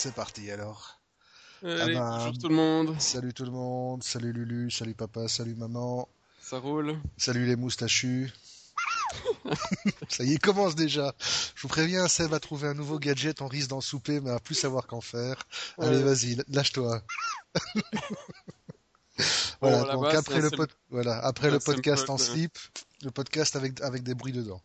c'est 0.00 0.14
parti 0.14 0.50
alors. 0.50 0.98
Allez, 1.62 1.94
Ah 1.94 2.16
bonjour 2.16 2.38
tout 2.38 2.48
le 2.48 2.54
monde. 2.54 2.96
Salut 2.98 3.34
tout 3.34 3.44
le 3.44 3.50
monde, 3.50 4.02
salut 4.02 4.32
Lulu, 4.32 4.70
salut 4.70 4.94
papa, 4.94 5.28
salut 5.28 5.54
maman, 5.54 6.08
Ça 6.40 6.58
roule 6.58 6.98
salut 7.18 7.44
les 7.44 7.56
moustachus. 7.56 8.32
Ça 10.08 10.24
y 10.24 10.34
est, 10.34 10.38
commence 10.38 10.74
déjà. 10.74 11.14
Je 11.54 11.62
vous 11.62 11.68
préviens, 11.68 12.08
Seb 12.08 12.30
va 12.30 12.40
trouver 12.40 12.68
un 12.68 12.74
nouveau 12.74 12.98
gadget, 12.98 13.42
on 13.42 13.46
risque 13.46 13.68
d'en 13.68 13.82
souper, 13.82 14.20
mais 14.20 14.30
à 14.30 14.40
plus 14.40 14.54
savoir 14.54 14.86
qu'en 14.86 15.02
faire. 15.02 15.42
Allez, 15.78 16.02
vas-y, 16.02 16.38
lâche-toi. 16.48 17.02
voilà, 19.60 19.92
donc 19.92 20.14
après 20.14 20.40
le, 20.40 20.48
sim- 20.48 20.56
pod- 20.56 20.72
voilà, 20.88 21.18
après 21.18 21.50
le 21.50 21.58
podcast 21.58 22.08
en 22.08 22.16
slip, 22.16 22.56
le 23.02 23.10
podcast 23.10 23.56
avec, 23.56 23.80
avec 23.80 24.02
des 24.02 24.14
bruits 24.14 24.32
dedans. 24.32 24.60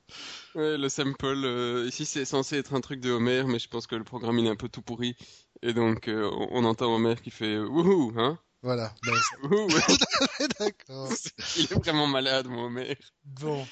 Ouais, 0.55 0.77
le 0.77 0.89
sample, 0.89 1.25
euh, 1.25 1.87
ici 1.87 2.05
c'est 2.05 2.25
censé 2.25 2.57
être 2.57 2.73
un 2.73 2.81
truc 2.81 2.99
de 2.99 3.11
Homer, 3.11 3.43
mais 3.47 3.59
je 3.59 3.67
pense 3.67 3.87
que 3.87 3.95
le 3.95 4.03
programme 4.03 4.39
il 4.39 4.45
est 4.45 4.49
un 4.49 4.55
peu 4.55 4.69
tout 4.69 4.81
pourri. 4.81 5.15
Et 5.61 5.73
donc 5.73 6.07
euh, 6.07 6.29
on, 6.31 6.49
on 6.51 6.65
entend 6.65 6.93
Homer 6.93 7.15
qui 7.23 7.31
fait 7.31 7.57
wouhou, 7.59 8.13
hein 8.17 8.39
Voilà, 8.61 8.93
ben, 9.05 9.13
d'accord. 10.59 11.09
Il 11.57 11.63
est 11.63 11.73
vraiment 11.73 12.07
malade, 12.07 12.47
mon 12.47 12.65
Homer. 12.65 12.97
Bon. 13.23 13.65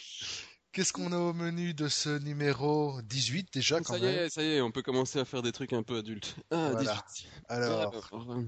Qu'est-ce 0.71 0.91
qu'on 0.91 1.11
a 1.11 1.17
au 1.19 1.33
menu 1.33 1.75
de 1.75 1.87
ce 1.87 2.17
numéro 2.17 2.99
18 3.03 3.53
déjà 3.53 3.79
quand 3.79 3.93
Ça 3.93 3.99
y 3.99 4.05
est, 4.05 4.29
ça 4.29 4.41
y 4.41 4.53
est, 4.55 4.61
on 4.61 4.71
peut 4.71 4.81
commencer 4.81 5.19
à 5.19 5.25
faire 5.25 5.43
des 5.43 5.51
trucs 5.51 5.71
un 5.73 5.83
peu 5.83 5.97
adultes. 5.97 6.35
Ah, 6.49 6.69
Voilà. 6.71 7.03
18. 7.13 7.29
Alors, 7.47 7.79
Alors, 8.11 8.31
euh, 8.31 8.41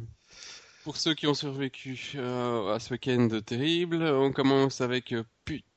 pour 0.84 0.98
ceux 0.98 1.14
qui 1.14 1.28
ont 1.28 1.36
survécu 1.36 2.14
euh, 2.16 2.74
à 2.74 2.80
ce 2.80 2.94
week-end 2.94 3.28
terrible, 3.46 4.02
on 4.04 4.32
commence 4.32 4.82
avec 4.82 5.12
euh, 5.12 5.24
putain 5.46 5.68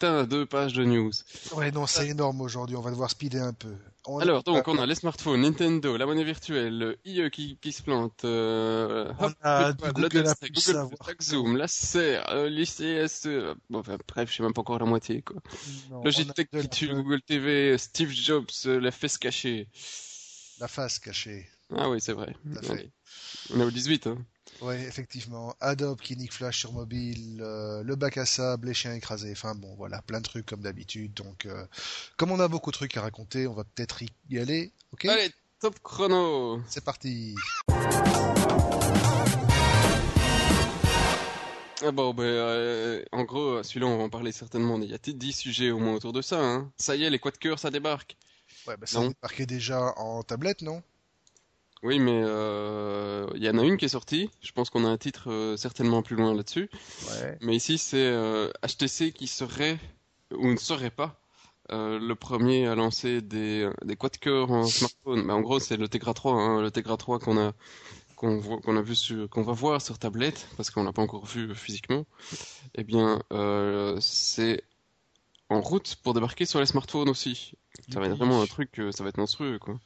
deux 0.00 0.44
pages 0.46 0.72
de 0.74 0.84
news. 0.84 1.12
ouais 1.52 1.70
non, 1.70 1.86
c'est 1.86 2.08
énorme 2.08 2.40
aujourd'hui, 2.40 2.76
on 2.76 2.80
va 2.82 2.90
devoir 2.90 3.10
speeder 3.10 3.42
un 3.42 3.52
peu. 3.52 3.74
On- 4.06 4.18
Alors, 4.18 4.42
donc, 4.42 4.68
on 4.68 4.76
a 4.78 4.84
les 4.84 4.94
smartphones, 4.96 5.40
Nintendo, 5.40 5.96
la 5.96 6.04
monnaie 6.04 6.24
virtuelle, 6.24 6.76
le 6.78 6.98
IE 7.06 7.30
qui, 7.30 7.56
qui 7.62 7.72
se 7.72 7.82
plante, 7.82 8.24
euh, 8.26 9.10
On 9.18 9.24
hop, 9.26 9.32
a 9.42 9.72
Google, 9.72 10.08
du 10.10 10.18
le 10.18 10.24
Google 10.50 10.88
Google, 10.90 11.16
Zoom, 11.22 11.56
la 11.56 11.68
CER, 11.68 12.22
euh, 12.28 12.50
l'ICS, 12.50 13.26
euh, 13.26 13.54
bon, 13.70 13.78
enfin, 13.78 13.96
bref, 14.06 14.30
je 14.30 14.36
sais 14.36 14.42
même 14.42 14.52
pas 14.52 14.60
encore 14.60 14.78
la 14.78 14.84
moitié, 14.84 15.22
quoi. 15.22 15.40
non, 15.90 16.04
Logitech 16.04 16.50
qui 16.50 16.68
tue 16.68 16.88
Google 16.88 17.22
TV, 17.22 17.78
Steve 17.78 18.10
Jobs, 18.10 18.44
euh, 18.66 18.78
la 18.78 18.90
fesse 18.90 19.16
cachée. 19.16 19.68
la 20.60 20.68
face 20.68 20.98
cachée. 20.98 21.46
Ah 21.74 21.88
oui, 21.88 21.98
c'est 22.00 22.12
vrai. 22.12 22.36
Allez. 22.68 22.90
On 23.54 23.60
est 23.60 23.64
au 23.64 23.70
18, 23.70 24.06
hein. 24.08 24.18
Ouais, 24.60 24.80
effectivement. 24.82 25.54
Adobe 25.60 26.00
qui 26.00 26.16
nique 26.16 26.32
Flash 26.32 26.60
sur 26.60 26.72
mobile, 26.72 27.40
euh, 27.42 27.82
le 27.82 27.96
bac 27.96 28.16
à 28.18 28.26
sable, 28.26 28.68
les 28.68 28.74
chiens 28.74 28.94
écrasés. 28.94 29.32
Enfin 29.32 29.54
bon, 29.54 29.74
voilà, 29.74 30.00
plein 30.02 30.20
de 30.20 30.24
trucs 30.24 30.46
comme 30.46 30.62
d'habitude. 30.62 31.12
Donc, 31.14 31.46
euh, 31.46 31.66
comme 32.16 32.30
on 32.30 32.40
a 32.40 32.48
beaucoup 32.48 32.70
de 32.70 32.76
trucs 32.76 32.96
à 32.96 33.02
raconter, 33.02 33.46
on 33.46 33.54
va 33.54 33.64
peut-être 33.64 34.02
y 34.30 34.38
aller. 34.38 34.72
Ok? 34.92 35.06
Allez, 35.06 35.30
top 35.60 35.78
chrono. 35.82 36.60
C'est 36.68 36.84
parti. 36.84 37.34
Ah 41.86 41.90
bon, 41.90 42.14
ben, 42.14 42.22
euh, 42.22 43.04
en 43.12 43.24
gros, 43.24 43.62
celui-là, 43.62 43.86
on 43.86 43.98
va 43.98 44.04
en 44.04 44.08
parler 44.08 44.32
certainement. 44.32 44.78
Il 44.78 44.90
y 44.90 44.94
a 44.94 44.98
10 44.98 45.32
sujets 45.32 45.70
au 45.70 45.78
moins 45.78 45.94
autour 45.94 46.12
de 46.14 46.22
ça, 46.22 46.40
hein. 46.40 46.72
Ça 46.78 46.96
y 46.96 47.04
est, 47.04 47.10
les 47.10 47.18
quad 47.18 47.36
cœurs, 47.36 47.58
ça 47.58 47.70
débarque. 47.70 48.16
Ouais, 48.66 48.76
bah 48.78 48.86
ça 48.86 49.00
marqué 49.22 49.44
déjà 49.44 49.92
en 49.98 50.22
tablette, 50.22 50.62
non? 50.62 50.82
Oui, 51.84 51.98
mais 51.98 52.20
euh, 52.24 53.26
il 53.36 53.44
y 53.44 53.48
en 53.50 53.58
a 53.58 53.62
une 53.64 53.76
qui 53.76 53.84
est 53.84 53.88
sortie. 53.88 54.30
Je 54.40 54.52
pense 54.52 54.70
qu'on 54.70 54.84
a 54.84 54.88
un 54.88 54.96
titre 54.96 55.30
euh, 55.30 55.56
certainement 55.56 56.02
plus 56.02 56.16
loin 56.16 56.34
là-dessus. 56.34 56.70
Ouais. 57.10 57.38
Mais 57.42 57.54
ici, 57.56 57.78
c'est 57.78 57.98
euh, 58.06 58.50
HTC 58.62 59.12
qui 59.12 59.26
serait 59.26 59.78
ou 60.32 60.48
ne 60.48 60.56
serait 60.56 60.90
pas 60.90 61.20
euh, 61.72 61.98
le 61.98 62.14
premier 62.14 62.66
à 62.68 62.74
lancer 62.74 63.20
des, 63.22 63.70
des 63.84 63.96
quad-cœurs 63.96 64.50
en 64.50 64.64
smartphone. 64.64 65.24
Mais 65.24 65.32
en 65.34 65.40
gros, 65.42 65.60
c'est 65.60 65.76
le 65.76 65.88
Tegra 65.88 66.14
3, 66.14 66.34
hein, 66.34 66.62
le 66.62 66.70
Tegra 66.70 66.96
3 66.96 67.18
qu'on 67.18 67.38
a 67.38 67.52
qu'on 68.16 68.38
voit- 68.38 68.60
qu'on 68.60 68.76
a 68.76 68.82
vu 68.82 68.94
sur, 68.96 69.28
qu'on 69.30 69.42
va 69.42 69.52
voir 69.52 69.82
sur 69.82 69.98
tablette 69.98 70.48
parce 70.56 70.70
qu'on 70.70 70.84
l'a 70.84 70.92
pas 70.92 71.02
encore 71.02 71.26
vu 71.26 71.54
physiquement. 71.54 72.06
Eh 72.76 72.84
bien, 72.84 73.20
euh, 73.32 73.98
c'est 74.00 74.62
en 75.50 75.60
route 75.62 75.96
pour 76.02 76.14
débarquer 76.14 76.46
sur 76.46 76.60
les 76.60 76.66
smartphones 76.66 77.08
aussi. 77.10 77.52
Ça 77.92 78.00
va 78.00 78.06
être 78.06 78.16
vraiment 78.16 78.40
un 78.40 78.46
truc, 78.46 78.78
euh, 78.78 78.92
ça 78.92 79.02
va 79.02 79.10
être 79.10 79.18
monstrueux, 79.18 79.58
quoi. 79.58 79.78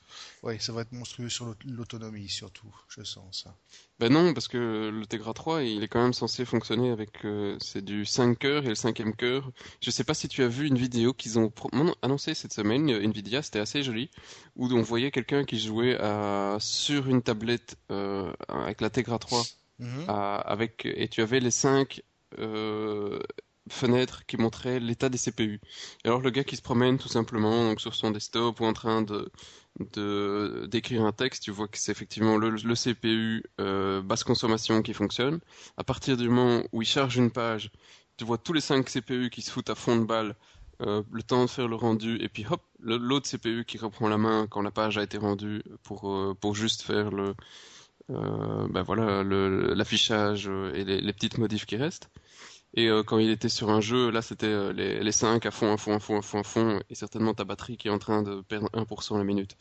Ouais, 0.42 0.58
ça 0.60 0.72
va 0.72 0.82
être 0.82 0.92
monstrueux 0.92 1.28
sur 1.28 1.46
l'aut- 1.46 1.54
l'autonomie 1.66 2.28
surtout, 2.28 2.72
je 2.88 3.02
sens 3.02 3.42
ça. 3.44 3.56
Ben 3.98 4.12
non, 4.12 4.32
parce 4.34 4.46
que 4.46 4.88
le 4.92 5.04
Tegra 5.06 5.34
3, 5.34 5.62
il 5.64 5.82
est 5.82 5.88
quand 5.88 6.00
même 6.02 6.12
censé 6.12 6.44
fonctionner 6.44 6.90
avec 6.90 7.24
euh, 7.24 7.56
c'est 7.60 7.84
du 7.84 8.04
5 8.04 8.38
cœurs 8.38 8.64
et 8.64 8.68
le 8.68 8.74
cinquième 8.76 9.14
cœur. 9.16 9.50
Je 9.82 9.90
sais 9.90 10.04
pas 10.04 10.14
si 10.14 10.28
tu 10.28 10.42
as 10.44 10.48
vu 10.48 10.68
une 10.68 10.78
vidéo 10.78 11.12
qu'ils 11.12 11.38
ont 11.40 11.50
pro- 11.50 11.70
non, 11.72 11.92
annoncé 12.02 12.34
cette 12.34 12.52
semaine, 12.52 12.88
euh, 12.90 13.02
Nvidia, 13.02 13.42
c'était 13.42 13.58
assez 13.58 13.82
joli, 13.82 14.10
où 14.54 14.66
on 14.72 14.82
voyait 14.82 15.10
quelqu'un 15.10 15.44
qui 15.44 15.58
jouait 15.58 15.98
à, 16.00 16.58
sur 16.60 17.08
une 17.08 17.22
tablette 17.22 17.76
euh, 17.90 18.32
avec 18.48 18.80
la 18.80 18.90
Tegra 18.90 19.18
3, 19.18 19.42
Mhm. 19.80 20.04
à- 20.08 20.36
avec 20.38 20.86
et 20.86 21.08
tu 21.08 21.20
avais 21.22 21.40
les 21.40 21.50
5 21.50 22.02
euh, 22.38 23.18
fenêtres 23.70 24.24
qui 24.26 24.36
montraient 24.36 24.80
l'état 24.80 25.08
des 25.08 25.18
CPU. 25.18 25.60
Et 26.04 26.08
alors 26.08 26.20
le 26.20 26.30
gars 26.30 26.44
qui 26.44 26.56
se 26.56 26.62
promène 26.62 26.98
tout 26.98 27.08
simplement 27.08 27.76
sur 27.78 27.94
son 27.94 28.10
desktop 28.10 28.60
ou 28.60 28.64
en 28.64 28.72
train 28.72 29.04
d'écrire 29.80 31.04
un 31.04 31.12
texte, 31.12 31.42
tu 31.44 31.50
vois 31.50 31.68
que 31.68 31.78
c'est 31.78 31.92
effectivement 31.92 32.36
le, 32.36 32.74
CPU 32.74 33.44
euh, 33.60 34.02
basse 34.02 34.24
consommation 34.24 34.82
qui 34.82 34.94
fonctionne. 34.94 35.40
À 35.76 35.84
partir 35.84 36.16
du 36.16 36.28
moment 36.28 36.62
où 36.72 36.82
il 36.82 36.86
charge 36.86 37.16
une 37.16 37.30
page, 37.30 37.70
tu 38.16 38.24
vois 38.24 38.38
tous 38.38 38.52
les 38.52 38.60
5 38.60 38.84
CPU 38.86 39.30
qui 39.30 39.42
se 39.42 39.50
foutent 39.50 39.70
à 39.70 39.74
fond 39.74 39.96
de 39.96 40.04
balle, 40.04 40.34
euh, 40.82 41.02
le 41.12 41.22
temps 41.22 41.44
de 41.44 41.50
faire 41.50 41.68
le 41.68 41.76
rendu, 41.76 42.16
et 42.20 42.28
puis 42.28 42.44
hop, 42.48 42.62
l'autre 42.80 43.28
CPU 43.28 43.64
qui 43.64 43.78
reprend 43.78 44.08
la 44.08 44.18
main 44.18 44.46
quand 44.48 44.62
la 44.62 44.70
page 44.70 44.98
a 44.98 45.02
été 45.02 45.18
rendue 45.18 45.62
pour 45.82 46.10
euh, 46.10 46.54
juste 46.54 46.82
faire 46.82 47.10
le 47.10 47.34
ben 48.08 48.82
voilà 48.82 49.22
l'affichage 49.22 50.48
et 50.72 50.82
les, 50.82 51.02
les 51.02 51.12
petites 51.12 51.36
modifs 51.36 51.66
qui 51.66 51.76
restent. 51.76 52.08
Et 52.74 52.88
euh, 52.88 53.02
quand 53.02 53.18
il 53.18 53.30
était 53.30 53.48
sur 53.48 53.70
un 53.70 53.80
jeu, 53.80 54.10
là 54.10 54.22
c'était 54.22 54.46
euh, 54.46 54.72
les, 54.72 55.00
les 55.02 55.12
5 55.12 55.46
à 55.46 55.50
fond, 55.50 55.72
à 55.72 55.76
fond, 55.78 55.94
à 55.96 56.00
fond, 56.00 56.18
à 56.18 56.22
fond, 56.22 56.40
à 56.40 56.42
fond, 56.44 56.80
et 56.90 56.94
certainement 56.94 57.34
ta 57.34 57.44
batterie 57.44 57.76
qui 57.76 57.88
est 57.88 57.90
en 57.90 57.98
train 57.98 58.22
de 58.22 58.40
perdre 58.42 58.68
1% 58.72 59.16
la 59.18 59.24
minute. 59.24 59.56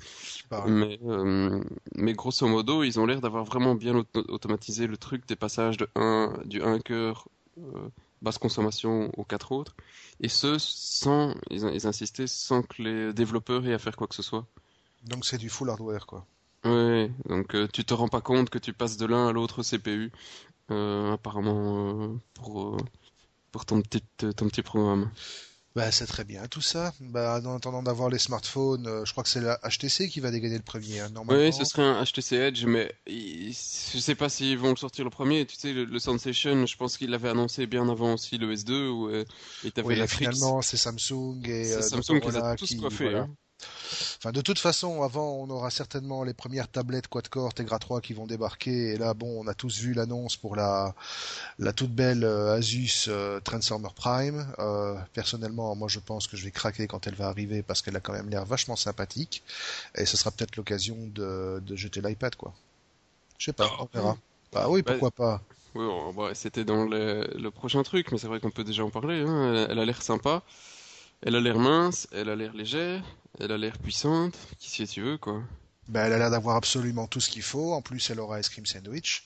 Mais, 0.66 1.00
euh, 1.06 1.62
mais 1.96 2.14
grosso 2.14 2.48
modo, 2.48 2.84
ils 2.84 3.00
ont 3.00 3.06
l'air 3.06 3.22
d'avoir 3.22 3.46
vraiment 3.46 3.76
bien 3.76 3.96
auto- 3.96 4.26
automatisé 4.30 4.88
le 4.88 4.98
truc 4.98 5.28
des 5.28 5.36
passages 5.36 5.78
de 5.78 5.88
1, 5.96 6.34
du 6.46 6.62
1 6.64 6.80
cœur 6.80 7.28
euh, 7.60 7.90
basse 8.22 8.38
consommation 8.40 9.12
aux 9.18 9.24
quatre 9.24 9.52
autres. 9.52 9.76
Et 10.22 10.30
ce, 10.30 10.58
sans, 10.60 11.36
ils, 11.52 11.64
ils 11.74 11.88
insistaient, 11.88 12.28
sans 12.28 12.64
que 12.64 12.82
les 12.82 13.14
développeurs 13.14 13.66
aient 13.68 13.74
à 13.74 13.80
faire 13.80 13.96
quoi 13.96 14.08
que 14.08 14.16
ce 14.16 14.24
soit. 14.24 14.46
Donc 15.04 15.26
c'est 15.26 15.40
du 15.40 15.50
full 15.50 15.72
hardware, 15.72 16.06
quoi. 16.06 16.28
Ouais, 16.66 17.12
donc 17.30 17.56
euh, 17.56 17.68
tu 17.72 17.86
te 17.86 17.94
rends 17.94 18.08
pas 18.10 18.20
compte 18.22 18.50
que 18.50 18.58
tu 18.58 18.74
passes 18.74 18.98
de 18.98 19.06
l'un 19.06 19.28
à 19.28 19.32
l'autre 19.32 19.64
CPU, 19.64 20.12
apparemment 20.70 22.02
euh, 22.04 22.08
pour 22.34 22.76
euh, 22.76 22.78
pour 23.52 23.66
ton 23.66 23.82
petit 23.82 24.04
euh, 24.24 24.32
ton 24.34 24.48
petit 24.48 24.62
programme. 24.64 25.12
Bah 25.76 25.92
c'est 25.92 26.08
très 26.08 26.24
bien 26.24 26.48
tout 26.48 26.62
ça. 26.62 26.92
Bah 27.00 27.40
en 27.46 27.56
attendant 27.58 27.84
d'avoir 27.84 28.10
les 28.10 28.18
smartphones, 28.18 28.88
euh, 28.88 29.06
je 29.06 29.12
crois 29.12 29.24
que 29.24 29.30
c'est 29.30 29.42
la 29.42 29.60
HTC 29.64 30.10
qui 30.10 30.20
va 30.20 30.32
dégainer 30.32 30.58
le 30.58 30.64
premier, 30.64 31.02
hein, 31.02 31.10
normalement. 31.10 31.44
Oui, 31.44 31.54
ce 31.54 31.66
serait 31.66 31.84
un 31.84 32.04
HTC 32.04 32.36
Edge, 32.36 32.66
mais 32.66 32.92
il- 33.06 33.54
je 33.54 34.00
sais 34.00 34.16
pas 34.16 34.28
s'ils 34.28 34.58
vont 34.58 34.72
le 34.72 34.76
sortir 34.76 35.04
le 35.04 35.12
premier. 35.12 35.46
Tu 35.46 35.56
sais, 35.56 35.74
le, 35.74 35.86
le 35.86 36.00
Sensation, 36.00 36.66
je 36.66 36.78
pense 36.78 36.98
qu'il 36.98 37.12
l'avait 37.12 37.30
annoncé 37.30 37.68
bien 37.68 37.88
avant 37.90 38.16
aussi 38.16 38.40
le 38.40 38.52
S2 38.56 38.88
où 38.90 39.08
euh, 39.10 39.24
et 39.64 39.70
t'avais 39.72 39.88
Oui, 39.90 39.96
la 39.98 40.06
et 40.06 40.08
finalement 40.08 40.64
c'est 40.64 40.78
Samsung 40.78 41.44
et 41.46 41.72
euh, 41.74 41.82
Samsung 41.84 42.02
qui 42.06 42.12
les 42.14 42.20
Motorola 42.34 42.50
a 42.50 42.56
tous 42.56 42.66
qui- 42.66 42.78
coiffés. 42.78 43.04
voilà. 43.04 43.20
hein. 43.22 43.30
Enfin, 44.18 44.32
de 44.32 44.42
toute 44.42 44.60
façon, 44.60 45.02
avant, 45.02 45.34
on 45.36 45.50
aura 45.50 45.70
certainement 45.70 46.24
les 46.24 46.34
premières 46.34 46.68
tablettes 46.68 47.08
quad-core 47.08 47.54
Tegra 47.54 47.80
3 47.80 48.02
qui 48.02 48.14
vont 48.14 48.28
débarquer. 48.28 48.94
Et 48.94 48.98
là, 48.98 49.14
bon, 49.14 49.44
on 49.44 49.48
a 49.48 49.54
tous 49.54 49.80
vu 49.80 49.94
l'annonce 49.94 50.38
pour 50.38 50.56
la, 50.56 50.94
la 51.60 51.74
toute 51.74 51.92
belle 51.92 52.24
euh, 52.24 52.56
Asus 52.56 53.06
euh, 53.08 53.40
Transformer 53.40 53.90
Prime. 53.96 54.48
Euh, 54.60 54.96
personnellement, 55.14 55.76
moi, 55.76 55.88
je 55.88 56.00
pense 56.00 56.28
que 56.28 56.38
je 56.38 56.44
vais 56.44 56.52
craquer 56.52 56.88
quand 56.88 57.08
elle 57.08 57.16
va 57.16 57.28
arriver 57.28 57.64
parce 57.64 57.82
qu'elle 57.82 57.96
a 57.96 58.00
quand 58.00 58.14
même 58.14 58.30
l'air 58.30 58.46
vachement 58.46 58.76
sympathique. 58.76 59.44
Et 59.96 60.06
ce 60.06 60.18
sera 60.18 60.32
peut-être 60.32 60.56
l'occasion 60.56 60.98
de, 61.14 61.62
de 61.66 61.76
jeter 61.76 62.02
l'iPad, 62.02 62.36
quoi. 62.36 62.54
Je 63.38 63.46
sais 63.46 63.54
pas, 63.54 63.72
on 63.80 63.88
verra. 63.94 64.18
Bah 64.52 64.68
oui, 64.70 64.82
pourquoi 64.82 65.12
pas. 65.12 65.42
Oui, 65.76 65.86
c'était 66.34 66.66
dans 66.66 66.86
le, 66.86 67.30
le 67.36 67.52
prochain 67.52 67.84
truc, 67.84 68.12
mais 68.12 68.18
c'est 68.18 68.28
vrai 68.28 68.40
qu'on 68.40 68.50
peut 68.50 68.64
déjà 68.64 68.84
en 68.84 68.90
parler. 68.90 69.22
Hein. 69.22 69.54
Elle, 69.54 69.72
elle 69.72 69.80
a 69.80 69.86
l'air 69.86 70.02
sympa, 70.02 70.42
elle 71.24 71.36
a 71.36 71.40
l'air 71.40 71.58
mince, 71.58 72.08
elle 72.12 72.30
a 72.30 72.36
l'air 72.36 72.54
légère, 72.54 73.04
elle 73.40 73.52
a 73.52 73.58
l'air 73.58 73.78
puissante. 73.78 74.36
Qui 74.60 74.70
sait 74.70 74.88
tu 74.88 75.02
veux 75.02 75.18
quoi. 75.18 75.42
Bah, 75.88 76.02
elle 76.02 76.14
a 76.14 76.18
l'air 76.18 76.32
d'avoir 76.32 76.58
absolument 76.58 77.08
tout 77.08 77.22
ce 77.22 77.30
qu'il 77.30 77.42
faut. 77.44 77.74
En 77.74 77.82
plus, 77.82 78.10
elle 78.10 78.20
aura 78.20 78.40
Ice 78.40 78.50
Cream 78.50 78.66
Sandwich. 78.66 79.26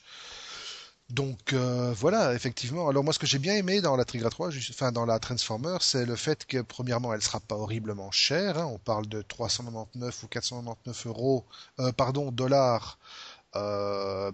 Donc 1.09 1.51
euh, 1.53 1.91
voilà, 1.97 2.33
effectivement. 2.35 2.87
Alors 2.87 3.03
moi, 3.03 3.11
ce 3.13 3.19
que 3.19 3.25
j'ai 3.27 3.39
bien 3.39 3.55
aimé 3.55 3.81
dans 3.81 3.97
la 3.97 4.05
Trigra 4.05 4.29
3, 4.29 4.49
juste- 4.49 4.69
enfin 4.71 4.91
dans 4.93 5.05
la 5.05 5.19
Transformer, 5.19 5.77
c'est 5.81 6.05
le 6.05 6.15
fait 6.15 6.45
que 6.45 6.61
premièrement, 6.61 7.13
elle 7.13 7.21
sera 7.21 7.39
pas 7.41 7.55
horriblement 7.55 8.11
chère. 8.11 8.57
hein. 8.59 8.65
On 8.65 8.77
parle 8.77 9.07
de 9.07 9.21
399 9.21 10.23
ou 10.23 10.27
499 10.27 11.07
euros, 11.07 11.45
euh, 11.79 11.91
pardon, 11.91 12.31
dollars 12.31 12.97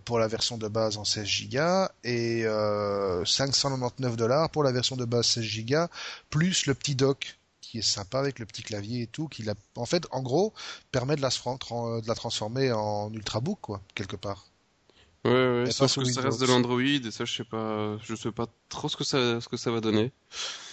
pour 0.06 0.20
la 0.20 0.28
version 0.28 0.60
de 0.60 0.68
base 0.68 0.98
en 0.98 1.04
16 1.04 1.50
Go 1.50 1.88
et 2.04 2.46
euh, 2.46 3.26
599 3.26 4.16
dollars 4.16 4.50
pour 4.52 4.64
la 4.64 4.72
version 4.72 4.96
de 4.96 5.06
base 5.06 5.26
16 5.26 5.66
Go 5.66 5.86
plus 6.30 6.68
le 6.68 6.76
petit 6.76 6.94
dock 6.94 7.37
qui 7.68 7.80
est 7.80 7.82
sympa 7.82 8.20
avec 8.20 8.40
le 8.40 8.46
petit 8.46 8.64
clavier 8.64 9.02
et 9.04 9.08
tout, 9.08 9.28
qui 9.28 9.44
la, 9.44 9.54
en 9.76 9.86
fait, 9.86 10.08
en 10.12 10.22
gros, 10.22 10.54
permet 10.92 11.18
de 11.18 11.22
la, 11.22 11.30
de 11.30 12.08
la 12.08 12.16
transformer 12.16 12.72
en 12.72 13.12
ultrabook, 13.14 13.60
quoi, 13.60 13.82
quelque 13.94 14.16
part. 14.16 14.46
Ouais, 15.26 15.64
ouais, 15.64 15.72
sauf 15.72 15.94
que 15.98 16.06
ça 16.06 16.22
reste 16.22 16.40
de 16.40 16.46
l'Android, 16.46 16.80
et 16.80 17.12
ça, 17.12 17.26
je 17.26 17.34
sais 17.34 17.44
pas, 17.44 17.98
je 17.98 18.16
sais 18.16 18.32
pas 18.32 18.48
trop 18.70 18.88
ce 18.88 18.96
que 18.96 19.04
ça, 19.04 19.42
ce 19.42 19.50
que 19.50 19.58
ça 19.58 19.72
va 19.72 19.82
donner. 19.82 20.14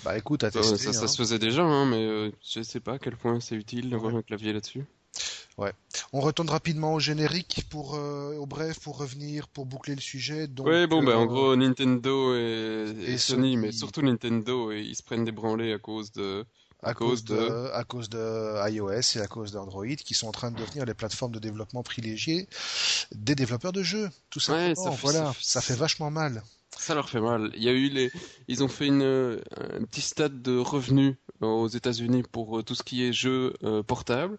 Bah 0.05 0.17
écoute, 0.17 0.45
à 0.45 0.53
tester. 0.53 0.77
ça, 0.77 0.93
ça 0.93 1.05
hein. 1.05 1.09
se 1.09 1.17
faisait 1.17 1.41
déjà, 1.41 1.65
hein, 1.65 1.87
mais 1.87 2.05
euh, 2.05 2.31
je 2.49 2.63
sais 2.63 2.79
pas 2.79 2.95
à 2.95 2.99
quel 3.01 3.17
point 3.17 3.41
c'est 3.41 3.57
utile 3.57 3.91
d'avoir 3.91 4.15
un 4.15 4.23
clavier 4.23 4.53
là-dessus. 4.53 4.85
Ouais. 5.59 5.73
On 6.13 6.21
retourne 6.21 6.51
rapidement 6.51 6.95
au 6.95 7.01
générique 7.01 7.65
pour, 7.71 7.97
euh, 7.97 8.37
au 8.37 8.47
bref, 8.47 8.79
pour 8.81 8.99
revenir, 8.99 9.49
pour 9.49 9.67
boucler 9.67 9.97
le 9.97 10.01
sujet. 10.01 10.47
Donc, 10.47 10.67
ouais, 10.67 10.87
bon, 10.87 11.03
ben, 11.03 11.17
en 11.17 11.23
euh, 11.23 11.27
gros, 11.27 11.57
Nintendo 11.57 12.37
et, 12.37 12.93
et, 13.01 13.13
et 13.13 13.19
Sony, 13.19 13.19
Sony. 13.19 13.57
mais 13.57 13.73
surtout 13.73 14.03
Nintendo, 14.03 14.71
et 14.71 14.83
ils 14.83 14.95
se 14.95 15.03
prennent 15.03 15.25
des 15.25 15.33
branlés 15.33 15.73
à 15.73 15.79
cause 15.79 16.13
de, 16.13 16.45
à, 16.85 16.95
cause 16.95 17.25
de... 17.25 17.71
à 17.73 17.85
cause 17.85 18.09
de 18.09 18.71
iOS 18.71 19.17
et 19.17 19.21
à 19.21 19.27
cause 19.27 19.53
d'Android 19.53 19.87
qui 19.97 20.15
sont 20.15 20.27
en 20.29 20.33
train 20.33 20.51
de 20.51 20.57
devenir 20.57 20.85
les 20.85 20.95
plateformes 20.95 21.33
de 21.33 21.39
développement 21.39 21.83
privilégiées 21.83 22.49
des 23.15 23.35
développeurs 23.35 23.73
de 23.73 23.83
jeux 23.83 24.11
tout 24.31 24.41
simplement 24.41 24.69
Ouais, 24.69 24.75
ça 24.75 24.91
fait- 24.93 25.03
voilà 25.03 25.35
ça 25.41 25.61
fait 25.61 25.75
vachement 25.75 26.11
mal 26.11 26.43
Ça 26.77 26.95
leur 26.95 27.09
fait 27.09 27.21
mal. 27.21 27.51
Il 27.55 27.63
y 27.63 27.69
a 27.69 27.73
eu 27.73 27.89
les, 27.89 28.11
ils 28.49 28.63
ont 28.63 28.69
fait 28.69 28.87
une, 28.87 29.03
un 29.03 29.85
petit 29.85 30.01
stade 30.01 30.43
de 30.43 30.59
revenus 30.59 31.17
euh, 31.43 31.47
aux 31.47 31.69
États-Unis 31.69 32.23
pour 32.31 32.59
euh, 32.59 32.63
tout 32.63 32.75
ce 32.75 32.83
qui 32.83 33.05
est 33.05 33.13
jeux 33.13 33.55
euh, 33.63 33.83
portables. 33.83 34.39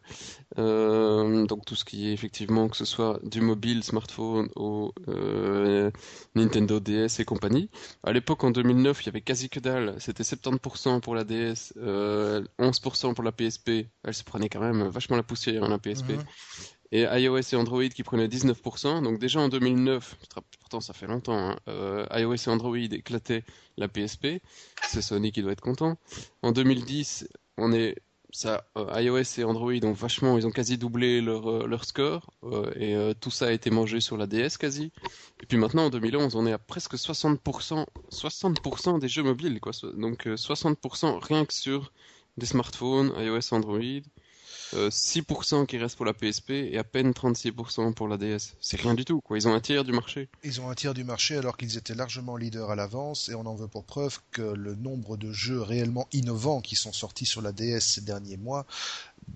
Euh, 0.58 1.46
donc 1.46 1.66
tout 1.66 1.76
ce 1.76 1.86
qui 1.86 2.10
est 2.10 2.14
effectivement 2.14 2.70
que 2.70 2.78
ce 2.78 2.86
soit 2.86 3.20
du 3.24 3.42
mobile, 3.42 3.84
smartphone 3.84 4.50
au 4.56 4.94
euh, 5.08 5.92
Nintendo 6.36 6.80
DS 6.80 7.20
et 7.20 7.26
compagnie. 7.26 7.70
À 8.04 8.12
l'époque 8.14 8.44
en 8.44 8.52
2009, 8.52 9.02
il 9.02 9.06
y 9.08 9.10
avait 9.10 9.22
quasi 9.22 9.50
que 9.50 9.60
dalle. 9.60 9.96
C'était 10.00 10.24
70% 10.24 11.02
pour 11.02 11.16
la 11.16 11.24
DS, 11.24 11.74
euh, 11.78 12.44
11% 12.60 13.14
pour 13.14 13.24
la 13.24 13.32
PSP. 13.32 13.88
Elle 14.04 14.14
se 14.14 14.24
prenait 14.24 14.50
quand 14.50 14.60
même 14.62 14.88
vachement 14.88 15.18
la 15.18 15.24
poussière 15.24 15.64
hein, 15.64 15.70
la 15.70 15.80
PSP. 15.80 16.14
Et 16.96 17.02
iOS 17.02 17.42
et 17.52 17.56
Android 17.58 17.90
qui 17.90 18.04
prenaient 18.04 18.30
19%. 18.30 19.04
Donc 19.04 19.20
déjà 19.20 19.42
en 19.42 19.50
2009, 19.50 20.16
pourtant 20.62 20.80
ça 20.80 20.94
fait 20.94 21.08
longtemps, 21.08 21.38
hein, 21.38 21.58
euh, 21.68 22.06
iOS 22.14 22.36
et 22.36 22.48
Android 22.48 22.78
éclataient 22.78 23.44
la 23.76 23.90
PSP. 23.90 24.42
C'est 24.88 25.02
Sony 25.02 25.34
qui 25.34 25.42
doit 25.42 25.52
être 25.52 25.60
content. 25.60 25.98
En 26.42 26.54
2010, 26.54 27.28
on 27.58 27.74
est 27.74 27.98
ça, 28.32 28.64
euh, 28.78 29.02
iOS 29.02 29.40
et 29.40 29.44
Android 29.44 29.74
ont 29.84 29.92
vachement, 29.92 30.38
ils 30.38 30.48
ont 30.48 30.52
quasi 30.52 30.78
doublé 30.78 31.20
leur, 31.20 31.50
euh, 31.50 31.68
leur 31.68 31.84
score 31.84 32.32
et 32.78 32.96
tout 33.20 33.32
ça 33.32 33.48
a 33.48 33.52
été 33.52 33.72
mangé 33.72 34.00
sur 34.00 34.16
la 34.16 34.26
DS 34.26 34.58
quasi. 34.58 34.94
Et 35.44 35.46
puis 35.46 35.58
maintenant 35.58 35.88
en 35.88 35.90
2011, 35.90 36.34
on 36.38 36.48
est 36.48 36.54
à 36.54 36.58
presque 36.58 36.96
60%, 36.96 37.86
60% 38.10 39.00
des 39.00 39.10
jeux 39.10 39.24
mobiles 39.24 39.60
quoi. 39.60 39.74
Donc 39.98 40.28
euh, 40.28 40.36
60% 40.36 41.20
rien 41.22 41.44
que 41.44 41.54
sur 41.54 41.92
des 42.38 42.46
smartphones, 42.46 43.12
iOS, 43.18 43.54
Android. 43.54 44.02
Euh, 44.74 44.90
6% 44.90 45.66
qui 45.66 45.78
restent 45.78 45.96
pour 45.96 46.06
la 46.06 46.14
PSP 46.14 46.52
et 46.52 46.78
à 46.78 46.84
peine 46.84 47.12
36% 47.12 47.94
pour 47.94 48.08
la 48.08 48.18
DS. 48.18 48.56
C'est 48.60 48.80
rien 48.80 48.94
du 48.94 49.06
tout, 49.06 49.22
quoi. 49.22 49.38
Ils 49.38 49.48
ont 49.48 49.54
un 49.54 49.60
tiers 49.60 49.84
du 49.84 49.92
marché. 49.92 50.28
ils 50.44 50.60
ont 50.62 50.70
un 50.70 50.76
tiers 50.76 50.94
du 50.94 51.04
marché 51.04 51.38
alors 51.38 51.58
qu'ils 51.58 51.78
étaient 51.78 51.96
largement 51.96 52.36
leaders 52.38 52.70
à 52.72 52.76
l'avance 52.76 53.30
et 53.30 53.36
on 53.36 53.46
en 53.46 53.56
veut 53.56 53.68
pour 53.68 53.84
preuve 53.84 54.20
que 54.32 54.42
le 54.42 54.76
nombre 54.76 55.18
de 55.18 55.32
jeux 55.32 55.62
réellement 55.62 56.08
innovants 56.14 56.62
qui 56.62 56.76
sont 56.76 56.94
sortis 56.94 57.26
sur 57.26 57.42
la 57.42 57.52
DS 57.52 57.82
ces 57.82 58.02
derniers 58.02 58.38
mois 58.38 58.66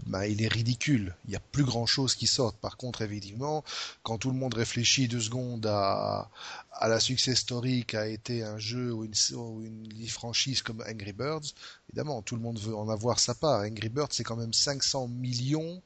bah, 0.06 0.28
il 0.28 0.42
est 0.42 0.48
ridicule. 0.48 1.16
Il 1.28 1.32
y 1.32 1.36
a 1.36 1.40
plus 1.40 1.64
grand 1.64 1.86
chose 1.86 2.16
qui 2.16 2.28
sort. 2.28 2.54
Par 2.54 2.78
contre, 2.78 3.02
évidemment, 3.02 3.64
quand 4.04 4.18
tout 4.18 4.32
le 4.32 4.38
monde 4.38 4.54
réfléchit 4.54 5.08
deux 5.08 5.20
secondes 5.20 5.66
à, 5.66 6.30
à 6.72 6.88
la 6.88 7.00
success 7.00 7.40
story 7.40 7.86
qu'a 7.86 8.08
été 8.08 8.44
un 8.44 8.58
jeu 8.58 8.92
ou 8.94 9.04
une, 9.06 9.14
ou 9.36 9.62
une 9.64 10.08
franchise 10.08 10.62
comme 10.62 10.84
Angry 10.90 11.14
Birds, 11.14 11.54
évidemment, 11.90 12.22
tout 12.22 12.36
le 12.36 12.42
monde 12.42 12.60
veut 12.60 12.76
en 12.76 12.90
avoir 12.90 13.20
sa 13.20 13.36
part. 13.36 13.62
Angry 13.62 13.90
Birds, 13.90 14.10
c'est 14.12 14.24
quand 14.24 14.36
même 14.38 14.54
500 14.54 15.08
millions 15.08 15.82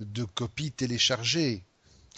de 0.00 0.24
copies 0.24 0.72
téléchargées. 0.72 1.64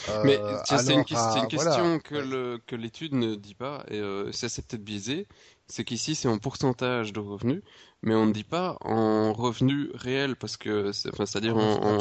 Euh, 0.08 0.22
Mais 0.24 0.38
c'est 0.64 0.94
une, 0.94 1.04
question 1.04 1.46
voilà. 1.52 1.98
que 1.98 2.14
le- 2.14 2.60
que 2.66 2.74
l'étude 2.74 3.12
ne 3.12 3.34
dit 3.34 3.54
pas, 3.54 3.84
et 3.88 3.98
euh, 3.98 4.32
ça 4.32 4.48
c'est 4.48 4.62
peut-être 4.64 4.82
biaisé, 4.84 5.26
c'est 5.70 5.84
qu'ici 5.84 6.14
c'est 6.14 6.28
en 6.28 6.38
pourcentage 6.38 7.12
de 7.12 7.20
revenus, 7.20 7.62
mais 8.02 8.14
on 8.14 8.26
ne 8.26 8.32
dit 8.32 8.44
pas 8.44 8.76
en 8.82 9.32
revenus 9.32 9.88
réels, 9.94 10.36
parce 10.36 10.56
que, 10.56 10.90
enfin, 11.08 11.26
c'est-à-dire 11.26 11.56
en, 11.56 11.96
En 11.96 11.98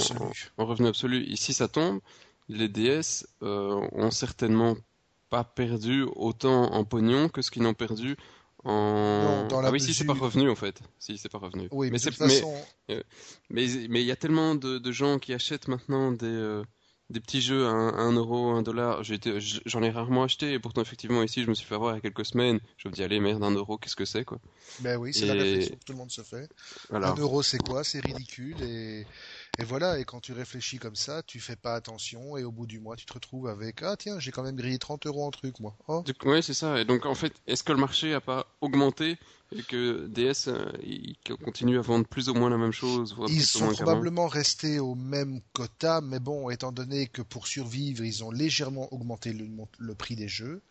en, 0.57 0.65
revenu 0.65 0.87
absolu. 0.87 1.23
Ici 1.25 1.53
ça 1.53 1.67
tombe, 1.67 1.99
les 2.49 2.67
DS 2.67 3.25
euh, 3.43 3.87
ont 3.91 4.11
certainement 4.11 4.75
pas 5.29 5.43
perdu 5.43 6.03
autant 6.15 6.73
en 6.73 6.83
pognon 6.83 7.29
que 7.29 7.41
ce 7.41 7.51
qu'ils 7.51 7.61
n'ont 7.63 7.75
perdu 7.75 8.17
en... 8.65 9.23
Non, 9.43 9.47
dans 9.47 9.61
la 9.61 9.69
ah 9.69 9.71
oui, 9.71 9.79
si 9.79 9.93
c'est 9.93 10.03
pas 10.05 10.13
mesure- 10.13 10.25
revenu 10.25 10.49
en 10.49 10.55
fait. 10.55 10.81
Si 10.97 11.17
c'est 11.17 11.29
pas 11.29 11.37
revenu. 11.37 11.67
Oui, 11.71 11.87
mais, 11.87 11.91
mais 11.93 11.99
de 11.99 12.03
toute 12.09 12.19
mais- 12.19 12.27
façon, 12.29 12.53
mais 13.49 13.67
mais 13.89 14.01
il 14.01 14.07
y 14.07 14.11
a 14.11 14.15
tellement 14.15 14.55
de, 14.55 14.79
de 14.79 14.91
gens 14.91 15.17
qui 15.19 15.33
achètent 15.33 15.67
maintenant 15.67 16.11
des 16.11 16.25
euh, 16.25 16.63
des 17.09 17.19
petits 17.19 17.41
jeux 17.41 17.65
à 17.67 17.69
1 17.71 18.11
euro, 18.13 18.49
1 18.51 18.61
dollar. 18.61 19.03
J'en 19.03 19.83
ai 19.83 19.89
rarement 19.89 20.23
acheté 20.23 20.53
et 20.53 20.59
pourtant 20.59 20.81
effectivement 20.81 21.23
ici 21.23 21.43
je 21.43 21.49
me 21.49 21.55
suis 21.55 21.65
fait 21.65 21.75
avoir 21.75 21.93
il 21.93 21.95
y 21.95 21.99
a 21.99 22.01
quelques 22.01 22.25
semaines. 22.25 22.59
Je 22.77 22.87
me 22.87 22.93
dis 22.93 23.03
allez 23.03 23.19
merde 23.19 23.43
1 23.43 23.51
euro 23.51 23.77
qu'est-ce 23.77 23.95
que 23.95 24.05
c'est 24.05 24.25
quoi? 24.25 24.39
ben 24.79 24.97
oui, 24.97 25.13
c'est 25.13 25.25
la 25.25 25.35
Et- 25.35 25.39
réflexion 25.43 25.75
que 25.75 25.83
tout 25.83 25.91
le 25.91 25.97
monde 25.97 26.11
se 26.11 26.23
fait. 26.23 26.49
Voilà. 26.89 27.07
Un 27.09 27.15
euro, 27.15 27.43
c'est 27.43 27.59
quoi? 27.59 27.83
C'est 27.83 27.99
ridicule. 27.99 28.61
Et, 28.61 29.07
et 29.57 29.63
voilà, 29.63 29.99
et 29.99 30.05
quand 30.05 30.21
tu 30.21 30.31
réfléchis 30.33 30.79
comme 30.79 30.95
ça, 30.95 31.21
tu 31.23 31.39
fais 31.39 31.55
pas 31.57 31.75
attention, 31.75 32.37
et 32.37 32.43
au 32.43 32.51
bout 32.51 32.65
du 32.67 32.79
mois, 32.79 32.95
tu 32.95 33.05
te 33.05 33.13
retrouves 33.13 33.47
avec 33.47 33.83
Ah, 33.83 33.97
tiens, 33.97 34.19
j'ai 34.19 34.31
quand 34.31 34.43
même 34.43 34.55
grillé 34.55 34.79
30 34.79 35.05
euros 35.05 35.25
en 35.25 35.31
truc, 35.31 35.59
moi. 35.59 35.75
Oh. 35.87 36.05
Ouais 36.23 36.41
c'est 36.41 36.53
ça. 36.53 36.79
Et 36.79 36.85
donc 36.85 37.05
en 37.05 37.15
fait 37.15 37.33
est-ce 37.47 37.63
que 37.63 37.71
le 37.71 37.77
marché 37.79 38.13
a 38.13 38.21
pas 38.21 38.47
augmenté? 38.61 39.17
Et 39.51 39.63
que 39.63 40.05
DS 40.07 40.47
euh, 40.47 40.71
il 40.83 41.15
continue 41.43 41.79
à 41.79 41.81
vendre 41.81 42.05
plus 42.05 42.29
ou 42.29 42.35
moins 42.35 42.49
la 42.49 42.57
même 42.57 42.71
chose 42.71 43.15
voire 43.15 43.29
Ils 43.29 43.45
sont 43.45 43.69
probablement 43.69 44.27
restés 44.27 44.79
au 44.79 44.93
même 44.95 45.41
quota, 45.53 46.01
mais 46.01 46.19
bon, 46.19 46.49
étant 46.49 46.71
donné 46.71 47.07
que 47.07 47.21
pour 47.21 47.47
survivre, 47.47 48.03
ils 48.03 48.23
ont 48.23 48.31
légèrement 48.31 48.93
augmenté 48.93 49.33
le, 49.33 49.95
prix 49.95 50.15
des 50.15 50.27
jeux, 50.27 50.61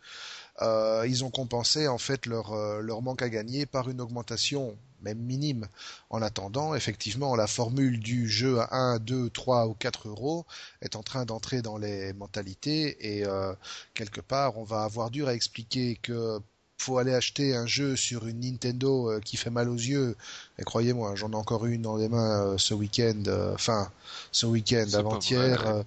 euh, 0.61 1.05
ils 1.07 1.23
ont 1.25 1.29
compensé 1.29 1.87
en 1.87 1.97
fait 1.97 2.25
leur, 2.25 2.53
euh, 2.53 2.81
leur 2.81 3.01
manque 3.01 3.21
à 3.21 3.29
gagner 3.29 3.65
par 3.65 3.89
une 3.89 3.99
augmentation, 3.99 4.77
même 5.01 5.19
minime. 5.19 5.67
En 6.09 6.21
attendant, 6.21 6.73
effectivement, 6.73 7.35
la 7.35 7.47
formule 7.47 7.99
du 7.99 8.29
jeu 8.29 8.59
à 8.59 8.73
1, 8.75 8.99
2, 8.99 9.29
3 9.29 9.67
ou 9.67 9.73
4 9.73 10.07
euros 10.07 10.45
est 10.81 10.95
en 10.95 11.03
train 11.03 11.25
d'entrer 11.25 11.61
dans 11.61 11.77
les 11.77 12.13
mentalités 12.13 13.17
et 13.17 13.25
euh, 13.25 13.53
quelque 13.93 14.21
part, 14.21 14.57
on 14.57 14.63
va 14.63 14.83
avoir 14.83 15.09
dur 15.11 15.27
à 15.27 15.33
expliquer 15.33 15.97
que 16.01 16.39
faut 16.81 16.97
aller 16.97 17.13
acheter 17.13 17.55
un 17.55 17.65
jeu 17.67 17.95
sur 17.97 18.25
une 18.25 18.39
Nintendo 18.39 19.11
euh, 19.11 19.19
qui 19.19 19.35
fait 19.37 19.49
mal 19.49 19.69
aux 19.69 19.75
yeux. 19.75 20.15
Et 20.57 20.63
croyez-moi, 20.63 21.13
j'en 21.15 21.29
ai 21.31 21.35
encore 21.35 21.65
une 21.65 21.81
dans 21.81 21.97
les 21.97 22.07
mains 22.09 22.41
euh, 22.53 22.57
ce 22.57 22.73
week-end, 22.73 23.21
euh, 23.27 23.53
enfin 23.53 23.91
ce 24.31 24.45
week-end 24.45 24.85
avant-hier. 24.93 25.83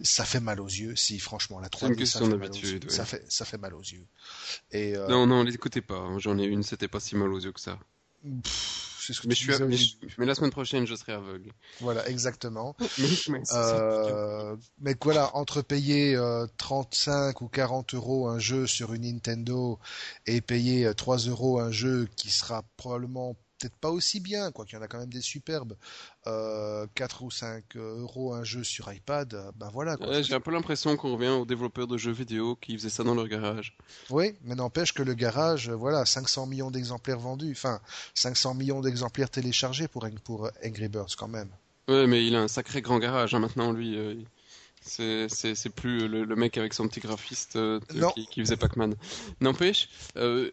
ça 0.00 0.24
fait 0.24 0.40
mal 0.40 0.60
aux 0.60 0.68
yeux. 0.68 0.94
Si 0.96 1.18
franchement, 1.18 1.58
la 1.58 1.68
3D, 1.68 1.94
C'est 1.94 1.98
une 2.00 2.06
ça 2.06 2.18
fait 2.20 2.36
mal 2.36 2.50
aux 2.50 2.54
yeux. 2.54 2.80
ouais. 2.80 2.90
Ça 2.90 3.04
fait 3.04 3.24
ça 3.28 3.44
fait 3.44 3.58
mal 3.58 3.74
aux 3.74 3.80
yeux. 3.82 4.04
Et 4.72 4.96
euh, 4.96 5.08
Non 5.08 5.26
non 5.26 5.42
l'écoutez 5.42 5.80
pas. 5.80 5.96
hein. 5.98 6.18
J'en 6.18 6.38
ai 6.38 6.44
une 6.44 6.62
c'était 6.62 6.88
pas 6.88 7.00
si 7.00 7.16
mal 7.16 7.32
aux 7.32 7.40
yeux 7.40 7.52
que 7.52 7.60
ça. 7.60 7.78
pff, 8.42 8.95
c'est 9.06 9.12
ce 9.12 9.20
que 9.22 9.28
Mais 9.28 9.34
tu 9.34 9.44
je 9.46 9.52
suis 9.52 9.52
disais 9.52 9.64
au 9.64 9.68
mais, 9.68 9.76
je- 9.76 9.96
début. 9.98 10.14
mais 10.18 10.26
la 10.26 10.34
semaine 10.34 10.50
prochaine 10.50 10.86
je 10.86 10.94
serai 10.94 11.12
aveugle. 11.12 11.52
Voilà, 11.80 12.08
exactement. 12.08 12.74
Mais. 13.28 13.42
Euh, 13.52 14.56
mais 14.80 14.96
voilà, 15.02 15.34
entre 15.36 15.62
payer 15.62 16.16
euh, 16.16 16.46
35 16.58 17.40
ou 17.40 17.48
40 17.48 17.94
euros 17.94 18.28
un 18.28 18.38
jeu 18.38 18.66
sur 18.66 18.92
une 18.94 19.02
Nintendo 19.02 19.78
et 20.26 20.40
payer 20.40 20.86
euh, 20.86 20.94
3 20.94 21.18
euros 21.28 21.60
un 21.60 21.70
jeu 21.70 22.08
qui 22.16 22.30
sera 22.30 22.62
probablement 22.76 23.36
peut-être 23.58 23.76
pas 23.76 23.90
aussi 23.90 24.20
bien, 24.20 24.50
quoi 24.52 24.64
qu'il 24.64 24.76
y 24.76 24.78
en 24.78 24.82
a 24.82 24.88
quand 24.88 24.98
même 24.98 25.12
des 25.12 25.20
superbes, 25.20 25.74
euh, 26.26 26.86
4 26.94 27.22
ou 27.22 27.30
5 27.30 27.76
euros 27.76 28.34
un 28.34 28.44
jeu 28.44 28.64
sur 28.64 28.92
iPad, 28.92 29.32
euh, 29.34 29.50
ben 29.56 29.70
voilà. 29.72 29.96
Ouais, 30.00 30.22
j'ai 30.22 30.34
un 30.34 30.40
peu 30.40 30.50
l'impression 30.50 30.96
qu'on 30.96 31.14
revient 31.16 31.28
aux 31.30 31.46
développeurs 31.46 31.86
de 31.86 31.96
jeux 31.96 32.12
vidéo 32.12 32.56
qui 32.56 32.76
faisaient 32.76 32.90
ça 32.90 33.04
dans 33.04 33.14
leur 33.14 33.28
garage. 33.28 33.76
Oui, 34.10 34.34
mais 34.42 34.54
n'empêche 34.54 34.92
que 34.92 35.02
le 35.02 35.14
garage, 35.14 35.68
euh, 35.70 35.74
voilà, 35.74 36.04
500 36.04 36.46
millions 36.46 36.70
d'exemplaires 36.70 37.18
vendus, 37.18 37.52
enfin 37.52 37.80
500 38.14 38.54
millions 38.54 38.80
d'exemplaires 38.80 39.30
téléchargés 39.30 39.88
pour, 39.88 40.06
pour 40.24 40.50
Angry 40.64 40.88
Birds 40.88 41.14
quand 41.16 41.28
même. 41.28 41.48
Ouais, 41.88 42.06
mais 42.06 42.26
il 42.26 42.34
a 42.34 42.40
un 42.42 42.48
sacré 42.48 42.82
grand 42.82 42.98
garage 42.98 43.34
hein, 43.34 43.38
maintenant, 43.38 43.72
lui. 43.72 43.96
euh, 43.96 44.14
il- 44.14 44.26
c'est, 44.82 45.28
c'est, 45.28 45.56
c'est 45.56 45.70
plus 45.70 46.06
le, 46.06 46.24
le 46.24 46.36
mec 46.36 46.56
avec 46.58 46.72
son 46.72 46.86
petit 46.86 47.00
graphiste 47.00 47.56
euh, 47.56 47.80
qui, 48.14 48.26
qui 48.28 48.40
faisait 48.40 48.56
Pac-Man. 48.56 48.94
N'empêche, 49.40 49.88
euh, 50.16 50.52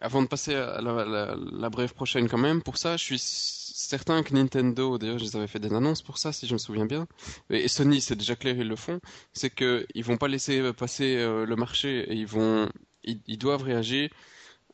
avant 0.00 0.22
de 0.22 0.26
passer 0.26 0.54
à 0.54 0.80
la, 0.80 1.70
brève 1.70 1.94
prochaine 1.94 2.28
quand 2.28 2.38
même, 2.38 2.62
pour 2.62 2.78
ça, 2.78 2.96
je 2.96 3.04
suis 3.04 3.18
certain 3.18 4.22
que 4.22 4.34
Nintendo, 4.34 4.98
d'ailleurs, 4.98 5.18
les 5.18 5.36
avais 5.36 5.46
fait 5.46 5.58
des 5.58 5.72
annonces 5.72 6.02
pour 6.02 6.18
ça, 6.18 6.32
si 6.32 6.46
je 6.46 6.52
me 6.52 6.58
souviens 6.58 6.86
bien, 6.86 7.06
et, 7.50 7.68
Sony, 7.68 8.00
c'est 8.00 8.16
déjà 8.16 8.36
clair, 8.36 8.56
ils 8.58 8.68
le 8.68 8.76
font, 8.76 9.00
c'est 9.32 9.50
que 9.50 9.86
ils 9.94 10.04
vont 10.04 10.16
pas 10.16 10.28
laisser 10.28 10.72
passer 10.72 11.16
euh, 11.16 11.46
le 11.46 11.56
marché 11.56 12.00
et 12.10 12.14
ils 12.14 12.26
vont, 12.26 12.68
ils, 13.04 13.20
ils 13.26 13.38
doivent 13.38 13.62
réagir. 13.62 14.10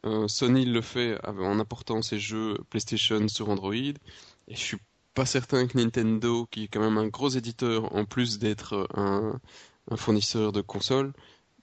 Euh, 0.05 0.27
Sony 0.27 0.65
le 0.65 0.81
fait 0.81 1.19
en 1.25 1.61
apportant 1.61 2.03
ses 2.03 2.19
jeux 2.19 2.59
PlayStation 2.71 3.29
sur 3.29 3.49
Android, 3.51 3.75
et 3.75 3.95
je 4.49 4.57
suis 4.57 4.79
pas 5.15 5.27
certain 5.27 5.67
que 5.67 5.79
Nintendo, 5.79 6.47
qui 6.51 6.65
est 6.65 6.69
quand 6.69 6.81
même 6.81 6.99
un 6.99 7.09
gros 7.09 7.29
éditeur, 7.29 7.95
en 7.95 8.05
plus 8.05 8.39
d'être 8.39 8.89
un 8.95 9.97
fournisseur 9.97 10.53
de 10.53 10.63
consoles, 10.63 11.13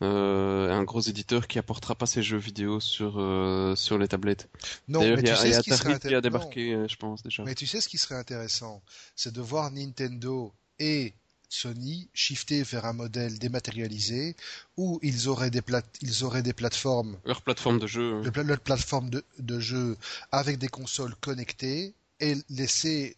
euh, 0.02 0.72
un 0.72 0.84
gros 0.84 1.02
éditeur 1.02 1.48
qui 1.48 1.60
apportera 1.60 1.96
pas 1.96 2.06
ses 2.06 2.24
jeux 2.24 2.38
vidéo 2.38 2.80
sur 2.80 3.16
euh, 3.20 3.76
sur 3.76 3.98
les 3.98 4.08
tablettes. 4.08 4.50
Non, 4.88 5.02
mais 5.02 5.22
y 5.22 5.24
tu 5.24 5.30
a, 5.32 5.36
sais 5.36 5.48
il 5.50 5.52
y 5.52 5.54
a 5.54 5.58
ce 5.58 5.64
qui 5.64 5.72
serait 5.72 6.00
qui 6.00 6.16
a 6.16 6.22
débarqué, 6.22 6.74
euh, 6.74 6.88
je 6.88 6.96
pense 6.96 7.22
déjà. 7.24 7.44
Mais 7.44 7.56
tu 7.56 7.68
sais 7.68 7.82
ce 7.82 7.90
qui 7.90 7.98
serait 7.98 8.16
intéressant, 8.16 8.82
c'est 9.16 9.34
de 9.34 9.42
voir 9.42 9.72
Nintendo 9.72 10.54
et 10.80 11.14
Sony 11.50 12.08
shifter 12.14 12.62
vers 12.64 12.86
un 12.86 12.94
modèle 12.94 13.40
dématérialisé 13.40 14.36
où 14.78 15.00
ils 15.02 15.28
auraient 15.28 15.50
des 15.50 15.62
plate- 15.62 15.98
ils 16.02 16.24
auraient 16.24 16.44
des 16.44 16.54
plateformes 16.54 17.18
Leur 17.26 17.42
plateforme 17.42 17.80
de 17.80 17.88
jeu. 17.88 18.22
de 18.22 18.30
pla- 18.30 18.44
leur 18.44 18.60
plateforme 18.60 19.10
de, 19.10 19.26
de 19.40 19.60
jeu 19.60 19.98
avec 20.32 20.60
des 20.60 20.68
consoles 20.70 21.16
connectées 21.16 21.94
et 22.20 22.36
laisser, 22.50 23.18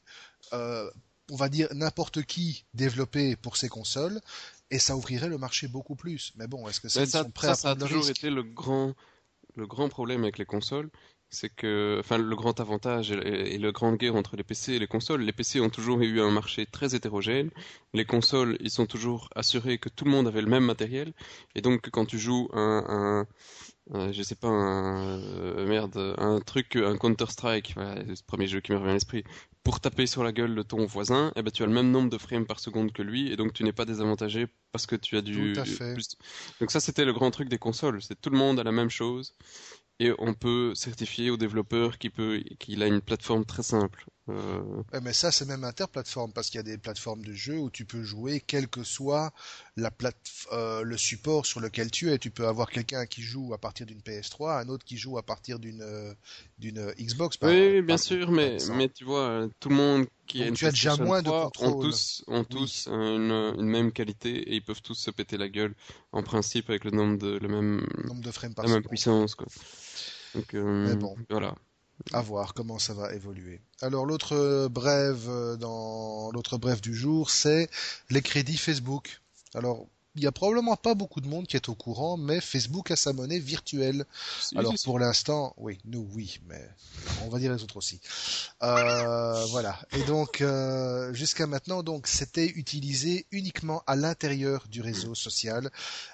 euh, 0.53 0.89
on 1.29 1.35
va 1.35 1.49
dire, 1.49 1.67
n'importe 1.73 2.23
qui 2.23 2.63
développer 2.73 3.35
pour 3.35 3.57
ces 3.57 3.67
consoles 3.69 4.19
et 4.71 4.79
ça 4.79 4.95
ouvrirait 4.95 5.29
le 5.29 5.37
marché 5.37 5.67
beaucoup 5.67 5.95
plus. 5.95 6.33
Mais 6.37 6.47
bon, 6.47 6.67
est-ce 6.67 6.79
que 6.81 6.89
ça, 6.89 7.05
ça, 7.05 7.23
sont 7.23 7.31
prêts 7.31 7.47
ça, 7.47 7.53
à 7.53 7.55
ça 7.55 7.69
a 7.71 7.75
toujours 7.75 8.09
été 8.09 8.29
le 8.29 8.43
grand, 8.43 8.95
le 9.55 9.67
grand 9.67 9.89
problème 9.89 10.23
avec 10.23 10.37
les 10.37 10.45
consoles. 10.45 10.89
C'est 11.33 11.49
que, 11.49 11.97
enfin, 12.01 12.17
le 12.17 12.35
grand 12.35 12.59
avantage 12.59 13.11
et, 13.11 13.55
et 13.55 13.57
le 13.57 13.71
grand 13.71 13.93
guerre 13.93 14.15
entre 14.15 14.35
les 14.37 14.43
PC 14.43 14.73
et 14.73 14.79
les 14.79 14.87
consoles. 14.87 15.21
Les 15.21 15.33
PC 15.33 15.61
ont 15.61 15.69
toujours 15.69 16.01
eu 16.01 16.21
un 16.21 16.31
marché 16.31 16.65
très 16.65 16.95
hétérogène. 16.95 17.51
Les 17.93 18.05
consoles, 18.05 18.57
ils 18.61 18.71
sont 18.71 18.85
toujours 18.85 19.29
assurés 19.35 19.77
que 19.77 19.89
tout 19.89 20.05
le 20.05 20.11
monde 20.11 20.27
avait 20.27 20.41
le 20.41 20.49
même 20.49 20.65
matériel. 20.65 21.13
Et 21.55 21.61
donc, 21.61 21.89
quand 21.89 22.05
tu 22.05 22.19
joues 22.19 22.49
un, 22.53 23.27
un, 23.93 23.97
un- 23.99 24.11
je 24.11 24.21
sais 24.23 24.35
pas, 24.35 24.47
un, 24.49 25.19
euh, 25.19 25.65
merde, 25.67 26.15
un 26.17 26.39
truc, 26.41 26.75
un 26.75 26.97
Counter-Strike, 26.97 27.73
voilà, 27.75 27.95
c'est 28.01 28.09
le 28.09 28.15
premier 28.27 28.47
jeu 28.47 28.61
qui 28.61 28.71
me 28.71 28.77
revient 28.77 28.91
à 28.91 28.93
l'esprit, 28.93 29.23
pour 29.63 29.79
taper 29.79 30.07
sur 30.07 30.23
la 30.23 30.31
gueule 30.31 30.55
de 30.55 30.61
ton 30.63 30.85
voisin, 30.85 31.31
eh 31.35 31.41
ben, 31.43 31.51
tu 31.51 31.63
as 31.63 31.67
le 31.67 31.73
même 31.73 31.91
nombre 31.91 32.09
de 32.09 32.17
frames 32.17 32.45
par 32.45 32.59
seconde 32.59 32.91
que 32.91 33.01
lui, 33.03 33.31
et 33.31 33.35
donc 33.37 33.53
tu 33.53 33.63
n'es 33.63 33.73
pas 33.73 33.85
désavantagé 33.85 34.47
parce 34.71 34.87
que 34.87 34.95
tu 34.95 35.17
as 35.17 35.21
du, 35.21 35.53
Tout 35.53 35.59
à 35.59 35.65
fait. 35.65 35.93
plus- 35.93 36.17
donc 36.59 36.71
ça, 36.71 36.79
c'était 36.79 37.05
le 37.05 37.13
grand 37.13 37.29
truc 37.31 37.47
des 37.49 37.59
consoles. 37.59 38.01
C'est 38.01 38.19
tout 38.19 38.29
le 38.31 38.37
monde 38.37 38.59
a 38.59 38.63
la 38.63 38.71
même 38.71 38.89
chose 38.89 39.35
et 39.99 40.11
on 40.17 40.33
peut 40.33 40.73
certifier 40.75 41.29
au 41.29 41.37
développeur 41.37 41.97
qu'il 41.99 42.11
peut, 42.11 42.41
qu'il 42.59 42.81
a 42.81 42.87
une 42.87 43.01
plateforme 43.01 43.45
très 43.45 43.63
simple. 43.63 44.05
Euh, 44.31 44.83
Ouais, 44.93 44.99
mais 44.99 45.13
ça, 45.13 45.31
c'est 45.31 45.45
même 45.45 45.63
interplateforme 45.63 46.33
parce 46.33 46.49
qu'il 46.49 46.57
y 46.57 46.59
a 46.59 46.63
des 46.63 46.77
plateformes 46.77 47.23
de 47.23 47.31
jeu 47.33 47.57
où 47.57 47.69
tu 47.69 47.85
peux 47.85 48.03
jouer 48.03 48.41
quel 48.45 48.67
que 48.67 48.83
soit 48.83 49.31
la 49.77 49.89
plate 49.89 50.17
euh, 50.51 50.81
le 50.83 50.97
support 50.97 51.45
sur 51.45 51.61
lequel 51.61 51.89
tu 51.91 52.11
es. 52.11 52.17
Tu 52.17 52.29
peux 52.29 52.45
avoir 52.45 52.69
quelqu'un 52.69 53.05
qui 53.05 53.21
joue 53.21 53.53
à 53.53 53.57
partir 53.57 53.85
d'une 53.85 54.01
PS3, 54.01 54.59
un 54.59 54.67
autre 54.67 54.83
qui 54.83 54.97
joue 54.97 55.17
à 55.17 55.23
partir 55.23 55.59
d'une 55.59 55.81
euh, 55.81 56.13
d'une 56.59 56.91
Xbox. 56.99 57.37
Par, 57.37 57.49
oui, 57.49 57.71
oui, 57.75 57.81
bien 57.81 57.95
par- 57.95 58.03
sûr, 58.03 58.31
par 58.31 58.35
mais, 58.77 58.89
tu 58.89 59.05
vois, 59.05 59.47
tout 59.61 59.69
le 59.69 59.75
monde 59.75 60.05
qui 60.27 60.39
Donc 60.39 60.43
a 60.43 60.47
une 60.47 60.55
tu 60.55 60.65
as 60.65 60.71
déjà 60.71 60.97
moins 60.97 61.21
de 61.21 61.31
3 61.31 61.51
ont 61.59 61.71
contrôle. 61.71 61.85
tous, 61.87 62.23
ont 62.27 62.43
tous 62.43 62.87
une, 62.87 63.31
une 63.31 63.65
même 63.65 63.91
qualité 63.93 64.29
et 64.49 64.55
ils 64.55 64.61
peuvent 64.63 64.81
tous 64.81 64.95
se 64.95 65.11
péter 65.11 65.37
la 65.37 65.49
gueule 65.49 65.73
en 66.11 66.23
principe 66.23 66.69
avec 66.69 66.83
le 66.83 66.91
nombre 66.91 67.17
de, 67.17 67.37
le 67.37 67.47
même, 67.47 67.85
nombre 68.03 68.21
de 68.21 68.31
frames 68.31 68.53
par 68.53 68.65
la 68.65 68.71
même 68.73 68.83
puissance, 68.83 69.35
quoi. 69.35 69.47
Donc, 70.35 70.55
Mais 70.83 70.95
bon. 70.95 71.17
voilà. 71.29 71.55
À 72.13 72.21
voir 72.21 72.53
comment 72.53 72.79
ça 72.79 72.93
va 72.93 73.13
évoluer. 73.13 73.61
Alors 73.81 74.05
l'autre 74.05 74.35
euh, 74.35 74.69
brève 74.69 75.27
euh, 75.29 75.55
dans 75.57 76.31
l'autre 76.31 76.57
brève 76.57 76.81
du 76.81 76.95
jour, 76.95 77.29
c'est 77.29 77.69
les 78.09 78.21
crédits 78.21 78.57
Facebook. 78.57 79.21
Alors 79.53 79.87
il 80.15 80.23
y 80.23 80.27
a 80.27 80.31
probablement 80.33 80.75
pas 80.75 80.93
beaucoup 80.93 81.21
de 81.21 81.27
monde 81.27 81.47
qui 81.47 81.55
est 81.55 81.69
au 81.69 81.75
courant, 81.75 82.17
mais 82.17 82.41
Facebook 82.41 82.91
a 82.91 82.97
sa 82.97 83.13
monnaie 83.13 83.39
virtuelle. 83.39 84.03
Si, 84.41 84.57
Alors 84.57 84.73
si, 84.73 84.79
si. 84.79 84.85
pour 84.85 84.99
l'instant, 84.99 85.53
oui, 85.55 85.79
nous 85.85 86.05
oui, 86.13 86.41
mais 86.47 86.69
on 87.23 87.29
va 87.29 87.39
dire 87.39 87.53
les 87.53 87.63
autres 87.63 87.77
aussi. 87.77 88.01
Euh, 88.61 89.45
voilà. 89.45 89.79
Et 89.93 90.03
donc 90.03 90.41
euh, 90.41 91.13
jusqu'à 91.13 91.47
maintenant, 91.47 91.81
donc 91.81 92.07
c'était 92.07 92.47
utilisé 92.47 93.25
uniquement 93.31 93.83
à 93.87 93.95
l'intérieur 93.95 94.65
du 94.69 94.81
réseau 94.81 95.15
social 95.15 95.71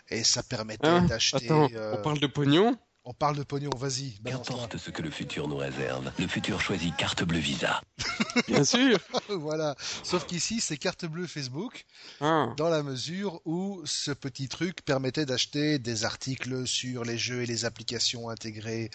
et 0.10 0.24
ça 0.24 0.44
permettait 0.44 0.88
Ah, 0.88 1.00
d'acheter. 1.02 1.46
Attends, 1.46 1.68
euh, 1.74 1.96
on 1.98 2.02
parle 2.04 2.20
de 2.20 2.28
pognon? 2.28 2.78
On 3.08 3.14
parle 3.14 3.38
de 3.38 3.44
pognon, 3.44 3.70
vas-y. 3.78 4.20
Qu'importe 4.26 4.78
ce 4.78 4.92
que 4.92 5.02
le 5.02 5.10
futur 5.10 5.48
nous 5.48 5.56
réserve, 5.56 6.12
le 6.20 6.28
futur 6.28 6.60
choisit 6.60 6.94
carte 6.98 7.24
bleue 7.24 7.40
Visa. 7.40 7.82
Bien 8.50 8.66
sûr. 8.66 9.00
voilà. 9.30 9.78
Sauf 10.04 10.26
qu'ici, 10.26 10.60
c'est 10.60 10.76
carte 10.76 11.06
bleue 11.06 11.26
Facebook, 11.26 11.86
Ah, 12.20 12.54
dans 12.58 12.68
la 12.68 12.84
mesure 12.84 13.40
où 13.46 13.82
ce 13.86 14.12
petit 14.12 14.50
truc 14.50 14.84
permettait 14.84 15.26
d'acheter 15.26 15.80
des 15.80 16.04
articles 16.04 16.68
sur 16.68 17.06
les 17.06 17.18
jeux 17.18 17.44
et 17.44 17.46
les 17.46 17.64
applications 17.64 18.30
intégrées 18.30 18.92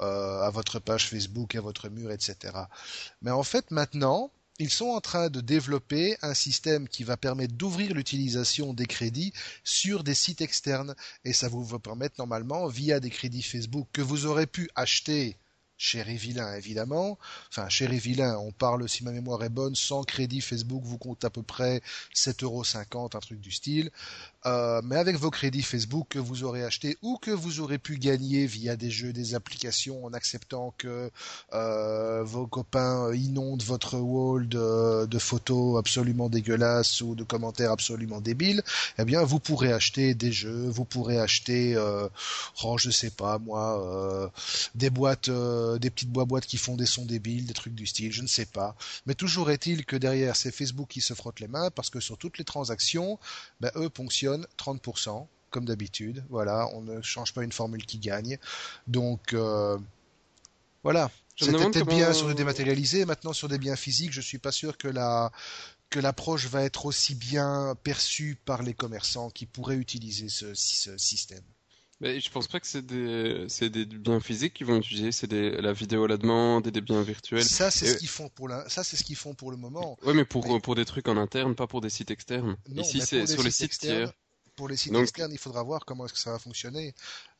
euh, 0.00 0.42
à 0.42 0.50
votre 0.50 0.80
page 0.80 1.08
Facebook, 1.08 1.54
à 1.54 1.60
votre 1.60 1.88
mur, 1.88 2.10
etc. 2.10 2.54
Mais 3.20 3.30
en 3.30 3.44
fait, 3.44 3.70
maintenant, 3.70 4.32
ils 4.62 4.70
sont 4.70 4.90
en 4.90 5.00
train 5.00 5.28
de 5.28 5.40
développer 5.40 6.16
un 6.22 6.34
système 6.34 6.88
qui 6.88 7.02
va 7.02 7.16
permettre 7.16 7.54
d'ouvrir 7.54 7.94
l'utilisation 7.94 8.72
des 8.72 8.86
crédits 8.86 9.32
sur 9.64 10.04
des 10.04 10.14
sites 10.14 10.40
externes. 10.40 10.94
Et 11.24 11.32
ça 11.32 11.48
vous 11.48 11.64
va 11.64 11.80
permettre 11.80 12.14
normalement, 12.18 12.68
via 12.68 13.00
des 13.00 13.10
crédits 13.10 13.42
Facebook 13.42 13.88
que 13.92 14.02
vous 14.02 14.26
aurez 14.26 14.46
pu 14.46 14.70
acheter 14.76 15.36
chez 15.76 16.04
Vilain 16.04 16.54
évidemment. 16.54 17.18
Enfin, 17.50 17.68
chez 17.68 17.88
Vilain, 17.88 18.38
on 18.38 18.52
parle, 18.52 18.88
si 18.88 19.02
ma 19.02 19.10
mémoire 19.10 19.42
est 19.42 19.48
bonne, 19.48 19.74
sans 19.74 20.04
crédit 20.04 20.40
Facebook, 20.40 20.84
vous 20.84 20.98
compte 20.98 21.24
à 21.24 21.30
peu 21.30 21.42
près 21.42 21.82
7,50€, 22.14 23.16
un 23.16 23.20
truc 23.20 23.40
du 23.40 23.50
style. 23.50 23.90
Euh, 24.44 24.80
mais 24.84 24.96
avec 24.96 25.16
vos 25.16 25.30
crédits 25.30 25.62
Facebook 25.62 26.06
que 26.10 26.18
vous 26.18 26.42
aurez 26.42 26.64
achetés 26.64 26.98
ou 27.02 27.16
que 27.18 27.30
vous 27.30 27.60
aurez 27.60 27.78
pu 27.78 27.96
gagner 27.96 28.46
via 28.46 28.76
des 28.76 28.90
jeux, 28.90 29.12
des 29.12 29.34
applications, 29.34 30.04
en 30.04 30.12
acceptant 30.12 30.74
que 30.78 31.10
euh, 31.52 32.22
vos 32.24 32.46
copains 32.46 33.14
inondent 33.14 33.62
votre 33.62 33.98
wall 33.98 34.48
de, 34.48 35.06
de 35.06 35.18
photos 35.18 35.78
absolument 35.78 36.28
dégueulasses 36.28 37.00
ou 37.02 37.14
de 37.14 37.22
commentaires 37.22 37.70
absolument 37.70 38.20
débiles, 38.20 38.62
eh 38.98 39.04
bien, 39.04 39.22
vous 39.22 39.38
pourrez 39.38 39.72
acheter 39.72 40.14
des 40.14 40.32
jeux, 40.32 40.68
vous 40.68 40.84
pourrez 40.84 41.18
acheter, 41.18 41.74
euh, 41.76 42.08
oh, 42.64 42.78
je 42.78 42.90
sais 42.90 43.10
pas 43.10 43.38
moi, 43.38 43.80
euh, 43.84 44.28
des 44.74 44.90
boîtes, 44.90 45.28
euh, 45.28 45.78
des 45.78 45.90
petites 45.90 46.10
boîtes 46.10 46.46
qui 46.46 46.58
font 46.58 46.76
des 46.76 46.86
sons 46.86 47.04
débiles, 47.04 47.46
des 47.46 47.54
trucs 47.54 47.74
du 47.74 47.86
style, 47.86 48.12
je 48.12 48.22
ne 48.22 48.26
sais 48.26 48.46
pas. 48.46 48.74
Mais 49.06 49.14
toujours 49.14 49.50
est-il 49.50 49.84
que 49.84 49.96
derrière, 49.96 50.36
c'est 50.36 50.52
Facebook 50.52 50.88
qui 50.88 51.00
se 51.00 51.14
frotte 51.14 51.40
les 51.40 51.48
mains 51.48 51.70
parce 51.70 51.90
que 51.90 52.00
sur 52.00 52.18
toutes 52.18 52.38
les 52.38 52.44
transactions, 52.44 53.18
ben, 53.60 53.70
eux 53.76 53.88
ponctionnent 53.88 54.31
30%, 54.58 55.26
comme 55.50 55.64
d'habitude. 55.64 56.24
Voilà, 56.30 56.68
on 56.74 56.82
ne 56.82 57.00
change 57.02 57.32
pas 57.34 57.42
une 57.44 57.52
formule 57.52 57.84
qui 57.86 57.98
gagne. 57.98 58.38
Donc, 58.86 59.32
euh, 59.34 59.78
voilà. 60.82 61.10
C'était 61.36 61.52
peut-être 61.52 61.86
bien 61.86 62.12
sur 62.12 62.28
le 62.28 62.34
dématérialisé. 62.34 63.04
Maintenant, 63.04 63.32
sur 63.32 63.48
des 63.48 63.58
biens 63.58 63.76
physiques, 63.76 64.12
je 64.12 64.20
suis 64.20 64.38
pas 64.38 64.52
sûr 64.52 64.76
que 64.76 64.88
la 64.88 65.32
que 65.90 66.00
l'approche 66.00 66.46
va 66.46 66.62
être 66.62 66.86
aussi 66.86 67.14
bien 67.14 67.74
perçue 67.82 68.38
par 68.46 68.62
les 68.62 68.72
commerçants 68.72 69.28
qui 69.28 69.44
pourraient 69.44 69.76
utiliser 69.76 70.30
ce, 70.30 70.54
ce 70.54 70.96
système. 70.96 71.42
Mais 72.00 72.18
je 72.18 72.30
pense 72.30 72.48
pas 72.48 72.60
que 72.60 72.66
c'est 72.66 72.84
des, 72.84 73.44
c'est 73.48 73.68
des 73.68 73.84
biens 73.84 74.18
physiques 74.18 74.54
qu'ils 74.54 74.66
vont 74.66 74.78
utiliser, 74.78 75.12
c'est 75.12 75.30
la 75.30 75.72
vidéo 75.74 76.04
à 76.04 76.08
la 76.08 76.16
demande 76.16 76.66
et 76.66 76.70
des 76.70 76.80
biens 76.80 77.02
virtuels. 77.02 77.44
Ça, 77.44 77.70
c'est 77.70 77.86
Et- 77.86 77.88
ce 77.90 77.96
qu'ils 77.98 78.08
font 78.08 78.30
pour 78.30 78.48
la... 78.48 78.66
ça, 78.70 78.82
c'est 78.84 78.96
ce 78.96 79.04
qu'ils 79.04 79.16
font 79.16 79.34
pour 79.34 79.50
le 79.50 79.58
moment. 79.58 79.98
Ouais, 80.02 80.14
mais 80.14 80.24
pour, 80.24 80.46
Mais- 80.48 80.60
pour 80.60 80.74
des 80.74 80.86
trucs 80.86 81.06
en 81.08 81.16
interne, 81.18 81.54
pas 81.54 81.66
pour 81.66 81.82
des 81.82 81.90
sites 81.90 82.10
externes. 82.10 82.56
Non, 82.70 82.82
Ici, 82.82 83.02
c'est 83.02 83.26
sur 83.26 83.42
les 83.42 83.50
sites 83.50 83.66
externes, 83.66 83.96
tiers. 84.06 84.12
Pour 84.62 84.68
les 84.68 84.76
sites 84.76 84.92
Donc- 84.92 85.02
externes, 85.02 85.32
il 85.32 85.38
faudra 85.38 85.64
voir 85.64 85.84
comment 85.84 86.04
est-ce 86.04 86.12
que 86.12 86.20
ça 86.20 86.30
va 86.30 86.38
fonctionner. 86.38 86.94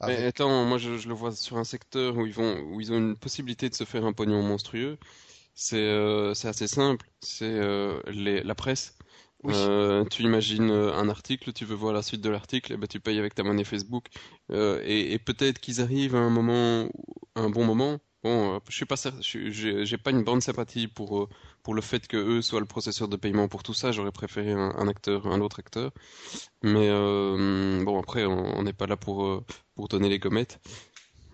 Mais 0.04 0.24
attends, 0.24 0.64
moi 0.64 0.76
je, 0.78 0.98
je 0.98 1.06
le 1.06 1.14
vois 1.14 1.30
sur 1.30 1.56
un 1.56 1.62
secteur 1.62 2.16
où 2.16 2.26
ils 2.26 2.32
vont, 2.32 2.58
où 2.62 2.80
ils 2.80 2.90
ont 2.90 2.98
une 2.98 3.14
possibilité 3.14 3.68
de 3.68 3.76
se 3.76 3.84
faire 3.84 4.04
un 4.04 4.12
pognon 4.12 4.42
monstrueux. 4.42 4.98
C'est 5.54 5.76
euh, 5.76 6.32
assez 6.32 6.66
simple. 6.66 7.08
C'est 7.20 7.44
euh, 7.44 8.00
la 8.06 8.54
presse. 8.56 8.96
Oui. 9.44 9.54
Euh, 9.56 10.04
tu 10.06 10.24
imagines 10.24 10.68
euh, 10.72 10.92
un 10.94 11.08
article, 11.08 11.52
tu 11.52 11.64
veux 11.64 11.76
voir 11.76 11.92
la 11.92 12.02
suite 12.02 12.22
de 12.22 12.28
l'article, 12.28 12.72
et 12.72 12.76
ben 12.76 12.88
tu 12.88 12.98
payes 12.98 13.20
avec 13.20 13.36
ta 13.36 13.44
monnaie 13.44 13.62
Facebook. 13.62 14.06
Et 14.50 15.12
et 15.12 15.18
peut-être 15.20 15.60
qu'ils 15.60 15.80
arrivent 15.80 16.16
à 16.16 16.20
un 16.20 16.30
moment, 16.30 16.88
un 17.36 17.50
bon 17.50 17.64
moment. 17.64 18.00
Bon, 18.22 18.54
euh, 18.56 18.58
je 18.68 18.74
suis 18.76 18.84
pas 18.84 18.94
j'ai 18.94 19.98
pas 19.98 20.10
une 20.12 20.22
bonne 20.22 20.40
sympathie 20.40 20.86
pour 20.86 21.18
euh, 21.24 21.28
pour 21.64 21.74
le 21.74 21.82
fait 21.82 22.06
que 22.06 22.16
eux 22.16 22.40
soient 22.40 22.60
le 22.60 22.66
processeur 22.66 23.08
de 23.08 23.16
paiement 23.16 23.48
pour 23.48 23.64
tout 23.64 23.74
ça. 23.74 23.90
J'aurais 23.90 24.12
préféré 24.12 24.52
un, 24.52 24.86
acteur, 24.88 25.26
un 25.26 25.40
autre 25.40 25.58
acteur. 25.58 25.90
Mais 26.62 26.88
euh, 26.90 27.82
bon, 27.84 28.00
après, 28.00 28.24
on 28.26 28.62
n'est 28.62 28.72
pas 28.74 28.86
là 28.86 28.96
pour 28.96 29.24
euh, 29.26 29.44
pour 29.74 29.88
donner 29.88 30.08
les 30.08 30.18
gommettes. 30.20 30.60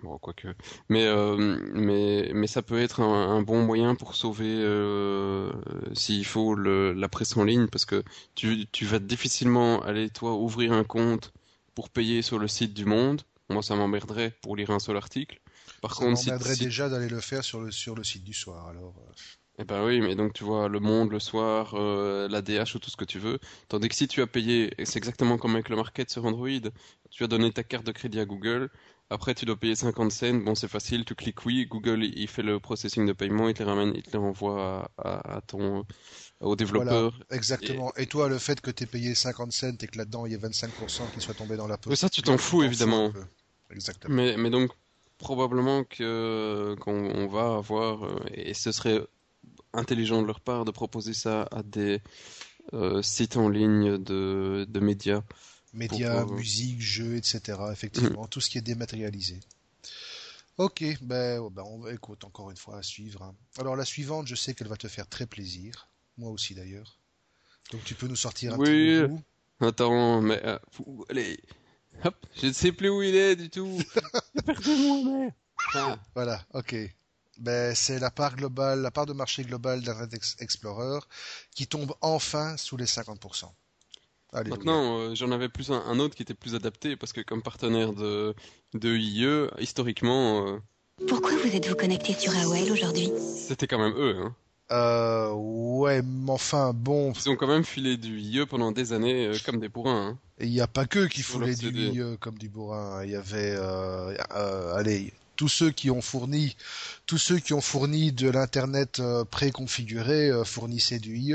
Bon, 0.02 0.18
quoique. 0.18 0.49
Mais, 0.88 1.07
euh, 1.07 1.59
mais, 1.75 2.30
mais 2.35 2.47
ça 2.47 2.62
peut 2.62 2.78
être 2.80 3.00
un, 3.00 3.30
un 3.37 3.42
bon 3.42 3.62
moyen 3.64 3.97
pour 3.97 4.14
sauver, 4.14 4.47
euh, 4.61 5.52
s'il 5.95 6.25
faut, 6.25 6.54
le, 6.54 6.92
la 6.92 7.09
presse 7.09 7.37
en 7.37 7.45
ligne, 7.45 7.66
parce 7.68 7.85
que 7.85 8.04
tu, 8.37 8.66
tu 8.73 8.85
vas 8.87 9.00
difficilement 9.00 9.83
aller, 9.83 10.09
toi, 10.11 10.35
ouvrir 10.35 10.73
un 10.73 10.85
compte 10.85 11.33
pour 11.75 11.90
payer 11.90 12.23
sur 12.23 12.38
le 12.38 12.49
site 12.49 12.75
du 12.75 12.85
Monde. 12.85 13.23
Moi, 13.50 13.62
ça 13.62 13.75
m'emmerderait 13.76 14.33
pour 14.42 14.57
lire 14.57 14.71
un 14.71 14.78
seul 14.78 14.97
article. 14.97 15.40
Par 15.80 15.94
Ça 15.94 16.06
contre, 16.06 16.18
m'emmerderait 16.20 16.56
si- 16.56 16.64
déjà 16.64 16.88
d'aller 16.88 17.11
le 17.11 17.20
faire 17.20 17.44
sur 17.44 17.61
le, 17.61 17.70
sur 17.70 17.94
le 17.94 18.02
site 18.02 18.25
du 18.25 18.32
soir. 18.32 18.68
Alors, 18.68 18.97
euh, 19.06 19.12
eh 19.61 19.64
ben 19.64 19.85
oui, 19.85 20.00
mais 20.00 20.14
donc 20.14 20.35
tu 20.35 20.44
vois, 20.44 20.68
le 20.68 20.78
Monde 20.78 21.11
le 21.11 21.18
soir, 21.18 21.75
euh, 21.75 22.28
la 22.28 22.42
DH 22.42 22.76
ou 22.76 22.78
tout 22.78 22.90
ce 22.90 22.97
que 22.97 23.04
tu 23.04 23.18
veux. 23.18 23.40
Tandis 23.68 23.88
que 23.88 23.94
si 23.97 24.06
tu 24.06 24.23
as 24.23 24.26
payé, 24.28 24.73
et 24.80 24.85
c'est 24.85 24.99
exactement 24.99 25.37
comme 25.37 25.54
avec 25.56 25.68
le 25.68 25.75
market 25.76 26.08
sur 26.11 26.25
Android, 26.25 26.49
tu 27.11 27.25
as 27.25 27.26
donné 27.26 27.52
ta 27.52 27.64
carte 27.64 27.85
de 27.85 27.90
crédit 27.92 28.20
à 28.20 28.25
Google, 28.25 28.70
Après, 29.11 29.35
tu 29.35 29.47
dois 29.47 29.56
payer 29.56 29.75
50 29.75 30.12
cents. 30.12 30.35
Bon, 30.35 30.54
c'est 30.54 30.68
facile. 30.68 31.04
Tu 31.06 31.14
cliques 31.14 31.44
oui. 31.47 31.66
Google, 31.66 32.04
il 32.04 32.28
fait 32.28 32.42
le 32.42 32.61
processing 32.61 33.06
de 33.06 33.12
paiement. 33.14 33.49
Il 33.49 33.54
te 33.54 33.62
les 33.62 33.68
ramène, 33.68 33.92
il 33.97 34.02
te 34.02 34.11
les 34.12 34.18
renvoie 34.18 34.90
à, 34.99 35.37
à 35.38 35.40
ton, 35.40 35.85
au 36.40 36.56
développeur. 36.56 37.12
Voilà, 37.12 37.37
exactement. 37.37 37.92
Et... 37.97 38.06
toi, 38.06 38.28
le 38.28 38.38
fait 38.38 38.61
que 38.61 38.70
tu 38.70 38.85
aies 38.85 38.87
payé 38.87 39.14
50 39.14 39.52
cents 39.52 39.73
et 39.80 39.87
que 39.87 39.99
là-dedans, 39.99 40.26
il 40.26 40.32
y 40.32 40.35
ait 40.35 40.38
25% 40.38 41.08
qui 41.08 41.20
soit 41.20 41.35
tombé 41.35 41.56
dans 41.56 41.66
la 41.66 41.78
poche. 41.78 41.90
Mais 41.90 41.97
ça, 41.97 42.08
tu 42.11 42.23
t'en 42.23 42.38
fous, 42.38 42.62
évidemment. 42.62 43.12
Exactement. 43.70 44.14
Mais, 44.14 44.37
mais 44.37 44.50
donc, 44.50 44.70
probablement 45.19 45.85
que 45.85 46.77
qu'on 46.81 47.11
on 47.11 47.27
va 47.27 47.57
avoir, 47.57 48.05
euh, 48.05 48.25
et 48.33 48.55
ce 48.55 48.73
serait 48.73 49.01
intelligent 49.73 50.23
de 50.23 50.27
leur 50.27 50.41
part 50.41 50.65
de 50.65 50.71
proposer 50.71 51.13
ça 51.13 51.49
à 51.51 51.63
des 51.63 52.01
euh, 52.73 53.03
sites 53.03 53.37
en 53.37 53.49
ligne 53.49 53.99
de, 53.99 54.67
de 54.69 54.81
médias. 54.81 55.23
Médias, 55.75 56.25
musique, 56.25 56.81
jeux, 56.81 57.17
etc. 57.17 57.59
Effectivement, 57.71 58.25
mmh. 58.25 58.29
tout 58.29 58.41
ce 58.41 58.49
qui 58.49 58.59
est 58.59 58.63
dématérialisé. 58.63 59.41
Ok, 60.57 60.83
ben, 61.03 61.47
ben 61.51 61.63
on 61.67 61.79
va 61.79 61.93
écoute 61.93 62.25
encore 62.25 62.51
une 62.51 62.57
fois 62.57 62.79
à 62.79 62.83
suivre. 62.83 63.23
Hein. 63.23 63.35
Alors 63.59 63.77
la 63.77 63.85
suivante, 63.85 64.27
je 64.27 64.35
sais 64.35 64.55
qu'elle 64.55 64.69
va 64.69 64.77
te 64.77 64.89
faire 64.89 65.07
très 65.07 65.27
plaisir, 65.27 65.89
moi 66.17 66.31
aussi 66.31 66.55
d'ailleurs. 66.55 66.99
Donc 67.71 67.85
tu 67.85 67.95
peux 67.95 68.09
nous 68.09 68.17
sortir 68.17 68.55
un 68.55 68.59
oui. 68.59 68.67
petit. 68.67 69.23
Attends, 69.61 70.21
mais 70.21 70.41
euh, 70.45 70.59
allez, 71.11 71.39
hop, 72.05 72.14
je 72.40 72.47
ne 72.47 72.52
sais 72.52 72.73
plus 72.73 72.88
où 72.88 73.02
il 73.02 73.14
est 73.14 73.37
du 73.37 73.50
tout. 73.50 73.78
Perdez-moi, 74.47 74.99
mais. 75.05 75.35
Ah. 75.75 75.99
Voilà, 76.14 76.45
ok. 76.55 76.76
Ben, 77.38 77.75
c'est 77.75 77.99
la 78.00 78.11
part 78.11 78.37
globale, 78.37 78.81
la 78.83 78.90
part 78.90 79.07
de 79.07 79.12
marché 79.12 79.45
globale 79.45 79.83
d'Internet 79.83 80.21
Explorer 80.40 81.00
qui 81.55 81.67
tombe 81.67 81.95
enfin 82.00 82.57
sous 82.57 82.76
les 82.76 82.87
50%. 82.87 83.45
Allez, 84.33 84.50
Maintenant, 84.50 84.99
euh, 84.99 85.14
j'en 85.14 85.31
avais 85.31 85.49
plus 85.49 85.71
un, 85.71 85.81
un, 85.87 85.99
autre 86.00 86.14
qui 86.14 86.23
était 86.23 86.35
plus 86.35 86.55
adapté 86.55 86.97
parce 86.97 87.12
que 87.12 87.21
comme 87.23 87.43
partenaire 87.43 87.93
de, 87.93 88.35
de 88.75 88.97
IE, 88.97 89.49
historiquement. 89.59 90.47
Euh... 90.47 90.59
Pourquoi 91.07 91.31
vous 91.37 91.55
êtes-vous 91.55 91.76
connecté 91.76 92.12
sur 92.12 92.37
AOL 92.37 92.71
aujourd'hui? 92.71 93.11
C'était 93.19 93.67
quand 93.67 93.78
même 93.78 93.95
eux, 93.97 94.17
hein. 94.21 94.35
Euh, 94.71 95.33
ouais, 95.33 96.03
mais 96.03 96.31
enfin, 96.31 96.73
bon. 96.75 97.13
Ils 97.13 97.31
ont 97.31 97.37
quand 97.37 97.47
même 97.47 97.65
filé 97.65 97.97
du 97.97 98.21
IE 98.21 98.45
pendant 98.47 98.71
des 98.73 98.93
années 98.93 99.27
euh, 99.27 99.37
comme 99.45 99.61
des 99.61 99.69
bourrins. 99.69 100.09
Hein. 100.09 100.19
Et 100.39 100.47
il 100.47 100.53
n'y 100.53 100.61
a 100.61 100.67
pas 100.67 100.87
que 100.87 101.07
qui 101.07 101.23
foulaient 101.23 101.55
du 101.55 101.69
IE 101.69 102.19
comme 102.21 102.37
du 102.37 102.49
bourrin. 102.49 103.03
Il 103.05 103.11
y 103.11 103.17
avait, 103.17 103.55
euh, 103.57 104.15
euh, 104.35 104.75
allez, 104.75 105.13
tous 105.38 105.49
ceux 105.49 105.71
qui 105.71 105.88
ont 105.88 106.02
fourni, 106.02 106.57
tous 107.07 107.16
ceux 107.16 107.38
qui 107.38 107.54
ont 107.54 107.61
fourni 107.61 108.11
de 108.12 108.28
l'internet 108.28 108.99
euh, 108.99 109.25
préconfiguré 109.25 110.28
euh, 110.28 110.45
fournissaient 110.45 110.99
du 110.99 111.16
IE. 111.16 111.35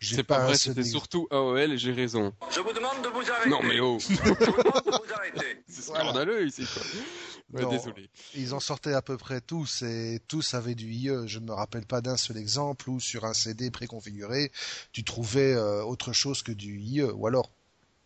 C'est 0.00 0.24
pas, 0.24 0.38
pas 0.38 0.46
vrai, 0.46 0.58
c'était 0.58 0.82
surtout 0.82 1.28
AOL 1.30 1.72
et 1.72 1.78
j'ai 1.78 1.92
raison. 1.92 2.34
Je 2.50 2.60
vous 2.60 2.72
demande 2.72 3.00
de 3.02 3.08
vous 3.08 3.30
arrêter. 3.30 3.48
Non 3.48 3.62
mais 3.62 3.78
oh. 3.80 3.98
Je 4.00 4.14
vous 4.14 4.34
demande 4.34 4.84
de 4.84 4.90
vous 4.90 5.14
arrêter. 5.14 5.62
C'est 5.68 5.82
scandaleux 5.82 6.46
ici 6.46 6.66
quoi. 6.66 6.82
Ouais, 7.52 7.62
non, 7.62 7.70
désolé. 7.70 8.10
Ils 8.34 8.52
en 8.52 8.60
sortaient 8.60 8.94
à 8.94 9.02
peu 9.02 9.16
près 9.16 9.40
tous 9.40 9.82
et 9.82 10.20
tous 10.26 10.54
avaient 10.54 10.74
du 10.74 10.90
IE. 10.90 11.12
Je 11.26 11.38
ne 11.38 11.46
me 11.46 11.52
rappelle 11.52 11.86
pas 11.86 12.00
d'un 12.00 12.16
seul 12.16 12.36
exemple 12.38 12.90
où 12.90 12.98
sur 12.98 13.24
un 13.24 13.34
CD 13.34 13.70
préconfiguré, 13.70 14.50
tu 14.90 15.04
trouvais 15.04 15.54
euh, 15.54 15.84
autre 15.84 16.12
chose 16.12 16.42
que 16.42 16.50
du 16.50 16.80
IE. 16.80 17.04
Ou 17.04 17.28
alors, 17.28 17.52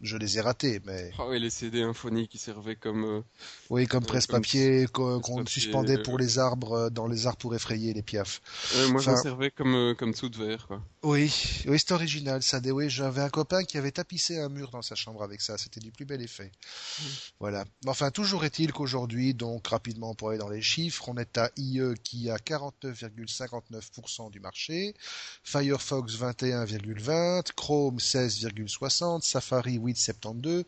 je 0.00 0.16
les 0.16 0.38
ai 0.38 0.40
ratés, 0.40 0.80
mais. 0.84 1.10
Ah 1.18 1.26
oui, 1.28 1.38
les 1.38 1.50
CD 1.50 1.82
Infonie 1.82 2.28
qui 2.28 2.38
servaient 2.38 2.76
comme. 2.76 3.04
Euh, 3.04 3.20
oui, 3.68 3.86
comme 3.86 4.04
presse-papier 4.04 4.86
qu'on 4.92 5.20
qu 5.20 5.46
suspendait 5.46 6.02
pour 6.02 6.18
les 6.18 6.38
arbres, 6.38 6.72
euh, 6.72 6.90
dans 6.90 7.06
les 7.06 7.26
arbres 7.26 7.38
pour 7.38 7.54
effrayer 7.54 7.92
les 7.92 8.02
piafs. 8.02 8.40
Euh, 8.76 8.88
moi, 8.88 9.00
enfin... 9.00 9.16
j'en 9.16 9.22
servais 9.22 9.50
comme 9.50 9.74
euh, 9.74 9.94
comme 9.94 10.12
dessous 10.12 10.28
de 10.28 10.38
verre, 10.38 10.66
quoi. 10.66 10.82
Oui, 11.02 11.32
oui, 11.66 11.78
c'est 11.78 11.92
original, 11.92 12.42
ça. 12.42 12.60
Oui, 12.64 12.88
j'avais 12.88 13.22
un 13.22 13.28
copain 13.30 13.64
qui 13.64 13.78
avait 13.78 13.90
tapissé 13.90 14.38
un 14.38 14.48
mur 14.48 14.70
dans 14.70 14.82
sa 14.82 14.94
chambre 14.94 15.22
avec 15.22 15.40
ça. 15.40 15.58
C'était 15.58 15.80
du 15.80 15.90
plus 15.90 16.04
bel 16.04 16.22
effet. 16.22 16.50
Mmh. 16.50 17.04
Voilà. 17.40 17.64
Enfin, 17.86 18.10
toujours 18.10 18.44
est-il 18.44 18.72
qu'aujourd'hui, 18.72 19.34
donc 19.34 19.66
rapidement 19.66 20.14
pour 20.14 20.30
aller 20.30 20.38
dans 20.38 20.48
les 20.48 20.62
chiffres, 20.62 21.08
on 21.08 21.16
est 21.16 21.38
à 21.38 21.50
IE 21.56 21.94
qui 22.02 22.30
a 22.30 22.36
49,59% 22.36 24.30
du 24.30 24.40
marché, 24.40 24.94
Firefox 25.42 26.14
21,20, 26.14 27.52
Chrome 27.54 27.96
16,60, 27.96 29.22
Safari 29.22 29.78
8,72, 29.92 30.64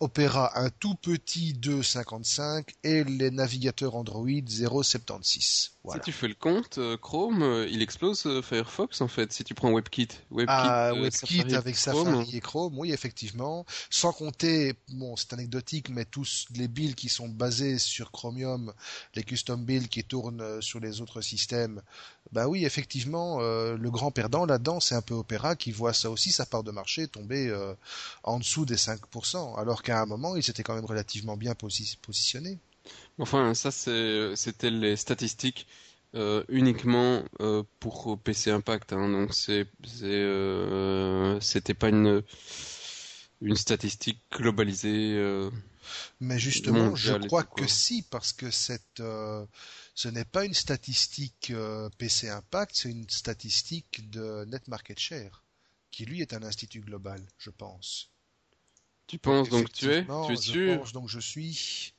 Opera 0.00 0.58
un 0.58 0.70
tout 0.70 0.94
petit 0.94 1.52
2,55 1.60 2.64
et 2.84 3.04
les 3.04 3.30
navigateurs 3.30 3.96
Android 3.96 4.26
0,76. 4.26 5.72
Voilà. 5.82 6.02
Si 6.02 6.10
tu 6.10 6.12
fais 6.12 6.28
le 6.28 6.34
compte, 6.34 6.76
euh, 6.78 6.98
Chrome, 6.98 7.42
euh, 7.42 7.66
il 7.70 7.80
explose 7.80 8.26
euh, 8.26 8.42
Firefox 8.42 9.00
en 9.00 9.08
fait, 9.08 9.32
si 9.32 9.44
tu 9.44 9.54
prends 9.54 9.72
WebKit. 9.72 10.08
WebKit, 10.30 10.46
ah, 10.48 10.92
WebKit 10.92 11.38
Safari 11.38 11.54
avec 11.54 11.76
Safari 11.76 12.04
Chrome. 12.04 12.26
et 12.32 12.40
Chrome, 12.40 12.78
oui 12.78 12.92
effectivement. 12.92 13.64
Sans 13.88 14.12
compter, 14.12 14.74
bon 14.88 15.16
c'est 15.16 15.32
anecdotique, 15.32 15.88
mais 15.88 16.04
tous 16.04 16.46
les 16.54 16.68
builds 16.68 16.94
qui 16.94 17.08
sont 17.08 17.28
basés 17.28 17.78
sur 17.78 18.12
Chromium, 18.12 18.74
les 19.14 19.22
custom 19.22 19.64
builds 19.64 19.88
qui 19.88 20.04
tournent 20.04 20.60
sur 20.60 20.80
les 20.80 21.00
autres 21.00 21.22
systèmes, 21.22 21.80
bah 22.32 22.46
oui 22.48 22.64
effectivement, 22.64 23.38
euh, 23.40 23.76
le 23.76 23.90
grand 23.90 24.10
perdant 24.10 24.46
là-dedans 24.46 24.78
c'est 24.80 24.94
un 24.94 25.02
peu 25.02 25.14
Opera 25.14 25.56
qui 25.56 25.72
voit 25.72 25.92
ça 25.92 26.10
aussi, 26.10 26.30
sa 26.30 26.46
part 26.46 26.62
de 26.62 26.70
marché 26.70 27.08
tomber 27.08 27.48
euh, 27.48 27.74
en 28.22 28.38
dessous 28.38 28.64
des 28.64 28.76
5%, 28.76 29.58
alors 29.58 29.82
qu'à 29.82 30.00
un 30.00 30.06
moment 30.06 30.36
il 30.36 30.42
s'était 30.42 30.62
quand 30.62 30.74
même 30.74 30.84
relativement 30.84 31.36
bien 31.36 31.54
posi 31.54 31.98
positionné. 32.00 32.58
Enfin, 33.18 33.54
ça 33.54 33.70
c'était 33.70 34.70
les 34.70 34.96
statistiques 34.96 35.66
euh, 36.14 36.44
uniquement 36.48 37.22
pour 37.80 38.18
PC 38.18 38.50
Impact, 38.50 38.92
hein, 38.92 39.08
donc 39.08 39.34
c'était 39.34 39.64
pas 41.74 41.88
une 41.88 42.22
une 43.42 43.56
statistique 43.56 44.20
globalisée. 44.32 45.48
Mais 46.20 46.38
justement, 46.38 46.94
je 46.94 47.14
crois 47.14 47.42
que 47.42 47.66
si, 47.66 48.02
parce 48.02 48.32
que 48.32 48.50
cette 48.50 49.02
ce 50.00 50.08
n'est 50.08 50.24
pas 50.24 50.46
une 50.46 50.54
statistique 50.54 51.52
PC 51.98 52.30
Impact, 52.30 52.74
c'est 52.74 52.90
une 52.90 53.06
statistique 53.10 54.08
de 54.08 54.46
Net 54.46 54.66
Market 54.66 54.98
Share, 54.98 55.42
qui 55.90 56.06
lui 56.06 56.22
est 56.22 56.32
un 56.32 56.42
institut 56.42 56.80
global, 56.80 57.20
je 57.36 57.50
pense. 57.50 58.08
Tu 59.06 59.18
penses 59.18 59.50
donc 59.50 59.70
tu 59.70 59.92
es? 59.92 60.06
Tu 60.26 60.32
es 60.32 60.36
je 60.36 60.40
sûr? 60.40 60.80
pense 60.80 60.92
donc 60.94 61.06
je 61.10 61.20
suis 61.20 61.92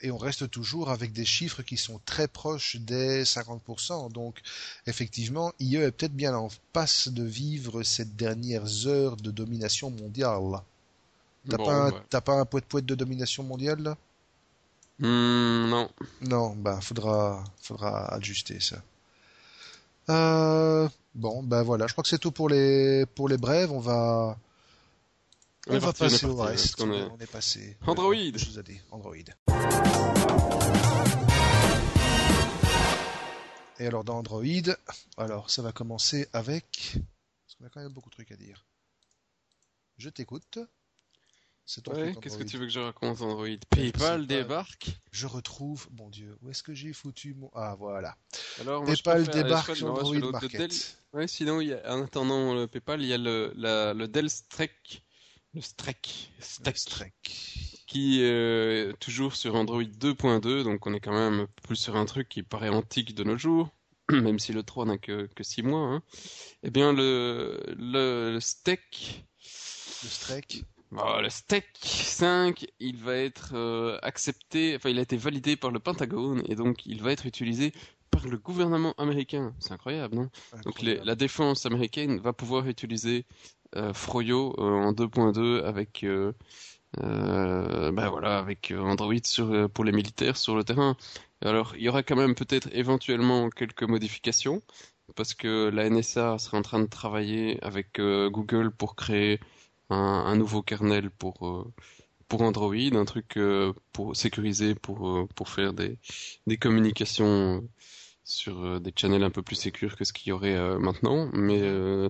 et 0.00 0.10
on 0.10 0.18
reste 0.18 0.50
toujours 0.50 0.90
avec 0.90 1.12
des 1.12 1.24
chiffres 1.24 1.62
qui 1.62 1.76
sont 1.76 2.00
très 2.04 2.26
proches 2.26 2.74
des 2.74 3.24
50%. 3.24 4.10
Donc, 4.10 4.40
effectivement, 4.88 5.52
IE 5.60 5.76
est 5.76 5.92
peut-être 5.92 6.16
bien 6.16 6.34
en 6.34 6.48
passe 6.72 7.06
de 7.06 7.22
vivre 7.22 7.84
ces 7.84 8.04
dernières 8.04 8.88
heures 8.88 9.16
de 9.16 9.30
domination 9.30 9.90
mondiale. 9.90 10.60
T'as 11.48 11.56
bon, 11.56 11.64
pas, 11.66 11.86
ouais. 11.92 12.02
un, 12.12 12.20
pas 12.20 12.40
un 12.40 12.44
poète 12.46 12.64
poète 12.66 12.86
de 12.86 12.96
domination 12.96 13.44
mondiale? 13.44 13.80
là 13.82 13.96
mmh, 14.98 15.68
Non. 15.68 15.90
Non, 16.22 16.56
bah 16.56 16.80
faudra, 16.80 17.44
faudra 17.60 18.06
ajuster 18.14 18.60
ça. 18.60 18.82
Euh, 20.08 20.88
bon, 21.14 21.42
ben 21.42 21.62
voilà, 21.62 21.86
je 21.86 21.92
crois 21.92 22.02
que 22.02 22.08
c'est 22.08 22.18
tout 22.18 22.32
pour 22.32 22.48
les 22.48 23.06
pour 23.06 23.28
les 23.28 23.36
brèves. 23.38 23.70
On 23.72 23.78
va 23.80 24.36
on, 25.68 25.74
va 25.74 25.80
parti, 25.80 26.00
passer 26.00 26.26
on 26.26 26.30
au 26.30 26.36
parti, 26.36 26.52
reste. 26.52 26.80
on 26.80 26.92
est... 26.92 27.02
On 27.02 27.18
est 27.18 27.30
passé. 27.30 27.76
Android. 27.86 28.14
Euh, 28.14 28.32
je 28.34 28.46
vous 28.46 28.58
ai 28.58 28.62
dit, 28.64 28.80
Android. 28.90 29.14
Et 33.78 33.86
alors 33.86 34.04
dans 34.04 34.18
Android, 34.18 34.44
alors 35.16 35.50
ça 35.50 35.62
va 35.62 35.72
commencer 35.72 36.28
avec, 36.32 36.96
parce 37.44 37.54
qu'on 37.56 37.64
a 37.66 37.68
quand 37.68 37.80
même 37.80 37.92
beaucoup 37.92 38.10
de 38.10 38.14
trucs 38.14 38.32
à 38.32 38.36
dire. 38.36 38.64
Je 39.98 40.08
t'écoute. 40.08 40.58
C'est 41.74 41.80
ton 41.80 41.94
Ouais, 41.94 42.12
truc, 42.12 42.22
qu'est-ce 42.22 42.36
que 42.36 42.42
tu 42.42 42.58
veux 42.58 42.66
que 42.66 42.70
je 42.72 42.80
raconte 42.80 43.22
Android 43.22 43.46
PayPal 43.70 44.26
débarque 44.26 44.90
Je 45.10 45.26
retrouve, 45.26 45.88
mon 45.92 46.10
Dieu, 46.10 46.36
où 46.42 46.50
est-ce 46.50 46.62
que 46.62 46.74
j'ai 46.74 46.92
foutu 46.92 47.32
mon... 47.32 47.50
Ah 47.54 47.76
voilà. 47.78 48.14
Alors, 48.60 48.84
PayPal 48.84 49.26
débarque 49.28 49.74
sur 49.74 49.90
Android 49.90 50.32
Market. 50.32 50.52
Dell. 50.52 50.70
Ouais, 51.14 51.26
sinon, 51.26 51.62
il 51.62 51.68
y 51.68 51.72
a, 51.72 51.96
en 51.96 52.02
attendant 52.02 52.52
le 52.52 52.66
PayPal, 52.66 53.00
il 53.00 53.08
y 53.08 53.14
a 53.14 53.16
le, 53.16 53.54
la, 53.56 53.94
le 53.94 54.06
Dell 54.06 54.28
Strek, 54.28 55.02
le 55.54 55.62
Strek, 55.62 56.30
Stack, 56.40 56.76
Strek. 56.76 57.14
qui 57.86 58.20
est 58.20 58.92
toujours 58.98 59.34
sur 59.34 59.54
Android 59.54 59.82
2.2, 59.82 60.64
donc 60.64 60.86
on 60.86 60.92
est 60.92 61.00
quand 61.00 61.14
même 61.14 61.46
plus 61.62 61.76
sur 61.76 61.96
un 61.96 62.04
truc 62.04 62.28
qui 62.28 62.42
paraît 62.42 62.68
antique 62.68 63.14
de 63.14 63.24
nos 63.24 63.38
jours, 63.38 63.70
même 64.12 64.38
si 64.38 64.52
le 64.52 64.62
3 64.62 64.84
n'a 64.84 64.98
que, 64.98 65.26
que 65.34 65.42
6 65.42 65.62
mois. 65.62 65.86
Hein. 65.88 66.02
Eh 66.64 66.70
bien, 66.70 66.92
le, 66.92 67.62
le, 67.78 68.34
le 68.34 68.40
Stack, 68.40 69.24
Le 70.02 70.08
Strek. 70.10 70.64
Bon, 70.92 71.20
le 71.22 71.30
Stack 71.30 71.64
5, 71.82 72.66
il 72.78 72.96
va 72.98 73.14
être 73.16 73.52
euh, 73.54 73.98
accepté, 74.02 74.74
enfin 74.76 74.90
il 74.90 74.98
a 74.98 75.02
été 75.02 75.16
validé 75.16 75.56
par 75.56 75.70
le 75.70 75.78
Pentagone 75.78 76.42
et 76.46 76.54
donc 76.54 76.84
il 76.84 77.02
va 77.02 77.12
être 77.12 77.24
utilisé 77.24 77.72
par 78.10 78.26
le 78.26 78.36
gouvernement 78.36 78.92
américain. 78.98 79.54
C'est 79.58 79.72
incroyable, 79.72 80.14
non 80.16 80.28
Donc 80.64 80.82
les- 80.82 80.98
Incroyable. 80.98 81.06
la 81.06 81.14
défense 81.14 81.64
américaine 81.64 82.18
va 82.20 82.34
pouvoir 82.34 82.66
utiliser 82.68 83.24
euh, 83.74 83.94
Froyo 83.94 84.54
euh, 84.58 84.62
en 84.62 84.92
2.2 84.92 85.62
avec 85.64 86.04
ben 86.98 88.08
voilà 88.10 88.38
avec 88.38 88.70
Android 88.76 89.14
sur 89.24 89.70
pour 89.70 89.84
les 89.84 89.92
militaires 89.92 90.36
sur 90.36 90.54
le 90.56 90.62
terrain. 90.62 90.94
Alors 91.40 91.74
il 91.76 91.82
y 91.84 91.88
aura 91.88 92.02
quand 92.02 92.16
même 92.16 92.34
peut-être 92.34 92.68
éventuellement 92.72 93.48
quelques 93.48 93.84
modifications 93.84 94.60
parce 95.16 95.32
que 95.32 95.70
la 95.70 95.88
NSA 95.88 96.38
sera 96.38 96.58
en 96.58 96.62
train 96.62 96.80
de 96.80 96.86
travailler 96.86 97.58
avec 97.64 97.98
Google 97.98 98.70
pour 98.72 98.94
créer 98.94 99.40
un, 99.92 100.24
un 100.26 100.36
nouveau 100.36 100.62
kernel 100.62 101.10
pour 101.10 101.46
euh, 101.46 101.72
pour 102.28 102.42
Android, 102.42 102.74
un 102.74 103.04
truc 103.04 103.36
euh, 103.36 103.72
pour 103.92 104.16
sécuriser 104.16 104.74
pour 104.74 105.08
euh, 105.08 105.26
pour 105.34 105.48
faire 105.50 105.72
des 105.74 105.98
des 106.46 106.56
communications 106.58 107.62
sur 108.24 108.80
des 108.80 108.92
channels 108.96 109.24
un 109.24 109.30
peu 109.30 109.42
plus 109.42 109.56
sécures 109.56 109.96
que 109.96 110.04
ce 110.04 110.12
qu'il 110.12 110.28
y 110.30 110.32
aurait 110.32 110.54
euh, 110.54 110.78
maintenant. 110.78 111.28
Mais 111.32 111.60
euh, 111.62 112.08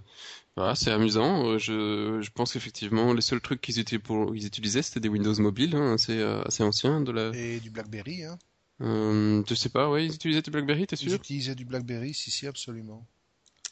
voilà, 0.56 0.74
c'est 0.74 0.90
amusant. 0.90 1.58
Je 1.58 2.20
je 2.20 2.30
pense 2.30 2.52
qu'effectivement 2.52 3.12
les 3.14 3.22
seuls 3.22 3.40
trucs 3.40 3.60
qu'ils 3.60 3.80
utilisaient 3.80 4.80
ils 4.80 4.82
c'était 4.84 5.00
des 5.00 5.08
Windows 5.08 5.34
mobiles, 5.40 5.74
hein, 5.74 5.94
assez 5.94 6.18
euh, 6.18 6.42
assez 6.42 6.62
anciens 6.62 7.00
de 7.00 7.12
la. 7.12 7.32
Et 7.34 7.60
du 7.60 7.70
BlackBerry, 7.70 8.24
hein. 8.24 8.38
Je 8.80 9.54
sais 9.54 9.68
pas, 9.68 9.88
ouais, 9.88 10.06
ils 10.06 10.14
utilisaient 10.14 10.42
du 10.42 10.50
BlackBerry, 10.50 10.86
t'es 10.86 10.96
Ils 10.96 11.08
sûr? 11.08 11.18
utilisaient 11.18 11.54
du 11.54 11.64
BlackBerry, 11.64 12.14
si, 12.14 12.30
si, 12.30 12.46
absolument. 12.46 13.06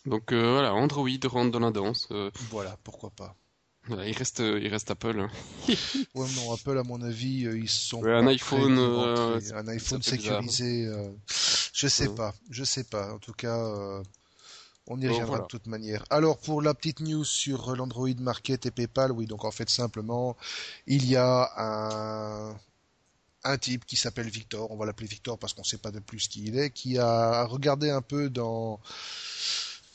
Donc 0.07 0.33
voilà, 0.33 0.73
Android 0.75 1.09
rentre 1.25 1.51
dans 1.51 1.61
la 1.61 1.73
danse. 1.73 2.09
Voilà, 2.51 2.79
pourquoi 2.85 3.11
pas. 3.11 3.37
Il 4.07 4.16
reste 4.16 4.40
il 4.40 4.68
reste 4.68 4.90
Apple. 4.90 5.20
hein. 5.20 5.31
Ouais, 6.14 6.29
non, 6.31 6.53
Apple, 6.53 6.76
à 6.79 6.83
mon 6.83 7.00
avis, 7.03 7.46
euh, 7.46 7.59
ils 7.59 7.68
sont 7.68 8.07
Ouais, 8.07 8.12
un 8.12 8.26
iPhone, 8.26 8.79
euh, 8.79 9.40
un 9.55 9.68
iPhone 9.68 9.98
un 9.98 10.00
peu 10.00 10.12
bizarre. 10.12 10.42
sécurisé, 10.42 10.87
euh, 10.87 11.11
je 11.72 11.87
sais 11.88 12.09
Ouais. 12.09 12.09
pas, 12.09 12.35
je 12.50 12.64
sais 12.64 12.85
pas. 12.85 13.12
En 13.14 13.18
tout 13.18 13.33
cas, 13.33 13.57
euh, 13.59 14.03
on 14.88 15.00
y 15.00 15.07
Bon, 15.07 15.09
reviendra 15.09 15.24
voilà. 15.24 15.42
de 15.42 15.46
toute 15.46 15.66
manière. 15.68 16.05
Alors, 16.11 16.38
pour 16.38 16.62
la 16.62 16.74
petite 16.74 17.00
news 17.00 17.24
sur 17.24 17.76
l'Android 17.76 18.09
Market 18.20 18.66
et 18.66 18.72
PayPal, 18.72 19.12
oui, 19.12 19.26
donc 19.26 19.44
en 19.44 19.53
fait, 19.53 19.70
simplement, 19.70 20.37
il 20.87 21.07
y 21.07 21.16
a 21.16 21.50
un, 21.59 22.57
un 23.44 23.59
type 23.59 23.87
qui 23.87 23.96
s'appelle 23.96 24.29
Victor, 24.31 24.70
on 24.72 24.76
va 24.76 24.87
l'appeler 24.87 25.09
Victor 25.09 25.38
parce 25.38 25.55
qu'on 25.55 25.64
sait 25.64 25.79
pas 25.79 25.92
de 25.92 26.00
plus 26.00 26.29
qui 26.29 26.44
il 26.46 26.59
est, 26.59 26.70
qui 26.70 26.98
a 26.98 27.44
regardé 27.46 27.90
un 27.90 28.03
peu 28.03 28.31
dans 28.31 28.81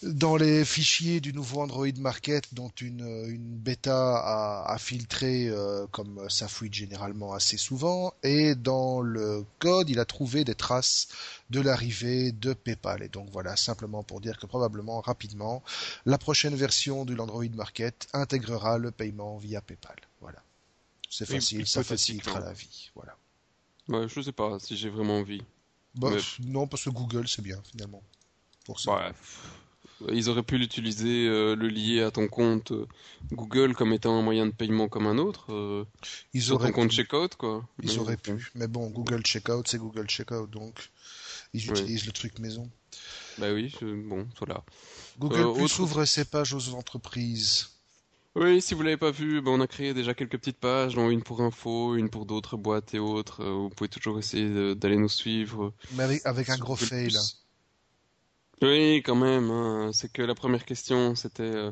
dans 0.03 0.35
les 0.35 0.65
fichiers 0.65 1.19
du 1.21 1.33
nouveau 1.33 1.61
Android 1.61 1.87
Market, 1.97 2.53
dont 2.53 2.69
une, 2.81 3.05
une 3.27 3.57
bêta 3.57 4.17
a, 4.17 4.71
a 4.73 4.77
filtré, 4.77 5.47
euh, 5.47 5.87
comme 5.87 6.29
ça 6.29 6.47
fuite 6.47 6.73
généralement 6.73 7.33
assez 7.33 7.57
souvent, 7.57 8.13
et 8.21 8.55
dans 8.55 9.01
le 9.01 9.45
code, 9.59 9.89
il 9.89 9.99
a 9.99 10.05
trouvé 10.05 10.43
des 10.43 10.53
traces 10.55 11.07
de 11.49 11.61
l'arrivée 11.61 12.31
de 12.33 12.53
PayPal. 12.53 13.03
Et 13.03 13.09
donc 13.09 13.29
voilà, 13.31 13.55
simplement 13.55 14.03
pour 14.03 14.21
dire 14.21 14.37
que 14.37 14.45
probablement, 14.45 14.99
rapidement, 15.01 15.63
la 16.05 16.17
prochaine 16.17 16.55
version 16.55 17.05
de 17.05 17.13
l'Android 17.15 17.45
Market 17.53 18.07
intégrera 18.13 18.77
le 18.77 18.91
paiement 18.91 19.37
via 19.37 19.61
PayPal. 19.61 19.95
Voilà. 20.21 20.41
C'est 21.09 21.27
Oui, 21.29 21.35
facile, 21.35 21.65
ça 21.67 21.83
facilitera 21.83 22.39
la 22.41 22.53
vie. 22.53 22.91
Voilà. 22.95 23.15
Ouais, 23.87 24.07
je 24.09 24.21
sais 24.21 24.31
pas 24.33 24.57
si 24.59 24.75
j'ai 24.75 24.89
vraiment 24.89 25.19
envie. 25.19 25.41
Mais- 26.01 26.17
Non, 26.47 26.67
parce 26.67 26.83
que 26.83 26.89
Google, 26.89 27.27
c'est 27.27 27.41
bien, 27.41 27.61
finalement. 27.71 28.03
Pour 28.65 28.79
ça. 28.79 28.93
Ouais. 28.95 29.11
Ils 30.13 30.29
auraient 30.29 30.43
pu 30.43 30.57
l'utiliser, 30.57 31.27
euh, 31.27 31.55
le 31.55 31.67
lier 31.67 32.01
à 32.01 32.11
ton 32.11 32.27
compte 32.27 32.71
euh, 32.71 32.85
Google 33.31 33.73
comme 33.75 33.93
étant 33.93 34.17
un 34.17 34.21
moyen 34.21 34.45
de 34.45 34.51
paiement 34.51 34.87
comme 34.87 35.07
un 35.07 35.17
autre, 35.17 35.51
euh, 35.53 35.85
Ils 36.33 36.43
sur 36.43 36.55
ton 36.57 36.63
auraient 36.63 36.71
compte 36.71 36.89
pu. 36.89 36.95
checkout, 36.95 37.35
quoi. 37.37 37.67
Ils 37.81 37.89
Mais- 37.91 37.97
auraient 37.99 38.17
pu. 38.17 38.51
Mais 38.55 38.67
bon, 38.67 38.89
Google 38.89 39.21
Checkout, 39.23 39.63
c'est 39.67 39.77
Google 39.77 40.07
Checkout, 40.07 40.47
donc 40.49 40.89
ils 41.53 41.69
utilisent 41.69 42.05
le 42.05 42.11
truc 42.11 42.39
maison. 42.39 42.69
Bah 43.37 43.51
oui, 43.53 43.73
je- 43.81 43.85
bon, 44.07 44.27
voilà. 44.39 44.63
Google 45.19 45.53
Plus 45.53 45.63
autre- 45.63 45.79
ouvre 45.81 46.05
ses 46.05 46.25
pages 46.25 46.53
aux 46.53 46.73
entreprises. 46.73 47.69
Oui, 48.37 48.61
si 48.61 48.73
vous 48.73 48.81
l'avez 48.81 48.97
pas 48.97 49.11
vu, 49.11 49.39
ben, 49.41 49.51
on 49.51 49.61
a 49.61 49.67
créé 49.67 49.93
déjà 49.93 50.13
quelques 50.13 50.37
petites 50.37 50.57
pages, 50.59 50.95
dont 50.95 51.09
une 51.09 51.23
pour 51.23 51.39
info, 51.41 51.95
une 51.95 52.09
pour 52.09 52.25
d'autres 52.25 52.57
boîtes 52.57 52.93
et 52.93 52.99
autres. 52.99 53.45
Vous 53.45 53.69
pouvez 53.69 53.87
toujours 53.87 54.19
essayer 54.19 54.75
d'aller 54.75 54.97
nous 54.97 55.07
suivre. 55.07 55.73
Mais 55.93 56.03
avec, 56.03 56.25
avec 56.25 56.49
un 56.49 56.57
gros 56.57 56.75
fail. 56.75 57.15
Oui, 58.61 59.01
quand 59.05 59.15
même. 59.15 59.49
hein. 59.51 59.91
C'est 59.93 60.11
que 60.11 60.21
la 60.21 60.35
première 60.35 60.65
question, 60.65 61.15
c'était 61.15 61.43
euh, 61.43 61.71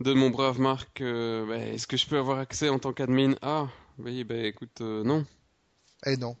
de 0.00 0.12
mon 0.12 0.30
brave 0.30 0.58
Marc. 0.60 1.00
euh, 1.00 1.46
bah, 1.46 1.58
Est-ce 1.58 1.86
que 1.86 1.96
je 1.96 2.06
peux 2.06 2.18
avoir 2.18 2.38
accès 2.40 2.68
en 2.68 2.78
tant 2.80 2.92
qu'admin? 2.92 3.34
Ah, 3.42 3.68
oui, 3.98 4.24
ben 4.24 4.44
écoute, 4.44 4.80
euh, 4.80 5.04
non. 5.04 5.24
Eh 6.06 6.16
non. 6.16 6.36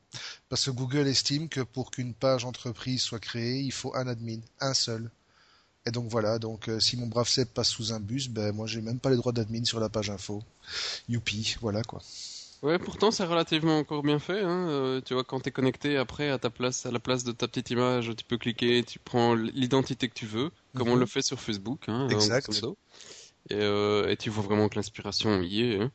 Parce 0.48 0.64
que 0.66 0.70
Google 0.72 1.06
estime 1.08 1.48
que 1.48 1.60
pour 1.60 1.90
qu'une 1.92 2.14
page 2.14 2.44
entreprise 2.44 3.02
soit 3.02 3.20
créée, 3.20 3.60
il 3.60 3.72
faut 3.72 3.94
un 3.94 4.06
admin. 4.08 4.40
Un 4.60 4.74
seul. 4.74 5.10
Et 5.86 5.90
donc 5.92 6.08
voilà, 6.10 6.38
donc 6.38 6.70
si 6.80 6.96
mon 6.96 7.06
brave 7.08 7.28
Seb 7.28 7.48
passe 7.48 7.70
sous 7.70 7.92
un 7.92 8.00
bus, 8.00 8.28
ben 8.28 8.52
moi 8.54 8.66
j'ai 8.68 8.82
même 8.82 9.00
pas 9.00 9.10
les 9.10 9.16
droits 9.16 9.32
d'admin 9.32 9.64
sur 9.64 9.80
la 9.80 9.88
page 9.90 10.10
info. 10.10 10.42
Youpi, 11.08 11.56
voilà 11.60 11.82
quoi. 11.84 12.02
Ouais, 12.62 12.78
pourtant 12.80 13.10
c'est 13.12 13.24
relativement 13.24 13.78
encore 13.78 14.02
bien 14.02 14.18
fait. 14.18 14.40
Hein. 14.42 14.68
Euh, 14.68 15.00
tu 15.00 15.14
vois, 15.14 15.22
quand 15.22 15.38
t'es 15.40 15.52
connecté 15.52 15.96
après 15.96 16.28
à 16.30 16.38
ta 16.38 16.50
place, 16.50 16.86
à 16.86 16.90
la 16.90 16.98
place 16.98 17.22
de 17.22 17.30
ta 17.32 17.46
petite 17.46 17.70
image, 17.70 18.10
tu 18.16 18.24
peux 18.24 18.36
cliquer, 18.36 18.82
tu 18.82 18.98
prends 18.98 19.34
l'identité 19.34 20.08
que 20.08 20.14
tu 20.14 20.26
veux, 20.26 20.50
comme 20.74 20.88
on 20.88 20.94
Mhm. 20.94 21.00
le 21.00 21.06
fait 21.06 21.22
sur 21.22 21.40
Facebook. 21.40 21.88
Hein, 21.88 22.08
Exact. 22.10 22.60
Et, 23.50 23.54
euh, 23.54 24.08
et 24.10 24.16
tu 24.16 24.30
vois 24.30 24.44
vraiment 24.44 24.68
que 24.68 24.76
l'inspiration 24.76 25.40
y 25.42 25.62
est. 25.62 25.80
Hein. 25.80 25.90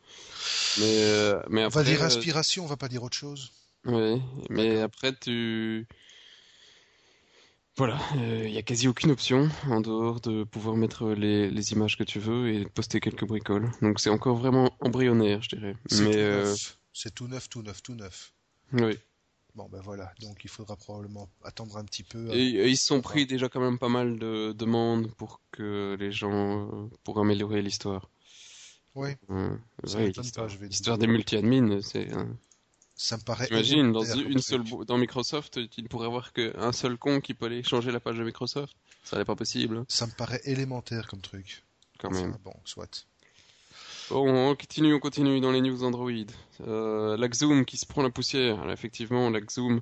Mais, 0.80 0.86
euh, 1.04 1.40
mais 1.50 1.62
On 1.62 1.68
après, 1.68 1.80
va 1.80 1.84
dire 1.84 2.02
euh, 2.02 2.06
inspiration, 2.06 2.64
on 2.64 2.68
va 2.68 2.78
pas 2.78 2.88
dire 2.90 3.04
autre 3.04 3.18
chose. 3.18 3.52
ouais, 3.86 4.20
mais 4.50 4.80
après 4.82 5.14
tu, 5.14 5.88
voilà, 7.76 8.00
il 8.16 8.52
y 8.52 8.58
a 8.58 8.62
quasi 8.62 8.88
aucune 8.88 9.12
option 9.12 9.50
en 9.68 9.82
dehors 9.82 10.22
de 10.22 10.44
pouvoir 10.44 10.76
mettre 10.76 11.10
les, 11.10 11.50
les 11.50 11.72
images 11.72 11.98
que 11.98 12.04
tu 12.04 12.20
veux 12.20 12.50
et 12.54 12.66
poster 12.66 13.00
quelques 13.00 13.26
bricoles. 13.26 13.72
Donc 13.82 14.00
c'est 14.00 14.10
encore 14.12 14.38
vraiment 14.38 14.76
embryonnaire, 14.80 15.42
je 15.42 15.56
dirais. 15.56 15.76
C'est 15.88 16.04
Mais 16.04 16.12
tout 16.12 16.18
euh, 16.18 16.44
neuf. 16.50 16.78
C'est 16.94 17.16
tout 17.16 17.28
neuf, 17.28 17.50
tout 17.50 17.64
neuf, 17.64 17.82
tout 17.82 17.96
neuf. 17.96 18.34
oui. 18.74 18.98
Bon 19.56 19.70
ben 19.72 19.82
voilà, 19.84 20.12
donc 20.20 20.44
il 20.44 20.50
faudra 20.50 20.76
probablement 20.76 21.30
attendre 21.44 21.78
un 21.78 21.84
petit 21.86 22.02
peu. 22.02 22.28
Et, 22.34 22.42
et 22.56 22.68
ils 22.70 22.78
se 22.78 22.88
sont 22.88 23.02
pris 23.02 23.28
déjà 23.28 23.50
quand 23.50 23.60
même 23.60 23.78
pas 23.78 23.88
mal 23.90 24.18
de 24.18 24.52
demandes 24.52 25.14
pour 25.14 25.42
que 25.52 25.96
les 26.00 26.12
gens, 26.12 26.68
euh, 26.72 26.90
pour 27.04 27.20
améliorer 27.20 27.62
l'histoire. 27.62 28.10
Oui, 28.96 29.10
Euh, 29.30 29.56
ouais, 29.96 30.12
l'histoire 30.62 30.98
des 30.98 31.06
multi-admins, 31.08 31.82
c'est. 31.82 32.08
Ça 32.96 33.18
me 33.18 33.22
paraît. 33.24 33.48
T'imagines, 33.48 33.92
dans 33.92 34.04
une 34.04 34.40
seule, 34.40 34.64
dans 34.88 34.98
Microsoft, 34.98 35.70
tu 35.70 35.82
ne 35.82 35.88
pourrais 35.88 36.06
avoir 36.08 36.32
qu'un 36.34 36.72
seul 36.72 36.98
con 36.98 37.22
qui 37.22 37.34
peut 37.34 37.48
aller 37.48 37.64
changer 37.64 37.92
la 37.92 38.00
page 38.00 38.18
de 38.18 38.24
Microsoft. 38.24 38.76
Ça 39.04 39.18
n'est 39.18 39.26
pas 39.26 39.36
possible, 39.36 39.84
Ça 39.88 40.06
me 40.08 40.12
paraît 40.12 40.42
élémentaire 40.46 41.08
comme 41.08 41.22
truc. 41.22 41.64
quand 42.00 42.10
Enfin, 42.10 42.22
même. 42.22 42.38
bon, 42.44 42.54
soit. 42.66 43.06
Bon, 44.10 44.50
on 44.52 44.56
continue, 44.56 44.94
on 44.94 45.00
continue 45.00 45.40
dans 45.42 45.52
les 45.52 45.62
news 45.62 45.84
Android. 45.84 46.12
Euh, 46.68 47.18
la 47.18 47.28
Xoom 47.30 47.66
qui 47.66 47.78
se 47.78 47.86
prend 47.86 48.04
la 48.04 48.10
poussière. 48.10 48.60
Alors, 48.60 48.72
effectivement, 48.72 49.30
la 49.30 49.42
Xoom 49.42 49.82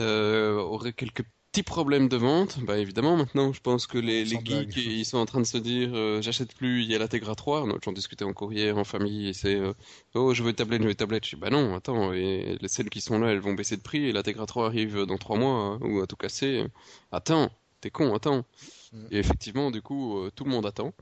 euh, 0.00 0.56
aurait 0.56 0.92
quelques 0.92 1.24
petits 1.54 1.62
problèmes 1.62 2.08
de 2.08 2.16
vente. 2.16 2.58
Bah 2.64 2.78
évidemment, 2.78 3.16
maintenant, 3.16 3.52
je 3.52 3.60
pense 3.60 3.86
que 3.86 3.96
les, 3.96 4.24
les 4.24 4.40
geeks, 4.44 4.76
ils 4.76 5.04
sont 5.04 5.18
en 5.18 5.24
train 5.24 5.38
de 5.38 5.46
se 5.46 5.56
dire, 5.56 5.90
euh, 5.94 6.20
j'achète 6.20 6.52
plus, 6.52 6.82
il 6.82 6.90
y 6.90 6.96
a 6.96 6.98
la 6.98 7.06
Tegra 7.06 7.36
3. 7.36 7.64
J'en 7.84 7.92
discutais 7.92 8.24
encore 8.24 8.52
hier 8.52 8.76
en 8.76 8.82
famille, 8.82 9.28
et 9.28 9.32
c'est, 9.32 9.54
euh, 9.54 9.72
oh, 10.14 10.34
je 10.34 10.42
veux 10.42 10.48
une 10.48 10.56
tablette, 10.56 10.80
je 10.80 10.86
veux 10.86 10.90
une 10.90 10.96
tablette. 10.96 11.24
Je 11.24 11.36
dis, 11.36 11.40
bah 11.40 11.50
non, 11.50 11.76
attends, 11.76 12.12
et 12.12 12.58
les 12.60 12.66
celles 12.66 12.90
qui 12.90 13.00
sont 13.00 13.20
là, 13.20 13.30
elles 13.30 13.38
vont 13.38 13.54
baisser 13.54 13.76
de 13.76 13.82
prix, 13.82 14.04
et 14.06 14.12
la 14.12 14.24
Tegra 14.24 14.46
3 14.46 14.66
arrive 14.66 15.06
dans 15.06 15.16
trois 15.16 15.36
mois, 15.36 15.54
hein, 15.54 15.78
ou 15.82 16.00
à 16.00 16.08
tout 16.08 16.16
casser. 16.16 16.64
Attends, 17.12 17.52
t'es 17.80 17.90
con, 17.90 18.16
attends. 18.16 18.44
Mm. 18.92 19.06
Et 19.12 19.18
effectivement, 19.18 19.70
du 19.70 19.80
coup, 19.80 20.18
euh, 20.18 20.32
tout 20.34 20.42
le 20.42 20.50
monde 20.50 20.66
attend. 20.66 20.92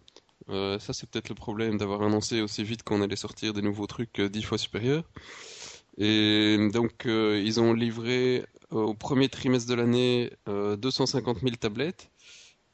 Ça, 0.49 0.93
c'est 0.93 1.09
peut-être 1.09 1.31
le 1.31 1.35
problème 1.35 1.79
d'avoir 1.79 2.03
annoncé 2.03 2.43
aussi 2.43 2.63
vite 2.63 2.83
qu'on 2.83 3.01
allait 3.01 3.17
sortir 3.17 3.55
des 3.55 3.63
nouveaux 3.63 3.87
trucs 3.87 4.21
dix 4.21 4.43
fois 4.43 4.59
supérieurs. 4.59 5.05
Et 5.97 6.69
donc, 6.75 7.05
ils 7.07 7.59
ont 7.59 7.73
livré 7.73 8.45
au 8.73 8.95
premier 8.95 9.29
trimestre 9.29 9.69
de 9.69 9.75
l'année 9.75 10.33
euh, 10.49 10.77
250 10.77 11.41
000 11.41 11.57
tablettes, 11.57 12.11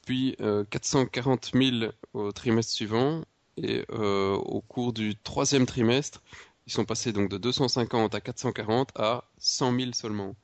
puis 0.06 0.36
euh, 0.40 0.64
440 0.70 1.50
000 1.54 1.92
au 2.14 2.32
trimestre 2.32 2.72
suivant, 2.72 3.22
et 3.56 3.84
euh, 3.90 4.34
au 4.34 4.60
cours 4.60 4.92
du 4.92 5.16
troisième 5.16 5.66
trimestre, 5.66 6.22
ils 6.66 6.72
sont 6.72 6.84
passés 6.84 7.12
donc 7.12 7.28
de 7.30 7.38
250 7.38 8.14
à 8.14 8.20
440 8.20 8.90
à 8.96 9.24
100 9.38 9.78
000 9.78 9.92
seulement. 9.92 10.34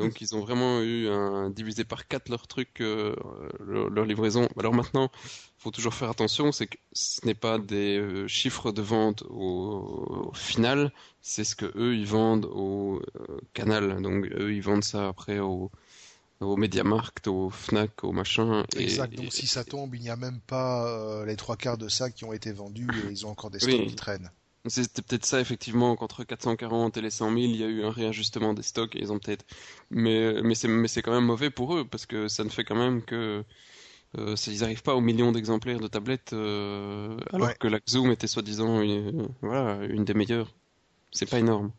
Donc 0.00 0.20
ils 0.20 0.34
ont 0.34 0.40
vraiment 0.40 0.80
eu 0.82 1.08
un 1.08 1.50
divisé 1.50 1.84
par 1.84 2.08
quatre 2.08 2.28
leur 2.28 2.46
truc, 2.46 2.80
euh, 2.80 3.14
leur, 3.60 3.90
leur 3.90 4.04
livraison. 4.04 4.48
Alors 4.58 4.74
maintenant, 4.74 5.10
faut 5.58 5.70
toujours 5.70 5.94
faire 5.94 6.10
attention, 6.10 6.52
c'est 6.52 6.66
que 6.66 6.78
ce 6.92 7.24
n'est 7.26 7.34
pas 7.34 7.58
des 7.58 7.98
euh, 7.98 8.28
chiffres 8.28 8.72
de 8.72 8.82
vente 8.82 9.22
au, 9.28 10.30
au 10.30 10.34
final, 10.34 10.92
c'est 11.20 11.44
ce 11.44 11.54
que 11.56 11.66
eux 11.76 11.94
ils 11.96 12.06
vendent 12.06 12.46
au 12.46 13.00
euh, 13.16 13.38
canal. 13.54 14.00
Donc 14.02 14.26
eux 14.32 14.52
ils 14.54 14.62
vendent 14.62 14.84
ça 14.84 15.08
après 15.08 15.38
au 15.40 15.70
au 16.40 16.56
Mediamarkt, 16.56 17.28
au 17.28 17.50
Fnac, 17.50 18.04
au 18.04 18.12
machin. 18.12 18.64
Et, 18.74 18.82
Exact. 18.82 19.14
et- 19.14 19.16
Donc 19.16 19.32
si 19.32 19.46
ça 19.46 19.62
tombe, 19.64 19.94
il 19.94 20.00
n'y 20.00 20.10
a 20.10 20.16
même 20.16 20.40
pas 20.40 20.84
euh, 20.88 21.24
les 21.24 21.36
trois 21.36 21.56
quarts 21.56 21.78
de 21.78 21.88
ça 21.88 22.10
qui 22.10 22.24
ont 22.24 22.32
été 22.32 22.50
vendus 22.50 22.98
et 23.00 23.10
ils 23.10 23.24
ont 23.24 23.30
encore 23.30 23.50
des 23.50 23.60
Oui. 23.62 23.76
stocks 23.76 23.86
qui 23.86 23.94
traînent. 23.94 24.32
C'était 24.68 25.00
peut-être 25.02 25.24
ça, 25.24 25.40
effectivement, 25.40 25.96
qu'entre 25.96 26.22
440 26.24 26.96
et 26.96 27.00
les 27.00 27.10
100 27.10 27.30
000, 27.30 27.38
il 27.40 27.56
y 27.56 27.64
a 27.64 27.66
eu 27.66 27.82
un 27.84 27.90
réajustement 27.90 28.52
des 28.54 28.62
stocks, 28.62 28.94
et 28.94 29.00
ils 29.00 29.10
ont 29.12 29.18
peut-être... 29.18 29.44
Mais, 29.90 30.42
mais 30.42 30.54
c'est, 30.54 31.02
quand 31.02 31.12
même 31.12 31.24
mauvais 31.24 31.50
pour 31.50 31.74
eux, 31.76 31.86
parce 31.88 32.04
que 32.06 32.28
ça 32.28 32.44
ne 32.44 32.50
fait 32.50 32.64
quand 32.64 32.76
même 32.76 33.02
que... 33.02 33.44
Euh, 34.18 34.36
ils 34.48 34.60
n'arrivent 34.60 34.82
pas 34.82 34.94
aux 34.96 35.00
millions 35.02 35.32
d'exemplaires 35.32 35.80
de 35.80 35.88
tablettes, 35.88 36.32
euh, 36.34 37.16
alors 37.32 37.48
Ouais. 37.48 37.56
que 37.58 37.68
la 37.68 37.80
Xoom 37.80 38.10
était 38.12 38.26
soi-disant 38.28 38.80
une, 38.82 39.28
voilà, 39.42 39.84
une 39.86 40.04
des 40.04 40.14
meilleures. 40.14 40.54
C'est 41.12 41.26
pas 41.26 41.38
énorme. 41.40 41.72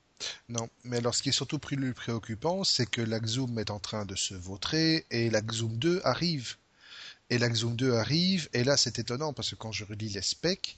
Non, 0.49 0.69
mais 0.83 0.97
alors 0.97 1.15
ce 1.15 1.23
qui 1.23 1.29
est 1.29 1.31
surtout 1.31 1.57
plus 1.59 1.77
plus 1.77 1.93
préoccupant, 1.93 2.63
c'est 2.63 2.85
que 2.85 3.01
la 3.01 3.19
Xoom 3.19 3.57
est 3.59 3.71
en 3.71 3.79
train 3.79 4.05
de 4.05 4.15
se 4.15 4.33
vautrer 4.35 5.05
et 5.09 5.29
la 5.29 5.41
Xoom 5.41 5.77
2 5.77 6.01
arrive. 6.03 6.57
Et 7.29 7.37
la 7.39 7.49
Xoom 7.49 7.75
2 7.75 7.93
arrive, 7.93 8.49
et 8.53 8.63
là 8.63 8.77
c'est 8.77 8.99
étonnant 8.99 9.33
parce 9.33 9.51
que 9.51 9.55
quand 9.55 9.71
je 9.73 9.85
relis 9.85 10.09
les 10.09 10.21
specs, 10.23 10.77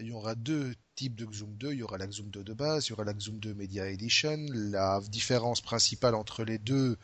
il 0.00 0.08
y 0.08 0.12
aura 0.12 0.34
deux 0.34 0.74
types 0.94 1.14
de 1.14 1.24
Xoom 1.26 1.54
2. 1.58 1.72
Il 1.72 1.78
y 1.78 1.82
aura 1.82 1.98
la 1.98 2.06
Xoom 2.06 2.28
2 2.30 2.42
de 2.42 2.52
base, 2.52 2.86
il 2.86 2.90
y 2.90 2.92
aura 2.92 3.04
la 3.04 3.14
Xoom 3.14 3.38
2 3.38 3.54
Media 3.54 3.88
Edition. 3.88 4.36
La 4.52 5.00
différence 5.10 5.60
principale 5.60 6.14
entre 6.14 6.44
les 6.44 6.58
deux, 6.58 6.96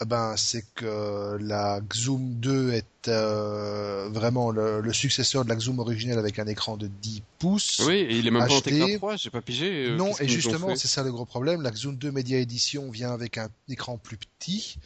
eh 0.00 0.04
ben, 0.04 0.34
c'est 0.36 0.64
que 0.74 1.36
la 1.40 1.80
Xoom 1.88 2.34
2 2.40 2.72
est 2.72 3.08
euh, 3.08 4.08
vraiment 4.10 4.50
le, 4.50 4.80
le 4.80 4.92
successeur 4.92 5.44
de 5.44 5.48
la 5.50 5.56
Xoom 5.56 5.78
originelle 5.78 6.18
avec 6.18 6.38
un 6.38 6.46
écran 6.46 6.76
de 6.76 6.86
10 6.88 7.22
pouces. 7.38 7.80
Oui, 7.86 7.94
et 7.96 8.16
il 8.18 8.26
est 8.26 8.30
même 8.30 8.46
pas 8.46 8.54
en 8.54 8.96
3, 8.96 9.16
j'ai 9.16 9.30
pas 9.30 9.40
pigé. 9.42 9.86
euh, 9.90 9.96
Non, 9.96 10.12
et 10.20 10.28
justement, 10.28 10.74
c'est 10.76 10.88
ça 10.88 11.02
le 11.02 11.12
gros 11.12 11.24
problème. 11.26 11.62
La 11.62 11.70
Xoom 11.70 11.96
2 11.96 12.10
Media 12.10 12.38
Edition 12.38 12.90
vient 12.90 13.12
avec 13.12 13.38
un 13.38 13.48
écran 13.68 13.98
plus 13.98 14.16
petit, 14.16 14.76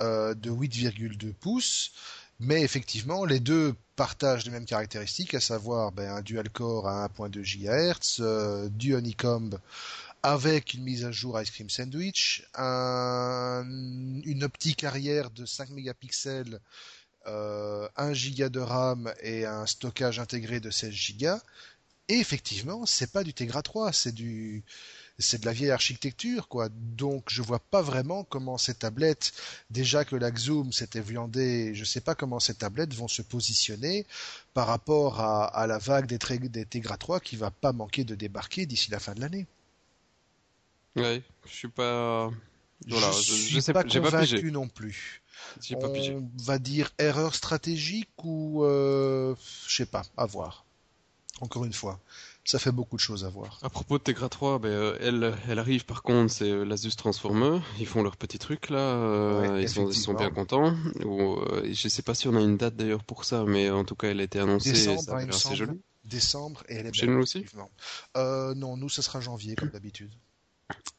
euh, 0.00 0.34
de 0.34 0.50
8,2 0.50 1.32
pouces. 1.34 1.92
Mais 2.42 2.62
effectivement, 2.62 3.24
les 3.24 3.40
deux 3.40 3.74
partagent 3.96 4.44
les 4.44 4.50
mêmes 4.50 4.64
caractéristiques, 4.66 5.34
à 5.34 5.40
savoir 5.40 5.92
ben, 5.92 6.10
un 6.10 6.22
dual-core 6.22 6.88
à 6.88 7.04
1.2 7.04 7.42
GHz, 7.42 8.16
euh, 8.20 8.68
du 8.68 8.94
Honeycomb 8.94 9.50
avec 10.22 10.74
une 10.74 10.84
mise 10.84 11.04
à 11.04 11.12
jour 11.12 11.40
Ice 11.40 11.50
Cream 11.50 11.70
Sandwich, 11.70 12.44
un- 12.54 13.64
une 14.24 14.44
optique 14.44 14.84
arrière 14.84 15.30
de 15.30 15.46
5 15.46 15.70
mégapixels, 15.70 16.60
euh, 17.28 17.88
1 17.96 18.12
giga 18.14 18.48
de 18.50 18.60
RAM 18.60 19.12
et 19.22 19.46
un 19.46 19.66
stockage 19.66 20.18
intégré 20.20 20.60
de 20.60 20.70
16 20.70 20.92
gigas. 20.92 21.40
Et 22.08 22.16
effectivement, 22.18 22.86
c'est 22.86 23.12
pas 23.12 23.24
du 23.24 23.34
Tegra 23.34 23.62
3, 23.62 23.92
c'est 23.92 24.12
du 24.14 24.64
c'est 25.18 25.40
de 25.40 25.46
la 25.46 25.52
vieille 25.52 25.70
architecture 25.70 26.48
quoi. 26.48 26.68
Donc 26.70 27.24
je 27.28 27.42
vois 27.42 27.58
pas 27.58 27.82
vraiment 27.82 28.24
comment 28.24 28.58
ces 28.58 28.74
tablettes 28.74 29.32
déjà 29.70 30.04
que 30.04 30.16
la 30.16 30.30
Xoom 30.30 30.72
s'était 30.72 31.00
viandée, 31.00 31.74
je 31.74 31.84
sais 31.84 32.00
pas 32.00 32.14
comment 32.14 32.40
ces 32.40 32.54
tablettes 32.54 32.94
vont 32.94 33.08
se 33.08 33.22
positionner 33.22 34.06
par 34.54 34.66
rapport 34.66 35.20
à, 35.20 35.44
à 35.44 35.66
la 35.66 35.78
vague 35.78 36.06
des, 36.06 36.18
des 36.48 36.66
Tegra 36.66 36.96
3 36.96 37.20
qui 37.20 37.36
va 37.36 37.50
pas 37.50 37.72
manquer 37.72 38.04
de 38.04 38.14
débarquer 38.14 38.66
d'ici 38.66 38.90
la 38.90 38.98
fin 38.98 39.14
de 39.14 39.20
l'année. 39.20 39.46
Ouais, 40.96 41.22
je 41.46 41.52
suis 41.52 41.68
pas. 41.68 42.30
Voilà, 42.88 43.10
je, 43.12 43.16
je, 43.18 43.32
suis 43.32 43.54
je 43.54 43.60
sais 43.60 43.72
pas 43.72 43.84
pas, 43.84 43.88
pas 43.88 44.00
convaincu 44.00 44.34
pigé. 44.36 44.50
non 44.50 44.68
plus. 44.68 45.22
J'ai 45.60 45.76
pas 45.76 45.88
pigé. 45.88 46.14
On 46.14 46.28
va 46.42 46.58
dire 46.58 46.92
erreur 46.98 47.34
stratégique 47.34 48.10
ou 48.22 48.64
euh, 48.64 49.34
je 49.66 49.76
sais 49.76 49.86
pas, 49.86 50.02
à 50.16 50.26
voir. 50.26 50.64
Encore 51.40 51.64
une 51.64 51.72
fois, 51.72 51.98
ça 52.44 52.58
fait 52.58 52.72
beaucoup 52.72 52.96
de 52.96 53.00
choses 53.00 53.24
à 53.24 53.28
voir. 53.28 53.58
À 53.62 53.70
propos 53.70 53.98
de 53.98 54.02
Tegra 54.02 54.28
3, 54.28 54.58
ben, 54.58 54.68
euh, 54.68 54.96
elle, 55.00 55.34
elle 55.48 55.58
arrive 55.58 55.84
par 55.84 56.02
contre, 56.02 56.32
c'est 56.32 56.50
euh, 56.50 56.64
l'Asus 56.64 56.96
Transformer. 56.96 57.60
Ils 57.78 57.86
font 57.86 58.02
leur 58.02 58.16
petit 58.16 58.38
truc 58.38 58.68
là, 58.68 58.78
euh, 58.78 59.52
Ouais, 59.54 59.62
ils, 59.62 59.68
sont, 59.68 59.88
ils 59.88 59.94
sont 59.94 60.14
bien 60.14 60.30
contents. 60.30 60.74
Ou, 61.04 61.38
je 61.64 61.88
sais 61.88 62.02
pas 62.02 62.14
si 62.14 62.28
on 62.28 62.36
a 62.36 62.40
une 62.40 62.56
date 62.56 62.76
d'ailleurs 62.76 63.04
pour 63.04 63.24
ça, 63.24 63.44
mais 63.46 63.70
en 63.70 63.84
tout 63.84 63.94
cas 63.94 64.08
elle 64.08 64.20
a 64.20 64.24
été 64.24 64.40
annoncée 64.40 64.70
et 64.70 64.72
Décembre, 64.72 65.02
ça 65.02 65.12
a 65.12 65.20
hein, 65.20 65.26
l'air 65.26 65.34
assez 65.34 65.56
joli. 65.56 65.80
Décembre 66.04 66.64
et 66.68 66.74
elle 66.74 66.86
est 66.86 66.94
Chez 66.94 67.06
belle, 67.06 67.14
nous 67.14 67.22
aussi 67.22 67.44
non, 68.16 68.76
nous 68.76 68.88
ce 68.88 69.02
sera 69.02 69.20
janvier 69.20 69.54
comme 69.54 69.70
d'habitude. 69.70 70.12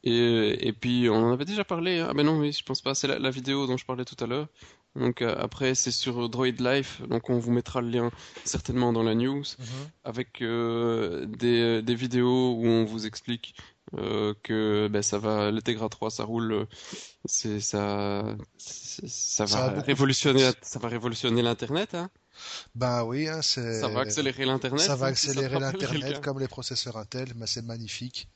Et, 0.03 0.67
et 0.67 0.73
puis 0.73 1.09
on 1.09 1.15
en 1.15 1.33
avait 1.33 1.45
déjà 1.45 1.63
parlé, 1.63 1.99
hein. 1.99 2.07
ah 2.09 2.13
ben 2.13 2.23
non 2.23 2.39
oui 2.39 2.51
je 2.51 2.63
pense 2.63 2.81
pas, 2.81 2.93
c'est 2.93 3.07
la, 3.07 3.17
la 3.19 3.29
vidéo 3.31 3.65
dont 3.65 3.75
je 3.75 3.85
parlais 3.85 4.05
tout 4.05 4.21
à 4.23 4.27
l'heure. 4.27 4.47
Donc 4.95 5.21
euh, 5.21 5.35
après 5.39 5.73
c'est 5.73 5.91
sur 5.91 6.29
Droid 6.29 6.59
Life, 6.59 7.01
donc 7.09 7.29
on 7.29 7.39
vous 7.39 7.51
mettra 7.51 7.81
le 7.81 7.89
lien 7.89 8.11
certainement 8.45 8.93
dans 8.93 9.03
la 9.03 9.15
news. 9.15 9.43
avec 10.03 10.41
euh, 10.41 11.25
des, 11.25 11.81
des 11.81 11.95
vidéos 11.95 12.53
où 12.53 12.65
on 12.67 12.85
vous 12.85 13.05
explique 13.07 13.55
euh, 13.95 14.33
que 14.43 14.87
ben, 14.91 15.01
ça 15.03 15.19
va, 15.19 15.51
le 15.51 15.61
Tegra 15.61 15.87
3 15.89 16.09
ça 16.09 16.23
roule, 16.23 16.51
euh, 16.53 16.65
c'est 17.25 17.59
ça, 17.59 18.35
ça 18.57 19.07
Ça 19.07 19.45
va 19.45 19.81
révolutionner, 19.81 20.49
ça 20.61 20.79
va 20.79 20.87
révolutionner 20.89 21.41
l'internet, 21.41 21.93
hein. 21.93 22.09
Ben 22.73 23.03
oui, 23.03 23.27
hein. 23.27 23.43
Ça 23.43 23.87
va 23.89 24.01
accélérer 24.01 24.45
l'internet. 24.45 24.79
Ça 24.79 24.95
va 24.95 25.07
accélérer 25.07 25.59
l'internet 25.59 26.21
comme 26.21 26.39
les 26.39 26.47
processeurs 26.47 26.97
Intel, 26.97 27.33
mais 27.35 27.45
c'est 27.45 27.61
magnifique. 27.61 28.27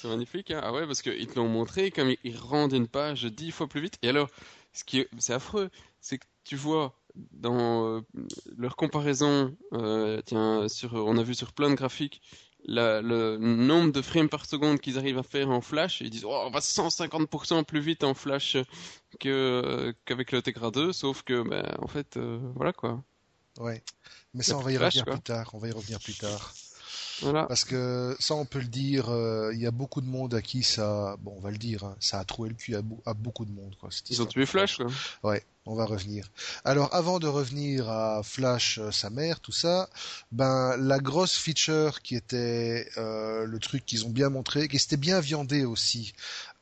C'est 0.00 0.08
magnifique, 0.08 0.50
hein. 0.50 0.60
Ah 0.64 0.72
ouais, 0.72 0.86
parce 0.86 1.02
qu'ils 1.02 1.26
te 1.26 1.36
l'ont 1.38 1.48
montré, 1.48 1.90
comme 1.90 2.14
ils 2.24 2.36
rendent 2.38 2.72
une 2.72 2.88
page 2.88 3.24
dix 3.24 3.50
fois 3.50 3.68
plus 3.68 3.82
vite. 3.82 3.98
Et 4.02 4.08
alors, 4.08 4.28
ce 4.72 4.84
qui 4.84 5.00
est, 5.00 5.08
c'est 5.18 5.34
affreux, 5.34 5.70
c'est 6.00 6.18
que 6.18 6.24
tu 6.44 6.56
vois 6.56 6.98
dans 7.32 7.86
euh, 7.86 8.00
leur 8.56 8.74
comparaison, 8.76 9.54
euh, 9.74 10.20
tiens, 10.24 10.68
sur, 10.68 10.94
on 10.94 11.16
a 11.18 11.22
vu 11.22 11.34
sur 11.34 11.52
plein 11.52 11.68
de 11.70 11.74
graphiques, 11.74 12.22
la- 12.64 13.02
le 13.02 13.36
nombre 13.38 13.92
de 13.92 14.00
frames 14.02 14.28
par 14.28 14.46
seconde 14.46 14.80
qu'ils 14.80 14.98
arrivent 14.98 15.18
à 15.18 15.22
faire 15.22 15.50
en 15.50 15.60
flash. 15.60 16.00
Ils 16.00 16.10
disent, 16.10 16.24
oh, 16.24 16.42
on 16.46 16.50
va 16.50 16.60
150% 16.60 17.64
plus 17.64 17.80
vite 17.80 18.02
en 18.04 18.14
flash 18.14 18.56
que 19.20 19.94
qu'avec 20.04 20.32
le 20.32 20.42
Tegra 20.42 20.70
2, 20.70 20.92
sauf 20.92 21.22
que, 21.22 21.42
ben, 21.42 21.64
en 21.80 21.86
fait, 21.86 22.16
euh, 22.16 22.38
voilà 22.54 22.72
quoi. 22.72 23.02
Ouais. 23.58 23.82
Mais 24.32 24.42
ça, 24.42 24.56
on 24.56 24.60
va 24.62 24.72
y 24.72 24.76
flash, 24.76 24.94
revenir 24.94 25.04
quoi. 25.04 25.14
plus 25.14 25.22
tard. 25.22 25.50
On 25.52 25.58
va 25.58 25.68
y 25.68 25.72
revenir 25.72 26.00
plus 26.00 26.14
tard. 26.14 26.54
Voilà. 27.22 27.44
Parce 27.44 27.64
que 27.64 28.16
ça, 28.18 28.34
on 28.34 28.44
peut 28.44 28.58
le 28.58 28.66
dire, 28.66 29.08
euh, 29.10 29.52
il 29.54 29.60
y 29.60 29.66
a 29.66 29.70
beaucoup 29.70 30.00
de 30.00 30.06
monde 30.06 30.34
à 30.34 30.42
qui 30.42 30.62
ça, 30.62 31.16
bon, 31.20 31.34
on 31.36 31.40
va 31.40 31.50
le 31.50 31.58
dire, 31.58 31.84
hein, 31.84 31.96
ça 32.00 32.18
a 32.18 32.24
troué 32.24 32.48
le 32.48 32.54
cul 32.54 32.74
à, 32.76 33.14
beaucoup 33.14 33.44
de 33.44 33.52
monde, 33.52 33.74
quoi. 33.80 33.90
Ils 34.10 34.22
ont 34.22 34.26
tué 34.26 34.46
Flash, 34.46 34.76
quoi. 34.76 34.86
Ouais, 35.22 35.44
on 35.66 35.74
va 35.74 35.84
revenir. 35.84 36.28
Alors, 36.64 36.94
avant 36.94 37.18
de 37.18 37.26
revenir 37.26 37.88
à 37.88 38.22
Flash, 38.22 38.78
euh, 38.78 38.90
sa 38.90 39.10
mère, 39.10 39.40
tout 39.40 39.52
ça, 39.52 39.88
ben 40.32 40.76
la 40.76 40.98
grosse 40.98 41.36
feature 41.36 42.02
qui 42.02 42.16
était 42.16 42.88
euh, 42.96 43.46
le 43.46 43.58
truc 43.58 43.86
qu'ils 43.86 44.06
ont 44.06 44.10
bien 44.10 44.28
montré, 44.28 44.68
qui 44.68 44.78
s'était 44.78 44.96
bien 44.96 45.20
viandé 45.20 45.64
aussi 45.64 46.12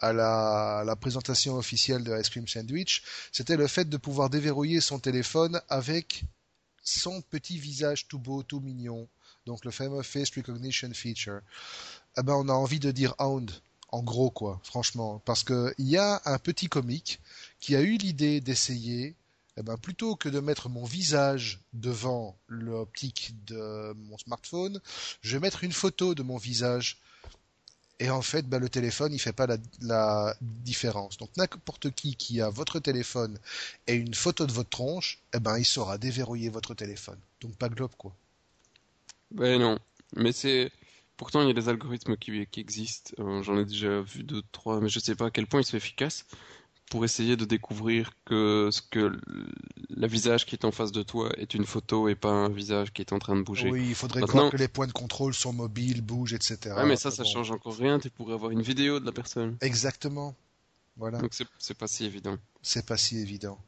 à 0.01 0.13
la, 0.13 0.79
à 0.79 0.85
la 0.85 0.97
présentation 0.97 1.57
officielle 1.57 2.05
de 2.05 2.19
Ice 2.19 2.29
Cream 2.29 2.49
Sandwich, 2.49 3.03
c'était 3.33 3.57
le 3.57 3.67
fait 3.67 3.89
de 3.89 3.97
pouvoir 3.97 4.31
déverrouiller 4.31 4.81
son 4.81 4.99
téléphone 4.99 5.61
avec 5.69 6.25
son 6.83 7.21
petit 7.21 7.59
visage 7.59 8.09
tout 8.09 8.19
beau, 8.19 8.43
tout 8.43 8.61
mignon. 8.61 9.09
Donc 9.47 9.65
le 9.65 9.71
fameux 9.71 10.03
Face 10.03 10.31
Recognition 10.35 10.93
Feature. 10.93 11.41
Eh 12.19 12.23
ben, 12.23 12.35
on 12.35 12.49
a 12.49 12.53
envie 12.53 12.81
de 12.81 12.91
dire 12.91 13.15
Hound, 13.19 13.51
en 13.89 14.03
gros 14.03 14.31
quoi, 14.31 14.61
franchement, 14.65 15.21
parce 15.25 15.45
que 15.45 15.75
il 15.79 15.89
y 15.89 15.97
a 15.97 16.21
un 16.25 16.39
petit 16.39 16.69
comique 16.69 17.21
qui 17.61 17.77
a 17.77 17.81
eu 17.81 17.97
l'idée 17.97 18.41
d'essayer, 18.41 19.15
eh 19.57 19.63
ben, 19.63 19.77
plutôt 19.77 20.17
que 20.17 20.29
de 20.29 20.41
mettre 20.41 20.69
mon 20.69 20.85
visage 20.85 21.61
devant 21.73 22.37
l'optique 22.49 23.35
de 23.47 23.93
mon 24.09 24.19
smartphone, 24.19 24.81
je 25.23 25.37
vais 25.37 25.41
mettre 25.41 25.65
une 25.65 25.73
photo 25.73 26.15
de 26.15 26.23
mon 26.23 26.37
visage. 26.37 26.99
Et 27.99 28.09
en 28.09 28.23
fait, 28.23 28.49
ben, 28.49 28.59
le 28.59 28.71
téléphone, 28.71 29.13
il 29.13 29.19
fait 29.19 29.33
pas 29.35 29.47
la, 29.81 30.35
différence. 30.41 31.19
Donc 31.19 31.31
n'importe 31.37 31.91
qui 31.91 32.17
qui 32.17 32.41
a 32.41 32.49
votre 32.49 32.79
téléphone 32.81 33.39
et 33.87 33.95
une 33.95 34.15
photo 34.15 34.47
de 34.47 34.53
votre 34.53 34.71
tronche, 34.71 35.21
eh 35.35 35.41
ben, 35.41 35.59
il 35.59 35.67
saura 35.67 35.99
déverrouiller 35.99 36.49
votre 36.49 36.75
téléphone. 36.75 37.19
Donc 37.43 37.55
pas 37.57 37.69
globe 37.69 37.93
quoi. 37.99 38.15
Ben 39.33 39.61
non, 39.61 39.79
mais 40.17 40.33
c'est 40.33 40.71
pourtant 41.17 41.43
il 41.43 41.49
y 41.49 41.51
a 41.51 41.55
des 41.55 41.69
algorithmes 41.69 42.17
qui, 42.17 42.47
qui 42.47 42.61
existent. 42.61 43.13
Euh, 43.19 43.43
J'en 43.43 43.59
ai 43.59 43.65
déjà 43.65 44.01
vu 44.01 44.23
deux, 44.25 44.43
trois, 44.53 44.81
mais 44.81 44.89
je 44.89 44.99
sais 44.99 45.15
pas 45.15 45.27
à 45.27 45.31
quel 45.31 45.47
point 45.47 45.61
ils 45.61 45.65
sont 45.65 45.77
efficaces 45.77 46.25
pour 46.91 47.05
essayer 47.05 47.37
de 47.37 47.45
découvrir 47.45 48.11
que 48.25 48.69
ce 48.73 48.83
que 48.83 49.17
la 49.91 50.09
visage 50.09 50.45
qui 50.45 50.57
est 50.57 50.65
en 50.65 50.73
face 50.73 50.91
de 50.91 51.05
toi 51.05 51.31
est 51.39 51.55
une 51.55 51.65
photo 51.65 52.09
et 52.09 52.17
pas 52.17 52.31
un 52.33 52.49
visage 52.49 52.93
qui 52.93 53.01
est 53.03 53.13
en 53.13 53.21
train 53.21 53.37
de 53.37 53.43
bouger. 53.43 53.71
Oui, 53.71 53.87
il 53.91 53.95
faudrait 53.95 54.21
Maintenant- 54.21 54.39
croire 54.39 54.51
que 54.51 54.57
les 54.57 54.67
points 54.67 54.89
de 54.89 54.93
contrôle 54.93 55.33
sont 55.33 55.53
mobiles, 55.53 56.03
bougent, 56.03 56.33
etc. 56.35 56.59
Ouais, 56.77 56.87
mais 56.87 56.97
ça, 56.97 57.13
ça 57.13 57.23
Bon. 57.23 57.29
change 57.31 57.53
encore 57.53 57.77
rien. 57.77 58.01
Tu 58.01 58.11
pourrais 58.11 58.35
avoir 58.35 58.51
une 58.51 58.63
vidéo 58.63 58.99
de 58.99 59.07
la 59.07 59.13
personne. 59.13 59.57
Exactement. 59.61 60.35
Voilà, 60.97 61.19
Donc 61.21 61.33
c'est 61.59 61.79
pas 61.79 61.87
si 61.87 62.05
évident. 62.05 62.37
c'est 62.61 62.85
pas 62.85 62.97
si 62.97 63.19
évident. 63.19 63.59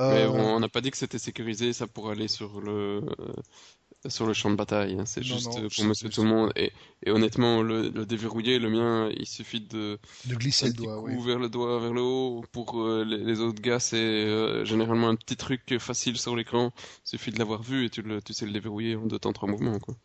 Euh, 0.00 0.26
on 0.28 0.56
on 0.56 0.60
n'a 0.60 0.68
pas 0.68 0.80
dit 0.80 0.90
que 0.90 0.96
c'était 0.96 1.18
sécurisé, 1.20 1.72
ça 1.72 1.86
pour 1.86 2.10
aller 2.10 2.26
sur 2.28 2.60
le 2.60 3.00
sur 4.08 4.26
le 4.26 4.32
champ 4.32 4.50
de 4.50 4.56
bataille. 4.56 4.96
hein. 4.98 5.04
C'est 5.06 5.20
Non, 5.20 5.26
juste 5.26 5.46
non, 5.52 5.68
pour 5.68 5.84
Monsieur 5.84 6.08
Tout 6.08 6.22
le 6.22 6.28
Monde. 6.28 6.52
Et, 6.56 6.72
et 7.04 7.10
honnêtement, 7.10 7.62
le, 7.62 7.88
le 7.90 8.06
déverrouiller, 8.06 8.58
le 8.58 8.70
mien, 8.70 9.10
il 9.16 9.26
suffit 9.26 9.60
de 9.60 9.98
de 10.24 10.34
glisser 10.34 10.66
le 10.66 10.72
doigt, 10.72 11.00
coup 11.02 11.02
oui. 11.02 11.16
vers 11.24 11.38
le 11.38 11.48
doigt, 11.48 11.80
vers 11.80 11.92
le 11.92 12.00
haut. 12.02 12.44
Pour 12.52 12.80
euh, 12.80 13.04
les, 13.04 13.18
les 13.18 13.40
autres 13.40 13.60
gars, 13.62 13.80
c'est 13.80 13.96
euh, 13.96 14.64
généralement 14.64 15.08
un 15.08 15.16
petit 15.16 15.36
truc 15.36 15.78
facile 15.78 16.16
sur 16.18 16.36
l'écran. 16.36 16.72
Il 17.06 17.08
suffit 17.10 17.30
de 17.32 17.38
l'avoir 17.38 17.62
vu 17.62 17.84
et 17.86 17.90
tu, 17.90 18.02
le, 18.02 18.20
tu 18.22 18.32
sais 18.32 18.46
le 18.46 18.52
déverrouiller 18.52 18.96
en 18.96 19.06
deux 19.06 19.18
temps, 19.18 19.32
trois 19.32 19.48
mouvements. 19.48 19.78
Quoi. 19.80 19.96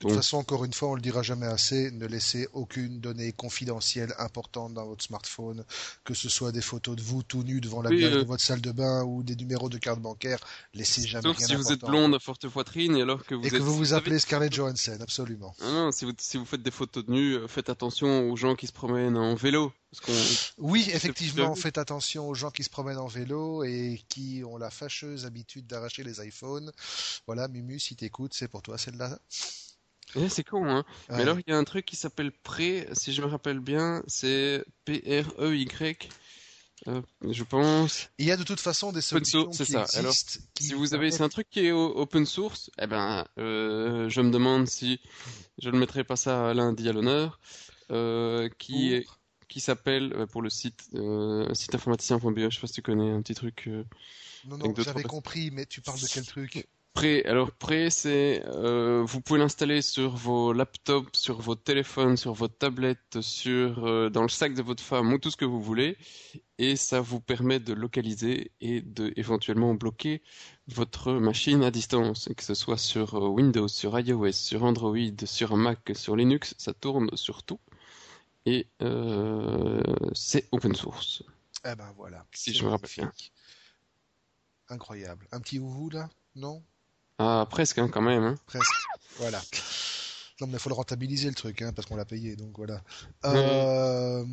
De 0.00 0.06
toute 0.06 0.16
façon, 0.16 0.38
encore 0.38 0.64
une 0.64 0.72
fois, 0.72 0.88
on 0.88 0.94
le 0.94 1.02
dira 1.02 1.22
jamais 1.22 1.44
assez, 1.46 1.90
ne 1.90 2.06
laissez 2.06 2.48
aucune 2.54 3.00
donnée 3.00 3.32
confidentielle 3.32 4.14
importante 4.18 4.72
dans 4.72 4.86
votre 4.86 5.04
smartphone, 5.04 5.62
que 6.04 6.14
ce 6.14 6.30
soit 6.30 6.52
des 6.52 6.62
photos 6.62 6.96
de 6.96 7.02
vous 7.02 7.22
tout 7.22 7.42
nu 7.42 7.60
devant 7.60 7.82
la 7.82 7.90
Oui, 7.90 7.98
glace 7.98 8.14
euh, 8.14 8.20
de 8.22 8.26
votre 8.26 8.42
salle 8.42 8.62
de 8.62 8.72
bain 8.72 9.04
ou 9.04 9.22
des 9.22 9.36
numéros 9.36 9.68
de 9.68 9.76
carte 9.76 10.00
bancaire, 10.00 10.38
laissez 10.72 11.06
jamais 11.06 11.28
Sauf 11.28 11.36
rien 11.36 11.46
si 11.48 11.54
vous 11.54 11.70
êtes 11.72 11.80
blonde 11.80 12.14
à 12.14 12.18
forte 12.18 12.48
poitrine 12.48 12.96
et 12.96 13.02
alors 13.02 13.26
que 13.26 13.34
vous 13.34 13.42
Et 13.42 13.48
êtes... 13.48 13.52
que 13.52 13.58
vous 13.58 13.76
vous 13.76 13.92
appelez 13.92 14.18
Scarlett 14.18 14.54
Johansson, 14.54 14.96
absolument. 15.02 15.54
Ah 15.60 15.70
non, 15.70 15.92
si 15.92 16.06
vous, 16.06 16.12
si 16.18 16.38
vous 16.38 16.46
faites 16.46 16.62
des 16.62 16.70
photos 16.70 17.04
de 17.04 17.12
nu, 17.12 17.34
euh, 17.34 17.46
faites 17.46 17.68
attention 17.68 18.30
aux 18.30 18.36
gens 18.36 18.54
qui 18.54 18.66
se 18.68 18.72
promènent 18.72 19.18
en 19.18 19.34
vélo. 19.34 19.70
Parce. 19.90 20.54
Oui, 20.56 20.88
effectivement, 20.94 21.54
faites 21.56 21.76
attention 21.76 22.26
aux 22.28 22.34
gens 22.34 22.50
qui 22.50 22.62
se 22.64 22.70
promènent 22.70 22.96
en 22.96 23.06
vélo 23.08 23.64
et 23.64 24.02
qui 24.08 24.42
ont 24.46 24.56
la 24.56 24.70
fâcheuse 24.70 25.26
habitude 25.26 25.66
d'arracher 25.66 26.04
les 26.04 26.24
iPhones. 26.26 26.72
Voilà, 27.26 27.48
Mumu, 27.48 27.78
si 27.78 27.96
t'écoutes, 27.96 28.32
c'est 28.32 28.48
pour 28.48 28.62
toi 28.62 28.78
celle-là. 28.78 29.18
Eh, 30.16 30.28
c'est 30.28 30.44
con, 30.44 30.68
hein. 30.68 30.84
Mais 31.10 31.22
alors, 31.22 31.38
il 31.38 31.50
y 31.50 31.52
a 31.52 31.56
un 31.58 31.64
truc 31.64 31.84
qui 31.84 31.96
s'appelle 31.96 32.32
Pré, 32.32 32.88
si 32.92 33.12
je 33.12 33.22
me 33.22 33.26
rappelle 33.26 33.60
bien, 33.60 34.02
c'est 34.06 34.64
P-R-E-Y. 34.84 36.08
euh, 36.88 37.02
je 37.28 37.44
pense. 37.44 38.08
Il 38.18 38.26
y 38.26 38.32
a 38.32 38.36
de 38.36 38.42
toute 38.42 38.60
façon 38.60 38.92
des 38.92 39.00
solutions 39.02 39.44
source, 39.44 39.58
c'est 39.58 39.64
qui 39.66 39.72
ça. 39.72 39.80
existent. 39.82 40.00
Alors, 40.00 40.14
qui 40.54 40.64
Si 40.64 40.74
vous 40.74 40.94
avez, 40.94 41.10
c'est 41.10 41.22
un 41.22 41.28
truc 41.28 41.48
qui 41.50 41.66
est 41.66 41.72
open 41.72 42.26
source, 42.26 42.70
eh 42.80 42.86
ben, 42.86 43.24
euh, 43.38 44.08
je 44.08 44.20
me 44.20 44.30
demande 44.30 44.66
si 44.66 45.00
je 45.62 45.70
ne 45.70 45.78
mettrai 45.78 46.04
pas 46.04 46.16
ça 46.16 46.52
lundi 46.54 46.88
à 46.88 46.92
l'honneur, 46.92 47.38
euh, 47.90 48.48
qui 48.58 48.94
est, 48.94 49.06
qui 49.48 49.60
s'appelle 49.60 50.26
pour 50.32 50.42
le 50.42 50.50
site 50.50 50.90
site 51.52 51.74
informaticien.be. 51.74 52.38
Je 52.50 52.54
sais 52.54 52.60
pas 52.60 52.66
si 52.66 52.72
tu 52.72 52.82
connais 52.82 53.10
un 53.10 53.22
petit 53.22 53.34
truc. 53.34 53.68
Non, 54.48 54.56
non, 54.56 54.74
j'avais 54.78 55.02
compris, 55.02 55.50
mais 55.50 55.66
tu 55.66 55.80
parles 55.80 56.00
de 56.00 56.06
quel 56.06 56.26
truc? 56.26 56.66
Prêt, 56.92 57.24
alors 57.24 57.52
Prêt, 57.52 57.88
c'est 57.88 58.42
euh, 58.46 59.02
vous 59.06 59.20
pouvez 59.20 59.38
l'installer 59.38 59.80
sur 59.80 60.16
vos 60.16 60.52
laptops, 60.52 61.16
sur 61.18 61.40
vos 61.40 61.54
téléphones, 61.54 62.16
sur 62.16 62.32
vos 62.34 62.48
tablettes, 62.48 63.20
sur 63.20 63.86
euh, 63.86 64.10
dans 64.10 64.22
le 64.22 64.28
sac 64.28 64.54
de 64.54 64.62
votre 64.62 64.82
femme 64.82 65.12
ou 65.12 65.18
tout 65.18 65.30
ce 65.30 65.36
que 65.36 65.44
vous 65.44 65.62
voulez, 65.62 65.96
et 66.58 66.74
ça 66.76 67.00
vous 67.00 67.20
permet 67.20 67.60
de 67.60 67.72
localiser 67.72 68.50
et 68.60 68.82
de 68.82 69.12
éventuellement 69.16 69.72
bloquer 69.74 70.20
votre 70.66 71.12
machine 71.12 71.62
à 71.62 71.70
distance, 71.70 72.28
que 72.36 72.42
ce 72.42 72.54
soit 72.54 72.76
sur 72.76 73.14
euh, 73.14 73.28
Windows, 73.28 73.68
sur 73.68 73.98
iOS, 73.98 74.32
sur 74.32 74.64
Android, 74.64 74.96
sur 75.24 75.56
Mac, 75.56 75.92
sur 75.94 76.16
Linux, 76.16 76.54
ça 76.58 76.74
tourne 76.74 77.08
sur 77.16 77.44
tout, 77.44 77.60
et 78.46 78.66
euh, 78.82 79.80
c'est 80.12 80.48
open 80.50 80.74
source. 80.74 81.22
Eh 81.64 81.76
ben 81.76 81.92
voilà. 81.96 82.26
Si 82.34 82.52
je 82.52 82.64
me 82.64 82.70
rappelle 82.70 82.90
magnifique. 82.98 83.32
Incroyable. 84.68 85.28
Un 85.30 85.40
petit 85.40 85.60
ouhou 85.60 85.88
là? 85.88 86.10
Non? 86.34 86.62
Ah, 87.22 87.46
presque 87.50 87.76
hein, 87.78 87.88
quand 87.92 88.00
même. 88.00 88.22
Hein. 88.24 88.38
Presque. 88.46 88.72
Voilà. 89.18 89.40
Non, 90.40 90.46
mais 90.46 90.54
il 90.54 90.58
faut 90.58 90.70
le 90.70 90.74
rentabiliser 90.74 91.28
le 91.28 91.34
truc, 91.34 91.60
hein, 91.60 91.70
parce 91.76 91.86
qu'on 91.86 91.96
l'a 91.96 92.06
payé, 92.06 92.34
donc 92.34 92.56
voilà. 92.56 92.80
Euh, 93.26 94.24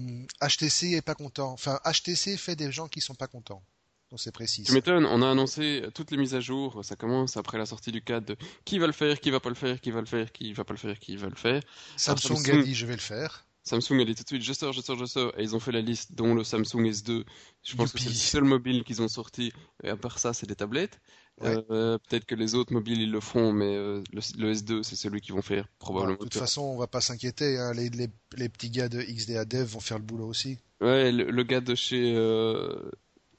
HTC 0.42 0.94
est 0.94 1.02
pas 1.02 1.16
content. 1.16 1.52
Enfin, 1.52 1.80
HTC 1.84 2.38
fait 2.38 2.56
des 2.56 2.72
gens 2.72 2.88
qui 2.88 3.02
sont 3.02 3.14
pas 3.16 3.28
contents. 3.28 3.62
Donc 4.10 4.22
c'est 4.22 4.32
précis. 4.32 4.64
Tu 4.64 4.72
m'étonnes, 4.72 5.06
on 5.06 5.22
a 5.22 5.30
annoncé 5.30 5.84
toutes 5.94 6.12
les 6.12 6.18
mises 6.18 6.34
à 6.34 6.40
jour, 6.40 6.80
ça 6.86 6.96
commence 6.96 7.36
après 7.36 7.58
la 7.58 7.66
sortie 7.66 7.92
du 7.92 8.02
cadre 8.02 8.26
de 8.26 8.38
qui 8.64 8.80
va 8.80 8.88
le 8.88 8.94
faire, 8.94 9.20
qui 9.20 9.32
va 9.32 9.42
pas 9.42 9.50
le 9.50 9.56
faire, 9.56 9.82
qui 9.82 9.92
va 9.92 10.00
le 10.00 10.06
faire, 10.06 10.32
qui 10.32 10.54
va 10.54 10.64
pas 10.64 10.74
le 10.74 10.80
faire, 10.80 10.98
qui 10.98 11.18
va 11.18 11.28
le 11.28 11.36
faire? 11.36 11.62
Samsung, 11.98 12.38
Samsung- 12.38 12.60
a 12.62 12.64
dit 12.64 12.74
je 12.74 12.86
vais 12.86 12.94
le 12.96 13.02
faire. 13.02 13.46
Samsung 13.68 14.00
a 14.02 14.06
dit 14.06 14.16
tout 14.16 14.24
de 14.24 14.28
suite 14.30 14.44
je 14.44 14.54
sors, 14.54 14.74
je 14.74 14.82
sors, 14.82 14.98
je 14.98 15.06
sors, 15.06 15.32
et 15.38 15.44
ils 15.44 15.56
ont 15.56 15.60
fait 15.60 15.72
la 15.72 15.82
liste 15.82 16.14
dont 16.14 16.34
le 16.34 16.44
Samsung 16.44 16.86
S2. 16.86 17.24
Je 17.64 17.76
pense 17.76 17.92
que 17.92 18.00
c'est 18.00 18.10
le 18.10 18.16
seul 18.16 18.44
mobile 18.44 18.84
qu'ils 18.84 19.02
ont 19.02 19.08
sorti, 19.08 19.52
et 19.84 19.90
à 19.90 19.98
part 19.98 20.20
ça 20.20 20.34
c'est 20.34 20.48
des 20.48 20.56
tablettes. 20.56 21.00
Ouais. 21.40 21.56
Euh, 21.70 22.00
Peut-être 22.00 22.26
que 22.26 22.34
les 22.34 22.56
autres 22.56 22.74
mobiles 22.74 23.00
ils 23.02 23.12
le 23.12 23.20
feront, 23.20 23.52
mais 23.54 23.76
euh, 23.76 24.02
le, 24.12 24.22
le 24.40 24.54
S2 24.56 24.82
c'est 24.82 24.96
celui 24.96 25.22
qu'ils 25.22 25.36
vont 25.36 25.44
faire 25.44 25.66
Bon, 25.66 25.70
probablement. 25.80 26.18
de 26.18 26.24
toute 26.24 26.34
façon, 26.34 26.62
on 26.64 26.78
va 26.78 26.88
pas 26.88 27.02
s'inquiéter. 27.02 27.58
Hein. 27.60 27.74
Les, 27.74 27.90
les, 27.90 28.08
les 28.38 28.50
petits 28.50 28.72
gars 28.72 28.90
de 28.90 29.02
XDA 29.02 29.46
Dev 29.46 29.66
vont 29.66 29.80
faire 29.80 30.00
le 30.00 30.04
boulot 30.04 30.26
aussi. 30.28 30.58
Ouais, 30.82 31.12
le, 31.12 31.30
le 31.30 31.44
gars 31.44 31.62
de 31.62 31.76
chez... 31.76 32.14
Euh... 32.16 32.90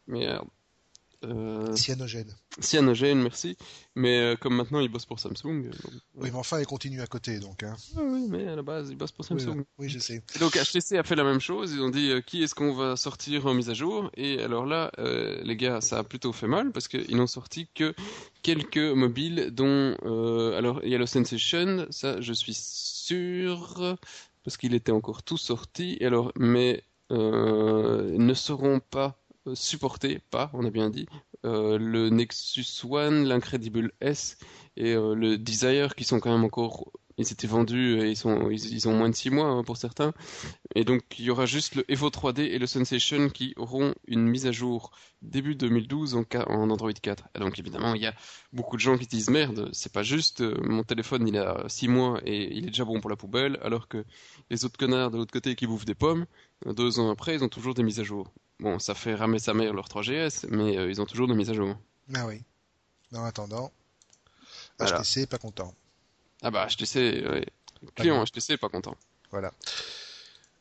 Merde. 0.07 0.47
Euh... 1.25 1.75
Cyanogène. 1.75 2.33
Cyanogen, 2.61 3.21
merci. 3.21 3.57
Mais 3.97 4.19
euh, 4.19 4.37
comme 4.37 4.55
maintenant 4.55 4.79
il 4.79 4.89
bosse 4.89 5.05
pour 5.07 5.19
Samsung. 5.19 5.65
euh, 5.67 5.71
donc- 5.71 5.93
Oui, 6.15 6.31
mais 6.31 6.39
enfin, 6.39 6.61
ils 6.61 6.67
continuent 6.67 7.01
à 7.01 7.07
côté, 7.09 7.41
donc. 7.41 7.65
Hein. 7.65 7.75
Ah 7.97 8.01
oui, 8.05 8.27
mais 8.29 8.47
à 8.47 8.55
la 8.55 8.63
base, 8.63 8.91
ils 8.91 8.97
bossent 8.97 9.11
pour 9.13 9.25
Samsung. 9.25 9.65
oui, 9.79 9.89
je 9.89 9.99
sais. 9.99 10.23
Et 10.37 10.39
donc 10.39 10.55
HTC 10.57 10.97
a 10.97 11.03
fait 11.03 11.17
la 11.17 11.25
même 11.25 11.41
chose, 11.41 11.73
ils 11.73 11.81
ont 11.81 11.89
dit 11.91 12.11
euh, 12.11 12.21
qui 12.21 12.43
est-ce 12.45 12.55
qu'on 12.55 12.73
va 12.73 12.95
sortir 12.97 13.47
en 13.47 13.55
mise 13.55 13.69
à 13.69 13.75
jour? 13.75 14.11
Et 14.17 14.41
alors 14.41 14.65
là 14.67 14.93
les 14.99 15.57
gars 15.57 15.81
ça 15.81 15.99
a 15.99 16.05
plutôt 16.05 16.33
fait 16.33 16.47
mal 16.47 16.71
parce 16.73 16.87
qu'ils 16.89 17.17
n'ont 17.17 17.27
sorti 17.27 17.69
que 17.75 17.95
quelques 18.43 18.77
mobiles 18.79 19.51
dont 19.53 19.97
alors 20.57 20.81
il 20.85 20.91
y 20.91 20.95
a 20.95 20.99
le 20.99 21.07
Sensation, 21.07 21.87
ça 21.91 22.21
je 22.21 22.33
suis 22.33 22.55
sûr 22.55 23.97
parce 24.45 24.57
qu'il 24.57 24.75
était 24.75 24.93
encore 24.93 25.23
tout 25.23 25.37
sorti 25.37 25.97
et 26.01 26.07
alors 26.07 26.33
mais 26.37 26.83
ne 27.11 28.35
seront 28.35 28.81
pas 28.81 29.19
euh, 29.49 29.55
supportés 29.55 30.21
par, 30.31 30.51
on 30.55 30.65
a 30.65 30.71
bien 30.71 30.91
dit, 30.91 31.07
euh, 31.45 31.79
le 31.79 32.11
Nexus 32.11 32.67
One, 32.89 33.25
l'Incredible 33.25 33.93
S 34.01 34.39
et 34.77 34.93
euh, 34.95 35.15
le 35.15 35.39
Desire 35.39 35.95
qui 35.95 36.05
sont 36.05 36.21
quand 36.21 36.33
même 36.33 36.45
encore 36.45 36.91
ils 37.21 37.33
étaient 37.33 37.49
vendus 37.49 38.01
et 38.01 38.11
ils 38.11 38.17
sont 38.17 38.31
ont 38.31 38.97
moins 38.97 39.09
de 39.09 39.15
6 39.15 39.31
mois 39.31 39.47
hein, 39.49 39.65
pour 39.65 39.77
certains. 39.77 40.13
Et 40.77 40.85
donc 40.85 41.03
il 41.19 41.25
y 41.25 41.31
aura 41.31 41.47
juste 41.47 41.75
le 41.75 41.91
Evo 41.91 42.11
3D 42.11 42.43
et 42.43 42.59
le 42.59 42.67
Sensation 42.67 43.29
qui 43.29 43.55
auront 43.57 43.95
une 44.07 44.27
mise 44.29 44.47
à 44.47 44.53
jour 44.53 44.93
début 45.21 45.57
2012 45.57 46.15
en, 46.15 46.25
Android 46.47 46.93
4 46.93 47.29
et 47.35 47.41
donc 47.41 47.59
évidemment 47.59 47.95
il 47.95 48.03
y 48.03 48.07
a 48.07 48.15
beaucoup 48.53 48.77
de 48.77 48.81
gens 48.81 48.97
qui 48.97 49.09
disent 49.09 49.31
merde 49.31 49.69
c'est 49.73 49.93
pas 49.93 50.05
juste 50.05 50.43
mon 50.63 50.85
téléphone 50.85 51.27
il 51.27 51.37
a 51.37 51.65
6 51.67 51.89
mois 51.89 52.21
et 52.25 52.57
il 52.57 52.67
est 52.67 52.71
déjà 52.71 52.85
bon 52.85 53.01
pour 53.01 53.11
la 53.11 53.17
poubelle 53.17 53.59
alors 53.63 53.89
que 53.89 54.05
les 54.49 54.65
autres 54.65 54.79
connards 54.79 55.11
de 55.11 55.17
l'autre 55.17 55.33
côté 55.33 55.57
qui 55.57 55.67
bouffent 55.67 55.87
des 55.87 55.97
pommes 55.97 56.25
deux 56.67 57.01
ans 57.01 57.11
après 57.11 57.35
ils 57.35 57.43
ont 57.43 57.49
toujours 57.49 57.75
des 57.75 57.83
mises 57.83 57.99
à 57.99 58.05
jour 58.05 58.33
bon 58.61 58.79
ça 58.79 58.95
fait 58.95 59.15
ramer 59.15 59.39
sa 59.39 59.55
mère 59.55 59.73
leur 59.73 59.87
3GS 59.89 60.47
mais 60.51 60.77
euh, 60.79 60.91
ils 60.91 61.01
ont 61.01 61.07
toujours 61.07 61.29
des 61.29 61.35
mises 61.35 61.51
à 61.51 61.55
jour 61.55 61.77
Ah 62.15 62.27
oui. 62.27 62.43
En 63.15 63.25
attendant, 63.25 63.73
Voilà. 64.79 65.01
HTC 65.01 65.27
pas 65.27 65.39
content. 65.39 65.75
ah 66.43 66.51
bah 66.51 66.67
HTC 66.67 67.25
ouais. 67.27 67.47
client 67.95 68.23
HTC 68.25 68.57
pas 68.59 68.69
content 68.69 68.97
Voilà. 69.31 69.53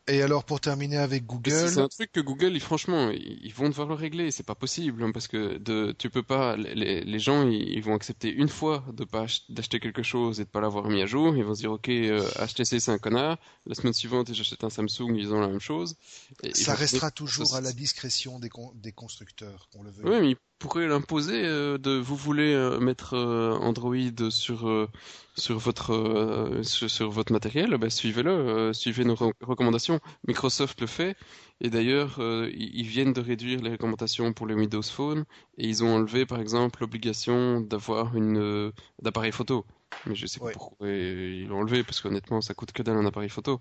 Et 0.09 0.21
alors, 0.21 0.45
pour 0.45 0.61
terminer 0.61 0.95
avec 0.97 1.25
Google, 1.25 1.51
c'est 1.51 1.79
un 1.81 1.89
truc 1.89 2.13
que 2.13 2.21
Google, 2.21 2.53
ils, 2.55 2.61
franchement, 2.61 3.09
ils 3.11 3.53
vont 3.53 3.67
devoir 3.67 3.89
le 3.89 3.93
régler. 3.93 4.31
C'est 4.31 4.45
pas 4.45 4.55
possible 4.55 5.03
hein, 5.03 5.11
parce 5.11 5.27
que 5.27 5.57
de, 5.57 5.93
tu 5.99 6.09
peux 6.09 6.23
pas. 6.23 6.55
Les, 6.55 7.03
les 7.03 7.19
gens, 7.19 7.45
ils, 7.49 7.81
vont 7.81 7.93
accepter 7.93 8.29
une 8.29 8.47
fois 8.47 8.85
de 8.93 9.03
pas 9.03 9.23
ach- 9.23 9.41
d'acheter 9.49 9.81
quelque 9.81 10.03
chose 10.03 10.39
et 10.39 10.45
de 10.45 10.49
pas 10.49 10.61
l'avoir 10.61 10.87
mis 10.87 11.01
à 11.01 11.05
jour. 11.05 11.35
Ils 11.35 11.43
vont 11.43 11.53
se 11.55 11.59
dire, 11.59 11.73
ok, 11.73 11.89
euh, 11.89 12.21
HTC 12.39 12.79
c'est 12.79 12.91
un 12.91 12.97
connard. 12.97 13.37
La 13.65 13.75
semaine 13.75 13.91
suivante, 13.91 14.33
j'achète 14.33 14.63
un 14.63 14.69
Samsung, 14.69 15.13
ils 15.17 15.33
ont 15.33 15.41
la 15.41 15.49
même 15.49 15.59
chose. 15.59 15.95
Et 16.43 16.53
ça 16.53 16.73
restera 16.73 17.11
toujours 17.11 17.55
à 17.55 17.61
la 17.61 17.73
discrétion 17.73 18.39
des, 18.39 18.49
con- 18.49 18.71
des 18.75 18.93
constructeurs, 18.93 19.67
qu'on 19.73 19.83
le 19.83 19.91
veut. 19.91 20.05
Oui, 20.05 20.21
mais 20.21 20.29
ils 20.31 20.37
pourraient 20.59 20.87
l'imposer 20.87 21.45
euh, 21.45 21.77
de 21.77 21.91
vous 21.97 22.15
voulez 22.15 22.53
euh, 22.53 22.79
mettre 22.79 23.13
euh, 23.15 23.53
Android 23.59 23.95
sur 24.29 24.87
sur 25.35 25.57
votre 25.59 26.61
sur, 26.63 26.89
sur 26.89 27.09
votre 27.11 27.31
matériel, 27.31 27.77
ben 27.77 27.89
suivez-le, 27.89 28.73
suivez 28.73 29.03
nos 29.05 29.13
re- 29.15 29.33
recommandations. 29.41 29.99
Microsoft 30.27 30.81
le 30.81 30.87
fait 30.87 31.15
et 31.61 31.69
d'ailleurs 31.69 32.19
ils, 32.19 32.87
viennent 32.87 33.13
de 33.13 33.21
réduire 33.21 33.61
les 33.61 33.71
recommandations 33.71 34.33
pour 34.33 34.47
les 34.47 34.55
Windows 34.55 34.81
Phone 34.81 35.25
et 35.57 35.67
ils 35.67 35.83
ont 35.83 35.95
enlevé 35.95 36.25
par 36.25 36.39
exemple 36.39 36.81
l'obligation 36.81 37.61
d'avoir 37.61 38.15
une 38.15 38.71
d'appareil 39.01 39.31
photo. 39.31 39.65
Mais 40.05 40.15
je 40.15 40.25
sais 40.25 40.39
pas 40.39 40.47
Ouais. 40.47 40.51
pourquoi 40.51 40.87
ils 40.89 41.47
l'ont 41.47 41.59
enlevé 41.59 41.83
parce 41.83 42.01
qu'honnêtement 42.01 42.41
ça 42.41 42.53
coûte 42.55 42.71
que 42.71 42.81
dalle 42.83 42.97
un 42.97 43.05
appareil 43.05 43.29
photo. 43.29 43.59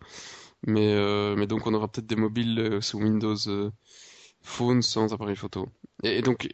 Mais 0.66 0.94
mais 1.36 1.46
donc 1.46 1.66
on 1.66 1.74
aura 1.74 1.88
peut-être 1.88 2.06
des 2.06 2.16
mobiles 2.16 2.78
sous 2.82 2.98
Windows 2.98 3.36
Phone 4.46 4.80
sans 4.80 5.12
appareil 5.12 5.36
photo. 5.36 5.68
Et, 6.04 6.18
et 6.18 6.22
donc, 6.22 6.48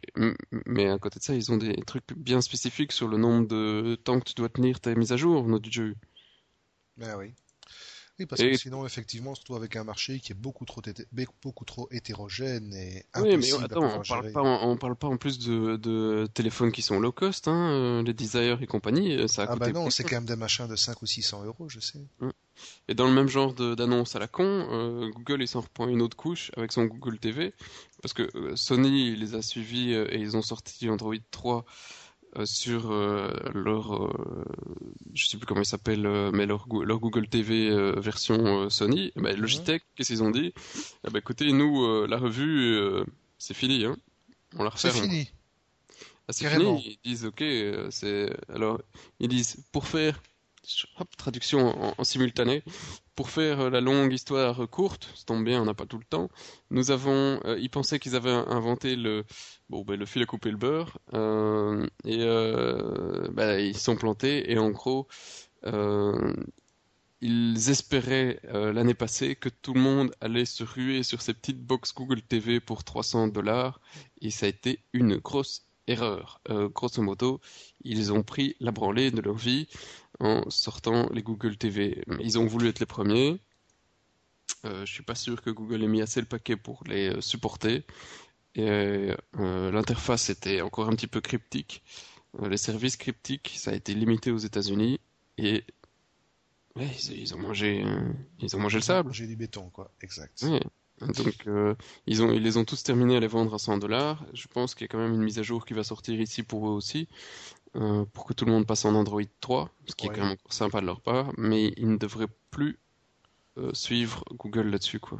mais 0.65 0.89
à 0.89 0.97
côté 0.97 1.19
de 1.19 1.23
ça, 1.23 1.35
ils 1.35 1.51
ont 1.51 1.57
des 1.57 1.75
trucs 1.85 2.13
bien 2.17 2.41
spécifiques 2.41 2.91
sur 2.91 3.07
le 3.07 3.17
nombre 3.17 3.47
de 3.47 3.95
temps 4.03 4.19
que 4.19 4.25
tu 4.25 4.33
dois 4.33 4.49
tenir 4.49 4.79
ta 4.81 4.93
mise 4.95 5.11
à 5.11 5.17
jour, 5.17 5.47
notre 5.47 5.71
jeu. 5.71 5.95
Ben 6.97 7.15
oui. 7.17 7.33
Oui, 8.19 8.25
parce 8.27 8.41
Et- 8.41 8.51
que 8.51 8.57
sinon, 8.57 8.85
effectivement, 8.85 9.31
on 9.31 9.35
se 9.35 9.43
trouve 9.43 9.57
avec 9.57 9.75
un 9.75 9.83
marché 9.83 10.19
qui 10.19 10.31
est 10.31 10.35
beaucoup 10.35 10.65
trop, 10.65 10.81
beaucoup 11.41 11.65
trop 11.65 11.87
hétérogène 11.91 12.73
et 12.73 13.05
Oui, 13.15 13.23
mais 13.23 13.35
impossible 13.35 13.57
à 13.57 13.65
attends, 13.65 13.83
on 13.83 13.89
parle 13.89 14.03
gérer. 14.03 14.33
pas, 14.33 14.41
en- 14.41 14.69
on 14.69 14.77
parle 14.77 14.95
pas 14.95 15.07
en 15.07 15.17
plus 15.17 15.39
de, 15.39 15.77
de 15.77 16.27
téléphones 16.33 16.71
qui 16.71 16.81
sont 16.83 16.99
low 16.99 17.11
cost, 17.11 17.47
hein, 17.47 17.71
euh, 17.71 18.03
les 18.03 18.13
Desire 18.13 18.61
et 18.61 18.67
compagnie, 18.67 19.13
euh, 19.17 19.27
ça 19.27 19.43
a 19.43 19.47
Ah 19.47 19.55
bah 19.55 19.69
non, 19.71 19.89
c'est 19.89 20.03
quand 20.03 20.15
même 20.17 20.25
des 20.25 20.35
machins 20.35 20.67
de 20.67 20.75
5 20.75 21.01
ou 21.01 21.05
600 21.07 21.43
euros, 21.43 21.69
je 21.69 21.79
sais. 21.79 21.99
Et 22.87 22.93
dans 22.93 23.07
le 23.07 23.13
même 23.13 23.27
genre 23.27 23.53
d'annonce 23.53 24.15
à 24.15 24.19
la 24.19 24.27
con, 24.27 24.43
euh, 24.71 25.09
Google 25.09 25.41
il 25.41 25.47
s'en 25.47 25.61
reprend 25.61 25.87
une 25.87 26.01
autre 26.01 26.17
couche 26.17 26.51
avec 26.57 26.71
son 26.71 26.85
Google 26.85 27.17
TV, 27.19 27.53
parce 28.01 28.13
que 28.13 28.29
euh, 28.35 28.55
Sony 28.55 29.09
il 29.11 29.19
les 29.19 29.35
a 29.35 29.41
suivis 29.41 29.93
euh, 29.93 30.07
et 30.13 30.19
ils 30.19 30.35
ont 30.37 30.41
sorti 30.41 30.89
Android 30.89 31.15
3 31.31 31.65
euh, 32.37 32.45
sur 32.45 32.91
leur, 33.53 34.11
je 35.13 35.25
sais 35.27 35.37
plus 35.37 35.45
comment 35.45 35.61
il 35.61 35.65
s'appelle, 35.65 36.07
mais 36.33 36.45
leur, 36.45 36.67
leur 36.83 36.99
Google 36.99 37.27
TV 37.27 37.69
version 37.99 38.69
Sony. 38.69 39.11
Eh 39.15 39.21
ben, 39.21 39.39
Logitech, 39.39 39.83
qu'est-ce 39.95 40.09
qu'ils 40.13 40.23
ont 40.23 40.31
dit? 40.31 40.53
Eh 41.07 41.11
ben, 41.11 41.19
écoutez, 41.19 41.51
nous 41.51 42.05
la 42.07 42.17
revue 42.17 43.03
c'est 43.37 43.53
fini, 43.53 43.85
hein. 43.85 43.95
On 44.57 44.63
la 44.63 44.71
C'est 44.75 44.89
referme. 44.89 45.09
fini. 45.09 45.29
Ah, 46.27 46.33
c'est 46.33 46.49
fini. 46.49 46.97
Ils 47.03 47.09
disent, 47.11 47.25
ok, 47.25 47.43
c'est 47.91 48.35
alors 48.49 48.81
ils 49.19 49.27
disent 49.27 49.57
pour 49.71 49.85
faire, 49.87 50.21
traduction 51.17 51.67
en, 51.67 51.93
en 51.97 52.03
simultané, 52.03 52.63
pour 53.15 53.29
faire 53.29 53.59
euh, 53.61 53.69
la 53.69 53.81
longue 53.81 54.13
histoire 54.13 54.63
euh, 54.63 54.67
courte, 54.67 55.09
ça 55.15 55.23
tombe 55.25 55.43
bien, 55.45 55.61
on 55.61 55.65
n'a 55.65 55.73
pas 55.73 55.85
tout 55.85 55.97
le 55.97 56.05
temps. 56.05 56.29
Nous 56.71 56.91
avons, 56.91 57.39
euh, 57.45 57.57
ils 57.59 57.69
pensaient 57.69 57.99
qu'ils 57.99 58.15
avaient 58.15 58.31
inventé 58.31 58.95
le, 58.95 59.25
bon, 59.69 59.83
ben, 59.83 60.05
fil 60.05 60.21
à 60.23 60.25
couper 60.25 60.51
le 60.51 60.57
beurre, 60.57 60.97
euh, 61.13 61.85
et 62.05 62.17
euh, 62.21 63.27
ben, 63.31 63.59
ils 63.59 63.77
sont 63.77 63.95
plantés 63.95 64.51
et 64.51 64.57
en 64.57 64.69
gros. 64.71 65.07
Euh, 65.65 66.33
ils 67.21 67.69
espéraient 67.69 68.41
euh, 68.49 68.73
l'année 68.73 68.93
passée 68.93 69.37
que 69.37 69.47
tout 69.47 69.73
le 69.73 69.79
monde 69.79 70.13
allait 70.19 70.43
se 70.43 70.63
ruer 70.63 71.03
sur 71.03 71.21
ces 71.21 71.33
petites 71.33 71.61
box 71.61 71.93
Google 71.95 72.21
TV 72.21 72.59
pour 72.59 72.83
300 72.83 73.29
dollars 73.29 73.79
et 74.21 74.29
ça 74.29 74.45
a 74.45 74.49
été 74.49 74.79
une 74.91 75.15
grosse 75.15 75.65
erreur. 75.87 76.41
Euh, 76.49 76.69
grosso 76.69 77.01
modo, 77.01 77.41
ils 77.83 78.13
ont 78.13 78.23
pris 78.23 78.55
la 78.59 78.71
branlée 78.71 79.11
de 79.11 79.21
leur 79.21 79.35
vie 79.35 79.67
en 80.19 80.49
sortant 80.49 81.09
les 81.11 81.23
Google 81.23 81.57
TV. 81.57 82.03
Ils 82.19 82.39
ont 82.39 82.45
voulu 82.47 82.67
être 82.69 82.79
les 82.79 82.85
premiers 82.85 83.39
Euh, 84.65 84.85
je 84.85 84.93
suis 84.93 85.03
pas 85.03 85.15
sûr 85.15 85.41
que 85.41 85.49
Google 85.49 85.83
ait 85.83 85.87
mis 85.87 86.01
assez 86.01 86.19
le 86.21 86.25
paquet 86.27 86.55
pour 86.55 86.83
les 86.85 87.09
euh, 87.09 87.21
supporter. 87.21 87.85
Et 88.55 88.69
euh, 89.39 89.71
l'interface 89.71 90.29
était 90.29 90.61
encore 90.61 90.87
un 90.89 90.95
petit 90.95 91.07
peu 91.07 91.21
cryptique. 91.21 91.83
Euh, 92.41 92.49
les 92.49 92.57
services 92.57 92.97
cryptiques, 92.97 93.53
ça 93.57 93.71
a 93.71 93.75
été 93.75 93.93
limité 93.95 94.31
aux 94.31 94.37
États-Unis 94.39 94.99
et 95.37 95.65
ouais, 96.75 96.87
ils, 97.09 97.19
ils 97.21 97.35
ont 97.35 97.39
mangé, 97.39 97.83
ils 98.39 98.55
ont 98.55 98.59
mangé 98.59 98.77
le 98.77 98.83
sable. 98.83 99.13
J'ai 99.13 99.27
du 99.27 99.35
béton, 99.35 99.69
quoi. 99.69 99.91
Exact. 100.01 100.45
Donc 101.07 101.47
euh, 101.47 101.75
ils 102.07 102.23
ont, 102.23 102.31
ils 102.31 102.41
les 102.43 102.57
ont 102.57 102.65
tous 102.65 102.83
terminés 102.83 103.17
à 103.17 103.19
les 103.19 103.27
vendre 103.27 103.53
à 103.53 103.59
100 103.59 103.77
dollars. 103.77 104.25
Je 104.33 104.47
pense 104.47 104.75
qu'il 104.75 104.83
y 104.85 104.85
a 104.85 104.87
quand 104.89 104.97
même 104.99 105.13
une 105.13 105.23
mise 105.23 105.39
à 105.39 105.43
jour 105.43 105.65
qui 105.65 105.73
va 105.73 105.83
sortir 105.83 106.19
ici 106.21 106.43
pour 106.43 106.67
eux 106.67 106.71
aussi, 106.71 107.07
euh, 107.77 108.05
pour 108.13 108.25
que 108.25 108.33
tout 108.33 108.45
le 108.45 108.51
monde 108.51 108.67
passe 108.67 108.85
en 108.85 108.95
Android 108.95 109.21
3, 109.41 109.69
ce 109.87 109.95
qui 109.95 110.07
Ouais. 110.07 110.07
est 110.07 110.11
quand 110.11 110.25
même 110.27 110.37
sympa 110.49 110.81
de 110.81 110.87
leur 110.87 111.01
part. 111.01 111.33
Mais 111.37 111.73
ils 111.77 111.89
ne 111.89 111.97
devraient 111.97 112.27
plus 112.51 112.79
euh, 113.59 113.71
suivre 113.73 114.23
Google 114.33 114.69
là-dessus, 114.69 114.99
quoi. 114.99 115.19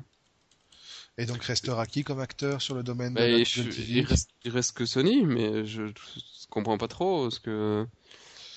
Et 1.17 1.25
donc 1.25 1.41
restera 1.43 1.87
qui 1.87 2.03
comme 2.03 2.19
acteur 2.19 2.61
sur 2.61 2.75
le 2.75 2.83
domaine 2.83 3.15
de 3.15 3.23
Bah, 3.23 3.25
la 3.25 3.39
et 3.39 3.45
Google 3.55 3.67
je- 3.67 3.69
TV 3.69 3.99
il 3.99 4.05
reste, 4.05 4.31
il 4.43 4.51
reste 4.51 4.75
que 4.75 4.85
Sony, 4.85 5.23
mais 5.25 5.65
je, 5.65 5.87
je 5.87 6.47
comprends 6.49 6.77
pas 6.77 6.87
trop 6.87 7.23
parce 7.23 7.39
que 7.39 7.85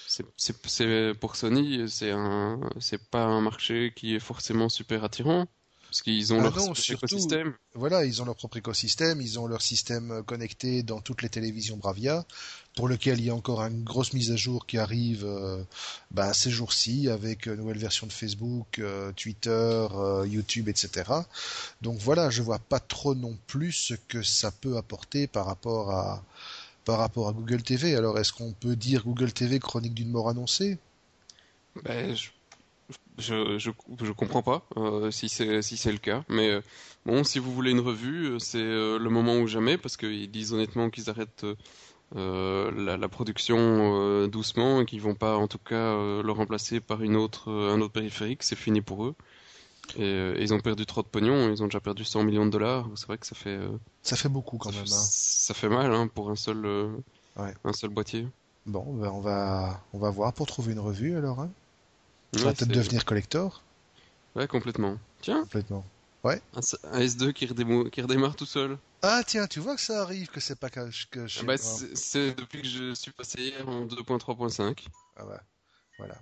c'est, 0.07 1.14
pour 1.20 1.37
Sony, 1.37 1.89
c'est 1.89 2.11
un, 2.12 2.61
c'est 2.81 3.11
pas 3.11 3.24
un 3.27 3.41
marché 3.41 3.93
qui 3.97 4.14
est 4.14 4.20
forcément 4.20 4.68
super 4.68 5.05
attirant 5.05 5.47
parce 5.89 6.03
qu'ils 6.03 6.32
ont 6.34 6.39
Ah 6.41 6.45
leur 6.45 6.57
non, 6.57 6.74
super 6.74 6.99
surtout- 6.99 7.07
écosystème. 7.07 7.55
Voilà, 7.74 8.05
ils 8.05 8.20
ont 8.20 8.24
leur 8.24 8.37
propre 8.37 8.57
écosystème, 8.57 9.20
ils 9.20 9.39
ont 9.39 9.47
leur 9.47 9.62
système 9.62 10.11
euh, 10.11 10.22
connecté 10.22 10.82
dans 10.82 11.01
toutes 11.01 11.22
les 11.22 11.28
télévisions 11.28 11.76
Bravia, 11.76 12.24
pour 12.74 12.89
lequel 12.89 13.18
il 13.20 13.26
y 13.26 13.30
a 13.30 13.34
encore 13.34 13.61
une 13.62 13.84
grosse 13.84 14.12
mise 14.12 14.32
à 14.32 14.37
jour 14.37 14.66
qui 14.66 14.78
arrive 14.78 15.24
euh, 15.24 15.62
bah, 16.11 16.32
ces 16.34 16.51
jours-ci 16.51 17.09
avec 17.09 17.47
une 17.47 17.55
nouvelle 17.57 17.78
version 17.78 18.07
de 18.07 18.12
Facebook, 18.12 18.78
euh, 18.78 19.12
Twitter, 19.12 19.51
euh, 19.95 20.26
YouTube, 20.28 20.68
etc. 20.68 21.11
Donc 21.82 21.99
voilà, 21.99 22.30
je 22.30 22.43
vois 22.43 22.59
pas 22.59 22.80
trop 22.80 23.14
non 23.14 23.37
plus 23.47 23.72
ce 23.72 23.95
que 23.95 24.22
ça 24.22 24.51
peut 24.51 24.76
apporter 24.76 25.26
par 25.26 25.47
rapport 25.47 25.91
à 25.93 26.22
par 26.84 26.99
rapport 26.99 27.28
à 27.28 27.32
Google 27.32 27.62
TV. 27.62 27.97
Alors 27.97 28.16
est-ce 28.18 28.32
qu'on 28.32 28.53
peut 28.53 28.76
dire 28.76 29.03
Google 29.05 29.32
TV 29.32 29.59
chronique 29.59 29.95
d'une 29.95 30.11
mort 30.11 30.28
annoncée? 30.28 30.78
Ben, 31.84 32.14
je, 32.14 32.28
je, 33.18 33.59
je, 33.59 33.70
je 34.03 34.12
comprends 34.12 34.43
pas 34.43 34.66
euh, 34.76 35.11
si 35.11 35.28
c'est 35.28 35.62
si 35.62 35.76
c'est 35.76 35.93
le 35.93 35.99
cas, 35.99 36.22
mais 36.28 36.51
euh, 36.51 36.61
bon, 37.05 37.24
si 37.24 37.39
vous 37.39 37.53
voulez 37.53 37.70
une 37.70 37.80
revue, 37.80 38.32
euh, 38.34 38.39
c'est 38.39 38.59
euh, 38.59 38.99
le 38.99 39.11
moment 39.11 39.37
ou 39.39 39.47
jamais 39.47 39.78
parce 39.78 39.97
qu'ils 39.97 40.30
disent 40.30 40.53
honnêtement 40.53 40.91
qu'ils 40.91 41.11
arrêtent 41.11 41.47
la, 42.14 42.97
la 42.97 43.09
production 43.09 44.28
doucement 44.28 44.80
et 44.82 44.87
qu'ils 44.87 45.01
vont 45.01 45.14
pas 45.16 45.37
en 45.37 45.49
tout 45.49 45.59
cas 45.59 45.95
le 46.22 46.30
remplacer 46.30 46.80
par 46.80 47.03
une 47.03 47.16
autre 47.16 47.51
un 47.51 47.80
autre 47.80 47.93
périphérique, 47.93 48.43
c'est 48.43 48.57
fini 48.57 48.80
pour 48.80 49.05
eux. 49.05 49.14
Et, 49.99 50.34
ils 50.39 50.53
ont 50.55 50.61
perdu 50.61 50.87
trop 50.87 51.03
de 51.03 51.09
pognon, 51.09 51.51
ils 51.51 51.62
ont 51.62 51.66
déjà 51.66 51.80
perdu 51.80 52.05
100 52.05 52.22
millions 52.24 52.47
de 52.47 52.51
dollars. 52.51 52.89
C'est 52.95 53.07
vrai 53.07 53.18
que 53.18 53.26
ça 53.26 53.34
fait 53.34 53.59
Ça 54.03 54.16
fait 54.16 54.28
beaucoup 54.28 54.57
quand 54.59 54.70
ça, 54.70 54.76
même. 54.78 54.87
fait, 54.87 54.93
hein. 54.95 54.99
ça 55.11 55.55
fait 55.55 55.68
mal 55.68 55.93
hein, 55.93 56.07
pour 56.07 56.30
un 56.30 56.37
seul 56.37 56.64
Ouais. 57.37 57.55
un 57.64 57.72
seul 57.72 57.91
boîtier. 57.91 58.26
Bon, 58.66 58.84
ben, 58.95 59.11
on 59.11 59.20
va 59.20 59.80
on 59.93 59.99
va 59.99 60.11
voir 60.11 60.32
pour 60.32 60.47
trouver 60.47 60.72
une 60.72 60.80
revue 60.80 61.16
alors. 61.16 61.41
Hein. 61.41 61.51
Ça 62.35 62.41
va 62.41 62.47
Ouais, 62.49 62.55
peut-être 62.55 62.68
devenir 62.72 63.05
collector 63.05 63.62
ouais 64.35 64.47
complètement. 64.47 64.99
Tiens, 65.22 65.43
complètement. 65.43 65.85
un, 66.24 66.39
un 66.93 67.01
S2 67.01 67.33
qui, 67.33 67.47
redémo- 67.47 67.89
qui 67.91 68.03
redémarre 68.03 68.37
tout 68.37 68.47
seul. 68.47 68.77
Ah 69.03 69.22
tiens, 69.27 69.47
tu 69.47 69.61
vois 69.61 69.77
que 69.77 69.81
ça 69.81 70.03
arrive, 70.03 70.29
que 70.29 70.41
c'est 70.41 70.59
pas 70.59 70.68
que, 70.70 70.81
que 71.11 71.27
Ah 71.41 71.43
bah, 71.45 71.57
c'est 71.59 72.35
depuis 72.35 72.62
que 72.62 72.68
je 72.68 72.95
suis 72.95 73.12
passé 73.12 73.41
hier 73.41 73.68
en 73.68 73.87
2.3.5. 73.87 74.85
Ah 75.16 75.27
ouais, 75.27 75.37
voilà. 75.99 76.14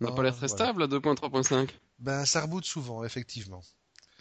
On 0.00 0.06
n'a 0.06 0.12
pas 0.12 0.22
l'air 0.22 0.34
très 0.36 0.48
voilà. 0.48 0.64
stable 0.64 0.82
à 0.84 0.86
2.3.5. 0.86 1.68
Ben 1.98 2.24
ça 2.24 2.40
reboot 2.42 2.64
souvent, 2.64 3.04
effectivement. 3.04 3.62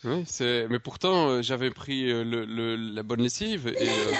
Oui, 0.04 0.24
c'est. 0.28 0.68
Mais 0.70 0.80
pourtant, 0.80 1.30
euh, 1.30 1.42
j'avais 1.42 1.72
pris 1.72 2.12
euh, 2.12 2.24
le, 2.24 2.46
le- 2.46 2.76
la 2.76 3.04
bonne 3.04 3.22
lessive 3.22 3.68
et 3.68 3.90
euh, 3.90 4.12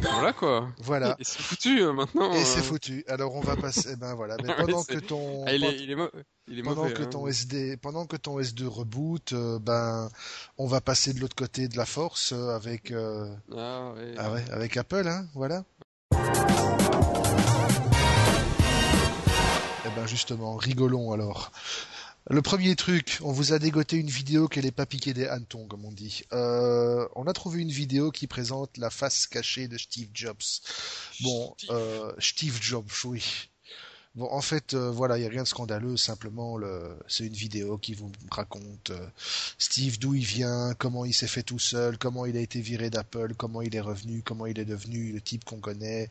voilà 0.00 0.32
quoi. 0.32 0.68
Voilà. 0.78 1.16
Et 1.18 1.24
c'est 1.24 1.40
foutu 1.42 1.80
euh, 1.82 1.92
maintenant. 1.92 2.32
Et 2.32 2.44
c'est 2.44 2.60
euh. 2.60 2.62
foutu. 2.62 3.04
Alors 3.08 3.34
on 3.34 3.40
va 3.40 3.56
passer. 3.56 3.90
eh 3.92 3.96
Ben 3.96 4.14
voilà. 4.14 4.36
Mais 4.44 4.54
pendant 4.56 4.82
c'est- 4.82 4.94
que 4.94 4.98
ton 5.00 5.44
Ah, 5.46 5.52
il 5.54 5.64
est, 5.64 5.76
il 5.76 5.90
est, 5.90 5.94
mo- 5.96 6.10
il 6.48 6.58
est 6.58 6.62
pendant 6.62 6.82
mauvais. 6.84 6.94
que 6.94 7.02
hein. 7.02 7.06
ton 7.10 7.26
SD 7.26 7.76
pendant 7.76 8.06
que 8.06 8.16
ton 8.16 8.38
S2 8.40 8.66
reboot, 8.66 9.32
euh, 9.32 9.58
ben 9.58 10.08
on 10.58 10.66
va 10.66 10.80
passer 10.80 11.12
de 11.12 11.20
l'autre 11.20 11.36
côté 11.36 11.68
de 11.68 11.76
la 11.76 11.86
force 11.86 12.32
euh, 12.32 12.54
avec 12.54 12.92
Ah 12.92 13.92
ouais. 13.92 14.14
ah 14.18 14.32
ouais, 14.32 14.44
avec 14.50 14.76
Apple, 14.76 15.06
hein. 15.08 15.26
Voilà. 15.34 15.64
Eh 19.86 19.90
ben 19.96 20.06
justement, 20.06 20.56
rigolons 20.56 21.12
alors. 21.12 21.50
Le 22.30 22.42
premier 22.42 22.76
truc, 22.76 23.18
on 23.22 23.32
vous 23.32 23.52
a 23.54 23.58
dégoté 23.58 23.96
une 23.96 24.10
vidéo 24.10 24.48
qu'elle 24.48 24.64
n'est 24.64 24.70
pas 24.70 24.84
piquée 24.86 25.14
des 25.14 25.26
hannetons, 25.26 25.66
comme 25.66 25.84
on 25.86 25.92
dit. 25.92 26.22
Euh, 26.32 27.08
on 27.16 27.26
a 27.26 27.32
trouvé 27.32 27.60
une 27.62 27.70
vidéo 27.70 28.10
qui 28.10 28.26
présente 28.26 28.76
la 28.76 28.90
face 28.90 29.26
cachée 29.26 29.66
de 29.66 29.78
Steve 29.78 30.10
Jobs. 30.12 30.36
Bon, 31.20 31.56
Steve. 31.56 31.70
euh, 31.70 32.12
Steve 32.18 32.58
Jobs, 32.62 32.90
oui. 33.04 33.48
Bon, 34.18 34.28
en 34.32 34.40
fait, 34.40 34.74
euh, 34.74 34.90
voilà, 34.90 35.16
il 35.16 35.20
n'y 35.20 35.26
a 35.26 35.30
rien 35.30 35.44
de 35.44 35.48
scandaleux, 35.48 35.96
simplement, 35.96 36.56
le... 36.58 36.90
c'est 37.06 37.24
une 37.24 37.32
vidéo 37.32 37.78
qui 37.78 37.94
vous 37.94 38.10
raconte 38.32 38.90
euh, 38.90 39.06
Steve 39.58 40.00
d'où 40.00 40.14
il 40.14 40.24
vient, 40.24 40.74
comment 40.76 41.04
il 41.04 41.14
s'est 41.14 41.28
fait 41.28 41.44
tout 41.44 41.60
seul, 41.60 41.98
comment 41.98 42.26
il 42.26 42.36
a 42.36 42.40
été 42.40 42.60
viré 42.60 42.90
d'Apple, 42.90 43.34
comment 43.36 43.62
il 43.62 43.76
est 43.76 43.80
revenu, 43.80 44.22
comment 44.24 44.46
il 44.46 44.58
est 44.58 44.64
devenu 44.64 45.12
le 45.12 45.20
type 45.20 45.44
qu'on 45.44 45.60
connaît, 45.60 46.10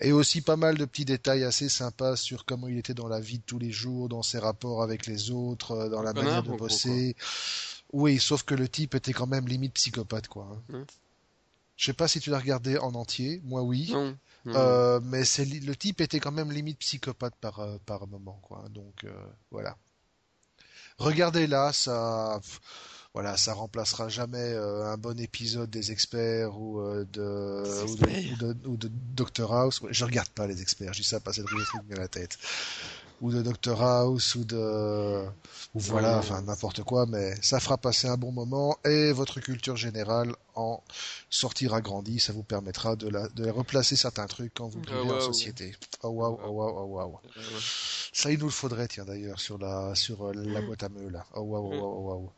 et 0.00 0.10
aussi 0.12 0.40
pas 0.40 0.56
mal 0.56 0.78
de 0.78 0.86
petits 0.86 1.04
détails 1.04 1.44
assez 1.44 1.68
sympas 1.68 2.16
sur 2.16 2.46
comment 2.46 2.66
il 2.66 2.78
était 2.78 2.94
dans 2.94 3.08
la 3.08 3.20
vie 3.20 3.38
de 3.38 3.44
tous 3.44 3.58
les 3.58 3.70
jours, 3.72 4.08
dans 4.08 4.22
ses 4.22 4.38
rapports 4.38 4.82
avec 4.82 5.06
les 5.06 5.30
autres, 5.30 5.72
euh, 5.72 5.88
dans 5.90 6.00
la 6.00 6.14
connard, 6.14 6.24
manière 6.24 6.42
de 6.44 6.56
bosser. 6.56 7.14
Oui, 7.92 8.18
sauf 8.18 8.42
que 8.42 8.54
le 8.54 8.68
type 8.70 8.94
était 8.94 9.12
quand 9.12 9.26
même 9.26 9.46
limite 9.46 9.74
psychopathe, 9.74 10.28
quoi. 10.28 10.48
hein. 10.72 10.84
Je 11.76 11.84
sais 11.84 11.92
pas 11.92 12.08
si 12.08 12.20
tu 12.20 12.30
l'as 12.30 12.38
regardé 12.38 12.78
en 12.78 12.94
entier, 12.94 13.42
moi 13.44 13.62
oui. 13.62 13.90
Non. 13.92 14.16
Non. 14.44 14.54
Euh, 14.56 15.00
mais 15.02 15.24
c'est 15.24 15.44
le 15.44 15.74
type 15.76 16.00
était 16.00 16.20
quand 16.20 16.32
même 16.32 16.52
limite 16.52 16.78
psychopathe 16.78 17.36
par 17.40 17.60
euh, 17.60 17.78
par 17.86 18.06
moment 18.06 18.38
quoi. 18.42 18.64
Donc 18.70 19.04
euh, 19.04 19.12
voilà. 19.50 19.76
Regardez 20.98 21.46
là, 21.46 21.72
ça 21.72 22.40
voilà, 23.14 23.36
ça 23.36 23.54
remplacera 23.54 24.08
jamais 24.08 24.38
euh, 24.38 24.86
un 24.86 24.96
bon 24.96 25.18
épisode 25.20 25.70
des 25.70 25.92
experts 25.92 26.58
ou 26.60 26.80
euh, 26.80 27.04
de, 27.12 27.84
ou 27.86 27.96
de 27.96 28.06
ou 28.32 28.36
de 28.36 28.68
ou 28.68 28.76
de 28.76 28.90
Dr 29.14 29.52
House. 29.52 29.80
Je 29.88 30.04
regarde 30.04 30.30
pas 30.30 30.46
les 30.48 30.60
experts, 30.60 30.92
je 30.92 31.02
dis 31.02 31.08
ça 31.08 31.20
parce 31.20 31.38
que 31.38 31.42
c'est 31.42 31.94
dans 31.94 32.00
la 32.00 32.08
tête. 32.08 32.38
Ou 33.24 33.32
de 33.32 33.40
Dr 33.40 33.80
House 33.82 34.34
ou 34.34 34.44
de 34.44 35.24
ou 35.74 35.80
voilà, 35.80 36.18
enfin 36.18 36.42
n'importe 36.42 36.82
quoi, 36.82 37.06
mais 37.06 37.34
ça 37.40 37.58
fera 37.58 37.78
passer 37.78 38.06
un 38.06 38.18
bon 38.18 38.32
moment 38.32 38.76
et 38.84 39.12
votre 39.12 39.40
culture 39.40 39.76
générale 39.76 40.34
en 40.54 40.82
sortira 41.30 41.80
grandi, 41.80 42.20
ça 42.20 42.34
vous 42.34 42.42
permettra 42.42 42.96
de, 42.96 43.08
la, 43.08 43.26
de 43.30 43.48
replacer 43.48 43.96
certains 43.96 44.26
trucs 44.26 44.52
quand 44.54 44.68
vous 44.68 44.82
Ah, 44.88 44.90
vivez 45.00 45.10
en 45.12 45.20
société. 45.20 45.74
Oh 46.02 46.10
waouh, 46.10 46.38
oh 46.44 46.50
waouh, 46.50 46.78
oh 46.80 46.84
waouh. 46.96 47.18
Ça, 48.12 48.30
il 48.30 48.38
nous 48.38 48.44
le 48.44 48.50
faudrait, 48.52 48.88
tiens, 48.88 49.06
d'ailleurs, 49.06 49.40
sur 49.40 49.56
la, 49.58 49.94
sur 49.94 50.26
euh, 50.26 50.32
la 50.34 50.60
Mm. 50.60 50.66
boîte 50.66 50.82
à 50.82 50.88
meux, 50.90 51.08
là. 51.08 51.24
Oh 51.34 51.40
waouh, 51.40 51.64
oh 51.72 51.80
waouh, 51.80 51.96
oh 51.96 52.08
waouh. 52.08 52.30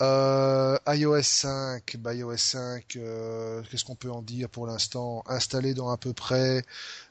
Euh, 0.00 0.78
iOS 0.88 1.22
5, 1.22 1.96
bah, 1.98 2.14
iOS 2.14 2.36
5, 2.38 2.96
euh, 2.96 3.62
qu'est-ce 3.70 3.84
qu'on 3.84 3.94
peut 3.96 4.10
en 4.10 4.22
dire 4.22 4.48
pour 4.48 4.66
l'instant? 4.66 5.22
Installé 5.26 5.74
dans 5.74 5.90
à 5.90 5.98
peu 5.98 6.14
près 6.14 6.64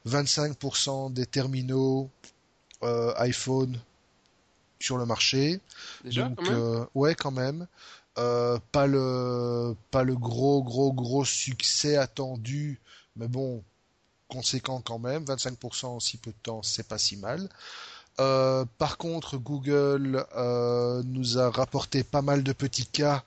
25% 0.07 1.13
des 1.13 1.27
terminaux 1.27 2.09
euh, 2.83 3.13
iPhone 3.17 3.79
sur 4.79 4.97
le 4.97 5.05
marché. 5.05 5.59
Déjà, 6.03 6.23
Donc, 6.23 6.37
quand 6.37 6.43
même. 6.51 6.53
euh, 6.53 6.85
ouais, 6.95 7.15
quand 7.15 7.31
même. 7.31 7.67
Euh, 8.17 8.59
pas 8.71 8.87
le, 8.87 9.75
pas 9.91 10.03
le 10.03 10.15
gros, 10.15 10.61
gros, 10.63 10.91
gros 10.91 11.23
succès 11.25 11.95
attendu, 11.95 12.79
mais 13.15 13.27
bon, 13.27 13.63
conséquent 14.27 14.81
quand 14.81 14.99
même. 14.99 15.23
25% 15.25 15.87
en 15.87 15.99
si 15.99 16.17
peu 16.17 16.31
de 16.31 16.37
temps, 16.43 16.63
c'est 16.63 16.87
pas 16.87 16.97
si 16.97 17.17
mal. 17.17 17.49
Euh, 18.19 18.65
par 18.77 18.97
contre, 18.97 19.37
Google 19.37 20.25
euh, 20.35 21.01
nous 21.05 21.37
a 21.37 21.49
rapporté 21.49 22.03
pas 22.03 22.21
mal 22.21 22.43
de 22.43 22.51
petits 22.51 22.85
cas 22.85 23.23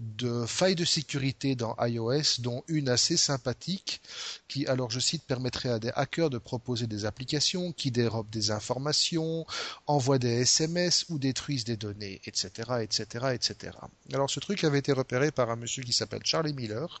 de 0.00 0.44
failles 0.46 0.74
de 0.74 0.84
sécurité 0.84 1.54
dans 1.54 1.76
iOS, 1.80 2.40
dont 2.40 2.64
une 2.66 2.88
assez 2.88 3.16
sympathique 3.16 4.02
qui, 4.48 4.66
alors 4.66 4.90
je 4.90 4.98
cite, 4.98 5.22
permettrait 5.24 5.68
à 5.68 5.78
des 5.78 5.92
hackers 5.94 6.30
de 6.30 6.38
proposer 6.38 6.88
des 6.88 7.04
applications 7.04 7.72
qui 7.72 7.92
dérobent 7.92 8.30
des 8.30 8.50
informations, 8.50 9.46
envoient 9.86 10.18
des 10.18 10.40
SMS 10.40 11.06
ou 11.08 11.18
détruisent 11.18 11.64
des 11.64 11.76
données, 11.76 12.20
etc., 12.26 12.50
etc., 12.82 13.26
etc. 13.34 13.76
Alors 14.12 14.28
ce 14.28 14.40
truc 14.40 14.64
avait 14.64 14.80
été 14.80 14.92
repéré 14.92 15.30
par 15.30 15.50
un 15.50 15.56
monsieur 15.56 15.84
qui 15.84 15.92
s'appelle 15.92 16.22
Charlie 16.24 16.54
Miller, 16.54 17.00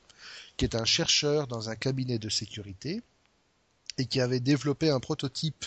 qui 0.56 0.64
est 0.64 0.76
un 0.76 0.84
chercheur 0.84 1.48
dans 1.48 1.70
un 1.70 1.74
cabinet 1.74 2.18
de 2.18 2.28
sécurité 2.28 3.02
et 3.98 4.06
qui 4.06 4.20
avait 4.20 4.40
développé 4.40 4.90
un 4.90 5.00
prototype 5.00 5.64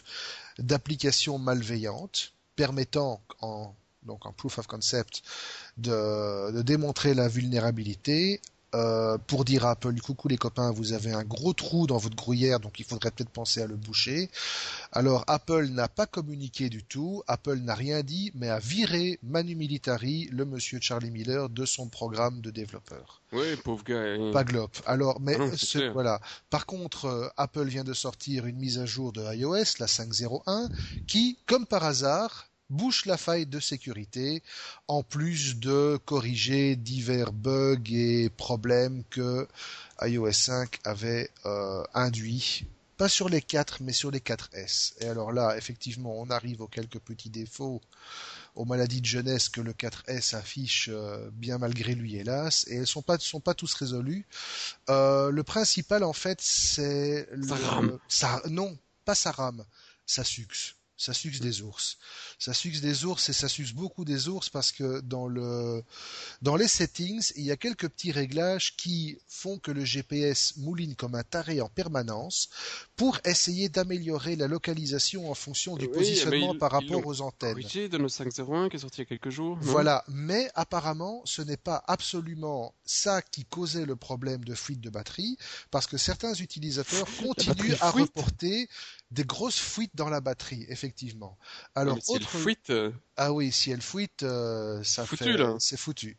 d'application 0.59 1.37
malveillante 1.37 2.33
permettant 2.55 3.21
en 3.41 3.75
donc 4.03 4.25
en 4.25 4.33
proof 4.33 4.59
of 4.59 4.67
concept 4.67 5.23
de, 5.77 6.51
de 6.51 6.61
démontrer 6.61 7.13
la 7.13 7.27
vulnérabilité 7.27 8.39
euh, 8.75 9.17
pour 9.27 9.45
dire 9.45 9.65
à 9.65 9.71
Apple 9.71 9.99
coucou 10.01 10.27
les 10.27 10.37
copains, 10.37 10.71
vous 10.71 10.93
avez 10.93 11.11
un 11.13 11.23
gros 11.23 11.53
trou 11.53 11.87
dans 11.87 11.97
votre 11.97 12.15
gruyère, 12.15 12.59
donc 12.59 12.79
il 12.79 12.85
faudrait 12.85 13.09
peut-être 13.11 13.29
penser 13.29 13.61
à 13.61 13.67
le 13.67 13.75
boucher. 13.75 14.29
Alors 14.91 15.23
Apple 15.27 15.67
n'a 15.67 15.87
pas 15.87 16.05
communiqué 16.05 16.69
du 16.69 16.83
tout, 16.83 17.23
Apple 17.27 17.57
n'a 17.57 17.73
rien 17.75 18.03
dit, 18.03 18.31
mais 18.35 18.49
a 18.49 18.59
viré 18.59 19.17
Manu 19.23 19.55
Militari, 19.55 20.27
le 20.31 20.45
monsieur 20.45 20.79
Charlie 20.81 21.11
Miller, 21.11 21.49
de 21.49 21.65
son 21.65 21.87
programme 21.87 22.41
de 22.41 22.51
développeur. 22.51 23.21
Oui, 23.31 23.55
pauvre 23.63 23.83
gars. 23.83 24.31
Pas 24.31 24.43
Glop. 24.43 24.71
Alors, 24.85 25.19
mais 25.19 25.37
non, 25.37 25.51
ce- 25.55 25.91
voilà. 25.91 26.19
Par 26.49 26.65
contre, 26.65 27.05
euh, 27.05 27.27
Apple 27.37 27.65
vient 27.67 27.83
de 27.83 27.93
sortir 27.93 28.45
une 28.45 28.57
mise 28.57 28.77
à 28.79 28.85
jour 28.85 29.11
de 29.11 29.21
iOS, 29.35 29.79
la 29.79 29.87
5.01, 29.87 30.69
qui, 31.07 31.37
comme 31.47 31.65
par 31.65 31.83
hasard, 31.83 32.47
bouche 32.69 33.05
la 33.05 33.17
faille 33.17 33.45
de 33.45 33.59
sécurité, 33.59 34.41
en 34.87 35.03
plus 35.03 35.57
de 35.57 35.99
corriger 36.05 36.75
divers 36.75 37.31
bugs 37.33 37.77
et 37.91 38.29
problèmes 38.29 39.03
que 39.09 39.47
iOS 40.01 40.31
5 40.31 40.79
avait 40.83 41.29
euh, 41.45 41.83
induits. 41.93 42.65
Pas 42.97 43.09
sur 43.09 43.27
les 43.27 43.41
4, 43.41 43.81
mais 43.83 43.91
sur 43.91 44.09
les 44.09 44.19
4S. 44.21 44.93
Et 45.01 45.07
alors 45.07 45.33
là, 45.33 45.57
effectivement, 45.57 46.17
on 46.17 46.29
arrive 46.29 46.61
aux 46.61 46.67
quelques 46.69 46.99
petits 46.99 47.29
défauts, 47.29 47.81
aux 48.55 48.63
maladies 48.63 49.01
de 49.01 49.05
jeunesse 49.05 49.49
que 49.49 49.59
le 49.59 49.73
4S 49.73 50.33
affiche 50.33 50.87
euh, 50.91 51.29
bien 51.33 51.57
malgré 51.57 51.93
lui, 51.93 52.15
hélas. 52.15 52.65
Et 52.69 52.77
elles 52.77 52.87
sont 52.87 53.01
pas, 53.01 53.19
sont 53.19 53.41
pas 53.41 53.53
tous 53.53 53.73
résolus. 53.73 54.25
Euh, 54.89 55.29
le 55.29 55.43
principal, 55.43 56.05
en 56.05 56.13
fait, 56.13 56.39
c'est... 56.41 57.27
le- 57.33 57.47
Ça 57.49 57.57
ça- 58.07 58.41
non, 58.49 58.77
pas 59.03 59.13
ça 59.15 59.31
rame. 59.31 59.65
Ça 60.05 60.23
suxe. 60.23 60.75
Ça 60.95 61.13
suxe 61.13 61.41
des 61.41 61.61
ours. 61.63 61.97
Ça 62.45 62.53
suxe 62.53 62.79
des 62.79 63.05
ours 63.05 63.27
et 63.27 63.33
ça 63.33 63.49
suxe 63.49 63.71
beaucoup 63.71 64.05
des 64.05 64.27
ours 64.27 64.49
parce 64.49 64.71
que 64.71 65.01
dans 65.01 65.27
le 65.27 65.83
dans 66.43 66.55
les 66.55 66.67
settings, 66.67 67.31
il 67.37 67.43
y 67.43 67.49
a 67.49 67.57
quelques 67.57 67.89
petits 67.89 68.11
réglages 68.11 68.75
qui 68.75 69.17
font 69.27 69.57
que 69.57 69.71
le 69.71 69.83
GPS 69.83 70.55
mouline 70.57 70.93
comme 70.93 71.15
un 71.15 71.23
taré 71.23 71.59
en 71.59 71.69
permanence 71.69 72.51
pour 72.95 73.17
essayer 73.25 73.67
d'améliorer 73.67 74.35
la 74.35 74.47
localisation 74.47 75.31
en 75.31 75.33
fonction 75.33 75.75
du 75.75 75.85
Oui, 75.85 75.93
positionnement 75.93 76.55
par 76.55 76.73
rapport 76.73 77.03
aux 77.07 77.21
antennes. 77.21 77.55
De 77.55 77.97
nos 77.97 78.09
501 78.09 78.69
qui 78.69 78.75
est 78.75 78.79
sorti 78.79 79.01
il 79.01 79.05
y 79.05 79.07
a 79.07 79.17
quelques 79.17 79.31
jours. 79.31 79.57
Voilà, 79.61 80.03
mais 80.07 80.47
apparemment, 80.53 81.23
ce 81.25 81.41
n'est 81.41 81.57
pas 81.57 81.83
absolument 81.87 82.75
ça 82.85 83.23
qui 83.23 83.45
causait 83.45 83.85
le 83.85 83.95
problème 83.95 84.43
de 84.43 84.53
fuite 84.53 84.81
de 84.81 84.91
batterie, 84.91 85.35
parce 85.71 85.87
que 85.87 85.97
certains 85.97 86.35
utilisateurs 86.35 87.07
continuent 87.23 87.75
à 87.81 87.91
fuite? 87.91 88.11
reporter 88.15 88.69
des 89.11 89.23
grosses 89.23 89.59
fuites 89.59 89.95
dans 89.95 90.09
la 90.09 90.21
batterie, 90.21 90.65
effectivement. 90.69 91.37
Alors, 91.73 91.97
autre... 92.07 92.34
fuite, 92.39 92.69
euh, 92.69 92.91
ah 93.17 93.31
oui, 93.33 93.51
si 93.51 93.71
elle 93.71 93.81
fuite, 93.81 94.23
euh, 94.23 94.81
ça 94.83 95.05
Foutu, 95.05 95.23
fait, 95.23 95.37
là. 95.37 95.55
c'est 95.59 95.77
foutu. 95.77 96.17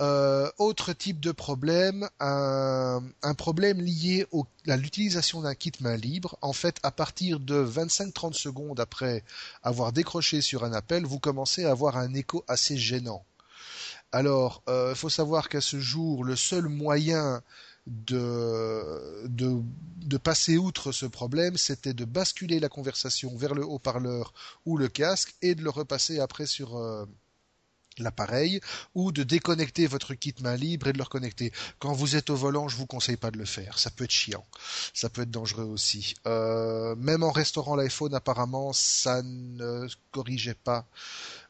Euh, 0.00 0.50
autre 0.56 0.94
type 0.94 1.20
de 1.20 1.30
problème, 1.30 2.08
un, 2.20 3.02
un 3.22 3.34
problème 3.34 3.82
lié 3.82 4.26
au- 4.32 4.46
à 4.66 4.78
l'utilisation 4.78 5.42
d'un 5.42 5.54
kit 5.54 5.72
main 5.80 5.96
libre. 5.96 6.38
En 6.40 6.54
fait, 6.54 6.76
à 6.82 6.90
partir 6.90 7.38
de 7.38 7.56
25-30 7.62 8.32
secondes 8.32 8.80
après 8.80 9.24
avoir 9.62 9.92
décroché 9.92 10.40
sur 10.40 10.64
un 10.64 10.72
appel, 10.72 11.04
vous 11.04 11.18
commencez 11.18 11.66
à 11.66 11.70
avoir 11.72 11.98
un 11.98 12.14
écho 12.14 12.44
assez 12.48 12.78
gênant. 12.78 13.24
Alors, 14.12 14.62
il 14.68 14.94
faut 14.96 15.10
savoir 15.10 15.48
qu'à 15.50 15.60
ce 15.60 15.78
jour, 15.78 16.24
le 16.24 16.34
seul 16.34 16.64
moyen 16.68 17.42
de, 17.90 19.26
de, 19.26 19.60
de 19.96 20.16
passer 20.16 20.56
outre 20.56 20.92
ce 20.92 21.06
problème, 21.06 21.56
c'était 21.56 21.92
de 21.92 22.04
basculer 22.04 22.60
la 22.60 22.68
conversation 22.68 23.36
vers 23.36 23.54
le 23.54 23.64
haut-parleur 23.64 24.32
ou 24.64 24.76
le 24.76 24.88
casque 24.88 25.34
et 25.42 25.54
de 25.54 25.62
le 25.62 25.70
repasser 25.70 26.20
après 26.20 26.46
sur 26.46 26.76
euh, 26.76 27.04
l'appareil 27.98 28.60
ou 28.94 29.10
de 29.10 29.24
déconnecter 29.24 29.88
votre 29.88 30.14
kit 30.14 30.34
main 30.40 30.54
libre 30.56 30.86
et 30.86 30.92
de 30.92 30.98
le 30.98 31.04
reconnecter. 31.04 31.52
Quand 31.80 31.92
vous 31.92 32.14
êtes 32.14 32.30
au 32.30 32.36
volant, 32.36 32.68
je 32.68 32.76
vous 32.76 32.86
conseille 32.86 33.16
pas 33.16 33.32
de 33.32 33.38
le 33.38 33.44
faire. 33.44 33.78
Ça 33.78 33.90
peut 33.90 34.04
être 34.04 34.10
chiant. 34.10 34.46
Ça 34.94 35.08
peut 35.08 35.22
être 35.22 35.30
dangereux 35.30 35.64
aussi. 35.64 36.14
Euh, 36.26 36.94
même 36.94 37.24
en 37.24 37.32
restaurant 37.32 37.74
l'iPhone, 37.74 38.14
apparemment, 38.14 38.72
ça 38.72 39.22
ne 39.22 39.88
corrigeait 40.12 40.54
pas 40.54 40.86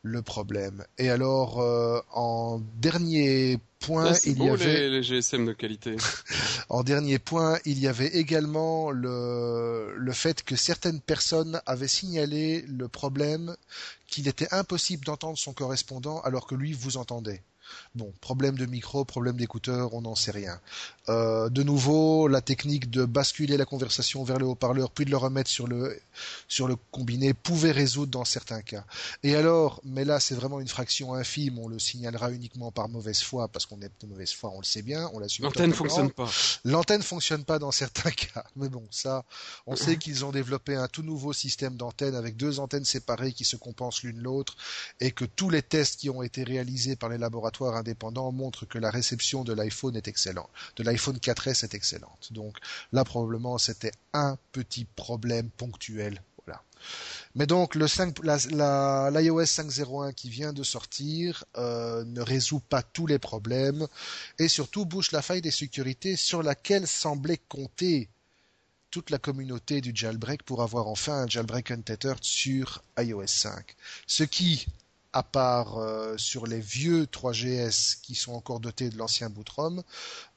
le 0.03 0.23
problème. 0.23 0.85
Et 0.97 1.11
alors, 1.11 1.61
euh, 1.61 2.01
en 2.13 2.61
dernier 2.81 3.61
point, 3.81 4.05
là, 4.05 4.15
c'est 4.15 4.31
il 4.31 4.37
y 4.37 4.47
beau 4.47 4.55
avait... 4.55 4.89
les, 4.89 4.91
les 4.91 5.03
GSM 5.03 5.47
de 5.47 5.53
qualité. 5.53 5.97
En 6.69 6.85
dernier 6.85 7.19
point, 7.19 7.59
il 7.65 7.79
y 7.81 7.89
avait 7.89 8.07
également 8.07 8.91
le, 8.93 9.95
le 9.97 10.13
fait 10.13 10.45
que 10.45 10.55
certaines 10.55 11.01
personnes 11.01 11.61
avaient 11.67 11.89
signalé 11.89 12.65
le 12.69 12.87
problème 12.87 13.57
qu'il 14.07 14.29
était 14.29 14.53
impossible 14.53 15.05
d'entendre 15.05 15.37
son 15.39 15.53
correspondant 15.53 16.21
alors 16.21 16.47
que 16.47 16.55
lui 16.55 16.73
vous 16.73 16.97
entendait. 16.97 17.43
Bon, 17.95 18.13
problème 18.21 18.57
de 18.57 18.67
micro, 18.67 19.05
problème 19.05 19.37
d'écouteur, 19.37 19.95
on 19.95 20.03
n'en 20.03 20.15
sait 20.15 20.31
rien. 20.33 20.61
Euh, 21.11 21.49
de 21.49 21.65
nouveau, 21.65 22.29
la 22.29 22.41
technique 22.41 22.89
de 22.89 23.05
basculer 23.05 23.57
la 23.57 23.65
conversation 23.65 24.23
vers 24.23 24.39
le 24.39 24.47
haut-parleur 24.47 24.91
puis 24.93 25.05
de 25.05 25.11
le 25.11 25.17
remettre 25.17 25.51
sur 25.51 25.67
le 25.67 25.99
sur 26.47 26.69
le 26.69 26.77
combiné 26.93 27.35
pouvait 27.35 27.73
résoudre 27.73 28.13
dans 28.13 28.25
certains 28.25 28.63
cas. 28.63 28.85
Et 29.25 29.35
alors, 29.35 29.81
mais 29.85 30.05
là 30.05 30.21
c'est 30.21 30.37
vraiment 30.37 30.61
une 30.61 30.69
fraction 30.69 31.15
infime, 31.15 31.59
on 31.59 31.67
le 31.67 31.81
signalera 31.81 32.31
uniquement 32.31 32.71
par 32.71 32.89
mauvaise 32.89 33.23
foi 33.23 33.49
parce 33.49 33.67
qu'on 33.67 33.81
est 33.81 33.91
de 34.01 34.07
mauvaise 34.07 34.33
foi, 34.33 34.53
on 34.55 34.61
le 34.61 34.65
sait 34.65 34.83
bien, 34.83 35.11
on 35.13 35.19
l'assume. 35.19 35.47
L'antenne 35.47 35.73
fonctionne 35.73 36.11
pas. 36.13 36.31
L'antenne 36.65 37.03
fonctionne 37.03 37.45
pas 37.45 37.59
dans 37.59 37.73
certains 37.73 38.11
cas, 38.13 38.45
mais 38.55 38.69
bon, 38.69 38.87
ça, 38.93 39.25
on 39.67 39.75
sait 39.75 39.97
qu'ils 39.97 40.25
ont 40.25 40.31
développé 40.31 40.77
un 40.77 40.87
tout 40.87 41.03
nouveau 41.03 41.33
système 41.33 41.77
d'antenne 41.77 42.15
avec 42.15 42.37
deux 42.37 42.61
antennes 42.61 42.85
séparées 42.85 43.33
qui 43.33 43.45
se 43.45 43.57
compensent 43.57 44.05
l'une 44.05 44.21
l'autre 44.21 44.57
et 45.01 45.11
que 45.11 45.25
tous 45.25 45.51
les 45.51 45.63
tests 45.63 45.99
qui 45.99 46.09
ont 46.09 46.23
été 46.23 46.45
réalisés 46.45 46.95
par 46.95 47.09
les 47.09 47.19
laboratoires 47.19 47.75
indépendants 47.75 48.31
montrent 48.31 48.65
que 48.65 48.79
la 48.79 48.91
réception 48.91 49.43
de 49.43 49.53
l'iPhone 49.53 49.97
est 49.97 50.07
excellente, 50.07 50.51
de 50.77 50.85
l'iPhone 50.85 51.00
4S 51.19 51.65
est 51.65 51.75
excellente. 51.75 52.33
Donc 52.33 52.57
là, 52.93 53.05
probablement, 53.05 53.59
c'était 53.59 53.93
un 54.13 54.37
petit 54.53 54.85
problème 54.85 55.51
ponctuel. 55.51 56.23
Voilà. 56.47 56.63
Mais 57.35 57.47
donc 57.47 57.75
le 57.75 57.87
5, 57.87 58.25
la, 58.25 58.39
la, 58.51 59.11
l'iOS 59.11 59.45
5.01 59.45 60.15
qui 60.15 60.31
vient 60.31 60.53
de 60.53 60.63
sortir 60.63 61.45
euh, 61.57 62.05
ne 62.05 62.21
résout 62.21 62.61
pas 62.61 62.83
tous 62.83 63.07
les 63.07 63.19
problèmes 63.19 63.87
et 64.39 64.49
surtout 64.49 64.85
bouche 64.85 65.13
la 65.13 65.23
faille 65.23 65.43
des 65.43 65.51
sécurités 65.51 66.17
sur 66.17 66.43
laquelle 66.43 66.87
semblait 66.87 67.41
compter 67.49 68.09
toute 68.91 69.11
la 69.11 69.19
communauté 69.19 69.81
du 69.81 69.93
jailbreak 69.95 70.43
pour 70.43 70.63
avoir 70.63 70.89
enfin 70.89 71.23
un 71.23 71.27
jailbreak 71.29 71.71
untethered 71.71 72.23
sur 72.25 72.83
iOS 72.99 73.27
5. 73.27 73.77
Ce 74.07 74.25
qui, 74.25 74.67
à 75.13 75.23
part 75.23 75.79
euh, 75.79 76.17
sur 76.17 76.47
les 76.47 76.61
vieux 76.61 77.05
3GS 77.05 78.01
qui 78.01 78.15
sont 78.15 78.33
encore 78.33 78.61
dotés 78.61 78.91
de 78.91 78.97
l'ancien 78.97 79.29
bootrom, 79.29 79.83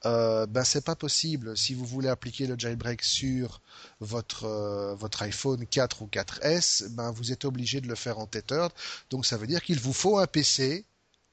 euh, 0.05 0.45
ben 0.47 0.63
c'est 0.63 0.83
pas 0.83 0.95
possible. 0.95 1.55
Si 1.57 1.73
vous 1.73 1.85
voulez 1.85 2.09
appliquer 2.09 2.47
le 2.47 2.55
jailbreak 2.57 3.03
sur 3.03 3.61
votre 3.99 4.45
euh, 4.45 4.95
votre 4.95 5.21
iPhone 5.21 5.65
4 5.67 6.01
ou 6.01 6.07
4S, 6.07 6.89
ben 6.89 7.11
vous 7.11 7.31
êtes 7.31 7.45
obligé 7.45 7.81
de 7.81 7.87
le 7.87 7.95
faire 7.95 8.19
en 8.19 8.25
tethered. 8.25 8.71
Donc 9.09 9.25
ça 9.25 9.37
veut 9.37 9.47
dire 9.47 9.61
qu'il 9.61 9.79
vous 9.79 9.93
faut 9.93 10.17
un 10.17 10.27
PC 10.27 10.85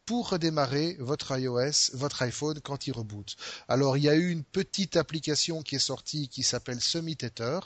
pour 0.04 0.30
redémarrer 0.30 0.96
votre 0.98 1.38
iOS, 1.38 1.94
votre 1.94 2.22
iPhone 2.22 2.60
quand 2.60 2.86
il 2.86 2.92
reboot. 2.92 3.36
Alors 3.68 3.96
il 3.96 4.04
y 4.04 4.08
a 4.08 4.16
eu 4.16 4.30
une 4.30 4.44
petite 4.44 4.96
application 4.96 5.62
qui 5.62 5.76
est 5.76 5.78
sortie 5.78 6.28
qui 6.28 6.42
s'appelle 6.42 6.80
Semi-Tether, 6.80 7.60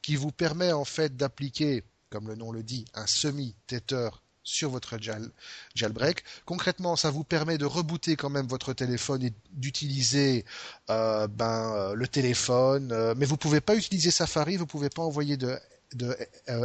qui 0.00 0.16
vous 0.16 0.30
permet 0.30 0.72
en 0.72 0.84
fait 0.84 1.16
d'appliquer, 1.16 1.84
comme 2.10 2.28
le 2.28 2.36
nom 2.36 2.52
le 2.52 2.62
dit, 2.62 2.84
un 2.94 3.06
semi-tether 3.06 4.10
sur 4.48 4.70
votre 4.70 4.98
jail, 5.00 5.28
jailbreak. 5.74 6.24
Concrètement, 6.46 6.96
ça 6.96 7.10
vous 7.10 7.24
permet 7.24 7.58
de 7.58 7.66
rebooter 7.66 8.16
quand 8.16 8.30
même 8.30 8.46
votre 8.46 8.72
téléphone 8.72 9.22
et 9.22 9.32
d'utiliser 9.52 10.44
euh, 10.90 11.28
ben, 11.28 11.72
euh, 11.74 11.94
le 11.94 12.08
téléphone, 12.08 12.90
euh, 12.92 13.14
mais 13.16 13.26
vous 13.26 13.36
pouvez 13.36 13.60
pas 13.60 13.76
utiliser 13.76 14.10
Safari, 14.10 14.56
vous 14.56 14.66
pouvez 14.66 14.88
pas 14.90 15.02
envoyer 15.02 15.36
de, 15.36 15.58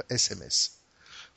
SMS. 0.09 0.79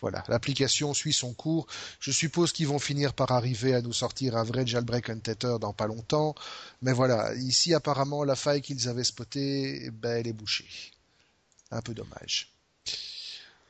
Voilà, 0.00 0.22
l'application 0.28 0.92
suit 0.92 1.12
son 1.12 1.32
cours. 1.32 1.66
Je 2.00 2.10
suppose 2.10 2.52
qu'ils 2.52 2.68
vont 2.68 2.78
finir 2.78 3.14
par 3.14 3.32
arriver 3.32 3.74
à 3.74 3.80
nous 3.80 3.94
sortir 3.94 4.36
un 4.36 4.44
vrai 4.44 4.66
jailbreak 4.66 5.08
untether 5.08 5.58
dans 5.58 5.72
pas 5.72 5.86
longtemps. 5.86 6.34
Mais 6.82 6.92
voilà, 6.92 7.34
ici 7.34 7.72
apparemment 7.74 8.22
la 8.22 8.36
faille 8.36 8.60
qu'ils 8.60 8.88
avaient 8.88 9.04
spotée, 9.04 9.90
ben, 9.90 10.18
elle 10.18 10.26
est 10.26 10.32
bouchée. 10.32 10.68
Un 11.70 11.80
peu 11.80 11.94
dommage. 11.94 12.55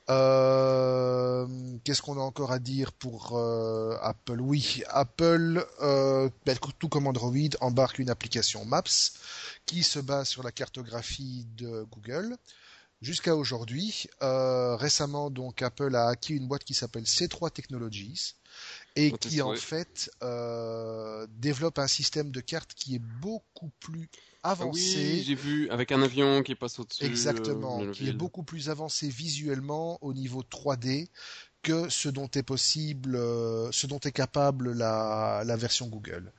Euh, 0.09 1.47
Qu'est-ce 1.85 2.03
qu'on 2.03 2.19
a 2.19 2.23
encore 2.23 2.53
à 2.53 2.59
dire 2.59 2.93
pour 2.93 3.37
euh, 3.37 3.97
Apple? 4.03 4.41
Oui, 4.41 4.83
Apple, 4.89 5.67
euh, 5.81 6.29
ben, 6.45 6.57
tout 6.79 6.89
comme 6.89 7.07
Android, 7.07 7.33
embarque 7.61 7.99
une 7.99 8.11
application 8.11 8.65
Maps 8.65 8.83
qui 9.67 9.83
se 9.83 9.99
base 9.99 10.29
sur 10.29 10.43
la 10.43 10.53
cartographie 10.53 11.47
de 11.57 11.87
Google 11.93 12.37
jusqu'à 13.03 13.37
aujourd'hui. 13.37 14.07
Récemment, 14.21 15.31
donc, 15.31 15.63
Apple 15.63 15.95
a 15.95 16.09
acquis 16.09 16.35
une 16.35 16.49
boîte 16.49 16.65
qui 16.65 16.75
s'appelle 16.75 17.05
C3 17.05 17.51
Technologies 17.51 18.35
et 18.95 19.13
qui, 19.13 19.43
en 19.43 19.55
fait, 19.55 20.11
développe 21.39 21.79
un 21.79 21.89
système 21.89 22.31
de 22.31 22.41
cartes 22.41 22.75
qui 22.75 22.97
est 22.97 23.03
beaucoup 23.21 23.71
plus 23.81 24.09
avancé. 24.51 24.97
oui, 24.97 25.23
j'ai 25.27 25.35
vu 25.35 25.69
avec 25.71 25.93
un 25.93 26.03
avion 26.03 26.43
qui 26.43 26.55
passe 26.55 26.79
au-dessus. 26.79 27.05
Exactement, 27.05 27.83
euh, 27.83 27.93
qui 27.93 28.09
est 28.09 28.13
beaucoup 28.13 28.43
plus 28.43 28.69
avancé 28.71 29.09
visuellement 29.09 29.99
au 30.03 30.13
niveau 30.15 30.43
3D 30.43 31.09
que 31.63 31.89
ce 31.89 32.09
dont 32.09 32.29
est 32.35 32.43
possible, 32.45 33.17
euh, 33.17 33.71
ce 33.73 33.87
dont 33.87 33.99
est 34.01 34.13
capable 34.13 34.73
la, 34.73 35.43
la 35.45 35.57
version 35.57 35.87
Google. 35.89 36.33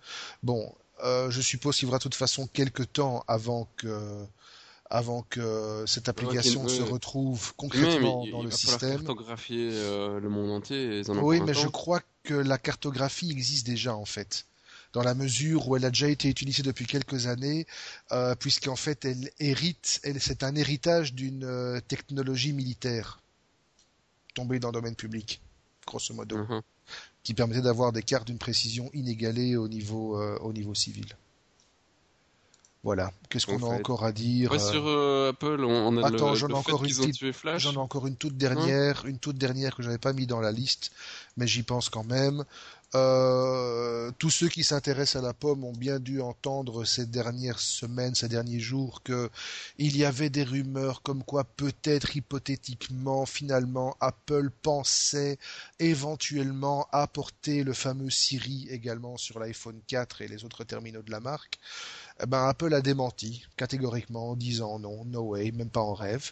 Bon, 0.44 0.74
Euh, 1.04 1.30
je 1.30 1.42
suppose 1.42 1.76
qu'il 1.78 1.86
faudra 1.86 2.00
de 2.00 2.04
toute 2.04 2.16
façon 2.16 2.48
quelques 2.48 2.92
temps 2.92 3.24
avant 3.28 3.68
que 3.78 4.26
avant 4.90 5.22
que 5.30 5.84
cette 5.86 6.10
application 6.10 6.68
se 6.68 6.82
retrouve 6.82 7.54
concrètement 7.56 8.24
mais 8.26 8.32
dans 8.32 8.40
il 8.40 8.44
le 8.46 8.50
va 8.50 8.56
système. 8.56 8.96
cartographier 8.98 9.70
euh, 9.74 10.20
le 10.20 10.30
monde 10.30 10.50
entier. 10.52 11.00
Et 11.02 11.10
Oui, 11.10 11.40
mais 11.42 11.54
je 11.54 11.68
crois 11.68 12.02
que 12.24 12.34
la 12.34 12.58
cartographie 12.58 13.30
existe 13.32 13.66
déjà 13.68 13.96
en 13.96 14.06
fait, 14.06 14.48
dans 14.98 15.04
la 15.04 15.14
mesure 15.14 15.68
où 15.68 15.76
elle 15.78 15.86
a 15.86 15.92
déjà 15.92 16.08
été 16.10 16.28
utilisée 16.28 16.64
depuis 16.64 16.88
quelques 16.88 17.28
années, 17.28 17.68
euh, 18.12 18.34
puisqu'en 18.34 18.76
fait 18.76 19.06
elle 19.06 19.30
hérite, 19.40 20.00
elle, 20.04 20.20
c'est 20.20 20.42
un 20.42 20.56
héritage 20.56 21.14
d'une 21.14 21.44
euh, 21.44 21.80
technologie 21.88 22.52
militaire 22.52 23.20
tombée 24.34 24.58
dans 24.58 24.70
le 24.70 24.74
domaine 24.74 24.96
public, 24.96 25.40
grosso 25.86 26.16
modo, 26.16 26.38
Mhm. 26.40 26.62
qui 27.24 27.36
permettait 27.36 27.62
d'avoir 27.62 27.92
des 27.92 28.02
cartes 28.02 28.26
d'une 28.26 28.40
précision 28.40 28.90
inégalée 28.96 29.56
au 29.56 29.68
niveau, 29.68 30.20
euh, 30.20 30.40
au 30.40 30.52
niveau 30.52 30.74
civil. 30.74 31.06
Voilà. 32.84 33.12
Qu'est-ce 33.30 33.46
qu'on 33.46 33.62
En 33.62 33.68
a 33.72 33.76
fait. 33.76 33.82
encore 33.82 34.04
à 34.06 34.12
dire 34.12 34.52
Ouais, 34.52 34.60
sur 34.60 34.88
euh, 34.88 35.32
Apple, 35.32 35.64
on, 35.64 35.70
on 35.90 35.98
a 36.02 36.08
Attends, 36.08 36.30
le, 36.32 36.36
j'en 36.38 36.50
encore 36.52 36.80
fait 36.80 36.88
une 36.88 36.92
qu'ils 36.94 37.02
ont 37.02 37.06
petite- 37.06 37.18
tué 37.18 37.34
Flash. 37.34 37.62
J'en 37.64 37.74
ai 37.74 37.78
encore 37.78 38.08
une 38.08 38.16
toute 38.16 38.38
dernière, 38.38 39.06
une 39.06 39.20
toute 39.20 39.38
dernière 39.38 39.76
que 39.76 39.84
j'avais 39.84 39.98
pas 39.98 40.14
mis 40.14 40.26
dans 40.26 40.40
la 40.40 40.52
liste, 40.52 40.92
mais 41.36 41.46
j'y 41.48 41.64
pense 41.64 41.90
quand 41.90 42.06
même. 42.06 42.46
Euh, 42.96 44.12
tous 44.18 44.30
ceux 44.30 44.48
qui 44.48 44.64
s'intéressent 44.64 45.22
à 45.22 45.26
la 45.26 45.34
pomme 45.34 45.66
ont 45.66 45.74
bien 45.74 46.00
dû 46.00 46.22
entendre 46.22 46.86
ces 46.86 47.06
dernières 47.06 47.60
semaines, 47.60 48.16
ces 48.16 48.30
derniers 48.30 48.62
jours, 48.62 49.04
que 49.04 49.30
il 49.78 49.98
y 49.98 50.06
avait 50.06 50.30
des 50.30 50.44
rumeurs 50.44 51.02
comme 51.02 51.24
quoi 51.24 51.44
peut-être 51.44 52.16
hypothétiquement, 52.16 53.26
finalement, 53.26 53.98
Apple 54.00 54.52
pensait 54.62 55.38
éventuellement 55.80 56.88
apporter 56.94 57.64
le 57.64 57.74
fameux 57.74 58.10
Siri 58.10 58.68
également 58.70 59.18
sur 59.18 59.40
l'iPhone 59.40 59.82
4 59.88 60.22
et 60.22 60.30
les 60.30 60.46
autres 60.46 60.64
terminaux 60.64 61.02
de 61.02 61.12
la 61.12 61.20
marque. 61.20 61.60
Eh 62.24 62.26
ben, 62.26 62.48
Apple 62.48 62.74
a 62.74 62.82
démenti 62.82 63.46
catégoriquement 63.58 64.32
en 64.32 64.36
disant 64.36 64.80
non, 64.80 65.04
no 65.06 65.22
way, 65.22 65.52
même 65.52 65.70
pas 65.70 65.82
en 65.82 65.94
rêve, 65.94 66.32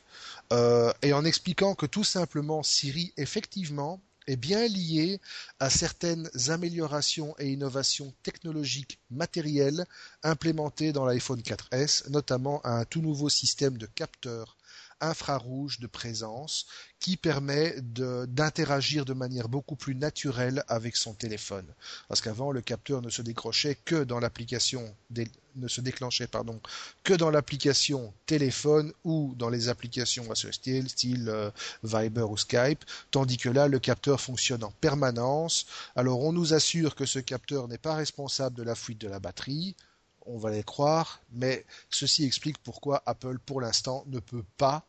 euh, 0.53 0.91
et 1.01 1.11
en 1.11 1.25
expliquant 1.25 1.75
que 1.75 1.85
tout 1.85 2.05
simplement 2.05 2.63
Siri 2.63 3.13
effectivement 3.17 3.99
est 4.27 4.35
bien 4.35 4.67
lié 4.67 5.19
à 5.59 5.69
certaines 5.69 6.29
améliorations 6.47 7.35
et 7.39 7.51
innovations 7.51 8.13
technologiques 8.23 8.99
matérielles 9.09 9.85
implémentées 10.23 10.93
dans 10.93 11.05
l'iPhone 11.05 11.41
4S, 11.41 12.09
notamment 12.09 12.61
à 12.61 12.71
un 12.71 12.85
tout 12.85 13.01
nouveau 13.01 13.29
système 13.29 13.77
de 13.77 13.85
capteurs 13.85 14.57
infrarouge 15.01 15.79
de 15.79 15.87
présence 15.87 16.65
qui 16.99 17.17
permet 17.17 17.75
d'interagir 17.81 19.05
de, 19.05 19.13
manière 19.13 19.49
beaucoup 19.49 19.75
plus 19.75 19.95
naturelle 19.95 20.63
avec 20.67 20.95
son 20.95 21.13
téléphone. 21.13 21.67
Parce 22.07 22.21
qu'avant, 22.21 22.51
le 22.51 22.61
capteur 22.61 23.01
ne 23.01 23.09
se 23.09 23.21
décrochait 23.21 23.75
que 23.75 24.03
dans 24.03 24.19
l'application, 24.19 24.95
ne 25.55 25.67
se 25.67 25.81
déclenchait, 25.81 26.27
pardon, 26.27 26.59
que 27.03 27.13
dans 27.13 27.29
l'application 27.29 28.13
téléphone 28.25 28.91
ou 29.03 29.35
dans 29.37 29.49
les 29.49 29.69
applications 29.69 30.31
associées, 30.31 30.87
style 30.87 31.29
euh, 31.29 31.51
Viber 31.83 32.29
ou 32.29 32.37
Skype, 32.37 32.83
tandis 33.11 33.37
que 33.37 33.49
là, 33.49 33.67
le 33.67 33.79
capteur 33.79 34.19
fonctionne 34.19 34.63
en 34.63 34.71
permanence. 34.71 35.65
Alors, 35.95 36.21
on 36.21 36.33
nous 36.33 36.53
assure 36.53 36.95
que 36.95 37.05
ce 37.05 37.19
capteur 37.19 37.67
n'est 37.67 37.77
pas 37.77 37.95
responsable 37.95 38.55
de 38.55 38.63
la 38.63 38.75
fuite 38.75 38.99
de 38.99 39.07
la 39.07 39.19
batterie. 39.19 39.75
On 40.25 40.37
va 40.37 40.51
les 40.51 40.63
croire, 40.63 41.21
mais 41.31 41.65
ceci 41.89 42.25
explique 42.25 42.57
pourquoi 42.59 43.03
Apple, 43.05 43.39
pour 43.39 43.61
l'instant, 43.61 44.03
ne 44.07 44.19
peut 44.19 44.45
pas 44.57 44.85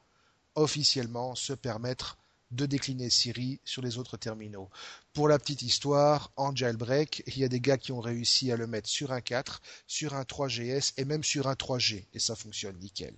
officiellement 0.55 1.35
se 1.35 1.53
permettre 1.53 2.17
de 2.53 2.67
décliner 2.67 3.11
Siri 3.11 3.61
sur 3.65 3.83
les 3.83 3.99
autres 3.99 4.17
terminaux. 4.17 4.71
Pour 5.13 5.29
la 5.29 5.39
petite 5.39 5.63
histoire, 5.63 6.31
en 6.37 6.55
jailbreak, 6.55 7.23
il 7.27 7.39
y 7.39 7.45
a 7.45 7.49
des 7.49 7.61
gars 7.61 7.77
qui 7.77 7.93
ont 7.93 8.01
réussi 8.01 8.53
à 8.53 8.57
le 8.57 8.67
mettre 8.67 8.89
sur 8.89 9.13
un 9.13 9.21
4, 9.21 9.61
sur 9.87 10.15
un 10.15 10.23
3GS 10.23 10.93
et 10.97 11.05
même 11.05 11.25
sur 11.25 11.49
un 11.49 11.55
3G, 11.55 12.05
et 12.15 12.19
ça 12.19 12.37
fonctionne 12.37 12.79
nickel. 12.79 13.15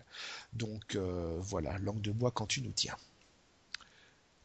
Donc 0.53 0.95
euh, 0.95 1.37
voilà, 1.41 1.79
langue 1.79 2.01
de 2.01 2.13
bois 2.13 2.31
quand 2.31 2.47
tu 2.47 2.63
nous 2.63 2.73
tiens. 2.73 2.97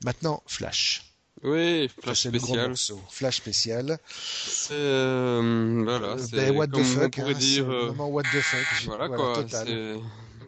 Maintenant, 0.04 0.44
Flash. 0.48 1.13
Oui, 1.44 1.90
Flash 2.02 2.28
spécial. 2.28 2.74
Flash 3.10 3.38
spécial. 3.38 3.98
C'est 4.08 4.74
euh, 4.74 5.82
voilà, 5.84 6.08
Euh, 6.14 6.18
c'est 6.18 6.36
ben, 6.36 6.56
what 6.56 6.68
the 6.68 6.72
comme 6.72 6.82
on 6.82 6.86
fuck, 6.86 7.12
pourrait 7.16 7.34
hein, 7.34 7.38
dire. 7.38 7.70
euh, 7.70 7.88
vraiment 7.88 8.08
what 8.08 8.24
the 8.24 8.40
fuck. 8.42 8.84
Voilà, 8.86 9.08
voilà, 9.08 9.24
quoi, 9.34 9.44
total. 9.44 10.00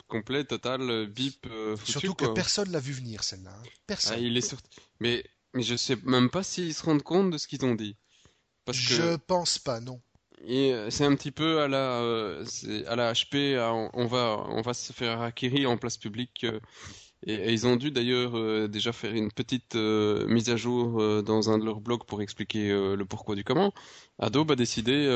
complet, 0.07 0.43
total, 0.45 0.81
euh, 0.89 1.05
bip, 1.05 1.47
foutu 1.77 1.91
Surtout 1.91 2.13
que 2.13 2.25
quoi. 2.25 2.33
personne 2.33 2.71
l'a 2.71 2.79
vu 2.79 2.93
venir 2.93 3.23
celle-là. 3.23 3.51
hein. 3.51 3.63
Ah, 3.65 3.69
Personne. 3.87 4.19
il 4.21 4.37
est 4.37 4.41
sorti. 4.41 4.69
Mais 4.99 5.23
mais 5.53 5.63
je 5.63 5.75
sais 5.75 5.97
même 6.03 6.29
pas 6.29 6.43
s'ils 6.43 6.73
se 6.73 6.83
rendent 6.83 7.03
compte 7.03 7.31
de 7.31 7.37
ce 7.37 7.47
qu'ils 7.47 7.65
ont 7.65 7.75
dit. 7.75 7.95
Parce 8.65 8.77
que 8.79 8.93
Je 8.93 9.15
pense 9.17 9.59
pas, 9.59 9.79
non. 9.79 10.01
Et 10.47 10.73
c'est 10.89 11.05
un 11.05 11.15
petit 11.15 11.31
peu 11.31 11.61
à 11.61 11.67
la, 11.67 11.97
à 12.87 12.95
la 12.95 13.13
HP, 13.13 13.57
à- 13.57 13.73
on 13.73 14.05
va, 14.05 14.45
on 14.49 14.61
va 14.61 14.73
se 14.73 14.93
faire 14.93 15.21
acquérir 15.21 15.69
en 15.71 15.77
place 15.77 15.97
publique. 15.97 16.45
Et, 17.25 17.33
et 17.33 17.51
ils 17.53 17.67
ont 17.67 17.75
dû 17.75 17.91
d'ailleurs 17.91 18.37
euh, 18.37 18.67
déjà 18.67 18.93
faire 18.93 19.13
une 19.13 19.31
petite 19.31 19.75
euh, 19.75 20.25
mise 20.27 20.49
à 20.49 20.55
jour 20.57 21.01
euh, 21.01 21.21
dans 21.21 21.49
un 21.49 21.57
de 21.57 21.65
leurs 21.65 21.81
blogs 21.81 22.05
pour 22.05 22.21
expliquer 22.21 22.69
le 22.69 23.03
pourquoi 23.05 23.35
du 23.35 23.43
comment. 23.43 23.73
Adobe 24.19 24.51
a 24.51 24.55
décidé, 24.55 25.07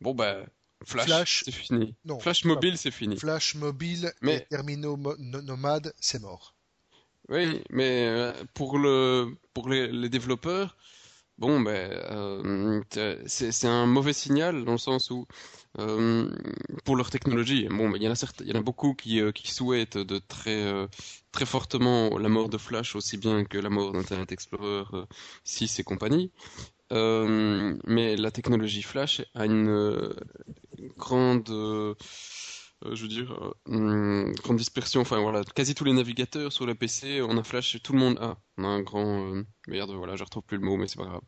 bon 0.00 0.14
bah, 0.14 0.36
Flash, 0.84 1.06
Flash, 1.06 1.42
c'est 1.44 1.52
fini. 1.52 1.94
non, 2.04 2.20
Flash 2.20 2.44
mobile, 2.44 2.78
c'est 2.78 2.92
fini. 2.92 3.16
Flash 3.16 3.56
mobile 3.56 4.12
Mais- 4.22 4.36
et 4.36 4.40
terminaux 4.48 4.96
mo- 4.96 5.16
nomades, 5.18 5.92
c'est 5.98 6.22
mort. 6.22 6.54
Oui, 7.28 7.60
mais 7.70 8.32
pour 8.54 8.78
le, 8.78 9.34
pour 9.52 9.68
les, 9.68 9.88
les 9.88 10.08
développeurs, 10.08 10.77
bon 11.38 11.60
ben, 11.60 11.90
euh, 12.10 12.82
c'est 13.26 13.66
un 13.66 13.86
mauvais 13.86 14.12
signal 14.12 14.64
dans 14.64 14.72
le 14.72 14.78
sens 14.78 15.10
où 15.10 15.26
euh, 15.78 16.30
pour 16.84 16.96
leur 16.96 17.10
technologie, 17.10 17.68
bon, 17.68 17.88
ben, 17.90 17.96
il 17.96 18.02
y 18.02 18.08
en 18.08 18.10
a 18.10 18.14
certes, 18.16 18.42
y 18.44 18.52
en 18.52 18.58
a 18.58 18.62
beaucoup 18.62 18.94
qui, 18.94 19.20
euh, 19.20 19.32
qui 19.32 19.50
souhaitent 19.52 19.98
de 19.98 20.18
très, 20.18 20.62
euh, 20.64 20.86
très 21.32 21.46
fortement 21.46 22.18
la 22.18 22.28
mort 22.28 22.48
de 22.48 22.58
Flash 22.58 22.96
aussi 22.96 23.16
bien 23.16 23.44
que 23.44 23.58
la 23.58 23.70
mort 23.70 23.92
d'Internet 23.92 24.32
Explorer 24.32 24.84
euh, 24.94 25.04
6 25.44 25.78
et 25.78 25.84
compagnie. 25.84 26.32
Euh, 26.92 27.76
mais 27.86 28.16
la 28.16 28.30
technologie 28.30 28.82
Flash 28.82 29.22
a 29.34 29.44
une 29.44 29.68
euh, 29.68 30.14
grande, 30.96 31.48
euh, 32.84 32.94
je 32.94 33.02
veux 33.02 33.08
dire, 33.08 33.32
euh, 33.32 33.74
hum, 33.74 34.32
grande 34.34 34.56
dispersion. 34.56 35.00
Enfin 35.00 35.20
voilà, 35.20 35.42
quasi 35.54 35.74
tous 35.74 35.84
les 35.84 35.92
navigateurs 35.92 36.52
sur 36.52 36.66
le 36.66 36.74
PC, 36.74 37.22
on 37.22 37.36
a 37.38 37.42
Flash, 37.42 37.78
tout 37.82 37.92
le 37.92 37.98
monde 37.98 38.18
a. 38.20 38.38
On 38.56 38.64
a 38.64 38.68
un 38.68 38.80
grand, 38.82 39.34
euh, 39.34 39.44
merde, 39.68 39.90
voilà, 39.92 40.16
je 40.16 40.24
retrouve 40.24 40.42
plus 40.44 40.58
le 40.58 40.64
mot, 40.64 40.76
mais 40.76 40.86
c'est 40.88 40.98
pas 40.98 41.04
grave. 41.06 41.20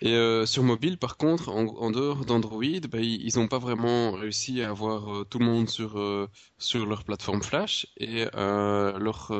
Et 0.00 0.12
euh, 0.14 0.44
sur 0.44 0.64
mobile, 0.64 0.98
par 0.98 1.16
contre, 1.16 1.48
en, 1.50 1.90
dehors 1.90 2.24
d'Android, 2.24 2.64
bah, 2.90 2.98
ils 2.98 3.22
ils 3.24 3.38
ont 3.38 3.46
pas 3.46 3.58
vraiment 3.58 4.12
réussi 4.12 4.60
à 4.62 4.70
avoir 4.70 5.14
euh, 5.14 5.24
tout 5.24 5.38
le 5.38 5.44
monde 5.44 5.68
sur 5.70 5.92
sur 6.58 6.86
leur 6.86 7.04
plateforme 7.04 7.42
Flash 7.42 7.86
et 7.96 8.24
leur 8.34 9.32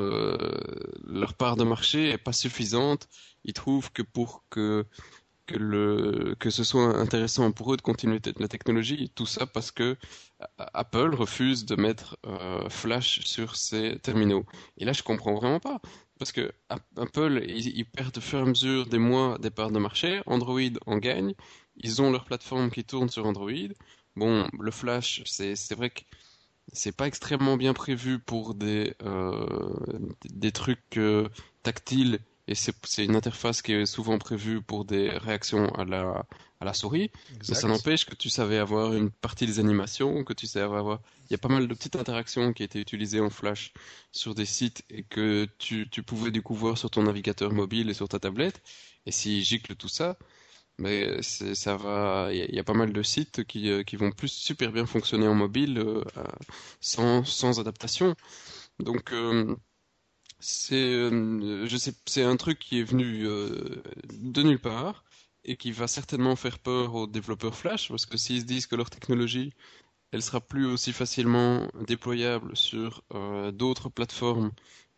leur 1.03 1.33
part 1.33 1.57
de 1.57 1.63
marché 1.65 2.09
est 2.09 2.17
pas 2.17 2.33
suffisante. 2.33 3.09
Ils 3.43 3.53
trouvent 3.53 3.91
que 3.91 4.01
pour 4.01 4.45
que 4.49 4.85
que 5.45 5.55
le 5.55 6.35
que 6.39 6.49
ce 6.49 6.63
soit 6.63 6.97
intéressant 6.97 7.51
pour 7.51 7.73
eux 7.73 7.77
de 7.77 7.81
continuer 7.81 8.19
la 8.37 8.47
technologie, 8.47 9.11
tout 9.15 9.25
ça 9.25 9.45
parce 9.45 9.71
que 9.71 9.97
Apple 10.57 11.15
refuse 11.15 11.65
de 11.65 11.75
mettre 11.75 12.17
euh, 12.25 12.69
Flash 12.69 13.21
sur 13.21 13.55
ses 13.55 13.99
terminaux. 13.99 14.45
Et 14.77 14.85
là, 14.85 14.93
je 14.93 15.03
comprends 15.03 15.33
vraiment 15.33 15.59
pas. 15.59 15.79
Parce 16.19 16.31
que 16.31 16.51
Apple, 16.69 17.43
ils, 17.47 17.85
perdent 17.85 18.17
au 18.17 18.21
fur 18.21 18.39
et 18.39 18.41
à 18.41 18.45
mesure 18.45 18.85
des 18.85 18.99
mois 18.99 19.37
des 19.39 19.49
parts 19.49 19.71
de 19.71 19.79
marché. 19.79 20.21
Android 20.25 20.59
en 20.85 20.97
gagne. 20.97 21.33
Ils 21.77 22.01
ont 22.01 22.11
leur 22.11 22.25
plateforme 22.25 22.69
qui 22.71 22.83
tourne 22.83 23.09
sur 23.09 23.25
Android. 23.25 23.51
Bon, 24.15 24.47
le 24.57 24.71
Flash, 24.71 25.21
c'est 25.25 25.75
vrai 25.75 25.89
que 25.89 26.01
c'est 26.71 26.95
pas 26.95 27.07
extrêmement 27.07 27.57
bien 27.57 27.73
prévu 27.73 28.19
pour 28.19 28.55
des 28.55 28.95
euh, 29.03 29.45
des 30.25 30.51
trucs 30.51 30.97
euh, 30.97 31.29
tactiles 31.63 32.19
et 32.47 32.55
c'est 32.55 33.03
une 33.03 33.15
interface 33.15 33.61
qui 33.61 33.73
est 33.73 33.85
souvent 33.85 34.17
prévue 34.19 34.61
pour 34.61 34.85
des 34.85 35.09
réactions 35.09 35.67
à 35.75 35.83
la 35.83 36.25
à 36.65 36.69
la 36.69 36.73
souris. 36.73 37.11
Mais 37.47 37.55
ça 37.55 37.67
n'empêche 37.67 38.05
que 38.05 38.15
tu 38.15 38.29
savais 38.29 38.57
avoir 38.57 38.93
une 38.93 39.11
partie 39.11 39.45
des 39.47 39.59
animations, 39.59 40.23
que 40.23 40.33
tu 40.33 40.47
savais 40.47 40.65
avoir. 40.77 41.01
Il 41.29 41.33
y 41.33 41.35
a 41.35 41.37
pas 41.39 41.49
mal 41.49 41.67
de 41.67 41.73
petites 41.73 41.95
interactions 41.95 42.53
qui 42.53 42.63
étaient 42.63 42.81
utilisées 42.81 43.19
en 43.21 43.29
Flash 43.29 43.73
sur 44.11 44.35
des 44.35 44.45
sites 44.45 44.83
et 44.89 45.03
que 45.03 45.47
tu, 45.59 45.89
tu 45.89 46.03
pouvais 46.03 46.31
du 46.31 46.41
coup 46.41 46.55
voir 46.55 46.77
sur 46.77 46.89
ton 46.91 47.03
navigateur 47.03 47.51
mobile 47.53 47.89
et 47.89 47.93
sur 47.93 48.07
ta 48.09 48.19
tablette. 48.19 48.61
Et 49.05 49.11
s'ils 49.11 49.43
giclent 49.43 49.75
tout 49.75 49.87
ça, 49.89 50.17
mais 50.79 51.21
ça 51.23 51.77
va. 51.77 52.29
Il 52.31 52.37
y, 52.37 52.41
a- 52.41 52.45
il 52.45 52.55
y 52.55 52.59
a 52.59 52.63
pas 52.63 52.73
mal 52.73 52.93
de 52.93 53.03
sites 53.03 53.45
qui, 53.45 53.69
euh, 53.69 53.83
qui 53.83 53.95
vont 53.97 54.11
plus 54.11 54.29
super 54.29 54.71
bien 54.71 54.85
fonctionner 54.85 55.27
en 55.27 55.35
mobile 55.35 55.77
euh, 55.79 56.03
sans, 56.81 57.23
sans 57.25 57.59
adaptation. 57.59 58.15
Donc 58.79 59.13
euh, 59.13 59.55
c'est 60.39 60.75
euh, 60.77 61.67
je 61.67 61.77
sais 61.77 61.93
c'est 62.07 62.23
un 62.23 62.37
truc 62.37 62.59
qui 62.59 62.79
est 62.81 62.83
venu 62.85 63.25
de 63.25 64.43
nulle 64.43 64.59
part 64.59 65.04
et 65.45 65.57
qui 65.57 65.71
va 65.71 65.87
certainement 65.87 66.35
faire 66.35 66.59
peur 66.59 66.95
aux 66.95 67.07
développeurs 67.07 67.55
Flash 67.55 67.89
parce 67.89 68.05
que 68.05 68.17
s'ils 68.17 68.41
se 68.41 68.45
disent 68.45 68.67
que 68.67 68.75
leur 68.75 68.89
technologie 68.89 69.53
elle 70.11 70.21
sera 70.21 70.39
plus 70.39 70.65
aussi 70.65 70.93
facilement 70.93 71.67
déployable 71.87 72.55
sur 72.55 73.03
euh, 73.13 73.51
d'autres 73.51 73.89
plateformes 73.89 74.51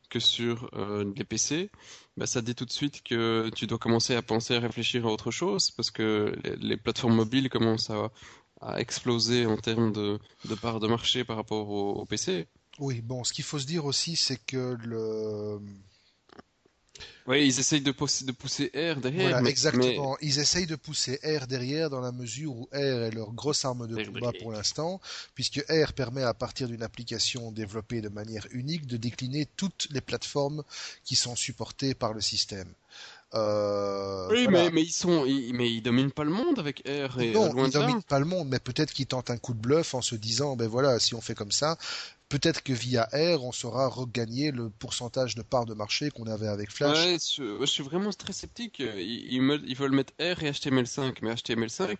que 0.10 0.20
sur 0.20 0.70
euh, 0.74 1.12
les 1.16 1.24
PC, 1.24 1.70
bah, 2.16 2.28
ça 2.28 2.42
dit 2.42 2.56
tout 2.56 2.66
de 2.66 2.72
suite 2.72 3.04
que 3.04 3.50
tu 3.56 3.68
dois 3.68 3.78
commencer 3.78 4.16
à 4.16 4.22
penser 4.22 4.56
à 4.56 4.60
réfléchir 4.60 5.06
à 5.06 5.12
autre 5.12 5.32
chose 5.32 5.72
parce 5.72 5.92
que 5.92 6.34
les, 6.60 6.78
plateformes 6.78 7.16
mobiles 7.16 7.50
commencent 7.50 7.90
à, 7.90 8.12
a 8.62 8.80
explosé 8.80 9.46
en 9.46 9.58
termes 9.58 9.92
de, 9.92 10.20
de 10.46 10.56
part 10.56 10.80
de 10.80 10.88
marché 10.88 11.24
par 11.24 11.36
rapport 11.36 11.70
au, 11.70 11.94
au 11.94 12.06
PC. 12.06 12.48
Oui, 12.80 13.02
bon, 13.02 13.24
ce 13.24 13.34
qu'il 13.34 13.44
faut 13.44 13.60
se 13.60 13.66
dire 13.66 13.86
aussi, 13.86 14.16
c'est 14.16 14.44
que 14.46 14.78
le... 14.80 15.60
Oui, 17.28 17.46
ils 17.46 17.60
essayent 17.60 17.82
de, 17.82 17.92
pousser- 17.92 18.26
de 18.26 18.32
pousser 18.32 18.72
R 18.74 19.02
derrière. 19.02 19.22
Voilà, 19.24 19.42
mais- 19.42 19.50
exactement. 19.50 20.18
Ils 20.22 20.40
essayent 20.40 20.66
de 20.68 20.76
pousser 20.76 21.20
R 21.24 21.46
derrière 21.48 21.90
dans 21.90 22.00
la 22.00 22.12
mesure 22.12 22.56
où 22.56 22.70
R 22.72 22.78
est 22.78 23.12
leur 23.12 23.34
grosse 23.34 23.66
arme 23.66 23.86
de 23.88 24.04
combat 24.06 24.32
pour 24.42 24.52
l'instant, 24.54 25.02
puisque 25.36 25.64
R 25.70 25.94
permet 25.94 26.24
à 26.24 26.34
partir 26.34 26.68
d'une 26.68 26.84
application 26.84 27.52
développée 27.52 28.02
de 28.02 28.10
manière 28.10 28.48
unique 28.52 28.88
de 28.88 28.98
décliner 28.98 29.46
toutes 29.58 29.88
les 29.92 30.02
plateformes 30.02 30.64
qui 31.04 31.16
sont 31.16 31.36
supportées 31.36 31.94
par 31.94 32.14
le 32.14 32.22
système. 32.22 32.68
Euh, 33.34 34.30
Oui, 34.30 34.44
voilà. 34.46 34.64
mais, 34.64 34.70
mais 34.72 34.82
ils 34.84 34.92
sont, 34.92 35.26
ils, 35.26 35.54
mais 35.54 35.70
ils 35.70 35.82
dominent 35.82 36.12
pas 36.12 36.24
le 36.24 36.30
monde 36.32 36.60
avec 36.60 36.80
R 36.88 37.20
et 37.20 37.32
non, 37.34 37.52
loin 37.52 37.66
ils 37.68 37.74
de 37.74 37.78
là. 37.80 37.86
dominent 37.86 38.04
pas 38.04 38.20
le 38.20 38.26
monde, 38.26 38.48
mais 38.50 38.60
peut-être 38.60 38.94
qu'ils 38.94 39.06
tentent 39.06 39.30
un 39.30 39.38
coup 39.38 39.54
de 39.54 39.60
bluff 39.60 39.94
en 39.94 40.02
se 40.02 40.16
disant, 40.16 40.56
ben 40.56 40.68
voilà, 40.68 40.98
si 41.00 41.14
on 41.14 41.20
fait 41.22 41.36
comme 41.36 41.52
ça, 41.52 41.78
peut-être 42.30 42.62
que 42.64 42.74
via 42.74 43.04
R, 43.14 43.44
on 43.44 43.52
saura 43.52 43.88
regagner 43.88 44.52
le 44.52 44.70
pourcentage 44.70 45.36
de 45.36 45.42
part 45.42 45.66
de 45.66 45.74
marché 45.74 46.10
qu'on 46.12 46.28
avait 46.28 46.48
avec 46.48 46.72
Flash. 46.72 46.98
Ouais, 46.98 47.18
je, 47.36 47.58
je 47.62 47.66
suis 47.66 47.84
vraiment 47.84 48.12
très 48.12 48.34
sceptique. 48.34 48.80
Ils, 48.80 49.34
ils 49.34 49.42
me- 49.42 49.62
ils 49.66 49.76
veulent 49.76 49.92
mettre 49.94 50.14
R 50.20 50.44
et 50.44 50.52
HTML5, 50.52 51.20
mais 51.22 51.34
HTML5, 51.34 51.98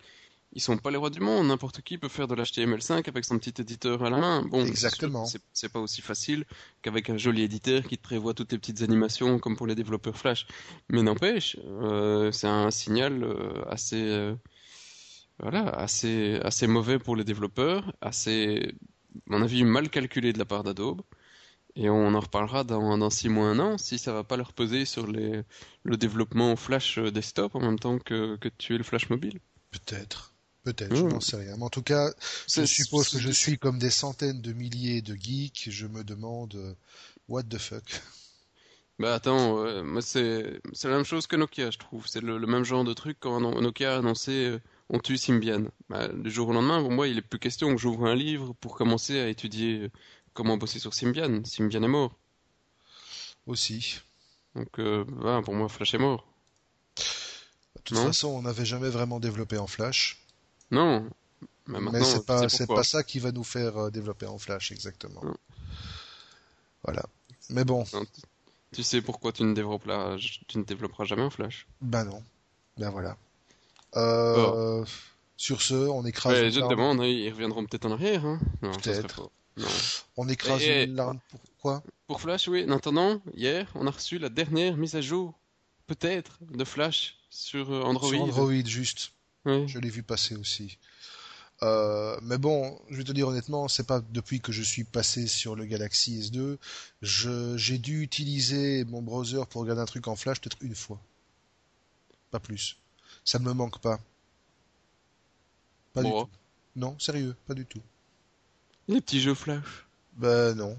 ils 0.52 0.60
sont 0.62 0.78
pas 0.78 0.90
les 0.90 0.96
rois 0.96 1.10
du 1.10 1.20
monde. 1.20 1.46
N'importe 1.46 1.82
qui 1.82 1.98
peut 1.98 2.08
faire 2.08 2.26
de 2.26 2.34
l'HTML5 2.34 3.08
avec 3.08 3.24
son 3.24 3.38
petit 3.38 3.60
éditeur 3.60 4.02
à 4.04 4.10
la 4.10 4.18
main. 4.18 4.42
Bon, 4.42 4.62
c'est 4.62 4.68
Exactement. 4.68 5.26
C'est 5.52 5.68
pas 5.70 5.80
aussi 5.80 6.00
facile 6.02 6.44
qu'avec 6.82 7.10
un 7.10 7.16
joli 7.18 7.42
éditeur 7.42 7.82
qui 7.84 7.96
te 7.98 8.02
prévoit 8.02 8.34
toutes 8.34 8.52
les 8.52 8.58
petites 8.58 8.82
animations 8.82 9.38
comme 9.38 9.56
pour 9.56 9.66
les 9.66 9.74
développeurs 9.74 10.16
Flash. 10.16 10.46
Mais 10.88 11.02
n'empêche, 11.02 11.56
euh, 11.66 12.32
c'est 12.32 12.46
un 12.48 12.70
signal 12.70 13.24
euh, 13.24 13.62
assez, 13.68 14.00
euh, 14.02 14.34
voilà, 15.38 15.68
assez, 15.68 16.38
assez 16.42 16.66
mauvais 16.66 16.98
pour 16.98 17.14
les 17.16 17.24
développeurs, 17.24 17.92
assez, 18.00 18.74
mon 19.26 19.42
avis, 19.42 19.64
mal 19.64 19.90
calculé 19.90 20.32
de 20.32 20.38
la 20.38 20.44
part 20.44 20.64
d'Adobe. 20.64 21.02
Et 21.76 21.90
on 21.90 22.14
en 22.14 22.20
reparlera 22.20 22.64
dans, 22.64 22.98
dans 22.98 23.10
6 23.10 23.28
mois, 23.30 23.48
un 23.48 23.58
an, 23.60 23.78
si 23.78 23.98
ça 23.98 24.12
va 24.12 24.24
pas 24.24 24.36
leur 24.36 24.52
peser 24.54 24.84
sur 24.86 25.06
les, 25.08 25.42
le 25.84 25.96
développement 25.98 26.56
Flash 26.56 26.98
euh, 26.98 27.10
desktop 27.12 27.54
en 27.56 27.60
même 27.60 27.78
temps 27.80 27.98
que, 27.98 28.36
que 28.36 28.48
tuer 28.50 28.78
le 28.78 28.84
Flash 28.84 29.10
mobile. 29.10 29.40
Peut-être. 29.70 30.34
Peut-être, 30.62 30.94
je 30.94 31.06
n'en 31.06 31.20
sais 31.20 31.36
rien. 31.38 31.56
Mais 31.56 31.62
en 31.64 31.70
tout 31.70 31.82
cas, 31.82 32.12
je 32.46 32.64
suppose 32.66 33.08
que 33.08 33.18
je 33.18 33.30
suis 33.30 33.58
comme 33.58 33.78
des 33.78 33.88
centaines 33.90 34.42
de 34.42 34.52
milliers 34.52 35.00
de 35.00 35.14
geeks. 35.14 35.68
Je 35.70 35.86
me 35.86 36.04
demande, 36.04 36.54
euh, 36.56 36.74
what 37.28 37.44
the 37.44 37.58
fuck. 37.58 37.84
Bah 38.98 39.14
attends, 39.14 39.58
euh, 39.64 39.82
moi 39.84 40.02
c'est 40.02 40.60
la 40.82 40.90
même 40.90 41.04
chose 41.04 41.26
que 41.28 41.36
Nokia, 41.36 41.70
je 41.70 41.78
trouve. 41.78 42.08
C'est 42.08 42.20
le, 42.20 42.36
le 42.38 42.46
même 42.48 42.64
genre 42.64 42.82
de 42.84 42.92
truc 42.94 43.16
quand 43.20 43.40
No- 43.40 43.60
Nokia 43.60 43.94
a 43.94 43.98
annoncé 43.98 44.58
on 44.90 44.98
tue 45.00 45.16
Symbian. 45.18 45.64
Bah, 45.88 46.08
du 46.08 46.30
jour 46.30 46.48
au 46.48 46.52
lendemain, 46.52 46.80
pour 46.80 46.90
moi, 46.90 47.08
il 47.08 47.18
est 47.18 47.22
plus 47.22 47.38
question 47.38 47.70
que 47.70 47.76
j'ouvre 47.80 48.06
un 48.06 48.14
livre 48.14 48.54
pour 48.60 48.76
commencer 48.76 49.18
à 49.20 49.28
étudier 49.28 49.80
euh, 49.82 49.90
comment 50.34 50.56
bosser 50.56 50.78
sur 50.78 50.94
Symbian. 50.94 51.42
Symbian 51.44 51.82
est 51.82 51.88
mort. 51.88 52.14
Aussi. 53.46 54.00
Donc 54.54 54.78
euh, 54.78 55.04
bah, 55.08 55.40
pour 55.44 55.54
moi, 55.54 55.68
Flash 55.68 55.94
est 55.94 55.98
mort. 55.98 56.26
De 56.96 57.80
toute 57.82 57.96
Non. 57.96 58.06
façon, 58.06 58.28
on 58.28 58.42
n'avait 58.42 58.64
jamais 58.66 58.88
vraiment 58.90 59.20
développé 59.20 59.56
en 59.58 59.66
Flash. 59.66 60.22
Non. 60.70 61.08
Bah, 61.66 61.78
mais 61.80 62.02
c'est 62.04 62.24
pas, 62.26 62.48
c'est 62.48 62.66
pas 62.66 62.82
ça 62.82 63.02
qui 63.02 63.18
va 63.18 63.30
nous 63.32 63.44
faire 63.44 63.76
euh, 63.76 63.90
développer 63.90 64.26
en 64.26 64.38
Flash, 64.38 64.72
exactement. 64.72 65.22
Non. 65.24 65.36
Voilà. 66.84 67.02
Mais 67.50 67.64
bon, 67.64 67.84
Non, 67.92 68.04
tu- 68.72 68.82
sais 68.82 69.00
pourquoi 69.02 69.32
tu 69.32 69.42
ne 69.44 69.54
développeras, 69.54 70.16
tu 70.46 70.58
ne 70.58 70.64
développeras 70.64 71.04
jamais 71.04 71.22
en 71.22 71.30
Flash. 71.30 71.66
ben 71.80 72.04
non. 72.04 72.22
Ben 72.76 72.90
voilà. 72.90 73.16
Euh, 73.96 74.84
Sur 75.36 75.62
ce, 75.62 75.74
on 75.74 76.04
écrase 76.04 76.32
Ouais, 76.34 76.50
je 76.50 76.56
te 76.56 76.60
larme. 76.60 76.70
demande, 76.70 77.00
ils 77.04 77.30
reviendront 77.30 77.64
peut-être 77.64 77.86
en 77.86 77.92
arrière. 77.92 78.24
Hein 78.26 78.40
Peut-être. 78.60 79.30
On 80.16 80.28
écrase 80.28 80.62
Et- 80.62 80.84
une 80.84 80.94
larme. 80.96 81.20
Pourquoi 81.30 81.82
Pour 82.06 82.20
Flash, 82.20 82.48
oui. 82.48 82.64
En 82.68 82.72
attendant, 82.76 83.20
hier, 83.34 83.70
on 83.74 83.86
a 83.86 83.90
reçu 83.90 84.18
la 84.18 84.28
dernière 84.28 84.76
mise 84.76 84.94
à 84.94 85.00
jour, 85.00 85.34
peut-être, 85.86 86.38
de 86.50 86.64
Flash 86.64 87.16
sur 87.30 87.72
euh, 87.72 87.82
Android. 87.82 88.08
Sur 88.10 88.22
Android, 88.22 88.52
juste. 88.64 89.12
Ouais. 89.44 89.66
Je 89.66 89.78
l'ai 89.78 89.90
vu 89.90 90.02
passer 90.02 90.36
aussi. 90.36 90.78
Euh, 91.62 92.16
mais 92.22 92.38
bon, 92.38 92.80
je 92.88 92.96
vais 92.96 93.04
te 93.04 93.10
dire 93.10 93.26
honnêtement, 93.26 93.66
c'est 93.66 93.86
pas 93.86 94.00
depuis 94.12 94.40
que 94.40 94.52
je 94.52 94.62
suis 94.62 94.84
passé 94.84 95.26
sur 95.26 95.56
le 95.56 95.64
Galaxy 95.64 96.20
S2, 96.20 96.56
je, 97.02 97.56
j'ai 97.56 97.78
dû 97.78 98.00
utiliser 98.02 98.84
mon 98.84 99.02
browser 99.02 99.42
pour 99.50 99.62
regarder 99.62 99.82
un 99.82 99.86
truc 99.86 100.06
en 100.06 100.14
flash 100.14 100.40
peut-être 100.40 100.58
une 100.60 100.76
fois. 100.76 101.00
Pas 102.30 102.38
plus. 102.38 102.76
Ça 103.28 103.38
ne 103.38 103.44
me 103.44 103.52
manque 103.52 103.78
pas. 103.80 104.00
Pas 105.92 106.00
Bon. 106.00 106.22
du 106.22 106.30
tout. 106.30 106.36
Non, 106.76 106.98
sérieux, 106.98 107.36
pas 107.46 107.52
du 107.52 107.66
tout. 107.66 107.82
Les 108.88 109.02
petits 109.02 109.20
jeux 109.20 109.34
Flash. 109.34 109.86
Ben 110.16 110.54
non. 110.54 110.78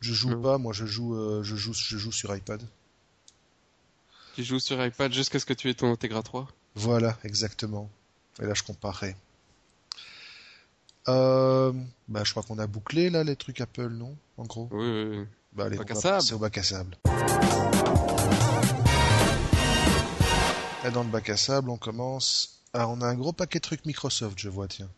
Je 0.00 0.14
joue 0.14 0.30
Non. 0.30 0.40
pas, 0.40 0.56
moi 0.56 0.72
je 0.72 0.86
joue, 0.86 1.14
euh, 1.14 1.42
je 1.42 1.54
joue, 1.56 1.74
je 1.74 1.98
joue 1.98 2.10
sur 2.10 2.34
iPad. 2.34 2.62
Tu 4.34 4.44
joues 4.44 4.60
sur 4.60 4.82
iPad 4.82 5.12
jusqu'à 5.12 5.38
ce 5.38 5.44
que 5.44 5.52
tu 5.52 5.68
aies 5.68 5.74
ton 5.74 5.94
Tegra 5.94 6.22
3. 6.22 6.48
Voilà, 6.74 7.18
exactement. 7.22 7.90
Et 8.40 8.46
là 8.46 8.54
je 8.54 8.62
comparerai. 8.62 9.14
Euh, 11.08 11.70
bah, 12.08 12.24
je 12.24 12.30
crois 12.30 12.42
qu'on 12.44 12.58
a 12.60 12.66
bouclé 12.66 13.10
là 13.10 13.24
les 13.24 13.36
trucs 13.36 13.60
Apple, 13.60 13.88
non 13.90 14.16
En 14.38 14.44
gros? 14.44 14.70
Oui, 14.72 14.86
oui, 14.86 15.18
oui. 15.18 15.26
Bah, 15.52 15.66
allez, 15.66 15.76
passer 15.76 16.32
au 16.32 16.38
bac 16.38 16.56
à 16.56 16.62
sable. 16.62 16.96
Dans 20.92 21.02
le 21.02 21.10
bac 21.10 21.30
à 21.30 21.36
sable, 21.36 21.70
on 21.70 21.78
commence. 21.78 22.60
Ah, 22.74 22.88
on 22.88 23.00
a 23.00 23.06
un 23.06 23.14
gros 23.14 23.32
paquet 23.32 23.58
de 23.58 23.62
trucs 23.64 23.86
Microsoft, 23.86 24.38
je 24.38 24.48
vois, 24.48 24.68
tiens. 24.68 24.90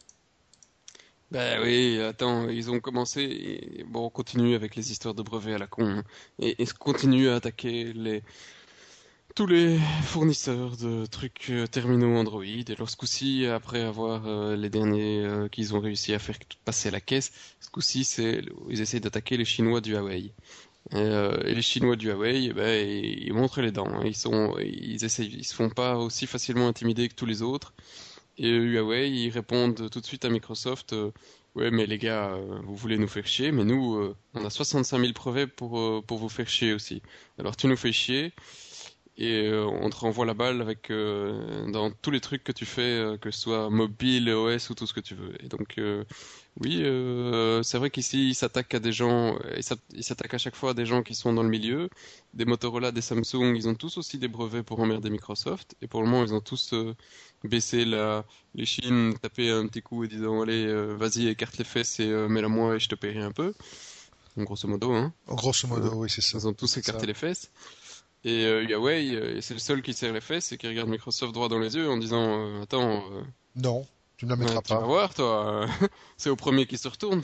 Ben 1.30 1.60
oui, 1.62 2.00
attends, 2.00 2.48
ils 2.48 2.70
ont 2.70 2.80
commencé. 2.80 3.22
et- 3.22 3.84
Bon, 3.84 4.06
on 4.06 4.10
continue 4.10 4.54
avec 4.54 4.76
les 4.76 4.92
histoires 4.92 5.14
de 5.14 5.22
brevets 5.22 5.54
à 5.54 5.58
la 5.58 5.66
con. 5.66 5.84
hein. 5.86 6.04
Et, 6.38 6.62
et 6.62 6.66
continue 6.78 7.28
à 7.28 7.36
attaquer 7.36 7.92
les 7.92 8.22
tous 9.34 9.46
les 9.46 9.78
fournisseurs 10.04 10.76
de 10.78 11.04
trucs 11.06 11.50
euh, 11.50 11.66
terminaux 11.66 12.16
Android. 12.16 12.42
Et 12.44 12.64
alors 12.74 12.88
ce 12.88 12.96
coup-ci, 12.96 13.46
après 13.46 13.82
avoir 13.82 14.26
euh, 14.26 14.56
les 14.56 14.70
derniers 14.70 15.20
euh, 15.24 15.48
qu'ils 15.48 15.74
ont 15.74 15.80
réussi 15.80 16.14
à 16.14 16.18
faire 16.18 16.38
passer 16.64 16.90
la 16.90 17.00
caisse, 17.00 17.32
ce 17.60 17.68
coup-ci, 17.70 18.00
ils 18.70 18.80
essayent 18.80 19.00
d'attaquer 19.00 19.36
les 19.36 19.44
Chinois 19.44 19.80
du 19.82 19.92
Huawei. 19.92 20.32
Et, 20.92 20.96
euh, 20.96 21.36
et 21.44 21.54
les 21.54 21.62
Chinois 21.62 21.96
du 21.96 22.08
Huawei, 22.08 22.44
eh 22.50 22.52
ben, 22.52 22.88
ils, 22.88 23.32
montrent 23.32 23.60
les 23.60 23.72
dents. 23.72 24.02
Ils 24.02 24.14
sont, 24.16 24.56
ils 24.58 25.04
essayent, 25.04 25.34
ils 25.36 25.44
se 25.44 25.54
font 25.54 25.68
pas 25.70 25.96
aussi 25.96 26.26
facilement 26.26 26.68
intimider 26.68 27.08
que 27.08 27.14
tous 27.14 27.26
les 27.26 27.42
autres. 27.42 27.74
Et 28.38 28.50
Huawei, 28.50 29.10
ils 29.10 29.30
répondent 29.30 29.90
tout 29.90 30.00
de 30.00 30.06
suite 30.06 30.24
à 30.24 30.30
Microsoft, 30.30 30.92
euh, 30.92 31.10
ouais 31.54 31.70
mais 31.70 31.86
les 31.86 31.98
gars, 31.98 32.34
euh, 32.34 32.60
vous 32.64 32.76
voulez 32.76 32.98
nous 32.98 33.08
faire 33.08 33.26
chier, 33.26 33.50
mais 33.50 33.64
nous, 33.64 33.96
euh, 33.96 34.14
on 34.34 34.44
a 34.44 34.50
65 34.50 35.00
000 35.00 35.12
brevets 35.14 35.46
pour, 35.46 36.04
pour 36.04 36.18
vous 36.18 36.28
faire 36.28 36.48
chier 36.48 36.74
aussi. 36.74 37.02
Alors 37.38 37.56
tu 37.56 37.66
nous 37.66 37.76
fais 37.76 37.92
chier, 37.92 38.32
et 39.18 39.46
euh, 39.46 39.64
on 39.66 39.88
te 39.90 39.96
renvoie 39.96 40.26
la 40.26 40.34
balle 40.34 40.60
avec 40.60 40.90
euh, 40.90 41.70
dans 41.70 41.90
tous 41.90 42.10
les 42.10 42.20
trucs 42.20 42.44
que 42.44 42.52
tu 42.52 42.66
fais, 42.66 42.82
euh, 42.82 43.16
que 43.16 43.30
ce 43.30 43.40
soit 43.40 43.70
mobile, 43.70 44.28
OS 44.30 44.70
ou 44.70 44.74
tout 44.74 44.86
ce 44.86 44.92
que 44.92 45.00
tu 45.00 45.14
veux. 45.14 45.32
Et 45.42 45.48
donc 45.48 45.78
euh, 45.78 46.04
oui, 46.60 46.80
euh, 46.84 47.62
c'est 47.62 47.78
vrai 47.78 47.90
qu'ici 47.90 48.28
ils 48.30 48.34
s'attaquent 48.34 48.74
à 48.74 48.78
des 48.80 48.92
gens, 48.92 49.38
ils 49.56 49.62
s'att- 49.62 49.80
ils 49.94 50.04
s'attaquent 50.04 50.34
à 50.34 50.38
chaque 50.38 50.56
fois 50.56 50.70
à 50.70 50.74
des 50.74 50.86
gens 50.86 51.02
qui 51.02 51.14
sont 51.14 51.32
dans 51.32 51.42
le 51.42 51.48
milieu. 51.48 51.88
Des 52.34 52.44
Motorola, 52.44 52.92
des 52.92 53.00
Samsung, 53.02 53.54
ils 53.56 53.68
ont 53.68 53.74
tous 53.74 53.96
aussi 53.98 54.18
des 54.18 54.28
brevets 54.28 54.62
pour 54.64 54.80
emmerder 54.80 55.10
Microsoft. 55.10 55.74
Et 55.82 55.86
pour 55.86 56.02
le 56.02 56.08
moment, 56.08 56.24
ils 56.24 56.34
ont 56.34 56.40
tous 56.40 56.72
euh, 56.74 56.94
baissé 57.44 57.84
la, 57.84 58.24
les 58.54 58.66
chines, 58.66 59.14
tapé 59.20 59.50
un 59.50 59.66
petit 59.66 59.82
coup 59.82 60.04
et 60.04 60.08
disant 60.08 60.42
allez, 60.42 60.66
euh, 60.66 60.94
vas-y, 60.96 61.28
écarte 61.28 61.56
les 61.58 61.64
fesses 61.64 62.00
et 62.00 62.08
euh, 62.10 62.28
mets-la 62.28 62.48
moi 62.48 62.76
et 62.76 62.80
je 62.80 62.88
te 62.88 62.94
paierai 62.94 63.20
un 63.22 63.32
peu. 63.32 63.54
Donc, 64.36 64.46
grosso 64.46 64.68
modo, 64.68 64.92
hein. 64.92 65.12
Grosso 65.28 65.66
modo, 65.66 65.92
oui, 65.94 66.10
c'est 66.10 66.20
ça. 66.20 66.38
Ils 66.38 66.46
ont 66.46 66.52
tous 66.52 66.76
écarté 66.76 67.06
les 67.06 67.14
fesses. 67.14 67.50
Et 68.28 68.44
euh, 68.44 68.62
Huawei, 68.66 69.14
euh, 69.14 69.40
c'est 69.40 69.54
le 69.54 69.60
seul 69.60 69.82
qui 69.82 69.94
serre 69.94 70.12
les 70.12 70.20
fesses 70.20 70.50
et 70.50 70.58
qui 70.58 70.66
regarde 70.66 70.88
Microsoft 70.88 71.32
droit 71.32 71.48
dans 71.48 71.60
les 71.60 71.76
yeux 71.76 71.88
en 71.88 71.96
disant 71.96 72.24
euh, 72.40 72.62
Attends, 72.62 73.04
Non, 73.54 73.86
tu 74.16 74.24
ne 74.26 74.30
la 74.30 74.36
mettras 74.36 74.56
ouais, 74.56 74.62
tu 74.64 74.72
vas 74.74 74.80
pas. 74.80 74.84
voir, 74.86 75.14
toi. 75.14 75.66
c'est 76.16 76.28
au 76.30 76.34
premier 76.36 76.66
qui 76.66 76.76
se 76.76 76.88
retourne. 76.88 77.22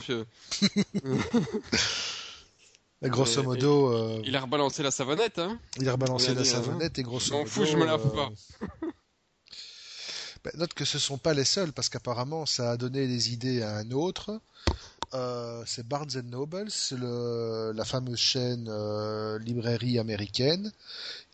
Et 3.01 3.09
grosso 3.09 3.41
Et- 3.41 3.45
modo, 3.45 3.91
euh, 3.91 4.21
il 4.23 4.33
a 4.35 4.39
rebalancé 4.41 4.81
la 4.81 4.91
savonnette, 4.91 5.39
hein. 5.39 5.59
il 5.77 5.89
a 5.89 5.91
rebalancé 5.91 6.29
a 6.29 6.33
la 6.35 6.41
hein. 6.41 6.45
savonnette 6.45 6.97
et 6.99 7.03
grosso 7.03 7.25
Je 7.27 7.33
m'en 7.33 7.39
modo. 7.39 7.49
fous, 7.49 7.65
je 7.65 7.75
me 7.77 7.85
lave 7.85 8.05
euh, 8.05 8.09
pas. 8.15 8.29
ben, 10.45 10.51
note 10.55 10.73
que 10.73 10.85
ce 10.85 10.99
sont 10.99 11.17
pas 11.17 11.33
les 11.33 11.43
seuls, 11.43 11.73
parce 11.73 11.89
qu'apparemment 11.89 12.45
ça 12.45 12.71
a 12.71 12.77
donné 12.77 13.07
des 13.07 13.33
idées 13.33 13.61
à 13.61 13.75
un 13.77 13.91
autre. 13.91 14.39
Euh, 15.13 15.63
c'est 15.67 15.87
Barnes 15.87 16.21
Nobles, 16.23 16.71
le, 16.91 17.71
la 17.75 17.85
fameuse 17.85 18.17
chaîne 18.17 18.67
euh, 18.67 19.37
librairie 19.39 19.99
américaine, 19.99 20.71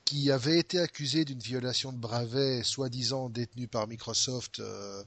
qui 0.04 0.32
avait 0.32 0.60
été 0.60 0.80
accusée 0.80 1.24
d'une 1.24 1.40
violation 1.40 1.94
de 1.94 1.98
brevet 1.98 2.64
soi-disant 2.64 3.30
détenue 3.30 3.68
par 3.68 3.88
Microsoft 3.88 4.60
euh, 4.60 5.04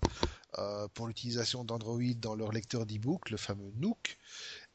pour 0.94 1.06
l'utilisation 1.06 1.64
d'Android 1.64 2.14
dans 2.16 2.34
leur 2.34 2.52
lecteur 2.52 2.86
d'e-book, 2.86 3.30
le 3.30 3.36
fameux 3.36 3.72
Nook. 3.76 4.16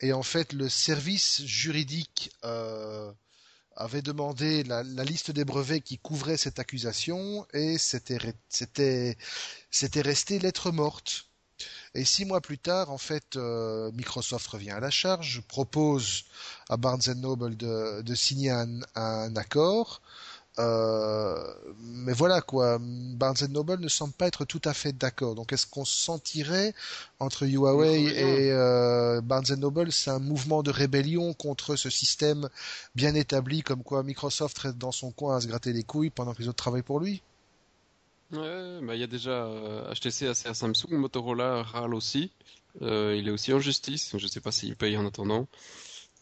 Et 0.02 0.14
en 0.14 0.24
fait, 0.24 0.54
le 0.54 0.70
service 0.70 1.44
juridique 1.46 2.32
avait 3.76 4.02
demandé 4.02 4.64
la, 4.64 4.84
liste 4.84 5.32
des 5.32 5.46
brevets 5.46 5.82
qui 5.82 5.98
couvraient 5.98 6.38
cette 6.38 6.60
accusation 6.60 7.48
et 7.54 7.78
c'était 7.78 8.20
c'était 8.50 10.02
resté 10.02 10.40
lettre 10.40 10.72
morte. 10.72 11.27
Et 11.98 12.06
six 12.06 12.26
mois 12.26 12.42
plus 12.42 12.60
tard, 12.60 12.92
en 12.92 13.00
fait, 13.00 13.36
euh, 13.36 13.92
Microsoft 13.94 14.46
revient 14.48 14.70
à 14.70 14.80
la 14.80 14.92
charge, 14.92 15.42
propose 15.48 16.26
à 16.70 16.78
Barnes 16.78 17.02
Noble 17.16 17.58
de, 17.58 18.04
de 18.04 18.16
signer 18.16 18.52
un, 18.52 18.82
un 18.94 19.36
accord. 19.36 20.02
Euh, 20.60 21.54
mais 21.80 22.14
voilà 22.14 22.42
quoi, 22.42 22.78
Barnes 22.80 23.48
Noble 23.50 23.80
ne 23.80 23.88
semble 23.88 24.14
pas 24.14 24.28
être 24.28 24.46
tout 24.46 24.62
à 24.66 24.76
fait 24.76 24.94
d'accord. 24.94 25.34
Donc 25.34 25.54
est-ce 25.54 25.66
qu'on 25.66 25.86
sentirait 25.86 26.76
entre 27.20 27.48
Huawei 27.48 28.04
et 28.04 28.52
euh, 28.52 29.20
Barnes 29.22 29.56
Noble, 29.58 29.92
c'est 29.92 30.12
un 30.12 30.20
mouvement 30.20 30.62
de 30.62 30.70
rébellion 30.70 31.34
contre 31.34 31.76
ce 31.76 31.90
système 31.90 32.48
bien 32.94 33.16
établi, 33.16 33.64
comme 33.64 33.82
quoi 33.84 34.04
Microsoft 34.04 34.58
reste 34.60 34.78
dans 34.78 34.92
son 34.92 35.12
coin 35.12 35.38
à 35.38 35.42
se 35.42 35.48
gratter 35.48 35.74
les 35.74 35.84
couilles 35.84 36.12
pendant 36.12 36.36
que 36.36 36.44
les 36.44 36.48
autres 36.48 36.64
travaillent 36.64 36.84
pour 36.84 37.00
lui? 37.00 37.24
Ouais, 38.32 38.80
bah 38.82 38.96
il 38.96 39.00
y 39.00 39.04
a 39.04 39.08
déjà 39.08 39.46
euh, 39.46 39.94
HTC, 39.94 40.28
Acer, 40.28 40.54
Samsung, 40.54 40.92
Motorola 40.92 41.64
râle 41.64 41.94
aussi. 41.94 42.32
Euh, 42.82 43.16
il 43.18 43.28
est 43.28 43.32
aussi 43.32 43.54
en 43.54 43.60
justice. 43.60 44.16
Je 44.18 44.28
sais 44.28 44.42
pas 44.42 44.52
s'il 44.52 44.76
paye 44.76 44.98
en 44.98 45.06
attendant. 45.06 45.48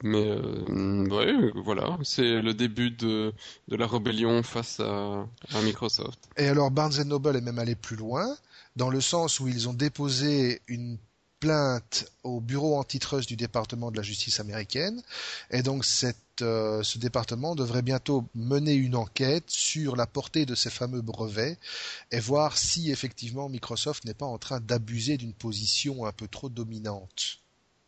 Mais 0.04 0.28
euh, 0.28 1.08
ouais, 1.08 1.52
voilà, 1.56 1.98
c'est 2.04 2.42
le 2.42 2.54
début 2.54 2.92
de, 2.92 3.34
de 3.70 3.76
la 3.76 3.88
rébellion 3.88 4.44
face 4.44 4.80
à, 4.82 5.26
à 5.54 5.62
Microsoft. 5.64 6.20
Et 6.38 6.48
alors 6.48 6.70
Barnes 6.70 7.02
Noble 7.06 7.38
est 7.38 7.42
même 7.42 7.60
allé 7.60 7.76
plus 7.76 7.96
loin, 7.96 8.36
dans 8.76 8.90
le 8.90 9.00
sens 9.02 9.40
où 9.40 9.48
ils 9.48 9.70
ont 9.70 9.74
déposé 9.74 10.62
une 10.68 10.98
plainte 11.46 12.12
au 12.24 12.42
bureau 12.42 12.76
antitrust 12.76 13.30
du 13.30 13.36
département 13.36 13.92
de 13.92 13.98
la 13.98 14.02
justice 14.02 14.40
américaine, 14.40 15.00
et 15.52 15.62
donc 15.62 15.86
euh, 16.42 16.82
ce 16.82 16.98
département 16.98 17.54
devrait 17.54 17.84
bientôt 17.84 18.28
mener 18.34 18.74
une 18.74 18.96
enquête 18.96 19.44
sur 19.46 19.96
la 19.96 20.08
portée 20.08 20.48
de 20.48 20.56
ces 20.56 20.72
fameux 20.72 21.02
brevets 21.02 21.60
et 22.12 22.20
voir 22.20 22.58
si 22.58 22.92
effectivement 22.92 23.48
Microsoft 23.48 24.06
n'est 24.06 24.16
pas 24.16 24.26
en 24.26 24.40
train 24.40 24.60
d'abuser 24.60 25.18
d'une 25.18 25.34
position 25.34 26.08
un 26.08 26.12
peu 26.12 26.28
trop 26.28 26.50
dominante. 26.50 27.42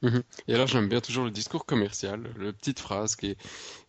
Mhm. 0.04 0.22
Et 0.48 0.54
alors 0.54 0.68
j'aime 0.68 0.88
bien 0.88 1.02
toujours 1.02 1.26
le 1.26 1.32
discours 1.32 1.66
commercial, 1.66 2.32
la 2.38 2.54
petite 2.54 2.80
phrase 2.80 3.16
qui 3.16 3.32
est 3.32 3.38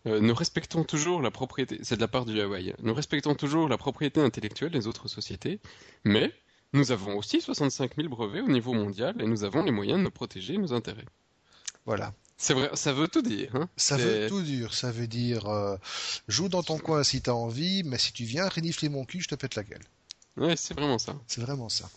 euh, 0.07 0.19
nous 0.19 0.33
respectons 0.33 0.83
toujours 0.83 1.21
la 1.21 1.29
propriété, 1.29 1.77
c'est 1.83 1.97
de 1.97 2.01
la 2.01 2.07
part 2.07 2.25
du 2.25 2.33
Huawei, 2.33 2.73
nous 2.81 2.95
respectons 2.95 3.35
toujours 3.35 3.69
la 3.69 3.77
propriété 3.77 4.19
intellectuelle 4.19 4.71
des 4.71 4.87
autres 4.87 5.07
sociétés, 5.07 5.59
mais 6.03 6.33
nous 6.73 6.91
avons 6.91 7.17
aussi 7.17 7.41
65 7.41 7.95
000 7.95 8.09
brevets 8.09 8.41
au 8.41 8.47
niveau 8.49 8.73
mondial 8.73 9.15
et 9.21 9.25
nous 9.25 9.43
avons 9.43 9.63
les 9.63 9.71
moyens 9.71 9.97
de 9.99 10.03
nous 10.03 10.11
protéger 10.11 10.57
nos 10.57 10.73
intérêts. 10.73 11.05
Voilà. 11.85 12.13
C'est 12.37 12.53
vrai, 12.53 12.69
ça 12.75 12.93
veut 12.93 13.07
tout 13.09 13.21
dire. 13.21 13.53
Hein 13.55 13.67
Ça 13.75 13.97
veut 13.97 14.27
tout 14.29 14.41
dire. 14.41 14.73
Ça 14.73 14.91
veut 14.91 15.07
dire 15.07 15.47
euh, 15.47 15.75
joue 16.27 16.47
dans 16.47 16.63
ton 16.63 16.77
coin 16.77 17.03
si 17.03 17.21
t'as 17.21 17.33
envie, 17.33 17.83
mais 17.83 17.97
si 17.97 18.13
tu 18.13 18.23
viens 18.23 18.47
renifler 18.47 18.87
mon 18.87 19.03
cul, 19.03 19.19
je 19.21 19.27
te 19.27 19.35
pète 19.35 19.55
la 19.55 19.63
gueule. 19.63 19.83
Ouais, 20.37 20.55
c'est 20.55 20.73
vraiment 20.73 20.99
ça. 20.99 21.15
C'est 21.27 21.41
vraiment 21.41 21.67
ça. 21.67 21.89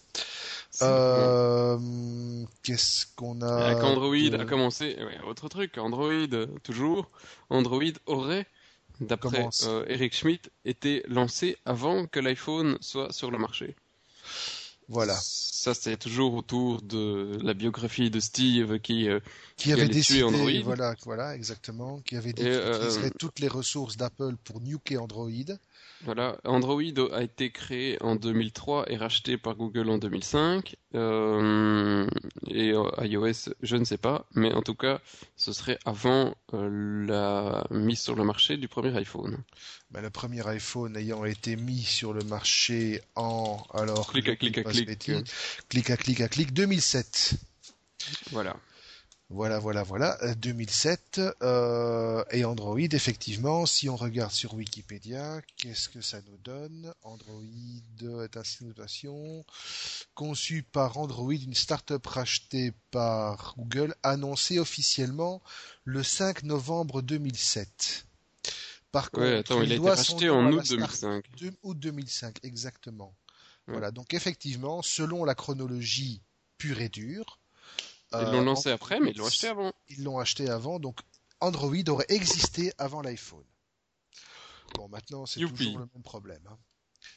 Euh, 0.82 1.78
Qu'est-ce 2.62 3.06
qu'on 3.14 3.40
a 3.42 3.66
Avec 3.66 3.84
Android 3.84 4.16
de- 4.16 4.36
a 4.38 4.44
commencé, 4.44 4.96
ouais, 4.98 5.20
autre 5.26 5.48
truc, 5.48 5.76
Android, 5.78 6.26
toujours, 6.62 7.10
Android 7.50 7.82
aurait, 8.06 8.46
d'après 9.00 9.46
euh, 9.64 9.84
Eric 9.86 10.14
Schmidt, 10.14 10.50
été 10.64 11.04
lancé 11.06 11.56
avant 11.64 12.06
que 12.06 12.18
l'iPhone 12.20 12.78
soit 12.80 13.12
sur 13.12 13.30
le 13.30 13.38
marché. 13.38 13.76
Voilà. 14.88 15.16
Ça, 15.20 15.74
c'est 15.74 15.96
toujours 15.96 16.34
autour 16.34 16.82
de 16.82 17.38
la 17.42 17.54
biographie 17.54 18.10
de 18.10 18.20
Steve 18.20 18.80
qui... 18.80 19.08
euh, 19.08 19.20
Qui 19.56 19.64
qui 19.68 19.72
avait 19.72 19.88
décidé, 19.88 20.22
Android. 20.22 20.50
voilà, 20.64 20.94
voilà, 21.04 21.34
exactement, 21.34 22.00
qui 22.00 22.16
avait 22.16 22.32
dit 22.32 22.42
qu'il 22.42 22.50
euh, 22.50 23.08
toutes 23.18 23.38
les 23.38 23.48
ressources 23.48 23.96
d'Apple 23.96 24.36
pour 24.44 24.60
nuker 24.60 24.98
Android. 24.98 25.30
Voilà, 26.04 26.36
Android 26.44 26.82
a 27.12 27.22
été 27.22 27.50
créé 27.50 27.96
en 28.02 28.16
2003 28.16 28.90
et 28.90 28.96
racheté 28.96 29.36
par 29.36 29.54
Google 29.54 29.88
en 29.88 29.98
2005. 29.98 30.74
Euh, 30.94 32.06
et 32.48 32.72
euh, 32.72 32.90
iOS, 33.02 33.54
je 33.62 33.76
ne 33.76 33.84
sais 33.84 33.98
pas, 33.98 34.26
mais 34.34 34.52
en 34.52 34.62
tout 34.62 34.74
cas, 34.74 35.00
ce 35.36 35.52
serait 35.52 35.78
avant 35.84 36.34
euh, 36.54 37.06
la 37.06 37.64
mise 37.70 38.00
sur 38.00 38.16
le 38.16 38.24
marché 38.24 38.56
du 38.56 38.66
premier 38.66 38.96
iPhone. 38.96 39.38
Ben, 39.92 40.00
le 40.00 40.10
premier 40.10 40.46
iPhone 40.48 40.96
ayant 40.96 41.24
été 41.24 41.54
mis 41.54 41.82
sur 41.82 42.12
le 42.12 42.24
marché 42.24 43.00
en 43.14 43.62
alors 43.72 44.10
Clic 44.10 44.28
à 44.28 44.36
clic 44.36 44.58
à 44.58 44.64
clic. 44.64 44.88
clic 45.68 45.90
à 45.90 45.96
clic 45.96 46.20
à 46.20 46.28
clic 46.28 46.52
2007. 46.52 47.34
Voilà. 48.32 48.56
Voilà, 49.34 49.58
voilà, 49.58 49.82
voilà, 49.82 50.18
euh, 50.24 50.34
2007 50.34 51.18
euh, 51.40 52.22
et 52.32 52.44
Android 52.44 52.78
effectivement. 52.78 53.64
Si 53.64 53.88
on 53.88 53.96
regarde 53.96 54.30
sur 54.30 54.52
Wikipédia, 54.52 55.40
qu'est-ce 55.56 55.88
que 55.88 56.02
ça 56.02 56.20
nous 56.28 56.36
donne? 56.44 56.92
Android 57.02 57.40
est 58.24 58.36
ainsi 58.36 58.62
notation 58.64 59.44
conçu 60.14 60.62
par 60.62 60.98
Android, 60.98 61.32
une 61.32 61.54
start-up 61.54 62.06
rachetée 62.06 62.72
par 62.90 63.54
Google, 63.56 63.94
annoncée 64.02 64.58
officiellement 64.58 65.40
le 65.84 66.02
5 66.02 66.42
novembre 66.42 67.00
2007. 67.00 68.04
Par 68.92 69.10
contre, 69.10 69.26
Ouais, 69.26 69.38
attends, 69.38 69.62
il 69.62 69.72
a 69.72 69.76
été 69.76 69.88
racheté 69.88 70.28
en 70.28 70.52
août 70.52 70.62
start- 70.66 70.78
2005. 71.00 71.24
de- 71.40 71.52
août 71.62 71.78
2005, 71.78 72.36
exactement. 72.42 73.14
Ouais. 73.66 73.72
Voilà, 73.72 73.90
donc 73.92 74.12
effectivement, 74.12 74.82
selon 74.82 75.24
la 75.24 75.34
chronologie 75.34 76.20
pure 76.58 76.82
et 76.82 76.90
dure, 76.90 77.38
Ils 78.14 78.18
euh, 78.18 78.32
l'ont 78.32 78.42
lancé 78.42 78.70
après, 78.70 79.00
mais 79.00 79.10
ils 79.10 79.16
l'ont 79.18 79.26
acheté 79.26 79.48
avant. 79.48 79.72
Ils 79.88 80.02
l'ont 80.04 80.18
acheté 80.18 80.48
avant, 80.50 80.78
donc 80.78 81.00
Android 81.40 81.74
aurait 81.88 82.06
existé 82.08 82.72
avant 82.78 83.02
l'iPhone. 83.02 83.44
Bon, 84.74 84.88
maintenant 84.88 85.26
c'est 85.26 85.40
toujours 85.40 85.78
le 85.78 85.86
même 85.94 86.02
problème. 86.02 86.42
hein. 86.48 86.58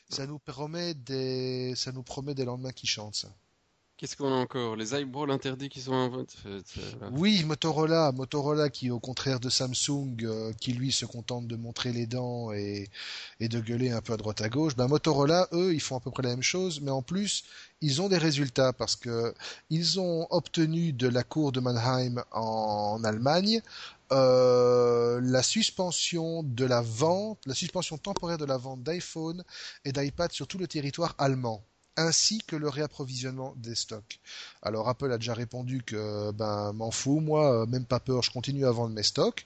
Ça 0.10 0.26
nous 0.26 0.40
promet 0.40 0.94
des, 0.94 1.74
ça 1.76 1.92
nous 1.92 2.04
promet 2.04 2.34
des 2.34 2.46
lendemains 2.46 2.72
qui 2.72 2.88
chantent. 2.88 3.16
Ça. 3.16 3.34
Qu'est-ce 3.98 4.18
qu'on 4.18 4.34
a 4.34 4.36
encore? 4.36 4.76
Les 4.76 4.94
eyeballs 4.94 5.32
interdits 5.32 5.70
qui 5.70 5.80
sont 5.80 6.26
euh, 6.46 6.62
Oui, 7.14 7.46
Motorola, 7.46 8.12
Motorola 8.12 8.70
qui 8.70 8.92
au 8.92 9.00
contraire 9.00 9.40
de 9.40 9.50
Samsung, 9.50 10.18
euh, 10.24 10.52
qui 10.60 10.74
lui 10.74 10.92
se 10.92 11.06
contente 11.06 11.48
de 11.48 11.56
montrer 11.56 11.94
les 11.94 12.06
dents 12.06 12.52
et, 12.52 12.90
et 13.40 13.48
de 13.48 13.62
gueuler 13.62 13.92
un 13.92 14.02
peu 14.02 14.12
à 14.12 14.18
droite 14.18 14.42
à 14.42 14.50
gauche, 14.50 14.76
ben 14.76 14.90
Motorola, 14.90 15.48
eux, 15.54 15.74
ils 15.74 15.80
font 15.80 15.96
à 15.96 16.02
peu 16.02 16.12
près 16.12 16.24
la 16.24 16.30
même 16.30 16.44
chose, 16.44 16.82
mais 16.82 16.92
en 16.92 17.02
plus, 17.02 17.46
ils 17.80 18.02
ont 18.02 18.10
des 18.10 18.18
résultats 18.18 18.74
parce 18.74 18.98
que 18.98 19.34
ils 19.70 19.98
ont 19.98 20.28
obtenu 20.30 20.92
de 20.92 21.08
la 21.08 21.24
cour 21.24 21.54
de 21.54 21.62
Mannheim 21.62 22.22
en 22.32 23.02
Allemagne 23.06 23.62
euh, 24.12 25.22
la 25.24 25.42
suspension 25.42 26.44
de 26.44 26.66
la 26.66 26.82
vente, 26.82 27.40
la 27.46 27.56
suspension 27.56 27.98
temporaire 27.98 28.38
de 28.38 28.46
la 28.46 28.58
vente 28.58 28.84
d'iPhone 28.84 29.44
et 29.86 29.94
d'iPad 29.94 30.34
sur 30.34 30.48
tout 30.48 30.58
le 30.58 30.68
territoire 30.68 31.16
allemand 31.18 31.64
ainsi 31.98 32.40
que 32.46 32.56
le 32.56 32.70
réapprovisionnement 32.70 33.54
des 33.58 33.76
stocks. 33.76 34.20
Alors 34.62 34.90
Apple 34.90 35.12
a 35.12 35.18
déjà 35.18 35.34
répondu 35.34 35.82
que 35.84 36.32
ben 36.32 36.74
m'en 36.74 36.92
fous, 36.92 37.20
moi 37.20 37.64
euh, 37.64 37.66
même 37.66 37.86
pas 37.86 38.00
peur, 38.00 38.22
je 38.24 38.32
continue 38.32 38.66
à 38.66 38.72
vendre 38.72 38.94
mes 38.94 39.04
stocks. 39.04 39.46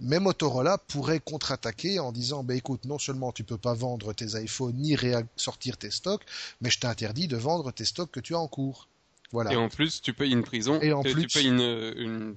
Mais 0.00 0.20
Motorola 0.20 0.78
pourrait 0.78 1.18
contre-attaquer 1.18 1.98
en 1.98 2.12
disant 2.12 2.44
bah 2.44 2.54
écoute, 2.54 2.84
non 2.84 2.98
seulement 2.98 3.32
tu 3.32 3.42
peux 3.42 3.58
pas 3.58 3.74
vendre 3.74 4.12
tes 4.12 4.40
iPhones 4.40 4.76
ni 4.76 4.96
sortir 5.36 5.76
tes 5.76 5.90
stocks, 5.90 6.22
mais 6.60 6.70
je 6.70 6.78
t'interdis 6.78 7.26
de 7.26 7.36
vendre 7.36 7.72
tes 7.72 7.84
stocks 7.84 8.10
que 8.10 8.20
tu 8.20 8.34
as 8.34 8.38
en 8.38 8.46
cours. 8.48 8.88
Voilà. 9.32 9.52
Et 9.52 9.56
en 9.56 9.68
plus, 9.68 10.00
tu 10.00 10.14
payes 10.14 10.32
une 10.32 10.42
prison. 10.42 10.80
Et 10.80 10.92
en 10.92 11.02
tu, 11.02 11.08
tu 11.10 11.14
plus- 11.14 11.26
payes 11.26 11.48
une, 11.48 11.60
une, 11.60 12.36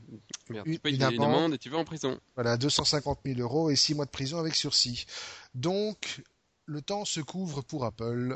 merde, 0.50 0.68
Une- 0.68 0.74
tu 0.74 0.80
payes 0.80 0.96
une 0.96 1.02
une, 1.02 1.04
amende. 1.08 1.24
amende 1.36 1.54
et 1.54 1.58
tu 1.58 1.70
vas 1.70 1.78
en 1.78 1.86
prison. 1.86 2.20
Voilà, 2.36 2.58
250 2.58 3.20
000 3.26 3.40
euros 3.40 3.70
et 3.70 3.78
6 3.78 3.94
mois 3.96 4.04
de 4.06 4.10
prison 4.10 4.40
avec 4.40 4.56
sursis. 4.56 5.06
Donc, 5.56 6.22
le 6.66 6.82
temps 6.82 7.06
se 7.06 7.22
couvre 7.22 7.62
pour 7.62 7.86
Apple. 7.86 8.36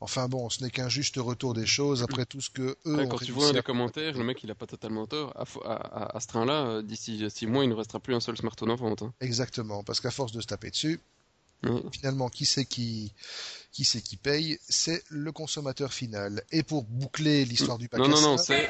Enfin 0.00 0.28
bon, 0.28 0.48
ce 0.48 0.62
n'est 0.62 0.70
qu'un 0.70 0.88
juste 0.88 1.16
retour 1.16 1.54
des 1.54 1.66
choses 1.66 2.04
après 2.04 2.24
tout 2.24 2.40
ce 2.40 2.50
que 2.50 2.76
eux 2.86 2.96
Ouais, 2.96 3.02
ont 3.04 3.08
quand 3.08 3.18
tu 3.18 3.32
vois 3.32 3.48
à- 3.48 3.52
les 3.52 3.62
commentaires, 3.62 4.16
le 4.16 4.22
mec 4.22 4.42
il 4.44 4.50
a 4.50 4.54
pas 4.54 4.66
totalement 4.66 5.06
tort. 5.08 5.32
À, 5.36 5.42
fo- 5.44 5.64
à, 5.64 5.72
à- 5.74 6.16
à 6.16 6.20
ce 6.20 6.28
train-là, 6.28 6.66
euh, 6.66 6.82
d'ici 6.82 7.24
six 7.30 7.46
mois, 7.46 7.64
il 7.64 7.70
ne 7.70 7.74
restera 7.74 7.98
plus 7.98 8.14
un 8.14 8.20
seul 8.20 8.36
smartphone 8.36 8.70
en 8.70 8.76
vente. 8.76 9.02
hein. 9.02 9.12
Exactement, 9.20 9.82
parce 9.82 10.00
qu'à 10.00 10.12
force 10.12 10.30
de 10.30 10.40
se 10.40 10.46
taper 10.46 10.70
dessus, 10.70 11.00
finalement, 11.92 12.28
qui 12.28 12.46
c'est 12.46 12.64
qui, 12.64 13.12
qui 13.72 13.84
c'est 13.84 14.00
qui 14.00 14.16
paye? 14.16 14.58
C'est 14.68 15.02
le 15.08 15.32
consommateur 15.32 15.92
final. 15.92 16.44
Et 16.52 16.62
pour 16.62 16.84
boucler 16.84 17.44
l'histoire 17.44 17.78
du 17.78 17.88
paquet, 17.88 18.02
Non, 18.04 18.08
non, 18.08 18.20
non, 18.20 18.36
c'est 18.38 18.68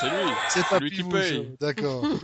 c'est 0.00 0.08
lui. 0.10 0.32
c'est 0.50 0.66
pas 0.66 0.78
lui 0.78 0.90
qui 0.90 1.04
paye. 1.04 1.56
D'accord. 1.60 2.04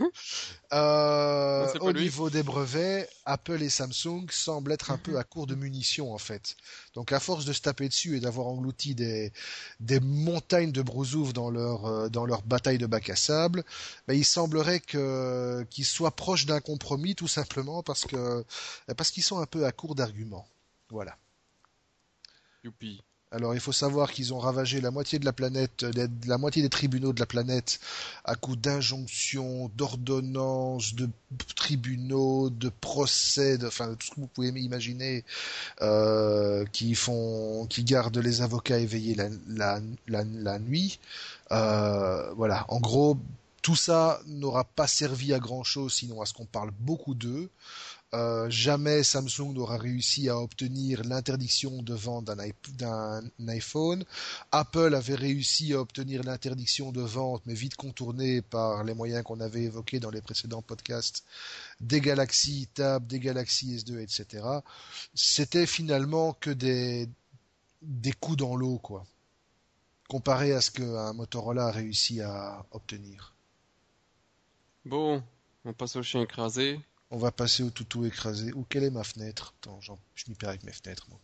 Euh, 0.73 1.67
au 1.81 1.91
lui. 1.91 2.03
niveau 2.03 2.29
des 2.29 2.43
brevets, 2.43 3.09
Apple 3.25 3.61
et 3.61 3.67
Samsung 3.67 4.27
semblent 4.31 4.71
être 4.71 4.91
un 4.91 4.97
peu 4.97 5.17
à 5.17 5.25
court 5.25 5.45
de 5.45 5.53
munitions 5.53 6.13
en 6.13 6.17
fait. 6.17 6.55
Donc 6.93 7.11
à 7.11 7.19
force 7.19 7.43
de 7.43 7.51
se 7.51 7.59
taper 7.59 7.89
dessus 7.89 8.15
et 8.15 8.19
d'avoir 8.21 8.47
englouti 8.47 8.95
des, 8.95 9.33
des 9.81 9.99
montagnes 9.99 10.71
de 10.71 10.81
brousouf 10.81 11.33
dans 11.33 11.49
leur 11.49 11.85
euh, 11.87 12.07
dans 12.07 12.25
leur 12.25 12.41
bataille 12.43 12.77
de 12.77 12.85
bac 12.85 13.09
à 13.09 13.17
sable, 13.17 13.65
ben, 14.07 14.13
il 14.13 14.23
semblerait 14.23 14.79
que 14.79 15.65
qu'ils 15.69 15.83
soient 15.83 16.15
proches 16.15 16.45
d'un 16.45 16.61
compromis 16.61 17.15
tout 17.15 17.27
simplement 17.27 17.83
parce 17.83 18.05
que 18.05 18.45
parce 18.95 19.11
qu'ils 19.11 19.23
sont 19.23 19.39
un 19.39 19.45
peu 19.45 19.65
à 19.65 19.73
court 19.73 19.95
d'arguments. 19.95 20.47
Voilà. 20.89 21.17
Youpi. 22.63 23.03
Alors 23.33 23.53
il 23.53 23.61
faut 23.61 23.71
savoir 23.71 24.11
qu'ils 24.11 24.33
ont 24.33 24.39
ravagé 24.39 24.81
la 24.81 24.91
moitié 24.91 25.17
de 25.17 25.23
la 25.23 25.31
planète, 25.31 25.83
euh, 25.83 26.07
la 26.27 26.37
moitié 26.37 26.61
des 26.61 26.69
tribunaux 26.69 27.13
de 27.13 27.19
la 27.21 27.25
planète 27.25 27.79
à 28.25 28.35
coup 28.35 28.57
d'injonctions, 28.57 29.71
d'ordonnances, 29.77 30.95
de 30.95 31.07
tribunaux, 31.55 32.49
de 32.49 32.67
procès, 32.67 33.57
de, 33.57 33.67
enfin 33.67 33.95
tout 33.95 34.07
ce 34.07 34.11
que 34.11 34.19
vous 34.19 34.27
pouvez 34.27 34.49
imaginer, 34.49 35.23
euh, 35.81 36.65
qui 36.73 36.93
font, 36.93 37.67
qui 37.69 37.85
gardent 37.85 38.17
les 38.17 38.41
avocats 38.41 38.79
éveillés 38.79 39.15
la, 39.47 40.59
nuit. 40.59 40.99
Euh, 41.51 42.33
voilà, 42.33 42.65
en 42.67 42.81
gros, 42.81 43.17
tout 43.61 43.77
ça 43.77 44.19
n'aura 44.25 44.65
pas 44.65 44.87
servi 44.87 45.33
à 45.33 45.39
grand 45.39 45.63
chose, 45.63 45.93
sinon 45.93 46.21
à 46.21 46.25
ce 46.25 46.33
qu'on 46.33 46.45
parle 46.45 46.71
beaucoup 46.79 47.13
d'eux. 47.13 47.49
Euh, 48.13 48.49
jamais 48.49 49.03
Samsung 49.03 49.53
n'aura 49.53 49.77
réussi 49.77 50.27
à 50.27 50.37
obtenir 50.37 51.01
l'interdiction 51.03 51.81
de 51.81 51.93
vente 51.93 52.25
d'un 52.25 53.21
iPhone. 53.47 54.03
Apple 54.51 54.95
avait 54.95 55.15
réussi 55.15 55.73
à 55.73 55.79
obtenir 55.79 56.23
l'interdiction 56.23 56.91
de 56.91 57.01
vente, 57.01 57.41
mais 57.45 57.53
vite 57.53 57.75
contournée 57.75 58.41
par 58.41 58.83
les 58.83 58.93
moyens 58.93 59.23
qu'on 59.23 59.39
avait 59.39 59.63
évoqués 59.63 60.01
dans 60.01 60.09
les 60.09 60.21
précédents 60.21 60.61
podcasts, 60.61 61.23
des 61.79 62.01
Galaxy 62.01 62.67
Tab, 62.73 63.07
des 63.07 63.19
Galaxy 63.19 63.77
S2, 63.77 63.99
etc. 63.99 64.45
C'était 65.13 65.65
finalement 65.65 66.33
que 66.33 66.49
des, 66.49 67.07
des 67.81 68.11
coups 68.11 68.37
dans 68.37 68.57
l'eau, 68.57 68.77
quoi. 68.77 69.05
Comparé 70.09 70.51
à 70.51 70.59
ce 70.59 70.71
qu'un 70.71 71.13
Motorola 71.13 71.67
a 71.67 71.71
réussi 71.71 72.19
à 72.19 72.65
obtenir. 72.71 73.33
Bon, 74.83 75.23
on 75.63 75.71
passe 75.71 75.95
au 75.95 76.03
chien 76.03 76.21
écrasé. 76.21 76.81
On 77.13 77.17
va 77.17 77.29
passer 77.29 77.61
au 77.61 77.69
toutou 77.69 78.05
écrasé. 78.05 78.53
Ou 78.53 78.65
quelle 78.69 78.85
est 78.85 78.89
ma 78.89 79.03
fenêtre? 79.03 79.53
Attends, 79.59 79.81
je 79.81 80.23
m'y 80.29 80.35
perds 80.35 80.47
avec 80.47 80.63
mes 80.63 80.71
fenêtres, 80.71 81.07
moi. 81.09 81.19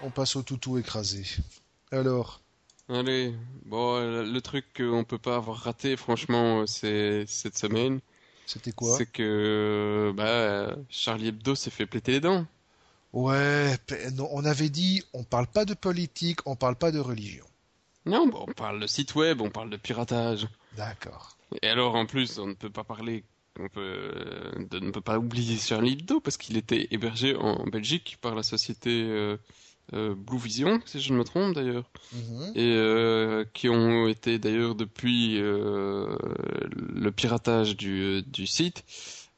On 0.00 0.08
passe 0.08 0.36
au 0.36 0.42
toutou 0.42 0.78
écrasé. 0.78 1.26
Alors? 1.92 2.40
Allez, 2.88 3.34
bon, 3.66 4.00
le 4.00 4.40
truc 4.40 4.64
qu'on 4.78 5.04
peut 5.04 5.18
pas 5.18 5.36
avoir 5.36 5.58
raté, 5.58 5.98
franchement, 5.98 6.66
c'est 6.66 7.26
cette 7.26 7.58
semaine. 7.58 8.00
C'était 8.46 8.72
quoi? 8.72 8.96
C'est 8.96 9.04
que 9.04 10.14
bah, 10.16 10.74
Charlie 10.88 11.28
Hebdo 11.28 11.54
s'est 11.54 11.68
fait 11.68 11.84
péter 11.84 12.12
les 12.12 12.20
dents. 12.20 12.46
Ouais, 13.12 13.76
on 14.30 14.44
avait 14.46 14.70
dit, 14.70 15.02
on 15.12 15.22
parle 15.22 15.46
pas 15.46 15.66
de 15.66 15.74
politique, 15.74 16.40
on 16.46 16.56
parle 16.56 16.76
pas 16.76 16.92
de 16.92 16.98
religion. 16.98 17.44
Non, 18.06 18.26
bon, 18.26 18.46
on 18.48 18.52
parle 18.52 18.80
de 18.80 18.86
site 18.86 19.14
web, 19.16 19.42
on 19.42 19.50
parle 19.50 19.68
de 19.68 19.76
piratage. 19.76 20.48
D'accord. 20.78 21.36
Et 21.62 21.68
alors, 21.68 21.94
en 21.94 22.06
plus, 22.06 22.38
on 22.38 22.48
ne 22.48 22.54
peut 22.54 22.70
pas 22.70 22.84
parler, 22.84 23.24
on 23.58 23.68
peut, 23.68 24.10
on 24.72 24.84
ne 24.84 24.90
peut 24.90 25.00
pas 25.00 25.18
oublier 25.18 25.56
Charlie 25.58 25.92
Hebdo 25.94 26.20
parce 26.20 26.36
qu'il 26.36 26.56
était 26.56 26.88
hébergé 26.90 27.34
en 27.36 27.64
Belgique 27.66 28.18
par 28.20 28.34
la 28.34 28.42
société 28.42 28.90
euh, 29.02 29.36
euh, 29.94 30.14
Blue 30.14 30.38
Vision, 30.38 30.80
si 30.84 31.00
je 31.00 31.12
ne 31.12 31.18
me 31.18 31.24
trompe 31.24 31.54
d'ailleurs, 31.54 31.90
Mhm. 32.12 32.52
et 32.54 32.74
euh, 32.76 33.44
qui 33.54 33.68
ont 33.68 34.08
été 34.08 34.38
d'ailleurs 34.38 34.74
depuis 34.74 35.38
euh, 35.40 36.16
le 36.76 37.10
piratage 37.12 37.76
du, 37.76 38.22
du 38.22 38.46
site. 38.46 38.84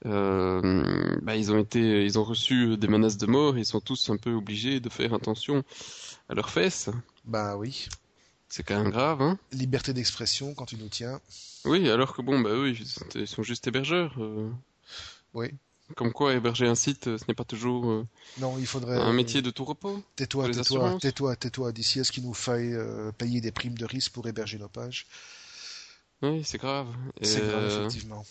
Euh, 0.07 1.19
bah, 1.23 1.37
ils 1.37 1.53
ont 1.53 1.59
été, 1.59 2.05
ils 2.05 2.19
ont 2.19 2.25
reçu 2.25 2.77
des 2.77 2.89
menaces 2.89 3.19
de 3.19 3.27
mort. 3.27 3.59
Ils 3.59 3.67
sont 3.67 3.81
tous 3.81 4.11
un 4.11 4.17
peu 4.17 4.33
obligés 4.33 4.81
de 4.81 4.89
faire 4.89 5.15
attention 5.15 5.63
à 6.29 6.35
leurs 6.35 6.51
fesses. 6.51 6.91
Bah 7.25 7.57
oui. 7.57 7.89
C'est 8.51 8.65
quand 8.65 8.83
même 8.83 8.91
grave, 8.91 9.23
hein. 9.23 9.39
Liberté 9.53 9.93
d'expression 9.93 10.55
quand 10.55 10.67
tu 10.67 10.77
nous 10.77 10.89
tiens. 10.89 11.21
Oui, 11.65 11.89
alors 11.89 12.15
que 12.15 12.21
bon, 12.21 12.41
bah 12.41 12.51
eux, 12.51 12.75
ils, 13.15 13.27
sont 13.29 13.45
juste 13.45 13.67
hébergeurs. 13.69 14.13
euh. 14.19 14.51
Oui. 15.35 15.51
Comme 15.97 16.13
quoi, 16.13 16.35
héberger 16.35 16.67
un 16.67 16.75
site, 16.75 17.07
euh, 17.07 17.19
ce 17.19 17.25
n'est 17.29 17.35
pas 17.35 17.45
toujours 17.45 17.89
euh, 17.89 18.07
Non, 18.39 18.57
il 18.59 18.67
faudrait. 18.67 18.97
un 18.97 19.13
métier 19.13 19.41
de 19.41 19.51
tout 19.51 19.65
repos. 19.65 20.03
Tais-toi, 20.17 20.51
tais-toi, 20.51 20.99
tais-toi, 21.01 21.37
tais-toi. 21.37 21.73
D'ici 21.73 22.01
à 22.01 22.05
ce 22.05 22.11
qu'il 22.13 22.25
nous 22.25 22.35
faille 22.35 22.75
euh, 22.75 23.13
payer 23.13 23.41
des 23.41 23.53
primes 23.53 23.79
de 23.79 23.85
risque 23.85 24.13
pour 24.13 24.27
héberger 24.27 24.59
nos 24.59 24.69
pages. 24.69 25.07
Oui, 26.23 26.43
c'est 26.45 26.59
grave. 26.59 26.89
C'est 27.23 27.47
grave, 27.47 27.67
effectivement. 27.67 28.27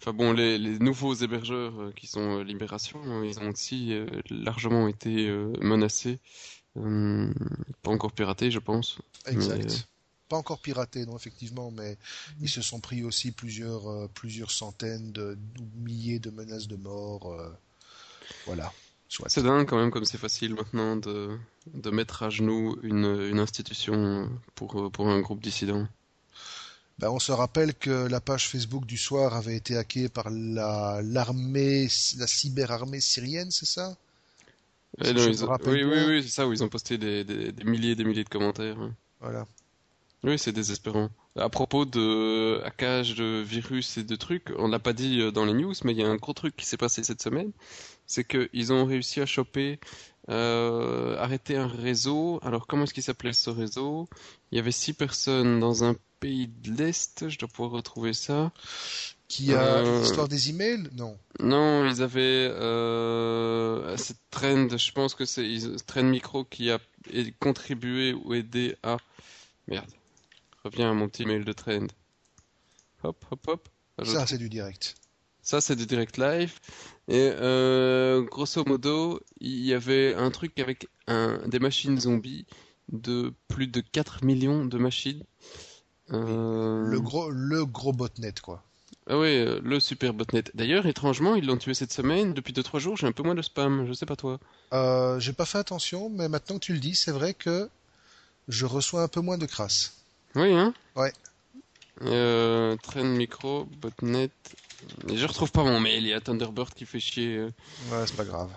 Enfin 0.00 0.12
bon, 0.12 0.32
les, 0.32 0.58
les 0.58 0.78
nouveaux 0.78 1.14
hébergeurs 1.14 1.92
qui 1.94 2.06
sont 2.06 2.40
Libération, 2.40 3.22
ils 3.22 3.38
ont 3.38 3.50
aussi 3.50 3.94
largement 4.30 4.88
été 4.88 5.30
menacés. 5.60 6.18
Euh, 6.76 7.32
pas 7.82 7.90
encore 7.90 8.12
piratés, 8.12 8.50
je 8.50 8.58
pense. 8.58 8.98
Exact. 9.26 9.64
mais, 9.64 9.72
euh, 9.72 9.78
Pas 10.28 10.36
encore 10.36 10.60
piraté, 10.60 11.06
non, 11.06 11.16
effectivement, 11.16 11.70
mais 11.70 11.98
ils 12.40 12.48
se 12.48 12.62
sont 12.62 12.80
pris 12.80 13.02
aussi 13.04 13.32
plusieurs, 13.32 13.88
euh, 13.90 14.08
plusieurs 14.14 14.50
centaines 14.50 15.12
de 15.12 15.36
ou 15.60 15.82
milliers 15.82 16.18
de 16.20 16.30
menaces 16.30 16.68
de 16.68 16.76
mort. 16.76 17.32
euh, 17.32 17.50
voilà. 18.46 18.74
C'est 19.26 19.42
dingue 19.42 19.66
quand 19.68 19.78
même 19.78 19.90
comme 19.90 20.04
c'est 20.04 20.18
facile 20.18 20.54
maintenant 20.54 20.96
de, 20.96 21.36
de 21.74 21.90
mettre 21.90 22.22
à 22.22 22.30
genoux 22.30 22.78
une, 22.82 23.04
une 23.30 23.40
institution 23.40 24.30
pour, 24.54 24.90
pour 24.92 25.08
un 25.08 25.20
groupe 25.20 25.40
dissident. 25.42 25.88
Ben, 26.98 27.10
on 27.10 27.18
se 27.18 27.32
rappelle 27.32 27.74
que 27.74 27.90
la 28.06 28.20
page 28.20 28.48
Facebook 28.48 28.84
du 28.86 28.96
soir 28.98 29.34
avait 29.34 29.56
été 29.56 29.76
hackée 29.76 30.08
par 30.08 30.28
la 30.30 31.00
l'armée, 31.02 31.88
la 32.18 32.26
cyberarmée 32.26 33.00
syrienne, 33.00 33.50
c'est 33.50 33.66
ça? 33.66 33.96
Si 35.02 35.14
non, 35.14 35.20
je 35.22 35.30
ils 35.30 35.38
me 35.38 35.44
ont- 35.44 35.46
rappelle 35.46 35.74
Oui, 35.74 35.82
oui, 35.84 36.04
oui, 36.08 36.22
c'est 36.22 36.28
ça, 36.28 36.46
où 36.48 36.52
ils 36.52 36.62
ont 36.62 36.68
posté 36.68 36.98
des, 36.98 37.24
des, 37.24 37.52
des 37.52 37.64
milliers 37.64 37.92
et 37.92 37.94
des 37.96 38.04
milliers 38.04 38.24
de 38.24 38.28
commentaires. 38.28 38.76
Voilà. 39.20 39.46
Oui, 40.22 40.38
c'est 40.38 40.52
désespérant. 40.52 41.08
À 41.36 41.48
propos 41.48 41.86
de 41.86 42.60
hackage 42.64 43.14
de 43.14 43.40
virus 43.42 43.96
et 43.96 44.04
de 44.04 44.16
trucs, 44.16 44.52
on 44.58 44.68
l'a 44.68 44.78
pas 44.78 44.92
dit 44.92 45.20
euh, 45.20 45.30
dans 45.30 45.46
les 45.46 45.54
news, 45.54 45.72
mais 45.84 45.92
il 45.92 45.98
y 45.98 46.02
a 46.02 46.08
un 46.08 46.16
gros 46.16 46.34
truc 46.34 46.56
qui 46.56 46.66
s'est 46.66 46.76
passé 46.76 47.04
cette 47.04 47.22
semaine. 47.22 47.52
C'est 48.06 48.24
qu'ils 48.24 48.72
ont 48.72 48.84
réussi 48.84 49.20
à 49.22 49.26
choper, 49.26 49.80
euh, 50.28 51.16
arrêter 51.18 51.56
un 51.56 51.68
réseau. 51.68 52.40
Alors, 52.42 52.66
comment 52.66 52.84
est-ce 52.84 52.94
qu'il 52.94 53.02
s'appelait 53.02 53.32
ce 53.32 53.50
réseau? 53.50 54.08
Il 54.52 54.56
y 54.56 54.58
avait 54.58 54.72
six 54.72 54.92
personnes 54.92 55.60
dans 55.60 55.84
un 55.84 55.96
pays 56.20 56.48
de 56.48 56.72
l'Est. 56.72 57.28
Je 57.30 57.38
dois 57.38 57.48
pouvoir 57.48 57.72
retrouver 57.72 58.12
ça. 58.12 58.52
Qui 59.30 59.54
a 59.54 59.62
Euh, 59.62 60.00
l'histoire 60.00 60.26
des 60.26 60.50
emails? 60.50 60.88
Non. 60.96 61.16
Non, 61.38 61.88
ils 61.88 62.02
avaient 62.02 62.48
euh, 62.50 63.96
c'est 63.96 64.16
Trend, 64.28 64.76
je 64.76 64.90
pense 64.90 65.14
que 65.14 65.24
c'est 65.24 65.46
Trend 65.86 66.02
Micro 66.02 66.42
qui 66.44 66.68
a 66.72 66.80
contribué 67.38 68.12
ou 68.12 68.34
aidé 68.34 68.74
à 68.82 68.96
merde. 69.68 69.88
Reviens 70.64 70.90
à 70.90 70.94
mon 70.94 71.08
petit 71.08 71.26
mail 71.26 71.44
de 71.44 71.52
Trend. 71.52 71.86
Hop, 73.04 73.24
hop, 73.30 73.46
hop. 73.46 73.68
Ça, 74.04 74.26
c'est 74.26 74.36
du 74.36 74.48
direct. 74.48 74.96
Ça, 75.42 75.60
c'est 75.60 75.76
du 75.76 75.86
direct 75.86 76.16
live. 76.18 76.58
Et 77.06 77.30
euh, 77.32 78.22
grosso 78.22 78.64
modo, 78.66 79.20
il 79.40 79.64
y 79.64 79.74
avait 79.74 80.12
un 80.14 80.32
truc 80.32 80.58
avec 80.58 80.88
un, 81.06 81.38
des 81.46 81.60
machines 81.60 82.00
zombies 82.00 82.46
de 82.90 83.32
plus 83.46 83.68
de 83.68 83.80
4 83.80 84.24
millions 84.24 84.64
de 84.64 84.76
machines. 84.76 85.22
Euh, 86.10 86.84
Le 86.84 87.00
gros, 87.00 87.30
le 87.30 87.64
gros 87.64 87.92
botnet, 87.92 88.34
quoi. 88.42 88.64
Ah 89.12 89.18
oui, 89.18 89.26
euh, 89.26 89.58
le 89.64 89.80
super 89.80 90.14
botnet. 90.14 90.44
D'ailleurs, 90.54 90.86
étrangement, 90.86 91.34
ils 91.34 91.44
l'ont 91.44 91.56
tué 91.56 91.74
cette 91.74 91.92
semaine. 91.92 92.32
Depuis 92.32 92.52
2-3 92.52 92.78
jours, 92.78 92.96
j'ai 92.96 93.08
un 93.08 93.12
peu 93.12 93.24
moins 93.24 93.34
de 93.34 93.42
spam. 93.42 93.84
Je 93.84 93.92
sais 93.92 94.06
pas 94.06 94.14
toi. 94.14 94.38
Euh, 94.72 95.18
j'ai 95.18 95.32
pas 95.32 95.46
fait 95.46 95.58
attention, 95.58 96.08
mais 96.08 96.28
maintenant 96.28 96.60
que 96.60 96.64
tu 96.64 96.72
le 96.72 96.78
dis, 96.78 96.94
c'est 96.94 97.10
vrai 97.10 97.34
que 97.34 97.68
je 98.46 98.66
reçois 98.66 99.02
un 99.02 99.08
peu 99.08 99.20
moins 99.20 99.36
de 99.36 99.46
crasse. 99.46 99.94
Oui, 100.36 100.52
hein? 100.52 100.72
Ouais. 100.94 101.12
Euh, 102.02 102.76
Trend 102.84 103.02
Micro, 103.02 103.64
botnet. 103.80 104.30
Et 105.08 105.16
je 105.16 105.26
retrouve 105.26 105.50
pas 105.50 105.64
mon 105.64 105.80
mail. 105.80 106.04
Il 106.04 106.10
y 106.10 106.14
a 106.14 106.20
Thunderbird 106.20 106.72
qui 106.72 106.86
fait 106.86 107.00
chier. 107.00 107.40
Ouais, 107.40 108.06
c'est 108.06 108.16
pas 108.16 108.24
grave. 108.24 108.50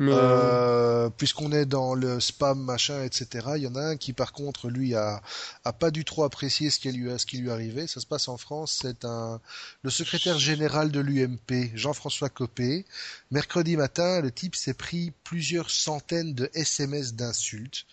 Euh, 0.00 1.10
puisqu'on 1.10 1.50
est 1.50 1.66
dans 1.66 1.94
le 1.94 2.20
spam 2.20 2.62
machin 2.62 3.02
etc 3.02 3.48
il 3.56 3.64
y 3.64 3.66
en 3.66 3.74
a 3.74 3.80
un 3.80 3.96
qui 3.96 4.12
par 4.12 4.32
contre 4.32 4.68
lui 4.68 4.94
a, 4.94 5.20
a 5.64 5.72
pas 5.72 5.90
du 5.90 6.04
tout 6.04 6.22
apprécié 6.22 6.70
ce 6.70 6.78
qui 6.78 6.92
lui 6.92 7.10
ce 7.18 7.26
qui 7.26 7.38
lui 7.38 7.50
arrivait. 7.50 7.88
Ça 7.88 8.00
se 8.00 8.06
passe 8.06 8.28
en 8.28 8.36
France. 8.36 8.78
C'est 8.82 9.04
un 9.04 9.40
le 9.82 9.90
secrétaire 9.90 10.38
général 10.38 10.92
de 10.92 11.00
l'UMP 11.00 11.72
Jean-François 11.74 12.28
Copé. 12.28 12.84
Mercredi 13.32 13.76
matin 13.76 14.20
le 14.20 14.30
type 14.30 14.54
s'est 14.54 14.74
pris 14.74 15.12
plusieurs 15.24 15.70
centaines 15.70 16.34
de 16.34 16.48
SMS 16.54 17.14
d'insultes. 17.14 17.86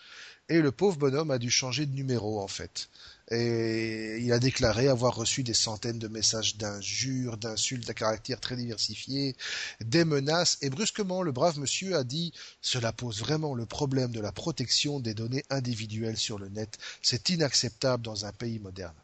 Et 0.48 0.62
le 0.62 0.72
pauvre 0.72 0.98
bonhomme 0.98 1.32
a 1.32 1.40
dû 1.40 1.50
changer 1.50 1.88
de 1.88 1.96
numéro 1.96 2.40
en 2.40 2.48
fait 2.48 2.88
et 3.32 4.18
il 4.22 4.32
a 4.34 4.40
déclaré 4.40 4.88
avoir 4.88 5.16
reçu 5.16 5.44
des 5.44 5.54
centaines 5.54 5.98
de 6.00 6.08
messages 6.08 6.58
d'injures, 6.58 7.38
d'insultes 7.38 7.90
à 7.90 7.94
caractère 7.94 8.40
très 8.40 8.56
diversifié, 8.56 9.36
des 9.82 10.06
menaces, 10.06 10.58
et 10.62 10.70
brusquement 10.70 11.24
le 11.24 11.32
brave 11.32 11.58
monsieur 11.60 11.96
a 11.96 12.04
dit 12.04 12.34
Cela 12.62 12.94
pose 12.94 13.20
vraiment 13.20 13.56
le 13.56 13.66
problème 13.66 14.12
de 14.12 14.20
la 14.20 14.32
protection 14.32 15.00
des 15.00 15.14
données 15.14 15.44
individuelles 15.50 16.18
sur 16.18 16.38
le 16.38 16.50
net. 16.50 16.78
C'est 17.02 17.30
inacceptable 17.30 18.04
dans 18.04 18.26
un 18.26 18.32
pays 18.32 18.60
moderne. 18.60 18.96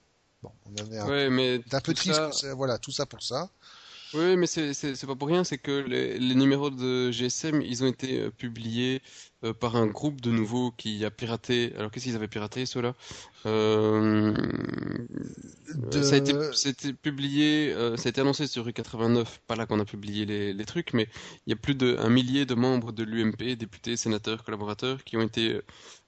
Bon, 0.44 0.52
on 0.66 0.82
en 0.84 0.92
est 0.92 0.98
un, 0.98 1.08
ouais, 1.08 1.30
mais 1.30 1.62
un 1.72 1.82
peu 1.82 1.94
triste. 1.94 2.20
ça- 2.34 2.54
Voilà, 2.54 2.78
tout 2.78 2.92
ça 2.92 3.06
pour 3.06 3.22
ça. 3.24 3.50
Oui, 4.14 4.36
mais 4.36 4.46
c'est 4.48 5.06
pas 5.08 5.16
pour 5.16 5.30
rien, 5.30 5.44
c'est 5.46 5.58
que 5.58 5.72
les, 5.72 6.20
les 6.20 6.36
numéros 6.36 6.70
de 6.70 7.12
GSM, 7.12 7.62
ils 7.62 7.84
ont 7.84 7.88
été 7.88 8.20
euh, 8.20 8.30
publiés 8.30 9.02
euh, 9.44 9.54
par 9.54 9.76
un 9.76 9.88
groupe 9.88 10.22
de 10.22 10.32
nouveau 10.32 10.72
qui 10.72 11.04
a 11.06 11.12
piraté. 11.12 11.74
Alors 11.78 11.92
qu'est-ce 11.92 12.06
qu'ils 12.06 12.16
avaient 12.16 12.28
piraté 12.28 12.66
ceux-là? 12.66 12.94
Euh, 13.46 14.34
De- 15.74 16.02
Ça 16.02 16.16
a 16.16 16.18
été, 16.18 16.34
c'était 16.54 16.94
publié, 16.94 17.72
euh, 17.74 17.96
ça 17.98 18.08
a 18.08 18.10
été 18.10 18.22
annoncé 18.22 18.48
sur 18.48 18.68
U89, 18.68 19.39
pas 19.48 19.56
là 19.56 19.66
qu'on 19.66 19.80
a 19.80 19.86
publié 19.86 20.26
les, 20.26 20.54
les 20.54 20.66
trucs, 20.66 20.94
mais 20.94 21.08
il 21.46 21.52
y 21.52 21.54
a 21.54 21.56
plus 21.56 21.76
d'un 21.76 22.10
millier 22.10 22.46
de 22.46 22.56
membres 22.56 22.92
de 22.92 23.04
l'UMP, 23.04 23.56
députés, 23.56 23.96
sénateurs, 23.98 24.44
collaborateurs, 24.44 25.04
qui 25.04 25.16
ont 25.18 25.22
été, 25.22 25.62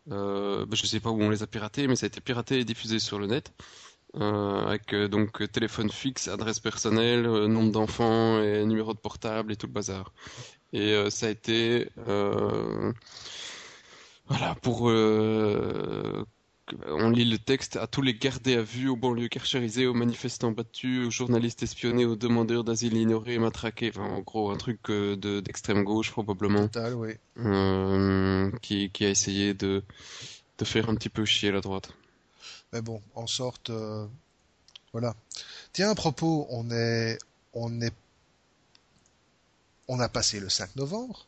ben, 0.08 0.66
je 0.74 0.86
sais 0.86 1.00
pas 1.00 1.10
où 1.12 1.22
on 1.22 1.30
les 1.30 1.44
a 1.44 1.48
piratés, 1.48 1.88
mais 1.88 1.96
ça 1.96 2.06
a 2.06 2.08
été 2.08 2.22
piraté 2.22 2.60
et 2.60 2.66
diffusé 2.66 3.00
sur 3.00 3.20
le 3.20 3.28
net, 3.28 3.54
euh, 4.16 4.66
avec 4.66 4.94
euh, 4.94 5.08
donc 5.08 5.52
téléphone 5.52 5.90
fixe, 5.92 6.28
adresse 6.28 6.60
personnelle, 6.60 7.26
euh, 7.26 7.48
nombre 7.48 7.72
d'enfants 7.72 8.42
et 8.42 8.66
numéro 8.66 8.94
de 8.94 9.00
portable 9.00 9.52
et 9.54 9.56
tout 9.56 9.68
le 9.68 9.74
bazar. 9.74 10.14
Et 10.74 10.94
euh, 10.94 11.10
ça 11.10 11.28
a 11.28 11.30
été, 11.30 11.88
euh, 12.08 12.92
voilà, 14.28 14.56
pour 14.56 14.90
euh, 14.90 16.26
on 16.88 17.10
lit 17.12 17.26
le 17.26 17.38
texte 17.38 17.76
à 17.78 17.86
tous 17.86 18.02
les 18.02 18.16
gardés 18.16 18.56
à 18.56 18.64
vue, 18.64 18.90
aux 18.90 18.96
banlieues 18.96 19.28
carcérisées, 19.28 19.86
aux 19.86 19.94
manifestants 19.94 20.52
battus, 20.52 21.08
aux 21.08 21.12
journalistes 21.12 21.62
espionnés, 21.62 22.06
aux 22.06 22.16
demandeurs 22.16 22.64
d'asile 22.64 22.98
ignorés 22.98 23.36
et 23.36 23.40
matraqués. 23.40 23.92
Enfin, 23.96 24.06
en 24.10 24.22
gros, 24.22 24.50
un 24.50 24.58
truc 24.58 24.80
de 24.90 25.40
d'extrême 25.42 25.84
gauche 25.84 26.10
probablement, 26.12 26.68
Total, 26.68 26.96
oui. 26.96 27.12
euh, 27.38 28.50
qui, 28.62 28.90
qui 28.90 29.06
a 29.06 29.10
essayé 29.10 29.54
de, 29.54 29.84
de 30.58 30.66
faire 30.66 30.90
un 30.90 30.96
petit 30.96 31.10
peu 31.10 31.26
chier 31.26 31.52
la 31.52 31.62
droite. 31.62 31.94
Mais 32.72 32.82
bon, 32.82 33.00
en 33.14 33.28
sorte, 33.28 33.70
euh, 33.70 34.08
voilà. 34.92 35.16
Tiens, 35.74 35.92
à 35.92 35.96
propos, 35.96 36.48
on 36.50 36.72
est, 36.72 37.20
on 37.54 37.80
est, 37.82 37.94
on 39.94 40.00
a 40.00 40.10
passé 40.10 40.40
le 40.40 40.50
5 40.50 40.76
novembre. 40.76 41.28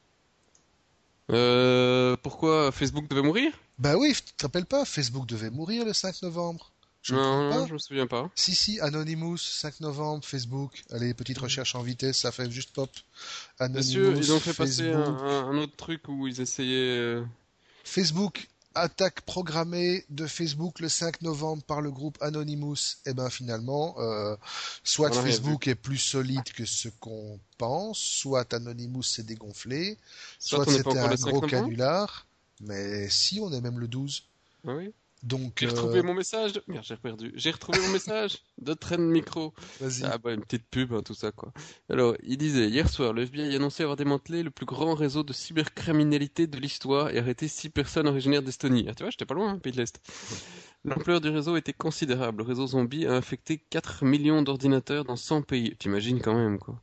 Euh, 1.32 2.16
pourquoi 2.22 2.72
Facebook 2.72 3.07
devait 3.09 3.22
mourir? 3.22 3.51
Bah 3.80 3.97
oui, 3.97 4.13
tu 4.13 4.34
te 4.34 4.43
rappelles 4.45 4.66
pas, 4.66 4.86
Facebook 4.86 5.26
devait 5.28 5.49
mourir 5.49 5.86
le 5.86 5.93
5 5.93 6.22
novembre. 6.22 6.72
Je 7.01 7.13
me 7.13 7.20
Non, 7.20 7.49
pas? 7.49 7.68
je 7.68 7.74
me 7.74 7.78
souviens 7.78 8.07
pas. 8.07 8.30
Si, 8.36 8.55
si, 8.55 8.80
Anonymous, 8.80 9.38
5 9.38 9.80
novembre, 9.82 10.24
Facebook. 10.26 10.84
Allez, 10.91 11.13
petite 11.13 11.38
recherche 11.38 11.76
en 11.76 11.82
vitesse, 11.84 12.18
ça 12.20 12.32
fait 12.32 12.49
juste 12.49 12.74
pop. 12.74 12.89
Anonymous, 13.59 13.78
Monsieur, 13.86 14.18
ils 14.18 14.32
ont 14.34 14.39
fait 14.39 14.53
passer 14.53 14.91
un, 14.91 15.03
Facebook. 15.05 15.20
un- 15.30 15.47
un 15.49 15.57
autre 15.57 15.76
truc 15.76 16.07
où 16.07 16.28
ils 16.28 16.41
essayaient. 16.41 16.97
euh, 16.97 17.24
Facebook, 17.84 18.47
attaque 18.76 19.21
programmée 19.21 20.05
de 20.09 20.28
Facebook 20.28 20.80
le 20.80 20.89
5 20.89 21.21
novembre 21.21 21.63
par 21.63 21.82
le 21.82 21.91
groupe 21.91 22.17
Anonymous. 22.21 22.97
Et 23.05 23.13
ben 23.13 23.30
finalement, 23.30 23.95
euh, 23.99 24.36
soit 24.84 25.11
Facebook 25.11 25.67
est 25.67 25.76
plus 25.76 25.97
solide 25.97 26.43
que 26.53 26.65
ce 26.65 26.89
qu'on 26.99 27.39
pense, 27.57 27.97
soit 27.97 28.53
Anonymous 28.53 29.03
s'est 29.03 29.23
dégonflé, 29.23 29.97
Soit 30.39 30.65
soit 30.65 30.73
c'était 30.73 30.97
un 30.97 31.09
le 31.09 31.17
5 31.17 31.30
gros 31.32 31.41
canular. 31.41 32.28
Mais 32.61 33.09
si, 33.09 33.39
on 33.39 33.51
est 33.51 33.61
même 33.61 33.80
le 33.80 33.88
12. 33.88 34.23
Ah 34.67 34.76
oui. 34.76 34.93
Donc, 35.26 35.53
J'ai 35.59 35.65
euh, 35.65 35.69
retrouvé 35.71 36.03
mon 36.03 36.13
message. 36.13 36.53
de- 36.53 36.63
Merde, 36.67 36.86
j'ai 36.86 36.97
perdu. 36.97 37.32
J'ai 37.36 37.49
retrouvé 37.49 37.80
mon 37.82 37.89
message 37.89 38.38
de 38.59 38.73
train 38.76 38.97
de 38.97 39.01
micro. 39.01 39.55
vas-y. 39.82 40.03
Ah 40.03 40.19
bah 40.19 40.32
une 40.34 40.41
petite 40.41 40.69
pub, 40.69 40.93
hein, 40.93 41.01
tout 41.03 41.15
ça 41.15 41.32
quoi. 41.32 41.51
Alors, 41.89 42.15
il 42.21 42.38
disait, 42.38 42.67
hier 42.69 42.88
soir, 42.88 43.11
le 43.11 43.23
FBI 43.23 43.53
a 43.53 43.55
annoncé 43.55 43.82
avoir 43.82 43.95
démantelé 43.97 44.43
le 44.43 44.51
plus 44.51 44.67
grand 44.67 44.93
réseau 44.93 45.23
de 45.23 45.34
cybercriminalité 45.34 46.45
de 46.45 46.59
l'histoire 46.59 47.09
et 47.09 47.17
arrêté 47.17 47.47
six 47.47 47.69
personnes 47.71 48.07
originaires 48.07 48.43
d'Estonie. 48.43 48.86
Ah 48.88 48.93
tu 48.93 49.01
vois, 49.01 49.09
j'étais 49.09 49.26
pas 49.26 49.34
loin, 49.34 49.53
hein, 49.53 49.57
pays 49.59 49.73
de 49.73 49.78
l'Est. 49.78 49.99
L'ampleur 50.84 51.19
du 51.21 51.30
réseau 51.30 51.57
était 51.57 51.73
considérable. 51.73 52.43
Le 52.43 52.47
réseau 52.47 52.67
zombie 52.67 53.07
a 53.07 53.13
infecté 53.13 53.57
4 53.57 54.05
millions 54.05 54.43
d'ordinateurs 54.43 55.05
dans 55.05 55.15
100 55.15 55.41
pays. 55.41 55.76
T'imagines 55.78 56.21
quand 56.21 56.36
même 56.36 56.59
quoi. 56.59 56.80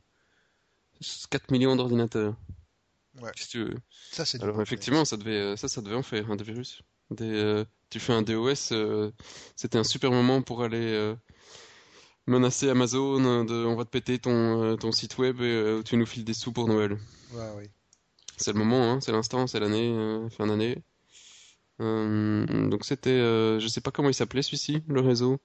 4 1.29 1.49
millions 1.51 1.77
d'ordinateurs. 1.77 2.35
Ouais. 3.21 3.31
Que 3.31 3.47
tu 3.47 3.63
veux? 3.63 3.75
Ça, 4.11 4.25
c'est 4.25 4.43
alors 4.43 4.61
effectivement, 4.61 5.05
ça 5.05 5.15
devait, 5.15 5.31
euh, 5.39 5.55
ça, 5.55 5.69
ça 5.69 5.81
devait 5.81 5.95
en 5.95 6.03
faire, 6.03 6.29
un 6.29 6.35
des 6.35 6.43
virus. 6.43 6.81
Des, 7.13 7.31
euh, 7.31 7.65
tu 7.89 7.99
fais 7.99 8.13
un 8.13 8.21
DOS, 8.21 8.71
euh, 8.71 9.11
c'était 9.55 9.77
un 9.77 9.83
super 9.83 10.11
moment 10.11 10.41
pour 10.41 10.63
aller 10.63 10.77
euh, 10.93 11.15
menacer 12.27 12.69
Amazon 12.69 13.43
de, 13.45 13.65
on 13.65 13.75
va 13.75 13.85
te 13.85 13.89
péter 13.89 14.19
ton, 14.19 14.77
ton 14.77 14.91
site 14.91 15.17
web 15.17 15.41
et 15.41 15.81
tu 15.85 15.97
nous 15.97 16.05
files 16.05 16.23
des 16.25 16.33
sous 16.33 16.51
pour 16.51 16.67
Noël. 16.67 16.97
Ouais, 17.33 17.49
oui. 17.57 17.63
C'est 18.37 18.51
le 18.53 18.59
moment, 18.59 18.91
hein, 18.91 18.99
c'est 19.01 19.11
l'instant, 19.11 19.45
c'est 19.47 19.59
l'année, 19.59 19.93
fin 20.37 20.47
d'année. 20.47 20.77
Euh, 21.81 22.67
donc 22.69 22.85
c'était, 22.85 23.09
euh, 23.09 23.59
je 23.59 23.67
sais 23.67 23.81
pas 23.81 23.91
comment 23.91 24.09
il 24.09 24.13
s'appelait 24.13 24.41
celui-ci, 24.43 24.83
le 24.87 25.01
réseau, 25.01 25.39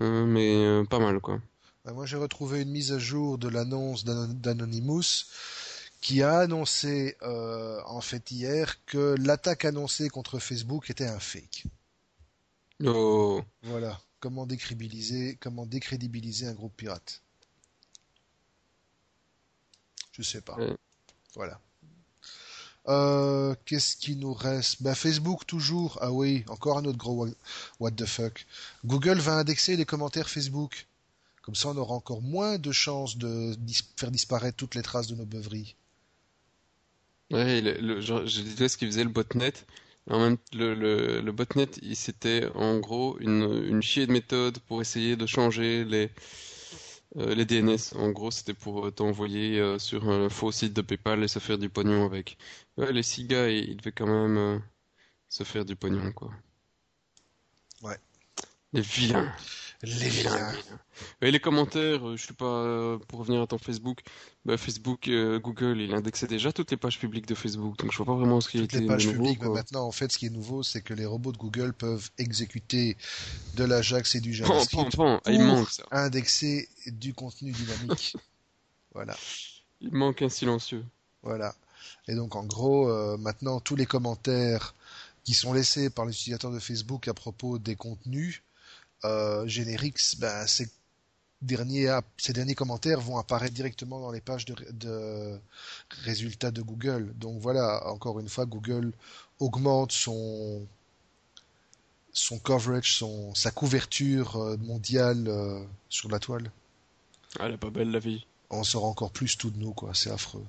Euh, 0.00 0.24
mais 0.24 0.84
pas 0.88 0.98
mal 0.98 1.20
quoi. 1.20 1.40
Bah, 1.84 1.92
moi, 1.92 2.06
j'ai 2.06 2.16
retrouvé 2.16 2.60
une 2.62 2.70
mise 2.70 2.92
à 2.92 2.98
jour 2.98 3.36
de 3.38 3.48
l'annonce 3.48 4.04
d'Anon- 4.04 4.32
d'Anonymous 4.34 5.26
qui 6.00 6.22
a 6.22 6.38
annoncé 6.40 7.16
euh, 7.22 7.80
en 7.86 8.00
fait 8.00 8.30
hier 8.30 8.84
que 8.86 9.14
l'attaque 9.18 9.64
annoncée 9.64 10.08
contre 10.08 10.38
Facebook 10.38 10.88
était 10.90 11.06
un 11.06 11.20
fake. 11.20 11.64
Oh, 12.84 13.42
Voilà. 13.62 14.00
Comment 14.20 14.46
décrédibiliser, 14.46 15.36
comment 15.40 15.64
décrédibiliser 15.66 16.46
un 16.46 16.52
groupe 16.54 16.74
pirate. 16.76 17.22
Je 20.12 20.22
sais 20.22 20.40
pas. 20.40 20.56
Voilà. 21.34 21.60
Euh, 22.88 23.54
Qu'est-ce 23.66 23.96
qui 23.96 24.16
nous 24.16 24.34
reste? 24.34 24.82
Bah, 24.82 24.94
Facebook 24.94 25.46
toujours. 25.46 25.98
Ah 26.00 26.12
oui, 26.12 26.44
encore 26.48 26.78
un 26.78 26.84
autre 26.84 26.98
gros 26.98 27.14
what- 27.14 27.34
what 27.78 27.90
the 27.92 28.06
fuck. 28.06 28.46
Google 28.84 29.18
va 29.20 29.34
indexer 29.38 29.76
les 29.76 29.84
commentaires 29.86 30.28
Facebook. 30.28 30.86
Comme 31.42 31.54
ça, 31.54 31.68
on 31.68 31.76
aura 31.76 31.94
encore 31.94 32.20
moins 32.22 32.58
de 32.58 32.72
chances 32.72 33.16
de 33.16 33.54
dis- 33.58 33.84
faire 33.96 34.10
disparaître 34.10 34.56
toutes 34.56 34.74
les 34.74 34.82
traces 34.82 35.06
de 35.06 35.14
nos 35.14 35.24
beuveries. 35.26 35.76
Ouais, 37.30 37.60
le, 37.60 37.74
le- 37.80 38.00
genre, 38.00 38.26
je 38.26 38.40
disais 38.42 38.68
ce 38.68 38.76
qu'il 38.76 38.88
faisait 38.88 39.04
le 39.04 39.10
botnet. 39.10 39.52
En 40.08 40.18
même, 40.20 40.36
le, 40.52 40.74
le, 40.74 41.20
le 41.20 41.32
botnet, 41.32 41.68
c'était 41.94 42.48
en 42.54 42.78
gros 42.80 43.16
une, 43.20 43.42
une 43.68 43.82
chier 43.82 44.06
de 44.06 44.12
méthode 44.12 44.58
pour 44.60 44.80
essayer 44.80 45.16
de 45.16 45.26
changer 45.26 45.84
les, 45.84 46.10
euh, 47.16 47.34
les 47.34 47.44
DNS. 47.44 47.94
En 47.96 48.10
gros, 48.10 48.30
c'était 48.30 48.54
pour 48.54 48.86
euh, 48.86 48.90
t'envoyer 48.90 49.58
euh, 49.60 49.78
sur 49.78 50.08
un 50.08 50.28
faux 50.28 50.52
site 50.52 50.72
de 50.74 50.82
PayPal 50.82 51.22
et 51.24 51.28
se 51.28 51.38
faire 51.38 51.58
du 51.58 51.68
pognon 51.68 52.04
avec. 52.04 52.36
Ouais, 52.76 52.92
les 52.92 53.02
six 53.02 53.24
gars, 53.26 53.48
ils, 53.48 53.70
ils 53.70 53.76
devaient 53.76 53.92
quand 53.92 54.06
même 54.06 54.36
euh, 54.38 54.58
se 55.30 55.44
faire 55.44 55.64
du 55.66 55.76
pognon, 55.76 56.12
quoi. 56.12 56.32
Ouais. 57.82 57.98
Les 58.72 58.80
vilains. 58.82 59.32
Les 59.82 60.08
Vilains. 60.10 60.52
Et 61.22 61.30
les 61.30 61.40
commentaires, 61.40 62.06
euh, 62.06 62.16
je 62.16 62.22
suis 62.22 62.34
pas 62.34 62.44
euh, 62.44 62.98
pour 63.08 63.20
revenir 63.20 63.40
à 63.40 63.46
ton 63.46 63.56
Facebook. 63.56 64.00
Bah, 64.44 64.58
Facebook, 64.58 65.08
euh, 65.08 65.38
Google, 65.38 65.80
il 65.80 65.94
indexait 65.94 66.26
déjà 66.26 66.52
toutes 66.52 66.70
les 66.70 66.76
pages 66.76 66.98
publiques 66.98 67.26
de 67.26 67.34
Facebook, 67.34 67.78
donc 67.78 67.90
je 67.90 67.96
vois 67.96 68.04
pas 68.06 68.14
vraiment 68.14 68.42
ce 68.42 68.50
qui 68.50 68.58
Toutes 68.58 68.74
était 68.74 68.80
les 68.80 68.86
pages 68.86 69.06
nouveau, 69.06 69.22
publiques, 69.22 69.40
mais 69.40 69.46
quoi. 69.46 69.54
maintenant, 69.56 69.86
en 69.86 69.92
fait, 69.92 70.12
ce 70.12 70.18
qui 70.18 70.26
est 70.26 70.30
nouveau, 70.30 70.62
c'est 70.62 70.82
que 70.82 70.92
les 70.92 71.06
robots 71.06 71.32
de 71.32 71.38
Google 71.38 71.72
peuvent 71.72 72.10
exécuter 72.18 72.98
de 73.56 73.64
l'Ajax 73.64 74.14
et 74.16 74.20
du 74.20 74.38
Pan, 74.38 74.48
JavaScript 74.48 74.96
pan, 74.96 75.16
pan. 75.16 75.20
Ah, 75.24 75.32
il 75.32 75.38
pour 75.38 75.46
manque 75.46 75.70
ça. 75.70 75.84
indexer 75.92 76.68
du 76.86 77.14
contenu 77.14 77.52
dynamique. 77.52 78.16
voilà. 78.94 79.16
Il 79.80 79.92
manque 79.92 80.20
un 80.20 80.28
silencieux. 80.28 80.84
Voilà. 81.22 81.54
Et 82.06 82.14
donc, 82.14 82.36
en 82.36 82.44
gros, 82.44 82.90
euh, 82.90 83.16
maintenant, 83.16 83.60
tous 83.60 83.76
les 83.76 83.86
commentaires 83.86 84.74
qui 85.24 85.32
sont 85.32 85.54
laissés 85.54 85.88
par 85.88 86.04
les 86.04 86.12
utilisateurs 86.12 86.50
de 86.50 86.58
Facebook 86.58 87.08
à 87.08 87.14
propos 87.14 87.58
des 87.58 87.76
contenus 87.76 88.42
euh, 89.04 89.46
génériques, 89.46 90.00
ben, 90.18 90.46
ces 90.46 90.68
derniers, 91.42 91.88
app- 91.88 92.06
ces 92.18 92.32
derniers 92.32 92.54
commentaires 92.54 93.00
vont 93.00 93.16
apparaître 93.18 93.54
directement 93.54 94.00
dans 94.00 94.10
les 94.12 94.20
pages 94.20 94.44
de, 94.44 94.52
ré- 94.54 94.72
de 94.72 95.38
résultats 96.04 96.50
de 96.50 96.62
Google. 96.62 97.12
Donc 97.16 97.40
voilà, 97.40 97.86
encore 97.88 98.20
une 98.20 98.28
fois, 98.28 98.46
Google 98.46 98.92
augmente 99.38 99.92
son 99.92 100.66
son 102.12 102.38
coverage, 102.40 102.96
son, 102.96 103.32
sa 103.34 103.50
couverture 103.52 104.36
euh, 104.36 104.56
mondiale 104.56 105.28
euh, 105.28 105.62
sur 105.88 106.10
la 106.10 106.18
toile. 106.18 106.50
Ah, 107.38 107.46
elle 107.46 107.54
est 107.54 107.56
pas 107.56 107.70
belle 107.70 107.92
la 107.92 108.00
vie. 108.00 108.26
On 108.50 108.64
sort 108.64 108.84
encore 108.84 109.12
plus 109.12 109.38
tout 109.38 109.50
de 109.50 109.58
nous, 109.58 109.72
quoi. 109.72 109.94
C'est 109.94 110.10
affreux. 110.10 110.44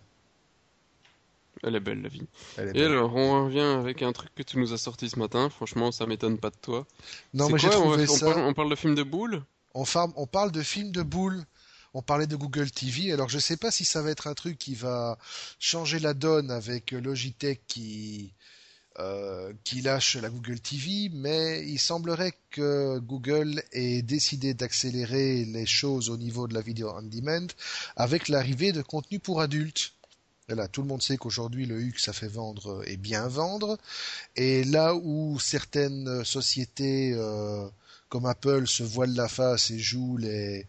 Elle 1.64 1.76
est 1.76 1.80
belle 1.80 2.02
la 2.02 2.10
vie. 2.10 2.28
Et 2.74 2.84
alors, 2.84 3.16
on 3.16 3.46
revient 3.46 3.60
avec 3.60 4.02
un 4.02 4.12
truc 4.12 4.34
que 4.36 4.44
tu 4.44 4.58
nous 4.58 4.74
as 4.74 4.78
sorti 4.78 5.10
ce 5.10 5.20
matin. 5.20 5.50
Franchement, 5.50 5.92
ça 5.92 6.06
m'étonne 6.06 6.38
pas 6.38 6.50
de 6.50 6.56
toi. 6.62 6.88
Non, 7.34 7.48
C'est 7.48 7.54
mais 7.54 7.60
j'ai 7.60 7.68
on 7.68 8.18
parle, 8.20 8.40
on 8.42 8.54
parle 8.54 8.70
de 8.70 8.76
film 8.76 8.96
de 8.96 9.04
boule 9.04 9.44
On, 9.74 9.86
parle 10.28 10.52
de 10.52 10.64
films 10.64 10.92
de 10.92 11.04
boules. 11.04 11.44
On 11.94 12.02
parlait 12.02 12.28
de 12.28 12.36
Google 12.36 12.72
TV. 12.72 13.12
Alors 13.12 13.30
je 13.30 13.38
sais 13.38 13.58
pas 13.58 13.70
si 13.70 13.86
ça 13.86 14.02
va 14.02 14.12
être 14.12 14.28
un 14.28 14.34
truc 14.34 14.58
qui 14.58 14.76
va 14.76 15.18
changer 15.60 16.00
la 16.00 16.14
donne 16.14 16.50
avec 16.50 16.92
Logitech 16.92 17.62
qui 17.68 18.34
euh, 19.00 19.54
qui 19.64 19.82
lâche 19.82 20.18
la 20.18 20.30
Google 20.30 20.60
TV, 20.60 21.10
mais 21.14 21.66
il 21.66 21.80
semblerait 21.80 22.34
que 22.50 23.00
Google 23.00 23.64
ait 23.72 24.02
décidé 24.02 24.54
d'accélérer 24.54 25.46
les 25.46 25.66
choses 25.66 26.10
au 26.10 26.18
niveau 26.18 26.46
de 26.46 26.54
la 26.54 26.60
vidéo 26.60 26.92
on 26.94 27.02
demand 27.02 27.48
avec 27.96 28.28
l'arrivée 28.28 28.74
de 28.74 28.82
contenu 28.82 29.20
pour 29.20 29.40
adultes. 29.40 29.94
Tout 30.72 30.82
le 30.82 30.88
monde 30.88 31.02
sait 31.02 31.18
qu'aujourd'hui 31.18 31.66
le 31.66 31.80
HUC 31.80 32.00
ça 32.00 32.14
fait 32.14 32.28
vendre 32.28 32.84
et 32.88 32.98
bien 32.98 33.28
vendre, 33.28 33.78
et 34.36 34.64
là 34.64 34.96
où 34.96 35.40
certaines 35.40 36.24
sociétés 36.24 37.14
euh, 37.14 37.68
comme 38.10 38.26
Apple 38.26 38.68
se 38.68 38.84
voilent 38.84 39.16
la 39.16 39.28
face 39.28 39.72
et 39.72 39.80
jouent 39.80 40.18
les, 40.18 40.68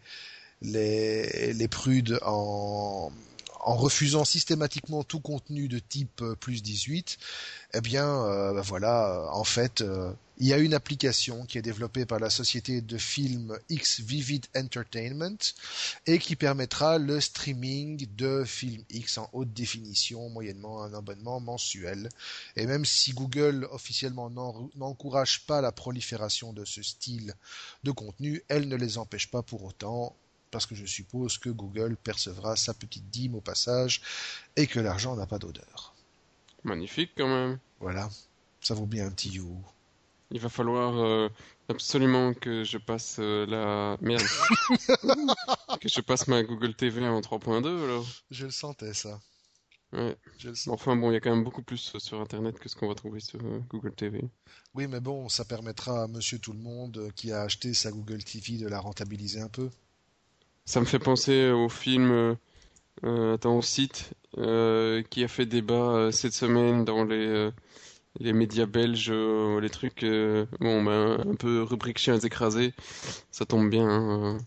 les, 0.61 1.53
les 1.53 1.67
prudes 1.67 2.19
en, 2.23 3.11
en 3.65 3.75
refusant 3.75 4.25
systématiquement 4.25 5.03
tout 5.03 5.19
contenu 5.19 5.67
de 5.67 5.79
type 5.79 6.21
euh, 6.21 6.35
plus 6.35 6.61
18, 6.61 7.17
eh 7.73 7.81
bien, 7.81 8.07
euh, 8.07 8.53
bah 8.53 8.61
voilà, 8.61 9.09
euh, 9.09 9.27
en 9.31 9.43
fait, 9.43 9.83
il 10.37 10.47
y 10.47 10.53
a 10.53 10.57
une 10.57 10.73
application 10.73 11.45
qui 11.45 11.57
est 11.57 11.61
développée 11.61 12.05
par 12.05 12.19
la 12.19 12.29
société 12.29 12.81
de 12.81 12.97
films 12.97 13.57
X 13.69 13.99
Vivid 14.01 14.47
Entertainment 14.55 15.37
et 16.07 16.17
qui 16.19 16.35
permettra 16.35 16.97
le 16.97 17.21
streaming 17.21 18.07
de 18.15 18.43
films 18.43 18.83
X 18.89 19.17
en 19.19 19.29
haute 19.33 19.53
définition, 19.53 20.29
moyennement 20.29 20.83
un 20.83 20.93
abonnement 20.93 21.39
mensuel. 21.39 22.09
Et 22.55 22.65
même 22.65 22.83
si 22.85 23.13
Google 23.13 23.67
officiellement 23.71 24.29
n'en- 24.29 24.69
n'encourage 24.75 25.45
pas 25.45 25.61
la 25.61 25.71
prolifération 25.71 26.51
de 26.51 26.65
ce 26.65 26.81
style 26.81 27.33
de 27.83 27.91
contenu, 27.91 28.43
elle 28.49 28.67
ne 28.67 28.75
les 28.75 28.97
empêche 28.97 29.29
pas 29.29 29.43
pour 29.43 29.63
autant 29.63 30.15
parce 30.53 30.67
que 30.67 30.75
je 30.75 30.85
suppose 30.85 31.39
que 31.39 31.49
Google 31.49 31.97
percevra 31.97 32.55
sa 32.55 32.75
petite 32.75 33.09
dîme 33.09 33.33
au 33.33 33.41
passage 33.41 34.01
et 34.55 34.67
que 34.67 34.79
l'argent 34.79 35.15
n'a 35.15 35.25
pas 35.25 35.39
d'odeur. 35.39 35.95
Magnifique 36.63 37.11
quand 37.17 37.27
même. 37.27 37.57
Voilà, 37.79 38.07
ça 38.61 38.75
vaut 38.75 38.85
bien 38.85 39.07
un 39.07 39.11
petit 39.11 39.31
you. 39.31 39.61
Il 40.29 40.39
va 40.39 40.49
falloir 40.49 40.95
euh, 40.97 41.27
absolument 41.69 42.35
que 42.35 42.63
je 42.63 42.77
passe 42.77 43.17
euh, 43.19 43.45
la 43.47 43.97
merde. 43.99 44.21
que 45.81 45.89
je 45.89 46.01
passe 46.01 46.27
ma 46.27 46.43
Google 46.43 46.75
TV 46.75 47.05
en 47.05 47.19
3.2 47.19 47.83
alors. 47.83 48.07
Je 48.29 48.45
le 48.45 48.51
sentais 48.51 48.93
ça. 48.93 49.19
Ouais. 49.91 50.15
Je 50.37 50.47
le 50.47 50.53
Mais 50.53 50.57
sens. 50.57 50.73
Enfin 50.73 50.95
bon, 50.95 51.11
il 51.11 51.13
y 51.13 51.17
a 51.17 51.19
quand 51.19 51.29
même 51.29 51.43
beaucoup 51.43 51.61
plus 51.63 51.95
euh, 51.95 51.99
sur 51.99 52.21
Internet 52.21 52.59
que 52.59 52.69
ce 52.69 52.75
qu'on 52.75 52.87
va 52.87 52.95
trouver 52.95 53.19
sur 53.19 53.39
euh, 53.43 53.59
Google 53.69 53.93
TV. 53.93 54.21
Oui, 54.73 54.87
mais 54.87 54.99
bon, 54.99 55.29
ça 55.29 55.45
permettra 55.45 56.03
à 56.03 56.07
Monsieur 56.07 56.39
Tout 56.39 56.53
le 56.53 56.59
Monde 56.59 57.11
qui 57.15 57.31
a 57.31 57.41
acheté 57.41 57.73
sa 57.73 57.91
Google 57.91 58.23
TV 58.23 58.57
de 58.57 58.67
la 58.67 58.79
rentabiliser 58.79 59.41
un 59.41 59.49
peu. 59.49 59.69
Ça 60.65 60.79
me 60.79 60.85
fait 60.85 60.99
penser 60.99 61.49
au 61.51 61.67
film, 61.69 62.35
euh, 63.03 63.33
attends, 63.33 63.57
au 63.57 63.61
site 63.61 64.11
euh, 64.37 65.03
qui 65.09 65.23
a 65.23 65.27
fait 65.27 65.45
débat 65.45 65.73
euh, 65.75 66.11
cette 66.11 66.33
semaine 66.33 66.85
dans 66.85 67.03
les 67.03 67.27
euh, 67.27 67.51
les 68.19 68.31
médias 68.31 68.65
belges, 68.67 69.09
euh, 69.11 69.59
les 69.59 69.69
trucs, 69.71 70.05
bon 70.59 70.83
ben 70.83 71.19
un 71.27 71.35
peu 71.35 71.63
rubrique 71.63 71.97
chiens 71.97 72.19
écrasés, 72.19 72.73
ça 73.31 73.45
tombe 73.45 73.69
bien. 73.69 73.87
hein. 73.89 74.37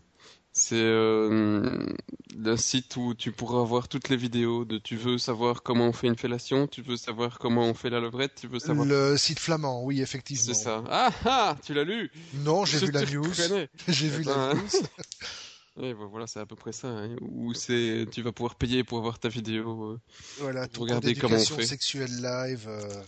C'est 0.59 0.81
un 0.81 2.57
site 2.57 2.97
où 2.97 3.13
tu 3.15 3.31
pourras 3.33 3.63
voir 3.65 3.89
toutes 3.89 4.09
les 4.09 4.17
vidéos 4.17 4.65
de 4.65 4.79
tu 4.79 4.97
veux 4.97 5.19
savoir 5.19 5.63
comment 5.63 5.89
on 5.89 5.93
fait 5.93 6.07
une 6.07 6.17
fellation, 6.17 6.67
tu 6.67 6.81
veux 6.81 6.97
savoir 6.97 7.39
comment 7.39 7.63
on 7.65 7.75
fait 7.75 7.91
la 7.91 8.01
levrette, 8.01 8.37
tu 8.41 8.47
veux 8.47 8.59
savoir. 8.61 8.87
Le 8.87 9.17
site 9.19 9.39
flamand, 9.39 9.83
oui, 9.85 10.01
effectivement. 10.01 10.45
C'est 10.55 10.55
ça. 10.55 10.83
Ah 10.89 11.11
ah, 11.27 11.57
tu 11.67 11.75
l'as 11.75 11.85
lu? 11.85 12.11
Non, 12.35 12.65
j'ai 12.65 12.79
vu 12.79 12.91
la 12.93 13.05
news. 13.05 13.25
J'ai 13.89 14.09
vu 14.09 14.23
la 14.23 14.51
Ah. 14.51 14.55
news. 14.55 14.63
Bah 15.77 15.93
voilà, 16.07 16.27
c'est 16.27 16.41
à 16.41 16.47
peu 16.47 16.57
près 16.57 16.73
ça. 16.73 16.89
hein, 16.89 17.17
Où 17.21 17.53
c'est, 17.55 18.07
tu 18.11 18.23
vas 18.23 18.33
pouvoir 18.33 18.57
payer 18.57 18.83
pour 18.85 18.99
avoir 18.99 19.19
ta 19.19 19.29
vidéo. 19.29 19.93
euh. 19.93 20.01
Voilà, 20.37 20.69
Pour 20.73 20.85
regarder 20.85 21.17
comment 21.17 21.43
on 21.43 21.47
fait. 21.47 21.69
sexuelle 21.69 22.23
live. 22.23 22.67
euh, 22.69 23.03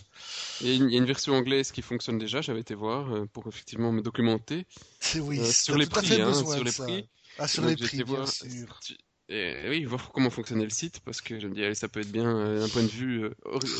Il 0.61 0.67
y, 0.67 0.71
a 0.71 0.75
une, 0.75 0.89
il 0.89 0.93
y 0.93 0.95
a 0.95 0.99
une 0.99 1.05
version 1.05 1.33
anglaise 1.35 1.71
qui 1.71 1.81
fonctionne 1.81 2.17
déjà, 2.17 2.41
j'avais 2.41 2.59
été 2.61 2.75
voir 2.75 3.13
euh, 3.13 3.25
pour 3.27 3.47
effectivement 3.47 3.91
me 3.91 4.01
documenter. 4.01 4.65
Oui, 5.21 5.41
t'as 5.43 5.53
sur 5.53 5.77
les 5.77 5.87
prix, 5.87 6.19
fait 6.19 6.19
hein, 6.21 6.43
besoin 6.43 6.43
sur 6.45 6.63
les 6.63 6.71
ça. 6.71 6.85
prix. 6.85 7.09
Ah, 7.37 7.47
sur 7.47 7.65
les 7.65 7.77
prix, 7.77 8.03
bien 8.03 8.25
voir, 8.25 8.25
sûr. 8.25 8.81
tu- 8.81 8.97
Et 9.31 9.69
oui, 9.69 9.83
voir 9.85 10.11
comment 10.11 10.31
fonctionnait 10.31 10.63
le 10.63 10.71
site, 10.71 11.01
parce 11.05 11.21
que 11.21 11.39
je 11.39 11.47
me 11.47 11.53
dis, 11.53 11.63
allez, 11.63 11.75
ça 11.75 11.87
peut 11.87 11.99
être 11.99 12.11
bien 12.11 12.27
euh, 12.35 12.59
d'un 12.61 12.67
point 12.69 12.81
de 12.81 12.87
vue. 12.87 13.25
euh, 13.25 13.29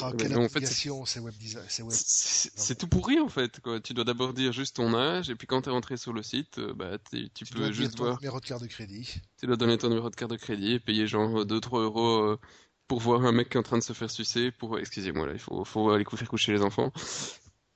Ah, 0.03 0.11
quelle 0.15 0.37
en 0.37 0.47
fait, 0.47 0.59
c'est- 0.67 0.89
web 1.23 1.33
design, 1.39 1.65
c'est 1.67 1.81
web. 1.81 2.77
tout 2.77 2.87
pourri 2.87 3.19
en 3.19 3.29
fait. 3.29 3.59
Quoi. 3.59 3.79
Tu 3.79 3.95
dois 3.95 4.03
d'abord 4.03 4.33
dire 4.33 4.51
juste 4.53 4.75
ton 4.75 4.93
âge, 4.93 5.31
et 5.31 5.35
puis 5.35 5.47
quand 5.47 5.63
tu 5.63 5.69
es 5.69 5.71
rentré 5.71 5.97
sur 5.97 6.13
le 6.13 6.21
site, 6.21 6.59
euh, 6.59 6.73
bah, 6.75 6.97
tu 7.09 7.29
Tu 7.31 7.45
peux 7.45 7.71
juste 7.71 7.97
ton 7.97 8.03
voir. 8.03 8.17
numéro 8.21 8.39
de 8.39 8.45
carte 8.45 8.61
de 8.61 8.67
crédit. 8.67 9.15
Tu 9.39 9.47
dois 9.47 9.55
donner 9.57 9.79
ton 9.79 9.89
numéro 9.89 10.11
de 10.11 10.15
carte 10.15 10.29
de 10.31 10.37
crédit 10.37 10.73
et 10.73 10.79
payer 10.79 11.07
genre 11.07 11.43
2-3 11.45 11.81
euros 11.81 12.21
euh, 12.25 12.39
pour 12.87 12.99
voir 12.99 13.25
un 13.25 13.31
mec 13.31 13.49
qui 13.49 13.57
est 13.57 13.59
en 13.59 13.63
train 13.63 13.79
de 13.79 13.83
se 13.83 13.93
faire 13.93 14.11
sucer. 14.11 14.51
Pour, 14.51 14.77
excusez-moi 14.77 15.25
là, 15.25 15.33
il 15.33 15.39
faut, 15.39 15.65
faut 15.65 15.89
aller 15.89 16.05
faire 16.05 16.29
coucher 16.29 16.51
les 16.51 16.61
enfants. 16.61 16.91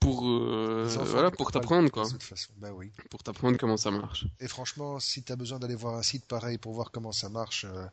Pour, 0.03 0.27
euh, 0.27 0.85
voilà, 1.05 1.31
pour 1.31 1.51
t'apprendre 1.51 1.89
quoi. 1.89 2.05
De 2.05 2.11
toute 2.11 2.23
façon, 2.23 2.51
bah 2.57 2.71
oui. 2.73 2.91
Pour 3.09 3.23
t'apprendre 3.23 3.57
comment 3.57 3.77
ça 3.77 3.89
marche. 3.91 4.25
Et 4.39 4.47
franchement, 4.47 4.99
si 4.99 5.23
t'as 5.23 5.35
besoin 5.35 5.59
d'aller 5.59 5.75
voir 5.75 5.95
un 5.95 6.03
site 6.03 6.25
pareil 6.25 6.57
pour 6.57 6.73
voir 6.73 6.91
comment 6.91 7.11
ça 7.11 7.29
marche, 7.29 7.65
euh, 7.65 7.85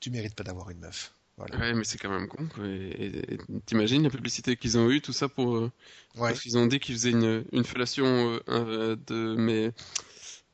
tu 0.00 0.10
mérites 0.10 0.34
pas 0.34 0.44
d'avoir 0.44 0.70
une 0.70 0.78
meuf. 0.78 1.12
Voilà. 1.36 1.58
Ouais, 1.58 1.74
mais 1.74 1.84
c'est 1.84 1.98
quand 1.98 2.08
même 2.08 2.28
con. 2.28 2.46
quoi. 2.54 2.64
Et- 2.66 3.38
T'imagines 3.66 4.02
la 4.02 4.10
publicité 4.10 4.56
qu'ils 4.56 4.78
ont 4.78 4.88
eue, 4.90 5.00
tout 5.02 5.12
ça 5.12 5.28
pour. 5.28 5.56
euh, 5.56 5.70
Ouais. 6.14 6.30
Parce 6.30 6.40
qu'ils 6.40 6.56
ont 6.56 6.66
dit 6.66 6.78
qu'ils 6.80 6.94
faisaient 6.94 7.10
une, 7.10 7.44
une 7.52 7.64
fellation 7.64 8.40
euh, 8.48 8.96
de. 9.06 9.34
Mais. 9.36 9.72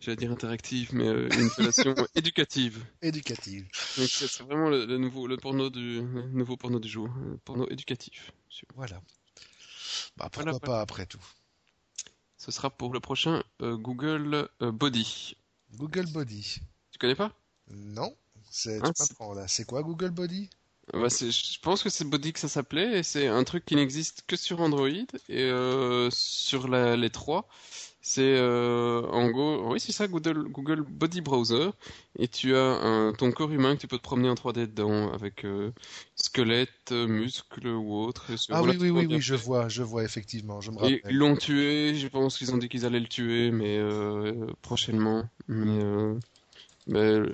J'allais 0.01 0.17
dire 0.17 0.33
interactive, 0.33 0.93
mais 0.95 1.07
euh, 1.07 1.29
une 1.39 1.49
fellation 1.51 1.95
éducative. 2.17 2.85
Éducative. 3.03 3.63
Donc 3.97 4.09
c'est 4.09 4.27
c'est 4.27 4.43
vraiment 4.43 4.69
le, 4.69 4.85
le 4.85 4.99
nouveau 4.99 5.29
le 5.29 5.37
porno 5.37 5.71
du 5.71 6.01
le 6.01 6.23
nouveau 6.33 6.57
porno 6.57 6.81
du 6.81 6.89
jour, 6.89 7.09
le 7.25 7.37
porno 7.37 7.69
éducatif. 7.71 8.33
Voilà. 8.75 9.01
Bah 10.17 10.29
pourquoi 10.31 10.53
Voilà, 10.53 10.61
pas 10.61 10.81
après 10.81 11.07
tout. 11.07 11.23
Ce 12.37 12.51
sera 12.51 12.71
pour 12.71 12.93
le 12.93 13.01
prochain 13.01 13.43
euh, 13.61 13.77
Google 13.77 14.49
euh, 14.63 14.73
Body. 14.73 15.37
Google 15.75 16.07
Body. 16.07 16.59
Tu 16.91 16.99
connais 16.99 17.15
pas? 17.15 17.33
Non. 17.71 18.15
C'est, 18.51 18.83
Hein, 18.83 18.93
tu 18.93 19.03
m'apprends 19.03 19.33
là. 19.35 19.49
C'est 19.49 19.65
quoi 19.65 19.83
Google 19.83 20.11
Body? 20.11 20.51
Bah, 20.93 21.09
c'est- 21.09 21.31
je 21.31 21.61
pense 21.61 21.83
que 21.83 21.89
c'est 21.89 22.05
Body 22.05 22.33
que 22.33 22.41
ça 22.41 22.49
s'appelait 22.49 22.99
et 22.99 23.03
c'est 23.03 23.29
un 23.29 23.45
truc 23.45 23.65
qui 23.65 23.77
n'existe 23.77 24.25
que 24.27 24.37
sur 24.37 24.61
Android 24.61 24.89
et 24.89 25.07
euh, 25.31 26.11
sur 26.11 26.69
la- 26.69 26.97
les 26.97 27.11
trois. 27.11 27.49
C'est 28.05 28.37
euh, 28.37 29.03
en 29.13 29.31
gros, 29.31 29.73
oui 29.73 29.79
c'est 29.81 29.93
ça, 29.93 30.09
Google, 30.09 30.49
Google 30.49 30.83
Body 30.83 31.21
Browser 31.21 31.71
et 32.19 32.27
tu 32.27 32.57
as 32.57 32.61
un, 32.61 33.13
ton 33.13 33.31
corps 33.31 33.53
humain 33.53 33.77
que 33.77 33.81
tu 33.81 33.87
peux 33.87 33.97
te 33.97 34.03
promener 34.03 34.29
en 34.29 34.35
3D 34.35 34.67
dedans 34.67 35.13
avec 35.13 35.45
euh, 35.45 35.71
squelette, 36.17 36.91
muscles 36.91 37.69
ou 37.69 37.95
autre. 38.03 38.27
Ah 38.51 38.61
oui, 38.63 38.77
oui, 38.81 38.91
oui, 38.91 39.07
oui, 39.09 39.21
je 39.21 39.37
vois, 39.37 39.69
je 39.69 39.85
vois 39.85 40.03
effectivement, 40.03 40.61
je 40.61 40.73
me 40.73 40.79
rappelle. 40.79 41.01
ils 41.09 41.17
l'ont 41.17 41.37
tué, 41.37 41.95
je 41.95 42.09
pense 42.09 42.39
qu'ils 42.39 42.53
ont 42.53 42.59
dit 42.59 42.69
qu'ils 42.69 42.85
allaient 42.85 42.99
le 43.01 43.07
tuer, 43.07 43.53
mais 43.53 43.79
euh, 43.79 44.47
prochainement. 44.63 45.29
Mais, 45.47 45.83
euh, 45.85 46.19
mais 46.89 46.99
euh, 46.99 47.31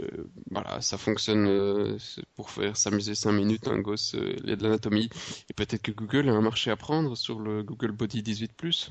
voilà, 0.51 0.82
ça 0.82 0.99
fonctionne 0.99 1.47
euh, 1.47 1.97
pour 2.36 2.51
faire 2.51 2.77
s'amuser 2.77 3.15
5 3.15 3.32
minutes 3.32 3.69
un 3.69 3.78
gosse, 3.78 4.15
il 4.15 4.49
y 4.49 4.53
a 4.53 4.57
de 4.57 4.62
l'anatomie. 4.62 5.09
Et 5.49 5.55
peut-être 5.55 5.81
que 5.82 5.93
Google 5.93 6.28
a 6.28 6.32
un 6.32 6.43
marché 6.43 6.70
à 6.70 6.77
prendre 6.77 7.16
sur 7.16 7.40
le 7.40 7.62
Google 7.62 7.93
Body 7.93 8.23
18+. 8.23 8.90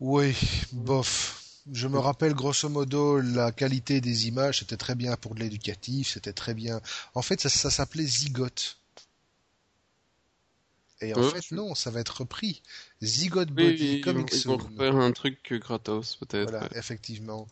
Oui, 0.00 0.34
bof. 0.72 1.42
Je 1.70 1.86
me 1.86 1.98
rappelle 1.98 2.32
grosso 2.32 2.68
modo 2.70 3.20
la 3.20 3.52
qualité 3.52 4.00
des 4.00 4.26
images, 4.28 4.60
c'était 4.60 4.76
très 4.78 4.94
bien 4.94 5.16
pour 5.16 5.34
de 5.34 5.40
l'éducatif, 5.40 6.08
c'était 6.14 6.32
très 6.32 6.54
bien. 6.54 6.80
En 7.14 7.20
fait, 7.22 7.40
ça, 7.42 7.48
ça 7.50 7.70
s'appelait 7.70 8.06
Zygote. 8.06 8.78
Et 11.00 11.14
en 11.14 11.22
Ouais, 11.22 11.22
fait, 11.22 11.50
non, 11.52 11.74
ça 11.74 11.90
va 11.90 12.00
être 12.00 12.18
repris. 12.20 12.62
Zygote 13.02 13.50
Oui, 13.56 13.64
Body, 13.78 14.00
Coming 14.00 14.24
vont- 14.24 14.32
ils 14.34 14.44
vont 14.44 15.00
un 15.00 15.12
truc 15.12 15.52
euh, 15.52 15.58
gratos, 15.58 16.16
peut-être. 16.16 16.52
Voilà, 16.52 16.68
effectivement. 16.74 17.46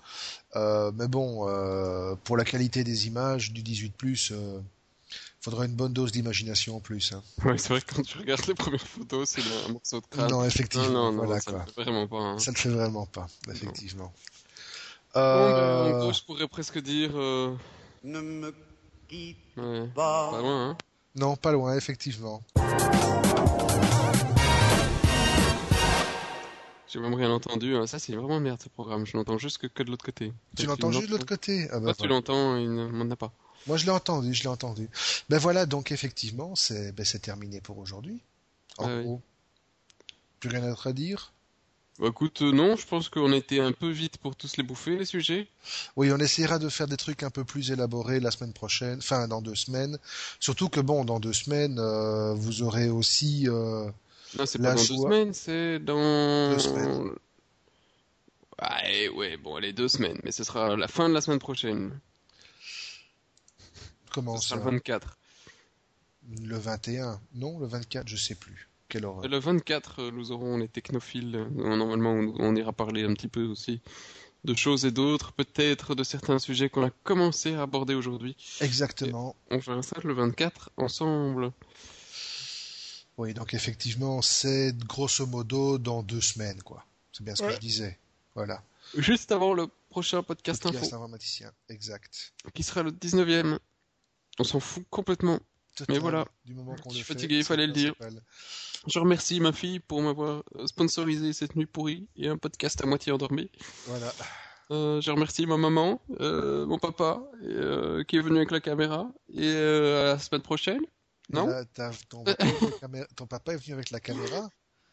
Euh, 0.56 0.92
mais 0.94 1.08
bon, 1.08 1.48
euh, 1.48 2.14
pour 2.24 2.36
la 2.36 2.44
qualité 2.44 2.84
des 2.84 3.06
images 3.08 3.52
du 3.52 3.62
18+, 3.62 4.30
euh, 4.32 4.60
faudra 5.44 5.66
une 5.66 5.74
bonne 5.74 5.92
dose 5.92 6.10
d'imagination 6.10 6.76
en 6.76 6.80
plus. 6.80 7.12
hein. 7.12 7.22
Ouais, 7.44 7.58
c'est 7.58 7.68
vrai 7.68 7.80
que 7.82 7.94
quand 7.94 8.02
tu 8.02 8.16
regardes 8.18 8.46
les 8.46 8.54
premières 8.54 8.86
photos, 8.86 9.28
c'est 9.28 9.42
un 9.68 9.72
morceau 9.72 10.00
de 10.00 10.06
crâne. 10.06 10.30
Non, 10.30 10.38
Non, 10.38 10.44
effectivement, 10.46 10.88
non, 10.88 11.12
non, 11.12 11.18
voilà 11.26 11.40
ça 11.40 11.52
ne 11.52 11.58
fait 11.58 11.82
vraiment 11.82 12.08
pas. 12.08 12.16
hein. 12.18 12.38
Ça 12.38 12.50
ne 12.50 12.56
fait 12.56 12.70
vraiment 12.70 13.04
pas, 13.06 13.26
effectivement. 13.50 14.12
Bon, 15.14 15.20
ben, 15.20 15.20
Euh, 15.20 15.92
en 15.92 15.98
gros, 15.98 16.12
je 16.14 16.22
pourrais 16.24 16.48
presque 16.48 16.78
dire... 16.80 17.10
euh, 17.14 17.54
Ne 18.04 18.20
me 18.20 18.54
quitte 19.06 19.36
ouais, 19.58 19.86
pas. 19.94 20.30
pas 20.30 20.40
loin, 20.40 20.70
hein. 20.70 20.78
Non, 21.14 21.36
pas 21.36 21.52
loin, 21.52 21.76
effectivement. 21.76 22.42
J'ai 26.88 27.00
même 27.00 27.14
rien 27.14 27.30
entendu. 27.30 27.76
hein. 27.76 27.86
Ça, 27.86 27.98
c'est 27.98 28.14
vraiment 28.14 28.40
merde 28.40 28.60
ce 28.62 28.68
programme. 28.68 29.04
Je 29.04 29.16
n'entends 29.16 29.36
juste 29.38 29.58
que, 29.58 29.66
que 29.66 29.82
de 29.82 29.90
l'autre 29.90 30.04
côté. 30.04 30.32
Tu 30.56 30.64
l'entends 30.66 30.90
juste 30.90 31.06
de 31.06 31.12
l'autre 31.12 31.26
côté? 31.26 31.68
Ah 31.70 31.80
bah, 31.80 31.92
Toi, 31.92 31.94
tu 31.94 32.08
l'entends, 32.08 32.56
il 32.56 32.72
ne 32.72 32.86
m'en 32.86 33.10
a 33.10 33.16
pas. 33.16 33.32
Moi, 33.66 33.76
je 33.76 33.84
l'ai 33.84 33.90
entendu, 33.90 34.34
je 34.34 34.42
l'ai 34.42 34.48
entendu. 34.48 34.88
Ben 35.28 35.38
voilà, 35.38 35.66
donc 35.66 35.92
effectivement, 35.92 36.54
c'est 36.54 36.92
ben, 36.92 37.04
terminé 37.04 37.60
pour 37.60 37.78
aujourd'hui. 37.78 38.20
En 38.78 38.86
Ah 38.88 38.96
oui. 38.96 39.02
gros. 39.04 39.22
Plus 40.40 40.50
rien 40.50 40.60
d'autre 40.60 40.86
à 40.88 40.92
dire? 40.92 41.32
Bah 42.00 42.08
écoute, 42.08 42.42
euh, 42.42 42.50
non, 42.50 42.74
je 42.74 42.84
pense 42.86 43.08
qu'on 43.08 43.32
été 43.32 43.60
un 43.60 43.70
peu 43.70 43.88
vite 43.88 44.18
pour 44.18 44.34
tous 44.34 44.56
les 44.56 44.64
bouffer, 44.64 44.96
les 44.96 45.04
sujets. 45.04 45.46
Oui, 45.94 46.10
on 46.12 46.18
essaiera 46.18 46.58
de 46.58 46.68
faire 46.68 46.88
des 46.88 46.96
trucs 46.96 47.22
un 47.22 47.30
peu 47.30 47.44
plus 47.44 47.70
élaborés 47.70 48.18
la 48.18 48.32
semaine 48.32 48.52
prochaine, 48.52 48.98
enfin 48.98 49.28
dans 49.28 49.40
deux 49.40 49.54
semaines. 49.54 49.98
Surtout 50.40 50.68
que 50.68 50.80
bon, 50.80 51.04
dans 51.04 51.20
deux 51.20 51.32
semaines, 51.32 51.78
euh, 51.78 52.34
vous 52.34 52.62
aurez 52.62 52.88
aussi... 52.90 53.48
euh, 53.48 53.88
Non, 54.36 54.44
c'est 54.44 54.58
La 54.58 54.70
pas 54.70 54.74
dans 54.74 54.80
deux 54.82 54.96
semaines, 54.96 55.32
c'est 55.34 55.78
dans... 55.78 56.52
Deux 56.52 56.58
semaines. 56.58 57.10
Ouais, 58.60 59.08
ouais, 59.10 59.36
bon, 59.36 59.54
allez, 59.56 59.72
deux 59.72 59.88
semaines. 59.88 60.20
Mais 60.24 60.32
ce 60.32 60.42
sera 60.42 60.76
la 60.76 60.88
fin 60.88 61.08
de 61.08 61.14
la 61.14 61.20
semaine 61.20 61.38
prochaine. 61.38 61.98
Comment 64.14 64.36
ça 64.36 64.50
sera 64.56 64.64
le 64.70 64.76
24. 64.78 65.18
Le 66.42 66.56
21 66.56 67.20
Non, 67.34 67.58
le 67.58 67.66
24, 67.66 68.08
je 68.08 68.16
sais 68.16 68.34
plus. 68.34 68.68
Quelle 68.88 69.04
horreur. 69.04 69.26
Le 69.28 69.38
24, 69.38 70.00
euh, 70.02 70.10
nous 70.10 70.30
aurons 70.32 70.56
les 70.58 70.68
technophiles. 70.68 71.36
Euh, 71.36 71.76
Normalement, 71.76 72.12
on, 72.12 72.34
on 72.38 72.56
ira 72.56 72.72
parler 72.72 73.04
un 73.04 73.12
petit 73.14 73.28
peu 73.28 73.44
aussi 73.44 73.80
de 74.44 74.54
choses 74.54 74.84
et 74.84 74.90
d'autres, 74.90 75.32
peut-être 75.32 75.94
de 75.94 76.04
certains 76.04 76.38
sujets 76.38 76.68
qu'on 76.68 76.84
a 76.86 76.90
commencé 77.02 77.54
à 77.54 77.62
aborder 77.62 77.94
aujourd'hui. 77.94 78.36
Exactement. 78.60 79.34
On 79.50 79.60
fera 79.60 79.82
ça 79.82 79.96
le 80.02 80.12
24 80.12 80.70
ensemble. 80.76 81.50
Oui, 83.16 83.32
donc 83.32 83.54
effectivement, 83.54 84.20
c'est 84.22 84.76
grosso 84.86 85.26
modo 85.26 85.78
dans 85.78 86.02
deux 86.02 86.20
semaines, 86.20 86.62
quoi. 86.62 86.84
C'est 87.12 87.24
bien 87.24 87.34
ce 87.34 87.42
que 87.42 87.52
je 87.52 87.58
disais. 87.58 87.98
Voilà. 88.34 88.62
Juste 88.98 89.32
avant 89.32 89.54
le 89.54 89.68
prochain 89.88 90.22
podcast 90.22 90.62
Podcast 90.62 90.84
info, 90.86 90.96
informaticien. 90.96 91.52
Exact. 91.68 92.32
qui 92.52 92.62
sera 92.62 92.82
le 92.82 92.90
19e. 92.90 93.58
On 94.38 94.44
s'en 94.44 94.60
fout 94.60 94.84
complètement. 94.90 95.38
Total, 95.76 95.98
voilà. 95.98 96.24
Du 96.44 96.54
moment 96.54 96.76
qu'on 96.76 96.90
Je 96.90 96.96
suis 96.96 97.04
fatigué, 97.04 97.38
il 97.38 97.44
fallait 97.44 97.66
le 97.66 97.72
dire. 97.72 97.94
Je 98.86 98.98
remercie 98.98 99.40
ma 99.40 99.52
fille 99.52 99.80
pour 99.80 100.02
m'avoir 100.02 100.42
euh, 100.56 100.66
sponsorisé 100.66 101.32
cette 101.32 101.56
nuit 101.56 101.66
pourrie 101.66 102.06
et 102.16 102.28
un 102.28 102.36
podcast 102.36 102.80
à 102.82 102.86
moitié 102.86 103.12
endormi. 103.12 103.50
Voilà. 103.86 104.12
Euh, 104.70 105.00
je 105.00 105.10
remercie 105.10 105.46
ma 105.46 105.56
maman, 105.56 106.00
euh, 106.20 106.64
mon 106.66 106.78
papa, 106.78 107.22
et, 107.42 107.46
euh, 107.46 108.04
qui 108.04 108.16
est 108.16 108.20
venu 108.20 108.36
avec 108.36 108.50
la 108.50 108.60
caméra. 108.60 109.10
Et 109.32 109.40
euh, 109.42 110.02
à 110.02 110.14
la 110.14 110.18
semaine 110.18 110.42
prochaine. 110.42 110.80
Non? 111.30 111.46
Là, 111.46 111.64
ton, 112.08 112.22
papa 112.24 112.34
est 112.44 112.46
venu 112.46 112.56
avec 112.60 112.70
la 112.72 112.88
camé- 112.88 113.06
ton 113.16 113.26
papa 113.26 113.52
est 113.54 113.56
venu 113.56 113.72
avec 113.74 113.90
la 113.90 114.00
caméra? 114.00 114.48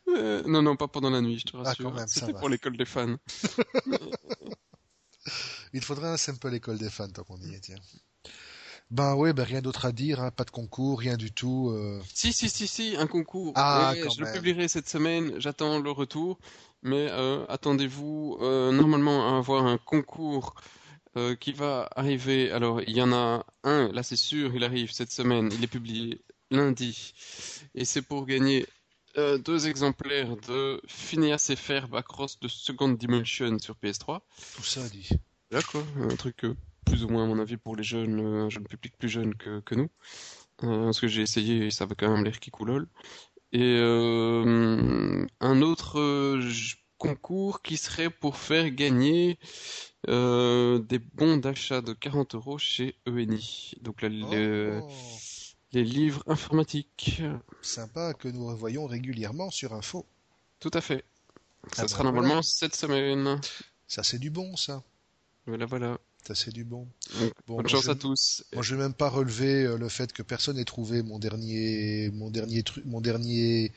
Euh, 0.08 0.42
Non, 0.48 0.62
non, 0.62 0.76
pas 0.78 0.88
pendant 0.88 1.10
la 1.10 1.22
nuit, 1.22 1.40
je 1.40 1.46
te 1.52 1.58
Ah, 1.58 1.64
rassure. 1.64 1.86
quand 1.86 1.92
même, 1.92 2.08
ça 2.08 2.22
C'était 2.22 2.34
pour 2.40 2.50
l'école 2.50 2.76
des 2.78 2.86
fans. 2.86 3.16
Il 5.74 5.82
faudrait 5.84 6.08
un 6.10 6.18
sample 6.18 6.54
école 6.54 6.78
des 6.78 6.90
fans 6.90 7.10
tant 7.10 7.24
qu'on 7.24 7.40
y 7.42 7.54
est, 7.54 7.60
tiens. 7.60 7.78
Ben 8.92 9.16
oui, 9.16 9.32
ben 9.32 9.44
rien 9.44 9.62
d'autre 9.62 9.86
à 9.86 9.94
dire, 9.94 10.20
hein, 10.20 10.32
pas 10.32 10.44
de 10.44 10.52
concours, 10.52 11.00
rien 11.00 11.16
du 11.16 11.32
tout. 11.32 11.70
euh. 11.70 12.02
Si, 12.14 12.34
si, 12.34 12.50
si, 12.50 12.68
si, 12.68 12.96
un 12.98 13.08
concours. 13.08 13.54
Ah, 13.56 13.94
Ouais, 13.94 14.02
quand 14.02 14.10
je 14.10 14.22
le 14.22 14.32
publierai 14.34 14.68
cette 14.68 14.90
semaine, 14.90 15.34
j'attends 15.40 15.80
le 15.80 15.92
retour. 15.92 16.38
Mais 16.84 17.08
euh, 17.10 17.46
attendez-vous 17.48 18.38
euh, 18.42 18.72
normalement 18.72 19.34
à 19.34 19.38
avoir 19.38 19.66
un 19.66 19.78
concours 19.78 20.56
qui 21.42 21.52
va 21.52 21.90
arriver. 21.98 22.52
Alors, 22.52 22.82
il 22.82 22.96
y 22.96 23.02
en 23.02 23.12
a 23.12 23.46
un, 23.66 23.92
là 23.92 24.02
c'est 24.02 24.16
sûr, 24.16 24.56
il 24.56 24.64
arrive 24.64 24.94
cette 24.94 25.12
semaine, 25.12 25.50
il 25.52 25.62
est 25.62 25.68
publié 25.68 26.22
lundi. 26.52 27.14
Et 27.76 27.84
c'est 27.84 28.02
pour 28.02 28.26
gagner 28.26 28.66
deux 29.18 29.68
exemplaires 29.68 30.38
de 30.48 30.82
Phineas 30.88 31.48
et 31.50 31.58
Ferb 31.58 31.94
Across 31.96 32.40
the 32.40 32.48
Second 32.48 32.90
Dimension 32.94 33.60
sur 33.60 33.76
PS3. 33.76 34.22
Tout 34.56 34.64
ça 34.64 34.88
dit. 34.88 35.10
Là, 35.52 35.62
quoi, 35.62 35.84
un 36.00 36.16
truc 36.16 36.46
plus 36.86 37.04
ou 37.06 37.10
moins, 37.10 37.24
à 37.24 37.28
mon 37.28 37.40
avis, 37.40 37.58
pour 37.58 37.76
les 37.76 37.84
jeunes, 37.84 38.20
euh, 38.20 38.46
un 38.46 38.50
jeune 38.50 38.66
public 38.66 38.98
plus 38.98 39.10
jeune 39.10 39.36
que, 39.36 39.60
que 39.62 39.76
nous. 39.76 39.90
Euh, 40.64 40.86
parce 40.86 41.00
que 41.02 41.08
j'ai 41.08 41.24
essayé 41.24 41.68
et 41.68 41.72
ça 41.72 41.86
avait 41.86 41.96
quand 41.96 42.12
même 42.14 42.24
l'air 42.26 42.40
qui 42.40 42.52
coulole. 42.52 42.88
Et 43.54 43.78
euh, 43.80 45.26
un 45.42 45.62
autre 45.62 46.00
euh, 46.00 46.42
concours 46.98 47.62
qui 47.64 47.78
serait 47.78 48.10
pour 48.10 48.38
faire 48.38 48.70
gagner 48.72 49.40
euh, 50.10 50.80
des 50.80 51.00
bons 51.00 51.38
d'achat 51.38 51.82
de 51.82 51.94
40 51.94 52.36
euros 52.36 52.58
chez 52.58 52.96
ENI. 53.08 53.74
Donc 53.82 54.02
là, 54.02 54.10
le- 54.10 54.84
Oh, 54.84 55.22
les 55.74 55.84
livres 55.84 56.24
informatiques. 56.28 57.22
sympa 57.64 58.14
que 58.14 58.28
nous 58.28 58.46
revoyons 58.46 58.86
régulièrement 58.86 59.50
sur 59.50 59.74
Info. 59.74 60.06
Tout 60.62 60.72
à 60.74 60.80
fait. 60.82 61.04
Ça 61.74 61.84
Ah 61.84 61.88
sera 61.88 62.04
ben, 62.04 62.04
normalement 62.04 62.42
voilà. 62.42 62.42
cette 62.42 62.76
semaine. 62.76 63.42
Ça, 63.86 64.02
c'est 64.02 64.18
du 64.18 64.32
bon, 64.32 64.56
ça. 64.56 64.84
Voilà, 65.46 65.66
voilà. 65.66 65.98
Ça, 66.28 66.36
c'est 66.36 66.52
du 66.52 66.64
bon. 66.64 66.88
Bonne 67.48 67.68
chance 67.68 67.86
je- 67.86 67.92
à 67.92 67.96
tous. 67.96 68.44
Moi, 68.54 68.62
je 68.62 68.76
vais 68.76 68.82
même 68.82 68.94
pas 68.94 69.10
relever 69.10 69.64
euh, 69.66 69.78
le 69.78 69.90
fait 69.90 70.14
que 70.14 70.22
personne 70.22 70.58
n'ait 70.58 70.66
trouvé 70.66 71.02
mon 71.02 71.18
dernier, 71.20 72.10
mon 72.14 72.30
dernier 72.30 72.62
truc, 72.64 72.86
mon 72.86 73.02
dernier 73.02 73.72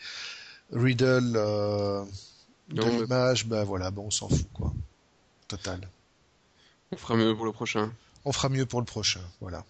riddle 0.73 1.33
euh, 1.37 2.05
de 2.69 2.83
l'image. 2.83 3.47
Ben 3.47 3.65
voilà, 3.65 3.91
bon, 3.91 4.07
on 4.07 4.11
s'en 4.11 4.29
fout, 4.29 4.47
quoi. 4.53 4.73
Total. 5.49 5.81
On 6.93 6.97
fera 6.97 7.17
mieux 7.17 7.35
pour 7.35 7.47
le 7.47 7.53
prochain. 7.53 7.93
On 8.27 8.33
fera 8.33 8.49
mieux 8.51 8.67
pour 8.67 8.81
le 8.81 8.87
prochain, 8.87 9.21
voilà. 9.41 9.65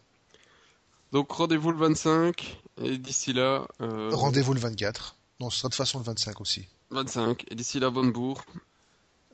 Donc 1.13 1.31
rendez-vous 1.31 1.71
le 1.71 1.79
25 1.79 2.61
et 2.83 2.99
d'ici 2.99 3.33
là 3.33 3.67
euh, 3.81 4.11
Rendez-vous 4.13 4.53
le 4.53 4.61
24. 4.61 5.17
Non, 5.41 5.49
ce 5.49 5.59
sera 5.59 5.69
de 5.69 5.73
toute 5.75 5.79
façon 5.79 5.99
le 5.99 6.05
25 6.05 6.41
aussi. 6.41 6.67
25 6.91 7.45
et 7.51 7.55
d'ici 7.55 7.79
là 7.79 7.91
bonne 7.91 8.11
bourre. 8.13 8.45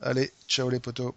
Allez, 0.01 0.31
ciao 0.47 0.69
les 0.69 0.79
potos. 0.79 1.13